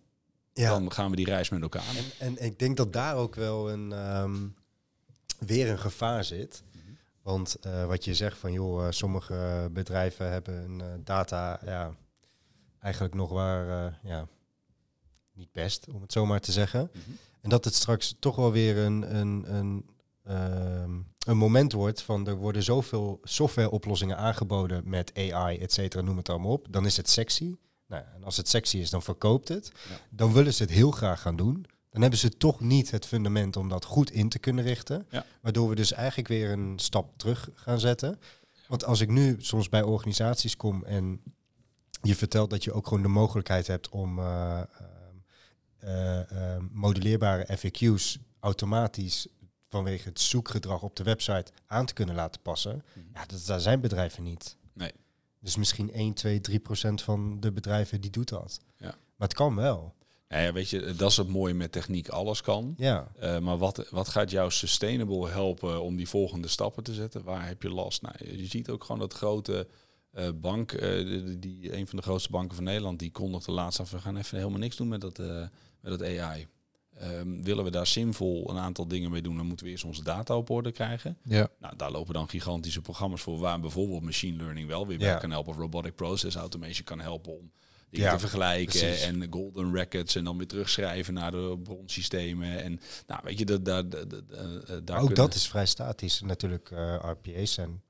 ja. 0.52 0.70
dan 0.70 0.92
gaan 0.92 1.10
we 1.10 1.16
die 1.16 1.26
reis 1.26 1.48
met 1.48 1.62
elkaar. 1.62 1.96
En, 2.18 2.26
en 2.26 2.44
ik 2.44 2.58
denk 2.58 2.76
dat 2.76 2.92
daar 2.92 3.16
ook 3.16 3.34
wel 3.34 3.70
een, 3.70 3.92
um, 4.20 4.54
weer 5.38 5.70
een 5.70 5.78
gevaar 5.78 6.24
zit. 6.24 6.62
Want 7.22 7.56
uh, 7.66 7.86
wat 7.86 8.04
je 8.04 8.14
zegt 8.14 8.38
van 8.38 8.52
joh, 8.52 8.82
uh, 8.82 8.90
sommige 8.90 9.68
bedrijven 9.72 10.30
hebben 10.30 10.54
een 10.54 11.04
data 11.04 11.60
ja, 11.64 11.96
eigenlijk 12.88 13.14
nog 13.14 13.30
waar, 13.30 13.86
uh, 13.86 13.94
ja, 14.02 14.28
niet 15.32 15.52
best, 15.52 15.88
om 15.92 16.02
het 16.02 16.12
zo 16.12 16.26
maar 16.26 16.40
te 16.40 16.52
zeggen. 16.52 16.90
Mhm. 16.92 17.10
En 17.40 17.50
dat 17.50 17.64
het 17.64 17.74
straks 17.74 18.16
toch 18.18 18.36
wel 18.36 18.52
weer 18.52 18.76
een, 18.76 19.16
een, 19.16 19.54
een, 19.54 19.86
uh, 20.28 20.94
een 21.26 21.36
moment 21.36 21.72
wordt 21.72 22.02
van 22.02 22.26
er 22.26 22.36
worden 22.36 22.62
zoveel 22.62 23.20
softwareoplossingen 23.22 24.16
aangeboden 24.16 24.88
met 24.88 25.12
AI, 25.14 25.58
et 25.58 25.72
cetera, 25.72 26.02
noem 26.02 26.16
het 26.16 26.28
allemaal 26.28 26.52
op. 26.52 26.66
Dan 26.70 26.86
is 26.86 26.96
het 26.96 27.08
sexy. 27.08 27.56
Nou, 27.86 28.04
en 28.14 28.24
als 28.24 28.36
het 28.36 28.48
sexy 28.48 28.78
is, 28.78 28.90
dan 28.90 29.02
verkoopt 29.02 29.48
het. 29.48 29.72
Dan 30.10 30.32
willen 30.32 30.54
ze 30.54 30.62
het 30.62 30.72
heel 30.72 30.90
graag 30.90 31.20
gaan 31.20 31.36
doen. 31.36 31.66
Dan 31.90 32.00
hebben 32.00 32.18
ze 32.18 32.36
toch 32.36 32.60
niet 32.60 32.90
het 32.90 33.06
fundament 33.06 33.56
om 33.56 33.68
dat 33.68 33.84
goed 33.84 34.10
in 34.10 34.28
te 34.28 34.38
kunnen 34.38 34.64
richten. 34.64 35.06
Ja. 35.10 35.24
Waardoor 35.40 35.68
we 35.68 35.74
dus 35.74 35.92
eigenlijk 35.92 36.28
weer 36.28 36.50
een 36.50 36.78
stap 36.78 37.18
terug 37.18 37.48
gaan 37.54 37.80
zetten. 37.80 38.18
Want 38.68 38.84
als 38.84 39.00
ik 39.00 39.08
nu 39.08 39.36
soms 39.38 39.68
bij 39.68 39.82
organisaties 39.82 40.56
kom 40.56 40.84
en 40.84 41.20
je 42.02 42.14
vertelt 42.14 42.50
dat 42.50 42.64
je 42.64 42.72
ook 42.72 42.86
gewoon 42.86 43.02
de 43.02 43.08
mogelijkheid 43.08 43.66
hebt 43.66 43.88
om 43.88 44.18
uh, 44.18 44.60
uh, 45.84 46.56
moduleerbare 46.70 47.58
FAQ's 47.58 48.18
automatisch 48.40 49.26
vanwege 49.68 50.08
het 50.08 50.20
zoekgedrag 50.20 50.82
op 50.82 50.96
de 50.96 51.02
website 51.02 51.52
aan 51.66 51.86
te 51.86 51.94
kunnen 51.94 52.14
laten 52.14 52.42
passen. 52.42 52.84
Mhm. 52.94 53.06
Ja, 53.14 53.26
dat, 53.26 53.44
daar 53.46 53.60
zijn 53.60 53.80
bedrijven 53.80 54.22
niet. 54.22 54.56
Nee. 54.72 54.92
Dus 55.40 55.56
misschien 55.56 55.92
1, 55.92 56.14
2, 56.14 56.40
3 56.40 56.58
procent 56.58 57.02
van 57.02 57.40
de 57.40 57.52
bedrijven 57.52 58.00
die 58.00 58.10
doet 58.10 58.28
dat. 58.28 58.60
Ja. 58.76 58.86
Maar 58.86 59.28
het 59.28 59.34
kan 59.34 59.54
wel. 59.54 59.94
Nou 60.28 60.42
ja, 60.42 60.52
weet 60.52 60.70
je, 60.70 60.94
dat 60.94 61.10
is 61.10 61.16
het 61.16 61.28
mooie 61.28 61.54
met 61.54 61.72
techniek. 61.72 62.08
Alles 62.08 62.40
kan. 62.40 62.74
Ja. 62.76 63.12
Uh, 63.22 63.38
maar 63.38 63.58
wat, 63.58 63.88
wat 63.90 64.08
gaat 64.08 64.30
jou 64.30 64.50
sustainable 64.50 65.28
helpen 65.28 65.82
om 65.82 65.96
die 65.96 66.08
volgende 66.08 66.48
stappen 66.48 66.82
te 66.82 66.94
zetten? 66.94 67.24
Waar 67.24 67.46
heb 67.46 67.62
je 67.62 67.70
last? 67.70 68.02
Nou, 68.02 68.14
je 68.18 68.46
ziet 68.46 68.70
ook 68.70 68.84
gewoon 68.84 69.00
dat 69.00 69.12
grote 69.14 69.68
uh, 70.14 70.28
bank, 70.34 70.72
uh, 70.72 71.36
die, 71.38 71.76
een 71.76 71.86
van 71.86 71.96
de 71.96 72.02
grootste 72.02 72.30
banken 72.30 72.54
van 72.54 72.64
Nederland, 72.64 72.98
die 72.98 73.10
kondigde 73.10 73.52
laatst 73.52 73.80
af, 73.80 73.90
we 73.90 73.98
gaan 73.98 74.16
even 74.16 74.38
helemaal 74.38 74.58
niks 74.58 74.76
doen 74.76 74.88
met 74.88 75.00
dat, 75.00 75.18
uh, 75.18 75.46
met 75.80 75.98
dat 75.98 76.02
AI. 76.02 76.46
Um, 77.02 77.44
willen 77.44 77.64
we 77.64 77.70
daar 77.70 77.86
zinvol 77.86 78.50
een 78.50 78.58
aantal 78.58 78.88
dingen 78.88 79.10
mee 79.10 79.22
doen, 79.22 79.36
dan 79.36 79.46
moeten 79.46 79.66
we 79.66 79.72
eerst 79.72 79.84
onze 79.84 80.02
data 80.02 80.36
op 80.36 80.50
orde 80.50 80.72
krijgen. 80.72 81.18
Ja. 81.22 81.48
Nou, 81.58 81.76
daar 81.76 81.90
lopen 81.90 82.14
dan 82.14 82.28
gigantische 82.28 82.80
programma's 82.80 83.20
voor, 83.20 83.38
waar 83.38 83.60
bijvoorbeeld 83.60 84.02
machine 84.02 84.36
learning 84.36 84.68
wel 84.68 84.86
weer 84.86 84.98
bij 84.98 85.18
kan 85.18 85.30
helpen, 85.30 85.52
of 85.52 85.58
robotic 85.58 85.94
process 85.94 86.36
automation 86.36 86.84
kan 86.84 87.00
helpen 87.00 87.32
om 87.32 87.50
dingen 87.90 88.06
ja, 88.06 88.12
te 88.12 88.18
vergelijken 88.18 88.80
precies. 88.80 89.02
en 89.02 89.26
golden 89.30 89.74
records 89.74 90.14
en 90.14 90.24
dan 90.24 90.36
weer 90.36 90.46
terugschrijven 90.46 91.14
naar 91.14 91.30
de 91.30 91.58
bronsystemen. 91.62 92.62
En 92.62 92.80
nou, 93.06 93.20
weet 93.24 93.38
je, 93.38 93.44
dat, 93.44 93.64
daar, 93.64 93.88
daar, 93.88 94.84
daar 94.84 95.00
ook 95.00 95.14
dat 95.14 95.34
is 95.34 95.48
vrij 95.48 95.66
statisch 95.66 96.20
natuurlijk, 96.20 96.70
RPA's 97.00 97.56
en 97.56 97.82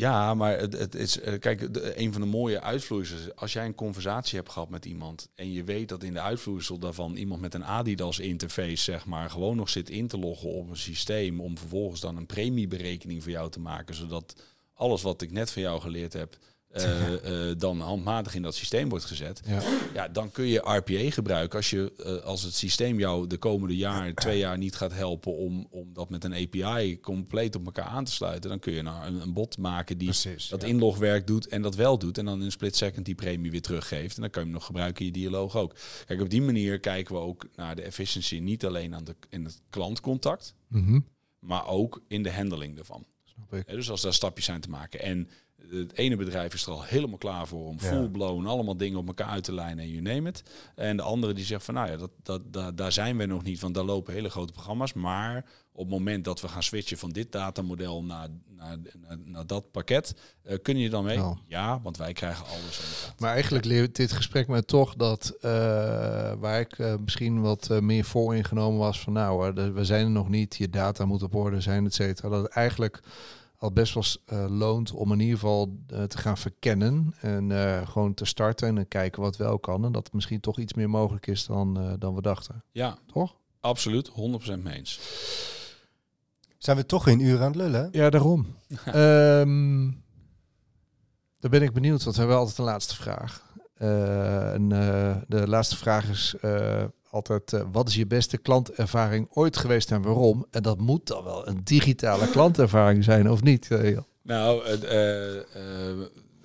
Ja, 0.00 0.34
maar 0.34 0.58
het, 0.58 0.72
het 0.78 0.94
is, 0.94 1.20
eh, 1.20 1.38
kijk, 1.38 1.68
een 1.94 2.12
van 2.12 2.20
de 2.20 2.26
mooie 2.26 2.60
uitvloeisels, 2.60 3.36
als 3.36 3.52
jij 3.52 3.64
een 3.64 3.74
conversatie 3.74 4.38
hebt 4.38 4.50
gehad 4.50 4.68
met 4.68 4.84
iemand 4.84 5.28
en 5.34 5.52
je 5.52 5.64
weet 5.64 5.88
dat 5.88 6.02
in 6.02 6.12
de 6.12 6.20
uitvloeisel 6.20 6.78
daarvan 6.78 7.16
iemand 7.16 7.40
met 7.40 7.54
een 7.54 7.64
Adidas 7.64 8.18
interface, 8.18 8.82
zeg 8.82 9.06
maar, 9.06 9.30
gewoon 9.30 9.56
nog 9.56 9.68
zit 9.68 9.90
in 9.90 10.06
te 10.08 10.18
loggen 10.18 10.48
op 10.48 10.70
een 10.70 10.76
systeem 10.76 11.40
om 11.40 11.58
vervolgens 11.58 12.00
dan 12.00 12.16
een 12.16 12.26
premieberekening 12.26 13.22
voor 13.22 13.32
jou 13.32 13.50
te 13.50 13.60
maken, 13.60 13.94
zodat 13.94 14.42
alles 14.74 15.02
wat 15.02 15.22
ik 15.22 15.30
net 15.30 15.50
van 15.50 15.62
jou 15.62 15.80
geleerd 15.80 16.12
heb, 16.12 16.38
uh, 16.72 17.52
dan 17.58 17.80
handmatig 17.80 18.34
in 18.34 18.42
dat 18.42 18.54
systeem 18.54 18.88
wordt 18.88 19.04
gezet. 19.04 19.42
Ja. 19.46 19.62
ja, 19.94 20.08
dan 20.08 20.30
kun 20.30 20.46
je 20.46 20.58
RPA 20.58 21.10
gebruiken 21.10 21.56
als, 21.56 21.70
je, 21.70 21.92
uh, 21.98 22.24
als 22.24 22.42
het 22.42 22.54
systeem 22.54 22.98
jou 22.98 23.26
de 23.26 23.36
komende 23.36 23.76
jaar, 23.76 24.14
twee 24.14 24.38
jaar 24.38 24.58
niet 24.58 24.76
gaat 24.76 24.92
helpen 24.92 25.36
om, 25.36 25.66
om 25.70 25.92
dat 25.92 26.10
met 26.10 26.24
een 26.24 26.34
API 26.34 27.00
compleet 27.00 27.56
op 27.56 27.66
elkaar 27.66 27.84
aan 27.84 28.04
te 28.04 28.12
sluiten. 28.12 28.50
Dan 28.50 28.58
kun 28.58 28.72
je 28.72 28.82
nou 28.82 29.06
een, 29.06 29.20
een 29.22 29.32
bot 29.32 29.58
maken 29.58 29.98
die 29.98 30.12
dat 30.48 30.64
inlogwerk 30.64 31.26
doet 31.26 31.48
en 31.48 31.62
dat 31.62 31.74
wel 31.74 31.98
doet. 31.98 32.18
En 32.18 32.24
dan 32.24 32.38
in 32.38 32.44
een 32.44 32.52
split 32.52 32.76
second 32.76 33.04
die 33.04 33.14
premie 33.14 33.50
weer 33.50 33.62
teruggeeft. 33.62 34.16
En 34.16 34.22
dan 34.22 34.30
kan 34.30 34.42
je 34.42 34.48
hem 34.48 34.56
nog 34.56 34.66
gebruiken 34.66 35.00
in 35.00 35.06
je 35.06 35.18
dialoog 35.18 35.56
ook. 35.56 35.74
Kijk, 36.06 36.20
op 36.20 36.30
die 36.30 36.42
manier 36.42 36.80
kijken 36.80 37.14
we 37.14 37.20
ook 37.20 37.46
naar 37.56 37.76
de 37.76 37.82
efficiency 37.82 38.38
niet 38.38 38.64
alleen 38.64 38.94
aan 38.94 39.04
de, 39.04 39.16
in 39.28 39.44
het 39.44 39.60
klantcontact, 39.70 40.54
mm 40.68 41.04
maar 41.40 41.66
ook 41.66 42.02
in 42.08 42.22
de 42.22 42.32
handling 42.32 42.78
ervan. 42.78 43.04
dus 43.66 43.90
als 43.90 44.00
daar 44.00 44.14
stapjes 44.14 44.44
zijn 44.44 44.60
te 44.60 44.70
maken. 44.70 45.00
En 45.00 45.28
het 45.70 45.96
ene 45.96 46.16
bedrijf 46.16 46.54
is 46.54 46.66
er 46.66 46.72
al 46.72 46.82
helemaal 46.82 47.18
klaar 47.18 47.46
voor 47.46 47.66
om 47.66 47.80
full 47.80 48.08
blown 48.08 48.46
allemaal 48.46 48.76
dingen 48.76 48.98
op 48.98 49.06
elkaar 49.06 49.28
uit 49.28 49.44
te 49.44 49.54
lijnen 49.54 49.84
en 49.84 49.90
you 49.90 50.02
name 50.02 50.28
it. 50.28 50.42
En 50.74 50.96
de 50.96 51.02
andere 51.02 51.32
die 51.32 51.44
zegt 51.44 51.64
van 51.64 51.74
nou 51.74 51.90
ja, 51.90 51.96
dat, 51.96 52.10
dat, 52.22 52.52
dat, 52.52 52.76
daar 52.76 52.92
zijn 52.92 53.16
we 53.16 53.26
nog 53.26 53.42
niet, 53.42 53.60
want 53.60 53.74
daar 53.74 53.84
lopen 53.84 54.12
hele 54.12 54.30
grote 54.30 54.52
programma's. 54.52 54.92
Maar 54.92 55.44
op 55.72 55.86
het 55.86 55.98
moment 55.98 56.24
dat 56.24 56.40
we 56.40 56.48
gaan 56.48 56.62
switchen 56.62 56.98
van 56.98 57.10
dit 57.10 57.32
datamodel 57.32 58.04
naar, 58.04 58.28
naar, 58.56 58.76
naar, 59.24 59.46
dat 59.46 59.70
pakket, 59.70 60.14
uh, 60.44 60.54
kun 60.62 60.78
je 60.78 60.90
dan 60.90 61.04
mee? 61.04 61.20
Ja, 61.46 61.80
want 61.82 61.96
wij 61.96 62.12
krijgen 62.12 62.46
alles. 62.46 63.12
Maar 63.18 63.32
eigenlijk 63.32 63.64
leert 63.64 63.96
dit 63.96 64.12
gesprek 64.12 64.48
me 64.48 64.64
toch 64.64 64.94
dat 64.94 65.34
uh, 65.36 65.42
waar 66.38 66.60
ik 66.60 66.78
uh, 66.78 66.94
misschien 67.04 67.40
wat 67.40 67.80
meer 67.80 68.04
vooringenomen 68.04 68.78
was 68.78 69.00
van 69.00 69.12
nou, 69.12 69.52
we 69.72 69.84
zijn 69.84 70.04
er 70.04 70.10
nog 70.10 70.28
niet, 70.28 70.56
je 70.56 70.70
data 70.70 71.04
moet 71.04 71.22
op 71.22 71.34
orde 71.34 71.60
zijn, 71.60 71.86
et 71.86 71.94
cetera. 71.94 72.28
Dat 72.28 72.42
het 72.42 72.52
eigenlijk 72.52 73.00
al 73.60 73.72
best 73.72 73.94
wel 73.94 74.04
uh, 74.38 74.58
loont 74.58 74.92
om 74.92 75.12
in 75.12 75.20
ieder 75.20 75.38
geval 75.38 75.76
uh, 75.92 76.02
te 76.02 76.18
gaan 76.18 76.38
verkennen 76.38 77.14
en 77.20 77.50
uh, 77.50 77.88
gewoon 77.88 78.14
te 78.14 78.24
starten 78.24 78.78
en 78.78 78.88
kijken 78.88 79.22
wat 79.22 79.36
wel 79.36 79.58
kan. 79.58 79.84
En 79.84 79.92
dat 79.92 80.04
het 80.04 80.12
misschien 80.12 80.40
toch 80.40 80.58
iets 80.58 80.74
meer 80.74 80.90
mogelijk 80.90 81.26
is 81.26 81.46
dan, 81.46 81.96
dan 81.98 82.14
we 82.14 82.22
dachten. 82.22 82.64
Ja, 82.70 82.98
toch? 83.12 83.36
Absoluut, 83.60 84.10
100% 84.10 84.12
mee 84.62 84.76
eens. 84.76 85.00
Zijn 86.58 86.76
we 86.76 86.86
toch 86.86 87.06
in 87.06 87.20
uur 87.20 87.38
aan 87.38 87.46
het 87.46 87.56
lullen? 87.56 87.88
Ja, 87.92 88.10
daarom. 88.10 88.56
um, 88.94 90.04
dan 91.40 91.50
ben 91.50 91.62
ik 91.62 91.72
benieuwd, 91.72 92.02
want 92.02 92.16
we 92.16 92.22
hebben 92.22 92.38
altijd 92.38 92.58
een 92.58 92.64
laatste 92.64 92.96
vraag. 92.96 93.54
en 94.54 94.68
de 95.28 95.48
laatste 95.48 95.76
vraag 95.76 96.08
is 96.08 96.34
altijd, 97.10 97.52
uh, 97.52 97.62
wat 97.72 97.88
is 97.88 97.94
je 97.94 98.06
beste 98.06 98.38
klantervaring 98.38 99.26
ooit 99.30 99.56
geweest 99.56 99.90
en 99.90 100.02
waarom? 100.02 100.46
En 100.50 100.62
dat 100.62 100.78
moet 100.78 101.06
dan 101.06 101.24
wel 101.24 101.48
een 101.48 101.60
digitale 101.64 102.30
klantervaring 102.30 103.04
zijn, 103.04 103.30
of 103.30 103.42
niet? 103.42 103.68
Uh, 103.70 103.98
nou, 104.22 104.68
uh, 104.68 105.36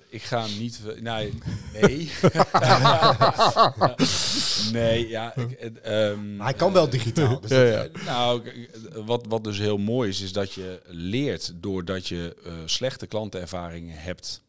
ik 0.08 0.22
ga 0.22 0.46
niet... 0.58 0.80
Nou, 1.00 1.32
nee. 1.72 2.10
nee, 4.72 5.08
ja. 5.08 5.36
Ik, 5.36 5.72
um, 5.86 6.40
hij 6.40 6.54
kan 6.54 6.72
wel 6.72 6.88
digitaal. 6.88 7.40
Dus 7.40 7.50
ja, 7.60 7.62
ja. 7.62 7.86
Nou, 8.04 8.42
wat, 9.04 9.24
wat 9.28 9.44
dus 9.44 9.58
heel 9.58 9.78
mooi 9.78 10.08
is, 10.08 10.20
is 10.20 10.32
dat 10.32 10.52
je 10.52 10.80
leert 10.86 11.52
doordat 11.56 12.06
je 12.06 12.36
slechte 12.64 13.06
klantervaringen 13.06 13.98
hebt 13.98 14.44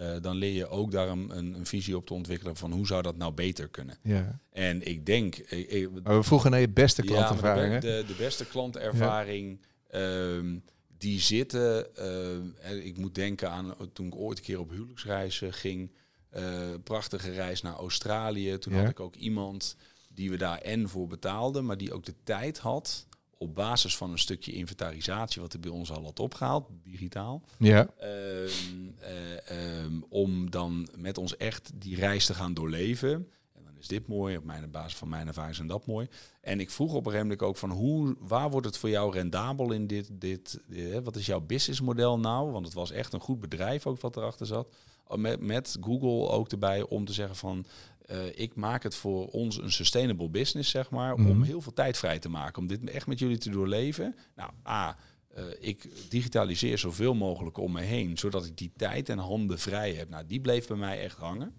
uh, 0.00 0.16
dan 0.20 0.36
leer 0.36 0.52
je 0.52 0.68
ook 0.68 0.90
daar 0.90 1.08
een, 1.08 1.36
een, 1.36 1.66
visie 1.66 1.96
op 1.96 2.06
te 2.06 2.14
ontwikkelen 2.14 2.56
van 2.56 2.72
hoe 2.72 2.86
zou 2.86 3.02
dat 3.02 3.16
nou 3.16 3.32
beter 3.32 3.68
kunnen. 3.68 3.98
Ja. 4.02 4.40
En 4.52 4.86
ik 4.86 5.06
denk... 5.06 5.36
Ik, 5.36 5.70
ik, 5.70 5.90
maar 6.02 6.16
we 6.16 6.22
vroegen 6.22 6.50
naar 6.50 6.60
je 6.60 6.68
beste 6.68 7.02
klantervaring. 7.02 7.72
Ja, 7.72 7.80
de, 7.80 8.04
de, 8.06 8.14
beste 8.18 8.46
klantervaring... 8.46 9.60
Um, 9.94 10.64
die 10.98 11.20
zitten... 11.20 11.86
Uh, 11.98 12.86
ik 12.86 12.98
moet 12.98 13.14
denken 13.14 13.50
aan 13.50 13.74
toen 13.92 14.06
ik 14.06 14.16
ooit 14.16 14.38
een 14.38 14.44
keer 14.44 14.60
op 14.60 14.70
huwelijksreizen 14.70 15.52
ging. 15.52 15.92
Uh, 16.36 16.42
prachtige 16.84 17.30
reis 17.30 17.62
naar 17.62 17.74
Australië. 17.74 18.58
Toen 18.58 18.72
had 18.72 18.88
ik 18.88 19.00
ook 19.00 19.14
iemand 19.14 19.76
die 20.08 20.30
we 20.30 20.36
daar 20.36 20.58
en 20.58 20.88
voor 20.88 21.06
betaalden, 21.06 21.64
maar 21.64 21.76
die 21.76 21.92
ook 21.92 22.04
de 22.04 22.14
tijd 22.24 22.58
had 22.58 23.06
op 23.44 23.54
basis 23.54 23.96
van 23.96 24.10
een 24.10 24.18
stukje 24.18 24.52
inventarisatie, 24.52 25.42
wat 25.42 25.52
er 25.52 25.60
bij 25.60 25.70
ons 25.70 25.90
al 25.90 26.04
had 26.04 26.20
opgehaald, 26.20 26.68
digitaal. 26.82 27.42
Ja. 27.58 27.88
Ehm, 27.98 28.48
eh, 28.98 29.82
ehm, 29.82 30.00
om 30.08 30.50
dan 30.50 30.88
met 30.96 31.18
ons 31.18 31.36
echt 31.36 31.70
die 31.74 31.96
reis 31.96 32.26
te 32.26 32.34
gaan 32.34 32.54
doorleven. 32.54 33.10
En 33.52 33.64
dan 33.64 33.78
is 33.78 33.88
dit 33.88 34.06
mooi, 34.06 34.36
op 34.36 34.44
mijn 34.44 34.70
basis 34.70 34.94
van 34.94 35.08
mijn 35.08 35.26
ervaring 35.26 35.58
en 35.58 35.66
dat 35.66 35.86
mooi. 35.86 36.08
En 36.40 36.60
ik 36.60 36.70
vroeg 36.70 36.90
op 36.90 37.06
een 37.06 37.12
gegeven 37.12 37.26
moment 37.26 37.42
ook 37.42 37.56
van 37.56 37.70
hoe, 37.70 38.16
waar 38.20 38.50
wordt 38.50 38.66
het 38.66 38.78
voor 38.78 38.88
jou 38.88 39.12
rendabel 39.12 39.72
in 39.72 39.86
dit, 39.86 40.10
dit, 40.12 40.60
dit 40.68 41.04
wat 41.04 41.16
is 41.16 41.26
jouw 41.26 41.40
businessmodel 41.40 42.18
nou? 42.18 42.50
Want 42.50 42.64
het 42.64 42.74
was 42.74 42.90
echt 42.90 43.12
een 43.12 43.20
goed 43.20 43.40
bedrijf 43.40 43.86
ook 43.86 44.00
wat 44.00 44.16
erachter 44.16 44.46
zat. 44.46 44.74
Met, 45.16 45.40
met 45.40 45.76
Google 45.80 46.28
ook 46.28 46.50
erbij 46.50 46.82
om 46.82 47.04
te 47.04 47.12
zeggen 47.12 47.36
van 47.36 47.66
uh, 48.10 48.16
ik 48.34 48.54
maak 48.54 48.82
het 48.82 48.94
voor 48.94 49.26
ons 49.26 49.58
een 49.58 49.72
sustainable 49.72 50.28
business, 50.28 50.70
zeg 50.70 50.90
maar, 50.90 51.14
om 51.14 51.22
mhm. 51.22 51.42
heel 51.42 51.60
veel 51.60 51.72
tijd 51.72 51.98
vrij 51.98 52.18
te 52.18 52.28
maken. 52.28 52.62
Om 52.62 52.68
dit 52.68 52.90
echt 52.90 53.06
met 53.06 53.18
jullie 53.18 53.38
te 53.38 53.50
doorleven. 53.50 54.14
Nou, 54.36 54.50
A, 54.68 54.96
uh, 55.38 55.44
ik 55.60 55.88
digitaliseer 56.08 56.78
zoveel 56.78 57.14
mogelijk 57.14 57.58
om 57.58 57.72
me 57.72 57.80
heen, 57.80 58.18
zodat 58.18 58.46
ik 58.46 58.56
die 58.56 58.72
tijd 58.76 59.08
en 59.08 59.18
handen 59.18 59.58
vrij 59.58 59.92
heb. 59.92 60.08
Nou, 60.08 60.26
die 60.26 60.40
bleef 60.40 60.66
bij 60.66 60.76
mij 60.76 61.02
echt 61.02 61.18
hangen. 61.18 61.54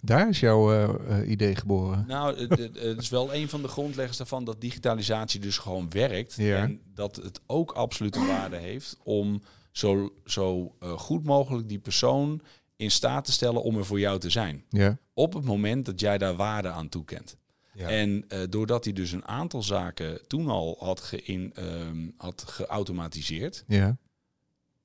Daar 0.00 0.28
is 0.28 0.40
jouw 0.40 0.72
uh, 0.72 1.30
idee 1.30 1.56
geboren. 1.56 2.04
Nou, 2.08 2.48
het 2.48 3.00
is 3.00 3.08
wel 3.08 3.34
een 3.34 3.48
van 3.48 3.62
de 3.62 3.68
grondleggers 3.68 4.16
daarvan 4.16 4.44
dat 4.44 4.60
digitalisatie 4.60 5.40
dus 5.40 5.58
gewoon 5.58 5.90
werkt. 5.90 6.34
Ja. 6.34 6.56
En 6.56 6.80
dat 6.94 7.16
het 7.16 7.40
ook 7.46 7.72
absolute 7.72 8.26
waarde 8.26 8.56
heeft 8.56 8.96
om 9.02 9.42
zo, 9.72 10.12
zo 10.24 10.74
goed 10.80 11.24
mogelijk 11.24 11.68
die 11.68 11.78
persoon 11.78 12.40
in 12.76 12.90
staat 12.90 13.24
te 13.24 13.32
stellen 13.32 13.62
om 13.62 13.76
er 13.76 13.84
voor 13.84 14.00
jou 14.00 14.18
te 14.18 14.30
zijn. 14.30 14.64
Ja. 14.68 14.98
Op 15.12 15.32
het 15.32 15.44
moment 15.44 15.86
dat 15.86 16.00
jij 16.00 16.18
daar 16.18 16.36
waarde 16.36 16.68
aan 16.68 16.88
toekent. 16.88 17.36
Ja. 17.74 17.88
En 17.88 18.24
uh, 18.28 18.38
doordat 18.48 18.84
hij 18.84 18.92
dus 18.92 19.12
een 19.12 19.26
aantal 19.26 19.62
zaken 19.62 20.26
toen 20.26 20.48
al 20.48 20.76
had, 20.78 21.12
um, 21.56 22.14
had 22.16 22.44
geautomatiseerd. 22.46 23.64
Ja. 23.66 23.96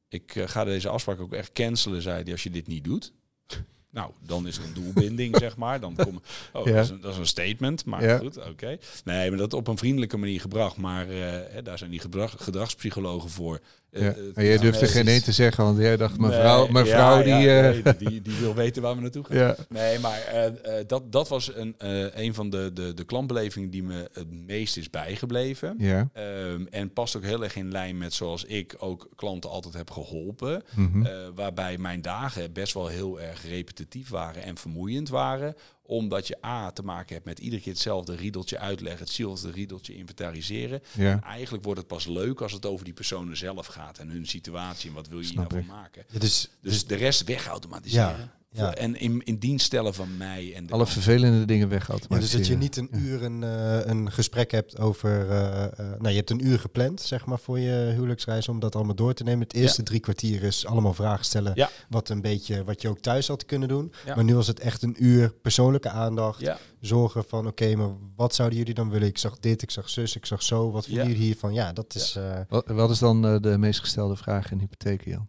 Ik 0.08 0.36
uh, 0.36 0.48
ga 0.48 0.64
deze 0.64 0.90
afspraak 0.90 1.20
ook 1.20 1.34
echt 1.34 1.52
cancelen, 1.52 2.02
zei 2.02 2.24
hij, 2.24 2.32
als 2.32 2.44
je 2.44 2.50
dit 2.50 2.68
niet 2.68 2.84
doet. 2.84 3.14
Nou, 3.92 4.12
dan 4.26 4.48
is 4.48 4.58
er 4.58 4.64
een 4.64 4.74
doelbinding, 4.74 5.38
zeg 5.46 5.58
maar. 5.58 5.80
Dan 5.80 5.96
kom, 5.96 6.22
oh, 6.54 6.66
ja. 6.66 6.74
dat, 6.74 6.84
is 6.84 6.90
een, 6.90 7.02
dat, 7.02 7.12
is 7.12 7.18
een, 7.18 7.26
statement, 7.26 7.86
maar 7.86 8.04
ja. 8.04 8.18
goed, 8.18 8.38
oké. 8.38 8.78
Nee, 9.04 9.30
maar 9.30 9.40
dat 9.40 9.54
op 9.54 9.68
een 9.68 9.78
vriendelijke 9.78 10.18
manier 10.18 10.42
gebracht. 10.42 10.78
Maar 10.78 11.10
uh, 11.10 11.64
daar 11.64 11.78
zijn 11.78 11.90
die 11.92 12.00
gedrag, 12.00 12.36
gedragspsychologen 12.44 13.30
voor. 13.30 13.60
Ja. 13.92 14.16
Uh, 14.16 14.46
jij 14.46 14.58
durfde 14.58 14.88
geen 14.88 15.06
nee 15.06 15.22
te 15.22 15.32
zeggen, 15.32 15.64
want 15.64 15.78
jij 15.78 15.98
dacht, 15.98 16.18
mijn 16.18 16.34
vrouw, 16.34 16.68
mijn 16.68 16.86
vrouw 16.86 17.24
die, 17.24 17.34
nee, 17.34 17.82
die, 17.98 18.22
die, 18.22 18.36
wil 18.42 18.56
weten 18.56 18.82
waar 18.82 18.96
we 18.96 19.02
naartoe 19.02 19.24
gaan. 19.24 19.56
Nee, 19.70 20.00
maar 20.00 20.52
dat, 20.88 21.12
dat 21.12 21.30
was 21.30 21.56
een, 21.56 21.76
een 22.24 22.34
van 22.34 22.50
de, 22.50 22.72
de, 22.74 22.94
de 22.94 23.04
klantbelevingen 23.04 23.70
die 23.70 23.84
me 23.84 24.10
het 24.14 24.32
meest 24.32 24.78
is 24.78 24.90
bijgebleven. 24.90 25.76
Ja. 25.78 26.10
Um, 26.18 26.68
en 26.70 26.94
past 26.94 27.16
ook 27.16 27.24
heel 27.24 27.44
erg 27.44 27.56
in 27.56 27.72
lijn 27.72 27.98
met 27.98 28.14
zoals 28.14 28.44
ik 28.44 28.76
ook 28.80 29.10
klanten 29.16 29.50
altijd 29.50 29.74
heb 29.74 29.92
geholpen. 29.92 30.64
Mm 30.76 30.92
-hmm. 30.92 31.08
waarbij 31.36 31.78
mijn 31.78 32.02
dagen 32.02 32.54
best 32.54 32.74
wel 32.74 32.88
heel 32.88 33.22
erg 33.22 33.48
repetitief 33.48 34.10
waren 34.10 34.44
en 34.44 34.58
vermoeiend 34.58 35.10
waren 35.10 35.56
omdat 35.90 36.28
je 36.28 36.46
A 36.46 36.72
te 36.72 36.84
maken 36.84 37.14
hebt 37.14 37.26
met 37.26 37.40
iedere 37.40 37.62
keer 37.62 37.74
hetzelfde 37.74 38.16
riedeltje 38.16 38.60
uitleggen, 38.60 39.06
hetzelfde 39.06 39.52
riedeltje 39.52 39.96
inventariseren. 39.96 40.82
Ja. 40.96 41.12
En 41.12 41.24
eigenlijk 41.24 41.64
wordt 41.64 41.80
het 41.80 41.88
pas 41.88 42.06
leuk 42.08 42.42
als 42.42 42.52
het 42.52 42.66
over 42.66 42.86
die 42.86 42.94
personen 42.94 43.38
zelf 43.38 43.66
gaat 43.68 43.98
en 43.98 44.10
hun 44.10 44.28
situatie 44.28 44.90
en 44.90 44.96
wat 44.96 45.08
wil 45.08 45.20
je 45.20 45.26
hiervan 45.26 45.48
nou 45.50 45.66
maken. 45.66 46.06
dus, 46.12 46.20
dus, 46.20 46.50
dus 46.62 46.86
de 46.86 46.96
rest 46.96 47.24
wegautomatiseren. 47.24 48.18
Ja. 48.18 48.38
En 48.52 48.95
in, 48.95 49.22
in 49.24 49.38
dienst 49.38 49.66
stellen 49.66 49.93
van 49.93 50.18
mij. 50.18 50.54
En 50.56 50.70
Alle 50.70 50.86
vervelende 50.86 51.45
dingen 51.45 51.70
wegautomatiseren. 51.70 52.22
Ja, 52.22 52.38
dus 52.38 52.47
dat 52.47 52.47
je 52.47 52.84
niet 52.84 52.91
een 52.93 53.08
uur 53.08 53.24
een, 53.24 53.41
uh, 53.41 53.86
een 53.86 54.12
gesprek 54.12 54.52
hebt 54.52 54.80
over... 54.80 55.30
Uh, 55.30 55.36
uh, 55.36 55.68
nou, 55.78 56.10
je 56.10 56.16
hebt 56.16 56.30
een 56.30 56.45
uur 56.45 56.60
gepland, 56.60 57.02
zeg 57.02 57.26
maar, 57.26 57.39
voor 57.39 57.60
je 57.60 57.91
huwelijksreis 57.95 58.47
om 58.47 58.60
dat 58.60 58.76
allemaal 58.76 58.95
door 58.95 59.14
te 59.14 59.24
nemen. 59.24 59.39
Het 59.39 59.54
eerste 59.54 59.84
drie 59.84 60.00
kwartier 60.00 60.43
is 60.43 60.66
allemaal 60.66 60.93
vragen 60.93 61.26
stellen. 61.26 61.70
Wat 61.89 62.10
een 62.10 62.22
beetje, 62.22 62.64
wat 62.64 62.82
je 62.82 62.89
ook 62.89 63.00
thuis 63.00 63.28
had 63.28 63.45
kunnen 63.45 63.68
doen. 63.68 63.93
Maar 64.06 64.24
nu 64.24 64.36
was 64.36 64.47
het 64.47 64.60
echt 64.60 64.82
een 64.82 64.95
uur 65.04 65.34
persoonlijke 65.41 65.89
aandacht. 65.89 66.52
Zorgen 66.82 67.24
van, 67.28 67.47
oké, 67.47 67.76
maar 67.76 67.89
wat 68.16 68.36
zouden 68.36 68.58
jullie 68.58 68.74
dan 68.74 68.89
willen? 68.89 69.08
Ik 69.08 69.18
zag 69.18 69.39
dit, 69.39 69.62
ik 69.62 69.72
zag 69.72 69.89
zus, 69.89 70.16
ik 70.16 70.26
zag 70.26 70.43
zo. 70.43 70.72
Wat 70.72 70.86
vinden 70.86 71.08
jullie 71.08 71.22
hiervan? 71.22 71.54
Ja, 71.54 71.74
dat 71.74 71.95
is... 71.95 72.18
Wat, 72.47 72.68
wat, 72.68 72.89
is 72.89 73.00
dan 73.00 73.41
de 73.41 73.58
meest 73.58 73.80
gestelde 73.80 74.16
vraag 74.16 74.52
in 74.52 74.60
hypotheek, 74.60 75.06
Jan? 75.06 75.28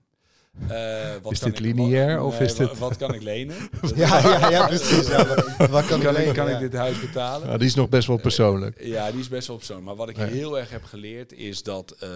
Uh, 0.71 1.23
wat 1.23 1.33
is 1.33 1.41
dit 1.41 1.59
lineair 1.59 2.17
wat, 2.17 2.27
of 2.27 2.39
nee, 2.39 2.49
is 2.49 2.55
dit... 2.55 2.79
Wat 2.79 2.97
kan 2.97 3.15
ik 3.15 3.23
lenen? 3.23 3.57
ja, 3.95 4.19
ja, 4.19 4.51
ja, 4.51 4.67
precies. 4.67 5.07
Ja, 5.07 5.27
wat, 5.27 5.87
kan, 5.87 6.01
kan, 6.01 6.13
ik, 6.13 6.19
lenen, 6.19 6.35
kan 6.35 6.49
ik 6.49 6.59
dit 6.59 6.73
huis 6.73 7.01
betalen? 7.01 7.49
Ja, 7.49 7.57
die 7.57 7.67
is 7.67 7.75
nog 7.75 7.89
best 7.89 8.09
wel 8.09 8.17
persoonlijk. 8.17 8.81
Uh, 8.81 8.87
ja, 8.87 9.11
die 9.11 9.21
is 9.21 9.29
best 9.29 9.47
wel 9.47 9.57
persoonlijk. 9.57 9.87
Maar 9.87 9.97
wat 9.97 10.09
ik 10.09 10.17
heel 10.17 10.59
erg 10.59 10.71
heb 10.71 10.85
geleerd 10.85 11.33
is 11.33 11.63
dat 11.63 11.97
uh, 12.03 12.09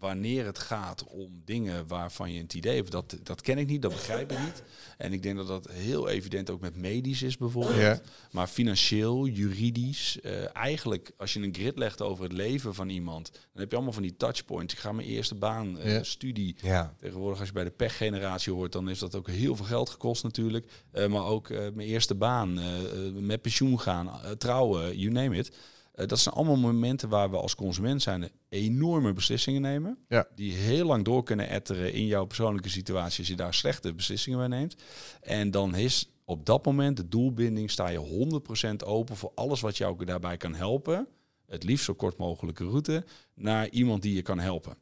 wanneer 0.00 0.44
het 0.46 0.58
gaat 0.58 1.04
om 1.04 1.42
dingen 1.44 1.86
waarvan 1.86 2.32
je 2.32 2.40
het 2.40 2.54
idee 2.54 2.76
hebt, 2.76 2.90
dat, 2.90 3.16
dat 3.22 3.40
ken 3.40 3.58
ik 3.58 3.66
niet, 3.66 3.82
dat 3.82 3.92
begrijp 3.92 4.32
ik 4.32 4.38
niet. 4.38 4.62
En 4.98 5.12
ik 5.12 5.22
denk 5.22 5.36
dat 5.36 5.46
dat 5.46 5.70
heel 5.70 6.08
evident 6.08 6.50
ook 6.50 6.60
met 6.60 6.76
medisch 6.76 7.22
is 7.22 7.36
bijvoorbeeld. 7.36 8.00
Maar 8.30 8.46
financieel, 8.46 9.26
juridisch, 9.26 10.18
uh, 10.22 10.56
eigenlijk 10.56 11.10
als 11.16 11.32
je 11.32 11.40
een 11.40 11.54
grid 11.54 11.78
legt 11.78 12.02
over 12.02 12.24
het 12.24 12.32
leven 12.32 12.74
van 12.74 12.88
iemand, 12.88 13.30
dan 13.32 13.60
heb 13.60 13.70
je 13.70 13.74
allemaal 13.74 13.92
van 13.92 14.02
die 14.02 14.16
touchpoints. 14.16 14.74
Ik 14.74 14.80
ga 14.80 14.92
mijn 14.92 15.08
eerste 15.08 15.34
baan, 15.34 15.78
uh, 15.86 15.98
studie. 16.02 16.56
Ja. 16.62 16.94
Tegenwoordig 16.98 17.38
als 17.38 17.48
je 17.48 17.54
bij 17.54 17.64
de 17.64 17.70
pechgeneratie 17.70 18.52
hoort, 18.52 18.72
dan 18.72 18.88
is 18.88 18.98
dat 18.98 19.14
ook 19.14 19.28
heel 19.28 19.56
veel 19.56 19.66
geld 19.66 19.90
gekost 19.90 20.22
natuurlijk. 20.22 20.70
Uh, 20.92 21.06
maar 21.06 21.24
ook 21.24 21.48
mijn 21.48 21.88
eerste 21.88 22.14
baan, 22.14 22.60
met 23.26 23.42
pensioen 23.42 23.80
gaan, 23.80 24.20
trouwen, 24.38 24.98
you 24.98 25.12
name 25.12 25.36
it. 25.36 25.56
Eh, 26.00 26.06
dat 26.06 26.18
zijn 26.18 26.34
allemaal 26.34 26.56
momenten 26.56 27.08
waar 27.08 27.30
we 27.30 27.36
als 27.36 27.54
consument 27.54 28.02
zijn 28.02 28.30
enorme 28.48 29.12
beslissingen 29.12 29.62
nemen. 29.62 29.98
Ja. 30.08 30.26
Die 30.34 30.52
heel 30.52 30.86
lang 30.86 31.04
door 31.04 31.22
kunnen 31.22 31.48
etteren 31.48 31.92
in 31.92 32.06
jouw 32.06 32.24
persoonlijke 32.24 32.68
situatie 32.68 33.18
als 33.18 33.28
je 33.28 33.36
daar 33.36 33.54
slechte 33.54 33.94
beslissingen 33.94 34.38
bij 34.38 34.48
neemt. 34.48 34.76
En 35.20 35.50
dan 35.50 35.74
is 35.74 36.10
op 36.24 36.46
dat 36.46 36.64
moment 36.64 36.96
de 36.96 37.08
doelbinding, 37.08 37.70
sta 37.70 37.88
je 37.88 37.98
100% 37.98 38.84
open 38.84 39.16
voor 39.16 39.32
alles 39.34 39.60
wat 39.60 39.76
jou 39.76 40.04
daarbij 40.04 40.36
kan 40.36 40.54
helpen. 40.54 41.06
Het 41.46 41.64
liefst 41.64 41.84
zo 41.84 41.94
kort 41.94 42.16
mogelijke 42.16 42.64
route 42.64 43.04
naar 43.34 43.68
iemand 43.68 44.02
die 44.02 44.14
je 44.14 44.22
kan 44.22 44.38
helpen. 44.38 44.76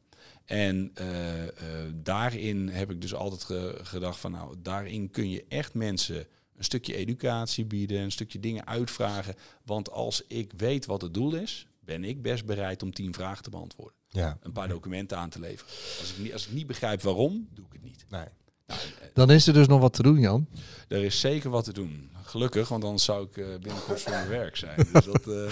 En 0.45 0.91
uh, 1.01 1.43
uh, 1.43 1.49
daarin 1.93 2.67
heb 2.67 2.91
ik 2.91 3.01
dus 3.01 3.13
altijd 3.13 3.59
gedacht 3.87 4.19
van 4.19 4.31
nou, 4.31 4.55
daarin 4.59 5.11
kun 5.11 5.29
je 5.29 5.45
echt 5.47 5.73
mensen 5.73 6.27
een 6.59 6.65
stukje 6.65 6.95
educatie 6.95 7.65
bieden, 7.65 8.01
een 8.01 8.11
stukje 8.11 8.39
dingen 8.39 8.67
uitvragen. 8.67 9.35
Want 9.65 9.91
als 9.91 10.23
ik 10.27 10.53
weet 10.57 10.85
wat 10.85 11.01
het 11.01 11.13
doel 11.13 11.35
is, 11.35 11.67
ben 11.79 12.03
ik 12.03 12.21
best 12.21 12.45
bereid 12.45 12.83
om 12.83 12.93
tien 12.93 13.13
vragen 13.13 13.43
te 13.43 13.49
beantwoorden. 13.49 13.97
Ja. 14.09 14.37
Een 14.41 14.51
paar 14.51 14.67
documenten 14.67 15.17
aan 15.17 15.29
te 15.29 15.39
leveren. 15.39 15.73
Als 15.99 16.11
ik 16.11 16.17
niet, 16.17 16.33
als 16.33 16.47
ik 16.47 16.53
niet 16.53 16.67
begrijp 16.67 17.01
waarom, 17.01 17.47
doe 17.53 17.65
ik 17.65 17.73
het 17.73 17.83
niet. 17.83 18.05
Nee. 18.09 18.25
Nou, 18.67 18.79
eh, 18.79 19.07
Dan 19.13 19.31
is 19.31 19.47
er 19.47 19.53
dus 19.53 19.67
nog 19.67 19.81
wat 19.81 19.93
te 19.93 20.03
doen, 20.03 20.19
Jan. 20.19 20.47
Er 20.87 21.03
is 21.03 21.19
zeker 21.19 21.49
wat 21.49 21.63
te 21.63 21.73
doen. 21.73 22.09
Gelukkig, 22.23 22.67
want 22.69 22.81
dan 22.81 22.99
zou 22.99 23.25
ik 23.25 23.37
uh, 23.37 23.47
binnenkort 23.47 24.01
voor 24.01 24.11
mijn 24.11 24.29
werk 24.29 24.55
zijn. 24.55 24.87
Dus 24.93 25.05
dat, 25.05 25.27
uh, 25.27 25.51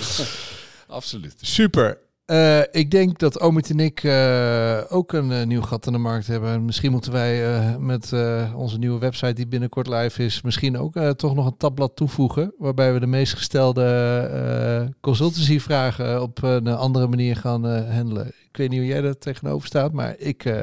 absoluut. 0.98 1.36
Super. 1.42 2.00
Uh, 2.32 2.60
ik 2.72 2.92
denk 2.92 3.20
dat 3.20 3.40
Omid 3.40 3.70
en 3.70 3.80
ik 3.80 4.04
uh, 4.04 4.82
ook 4.90 5.14
een 5.14 5.32
uh, 5.32 5.44
nieuw 5.44 5.62
gat 5.62 5.86
in 5.86 5.92
de 5.92 5.98
markt 5.98 6.28
hebben. 6.28 6.66
Misschien 6.66 6.92
moeten 6.92 7.12
wij 7.12 7.80
met 7.80 8.14
onze 8.54 8.78
nieuwe 8.78 9.00
website 9.00 9.34
die 9.34 9.48
binnenkort 9.48 9.88
live 9.88 10.24
is, 10.24 10.42
misschien 10.42 10.78
ook 10.78 11.00
toch 11.16 11.36
nog 11.36 11.46
een 11.46 11.58
tabblad 11.58 11.96
toevoegen. 11.96 12.54
Waarbij 12.58 12.94
we 12.94 13.00
de 13.00 13.08
meest 13.08 13.34
gestelde 13.34 14.94
consultancyvragen 15.02 16.22
op 16.22 16.44
een 16.44 16.68
andere 16.68 17.08
manier 17.08 17.36
gaan 17.36 17.66
handelen. 17.92 18.28
Ik 18.28 18.58
weet 18.58 18.70
niet 18.70 18.80
hoe 18.80 18.88
jij 18.88 19.04
er 19.04 19.18
tegenover 19.18 19.68
staat, 19.68 19.92
maar 19.92 20.18
ik, 20.18 20.54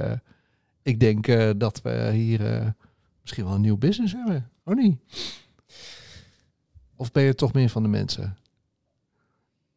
ik 0.83 1.01
denk 1.01 1.27
dat 1.61 1.83
we 1.83 2.11
hier 2.13 2.75
misschien 3.21 3.45
wel 3.45 3.55
een 3.55 3.61
nieuw 3.61 3.79
business 3.79 4.13
hebben. 4.13 4.51
Oh 4.65 4.75
niet? 4.75 4.99
Of 6.97 7.13
ben 7.13 7.23
je 7.23 7.35
toch 7.35 7.53
meer 7.53 7.69
van 7.69 7.83
de 7.83 7.89
mensen? 7.89 8.37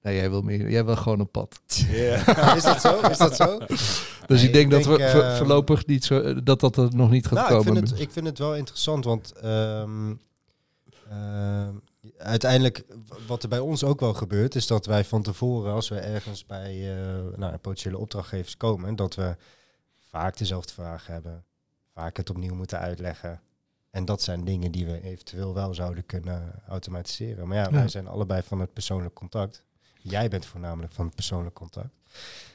Nee, 0.08 0.16
jij 0.16 0.30
wil 0.30 0.41
meer. 0.41 0.70
Jij 0.70 0.86
wil 0.86 0.95
gewoon 0.95 1.20
een 1.20 1.32
pad. 1.32 1.60
Yeah. 1.89 2.55
is 2.58 2.64
dat 2.64 2.82
zo? 2.82 2.99
Is 2.99 3.18
dat 3.18 3.36
zo? 3.36 3.58
Dus 4.28 4.43
ik 4.43 4.53
denk 4.53 4.72
dat 4.72 4.86
we 4.86 4.99
uh, 4.99 5.38
voorlopig 5.38 5.86
niet 5.86 6.05
zo 6.05 6.43
dat 6.43 6.60
dat 6.60 6.78
er 6.78 6.95
nog 6.95 7.10
niet 7.10 7.28
gaat 7.28 7.49
nou, 7.49 7.49
komen. 7.49 7.68
Ik 7.68 7.78
vind, 7.78 7.89
het, 7.89 7.99
ik 7.99 8.12
vind 8.12 8.26
het 8.26 8.38
wel 8.38 8.55
interessant, 8.55 9.05
want 9.05 9.34
um, 9.43 10.20
uh, 11.12 11.68
uiteindelijk 12.18 12.86
wat 13.28 13.43
er 13.43 13.49
bij 13.49 13.60
ons 13.60 13.84
ook 13.84 13.99
wel 13.99 14.14
gebeurt, 14.14 14.55
is 14.55 14.68
dat 14.68 14.86
wij 14.86 15.05
van 15.05 15.22
tevoren, 15.22 15.74
als 15.74 15.89
we 15.89 15.99
ergens 15.99 16.45
bij 16.45 16.76
uh, 16.76 17.38
nou, 17.38 17.58
potentiële 17.58 17.97
opdrachtgevers 17.97 18.58
komen, 18.58 18.95
dat 18.95 19.16
we 19.16 19.36
vaak 20.10 20.38
dezelfde 20.38 20.74
vragen 20.74 21.14
hebben, 21.14 21.43
vaak 21.93 22.18
het 22.18 22.30
opnieuw 22.30 22.55
moeten 22.55 22.80
uitleggen. 22.80 23.41
En 23.89 24.05
dat 24.05 24.22
zijn 24.22 24.43
dingen 24.43 24.72
die 24.72 24.86
we 24.86 25.01
eventueel 25.01 25.53
wel 25.53 25.74
zouden 25.74 26.05
kunnen 26.05 26.51
automatiseren. 26.68 27.47
Maar 27.47 27.58
ja, 27.58 27.64
ja. 27.64 27.72
wij 27.72 27.88
zijn 27.88 28.08
allebei 28.08 28.41
van 28.41 28.60
het 28.60 28.74
persoonlijk 28.74 29.14
contact. 29.14 29.66
Jij 30.02 30.28
bent 30.28 30.45
voornamelijk 30.45 30.93
van 30.93 31.06
het 31.06 31.16
persoonlijk 31.16 31.56
contact, 31.56 31.93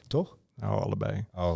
toch? 0.07 0.37
Nou, 0.55 0.81
allebei. 0.81 1.25
Oh. 1.35 1.53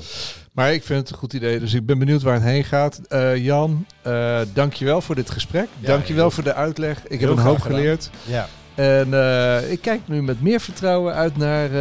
Maar 0.54 0.74
ik 0.74 0.84
vind 0.84 1.00
het 1.00 1.10
een 1.10 1.18
goed 1.18 1.34
idee, 1.34 1.60
dus 1.60 1.74
ik 1.74 1.86
ben 1.86 2.00
benieuwd 2.00 2.22
waar 2.22 2.34
het 2.34 2.44
heen 2.44 2.64
gaat. 2.64 3.02
Uh, 3.10 3.38
Jan, 3.38 3.86
uh, 4.08 4.40
dankjewel 4.54 5.02
voor 5.02 5.16
dit 5.16 5.30
gesprek. 5.30 5.68
Ja, 5.80 5.88
dankjewel 5.88 6.32
voor 6.32 6.44
de 6.44 6.54
uitleg. 6.54 7.08
Ik 7.08 7.20
heb 7.20 7.30
een 7.30 7.38
hoop 7.38 7.62
geleerd. 7.62 8.10
Ja. 8.26 8.48
En 8.76 9.08
uh, 9.08 9.72
ik 9.72 9.82
kijk 9.82 10.02
nu 10.06 10.24
met 10.24 10.42
meer 10.42 10.60
vertrouwen 10.60 11.14
uit 11.14 11.38
naar 11.38 11.72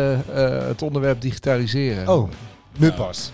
het 0.68 0.82
onderwerp 0.82 1.20
digitaliseren. 1.20 2.08
Oh, 2.08 2.30
nu 2.76 2.92
pas. 2.92 3.32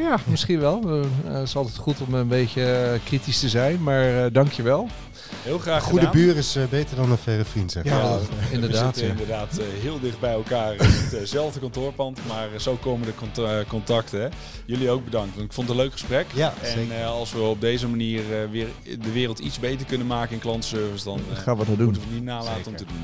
ja, 0.00 0.16
misschien 0.26 0.60
wel. 0.60 1.02
het 1.24 1.48
is 1.48 1.56
altijd 1.56 1.76
goed 1.76 2.00
om 2.00 2.14
een 2.14 2.28
beetje 2.28 2.98
kritisch 3.04 3.40
te 3.40 3.48
zijn, 3.48 3.82
maar 3.82 4.32
dankjewel. 4.32 4.88
Heel 5.42 5.58
graag 5.58 5.82
Goede 5.82 6.08
buur 6.08 6.36
is 6.36 6.56
uh, 6.56 6.64
beter 6.64 6.96
dan 6.96 7.10
een 7.10 7.18
verre 7.18 7.44
vriend, 7.44 7.72
zeg 7.72 7.84
Ja, 7.84 7.98
ja 7.98 8.18
inderdaad. 8.50 8.94
We 8.94 9.00
zitten 9.00 9.08
inderdaad 9.08 9.58
uh, 9.58 9.64
heel 9.82 10.00
dicht 10.00 10.20
bij 10.20 10.32
elkaar 10.32 10.72
in 10.72 11.18
hetzelfde 11.18 11.56
uh 11.56 11.60
kantoorpand. 11.60 12.18
Maar 12.28 12.48
zo 12.56 12.74
komen 12.74 13.06
de 13.06 13.14
cont 13.14 13.38
eh, 13.38 13.56
contacten. 13.68 14.20
Hè. 14.20 14.28
Jullie 14.64 14.90
ook 14.90 15.04
bedankt, 15.04 15.34
want 15.34 15.46
ik 15.46 15.52
vond 15.52 15.68
het 15.68 15.76
een 15.76 15.82
leuk 15.82 15.92
gesprek. 15.92 16.26
Ja, 16.34 16.54
en 16.62 17.04
als 17.04 17.32
we 17.32 17.40
op 17.40 17.60
deze 17.60 17.88
manier 17.88 18.22
weer 18.50 18.66
de 18.82 19.12
wereld 19.12 19.38
iets 19.38 19.58
beter 19.58 19.86
kunnen 19.86 20.06
maken 20.06 20.32
in 20.32 20.38
klantenservice, 20.38 21.04
dan 21.04 21.20
gaan 21.32 21.56
we 21.58 21.64
dat 21.64 21.76
doen. 21.76 21.84
moeten 21.84 22.08
we 22.08 22.14
niet 22.14 22.24
nalaten 22.24 22.54
zeker. 22.54 22.70
om 22.70 22.76
te 22.76 22.84
doen. 22.84 22.96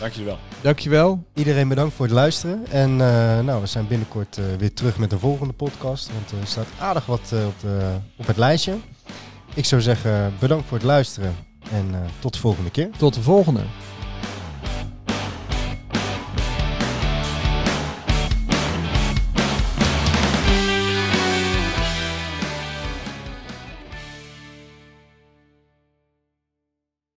Dank 0.00 0.12
jullie 0.12 0.28
wel. 0.28 0.38
Dankjewel. 0.60 1.24
Iedereen 1.34 1.68
bedankt 1.68 1.94
voor 1.94 2.06
het 2.06 2.14
luisteren. 2.14 2.66
En 2.70 2.96
nou, 3.44 3.60
we 3.60 3.66
zijn 3.66 3.86
binnenkort 3.86 4.38
weer 4.58 4.74
terug 4.74 4.98
met 4.98 5.10
de 5.10 5.18
volgende 5.18 5.52
podcast. 5.52 6.10
Want 6.12 6.42
er 6.42 6.46
staat 6.46 6.66
aardig 6.78 7.06
wat 7.06 7.32
op, 7.46 7.60
de, 7.60 7.96
op 8.16 8.26
het 8.26 8.36
lijstje. 8.36 8.74
Ik 9.54 9.64
zou 9.64 9.82
zeggen, 9.82 10.34
bedankt 10.38 10.68
voor 10.68 10.76
het 10.76 10.86
luisteren. 10.86 11.34
En 11.74 11.88
uh, 11.92 11.98
tot 12.18 12.32
de 12.32 12.38
volgende 12.38 12.70
keer. 12.70 12.90
Tot 12.96 13.14
de 13.14 13.22
volgende. 13.22 13.60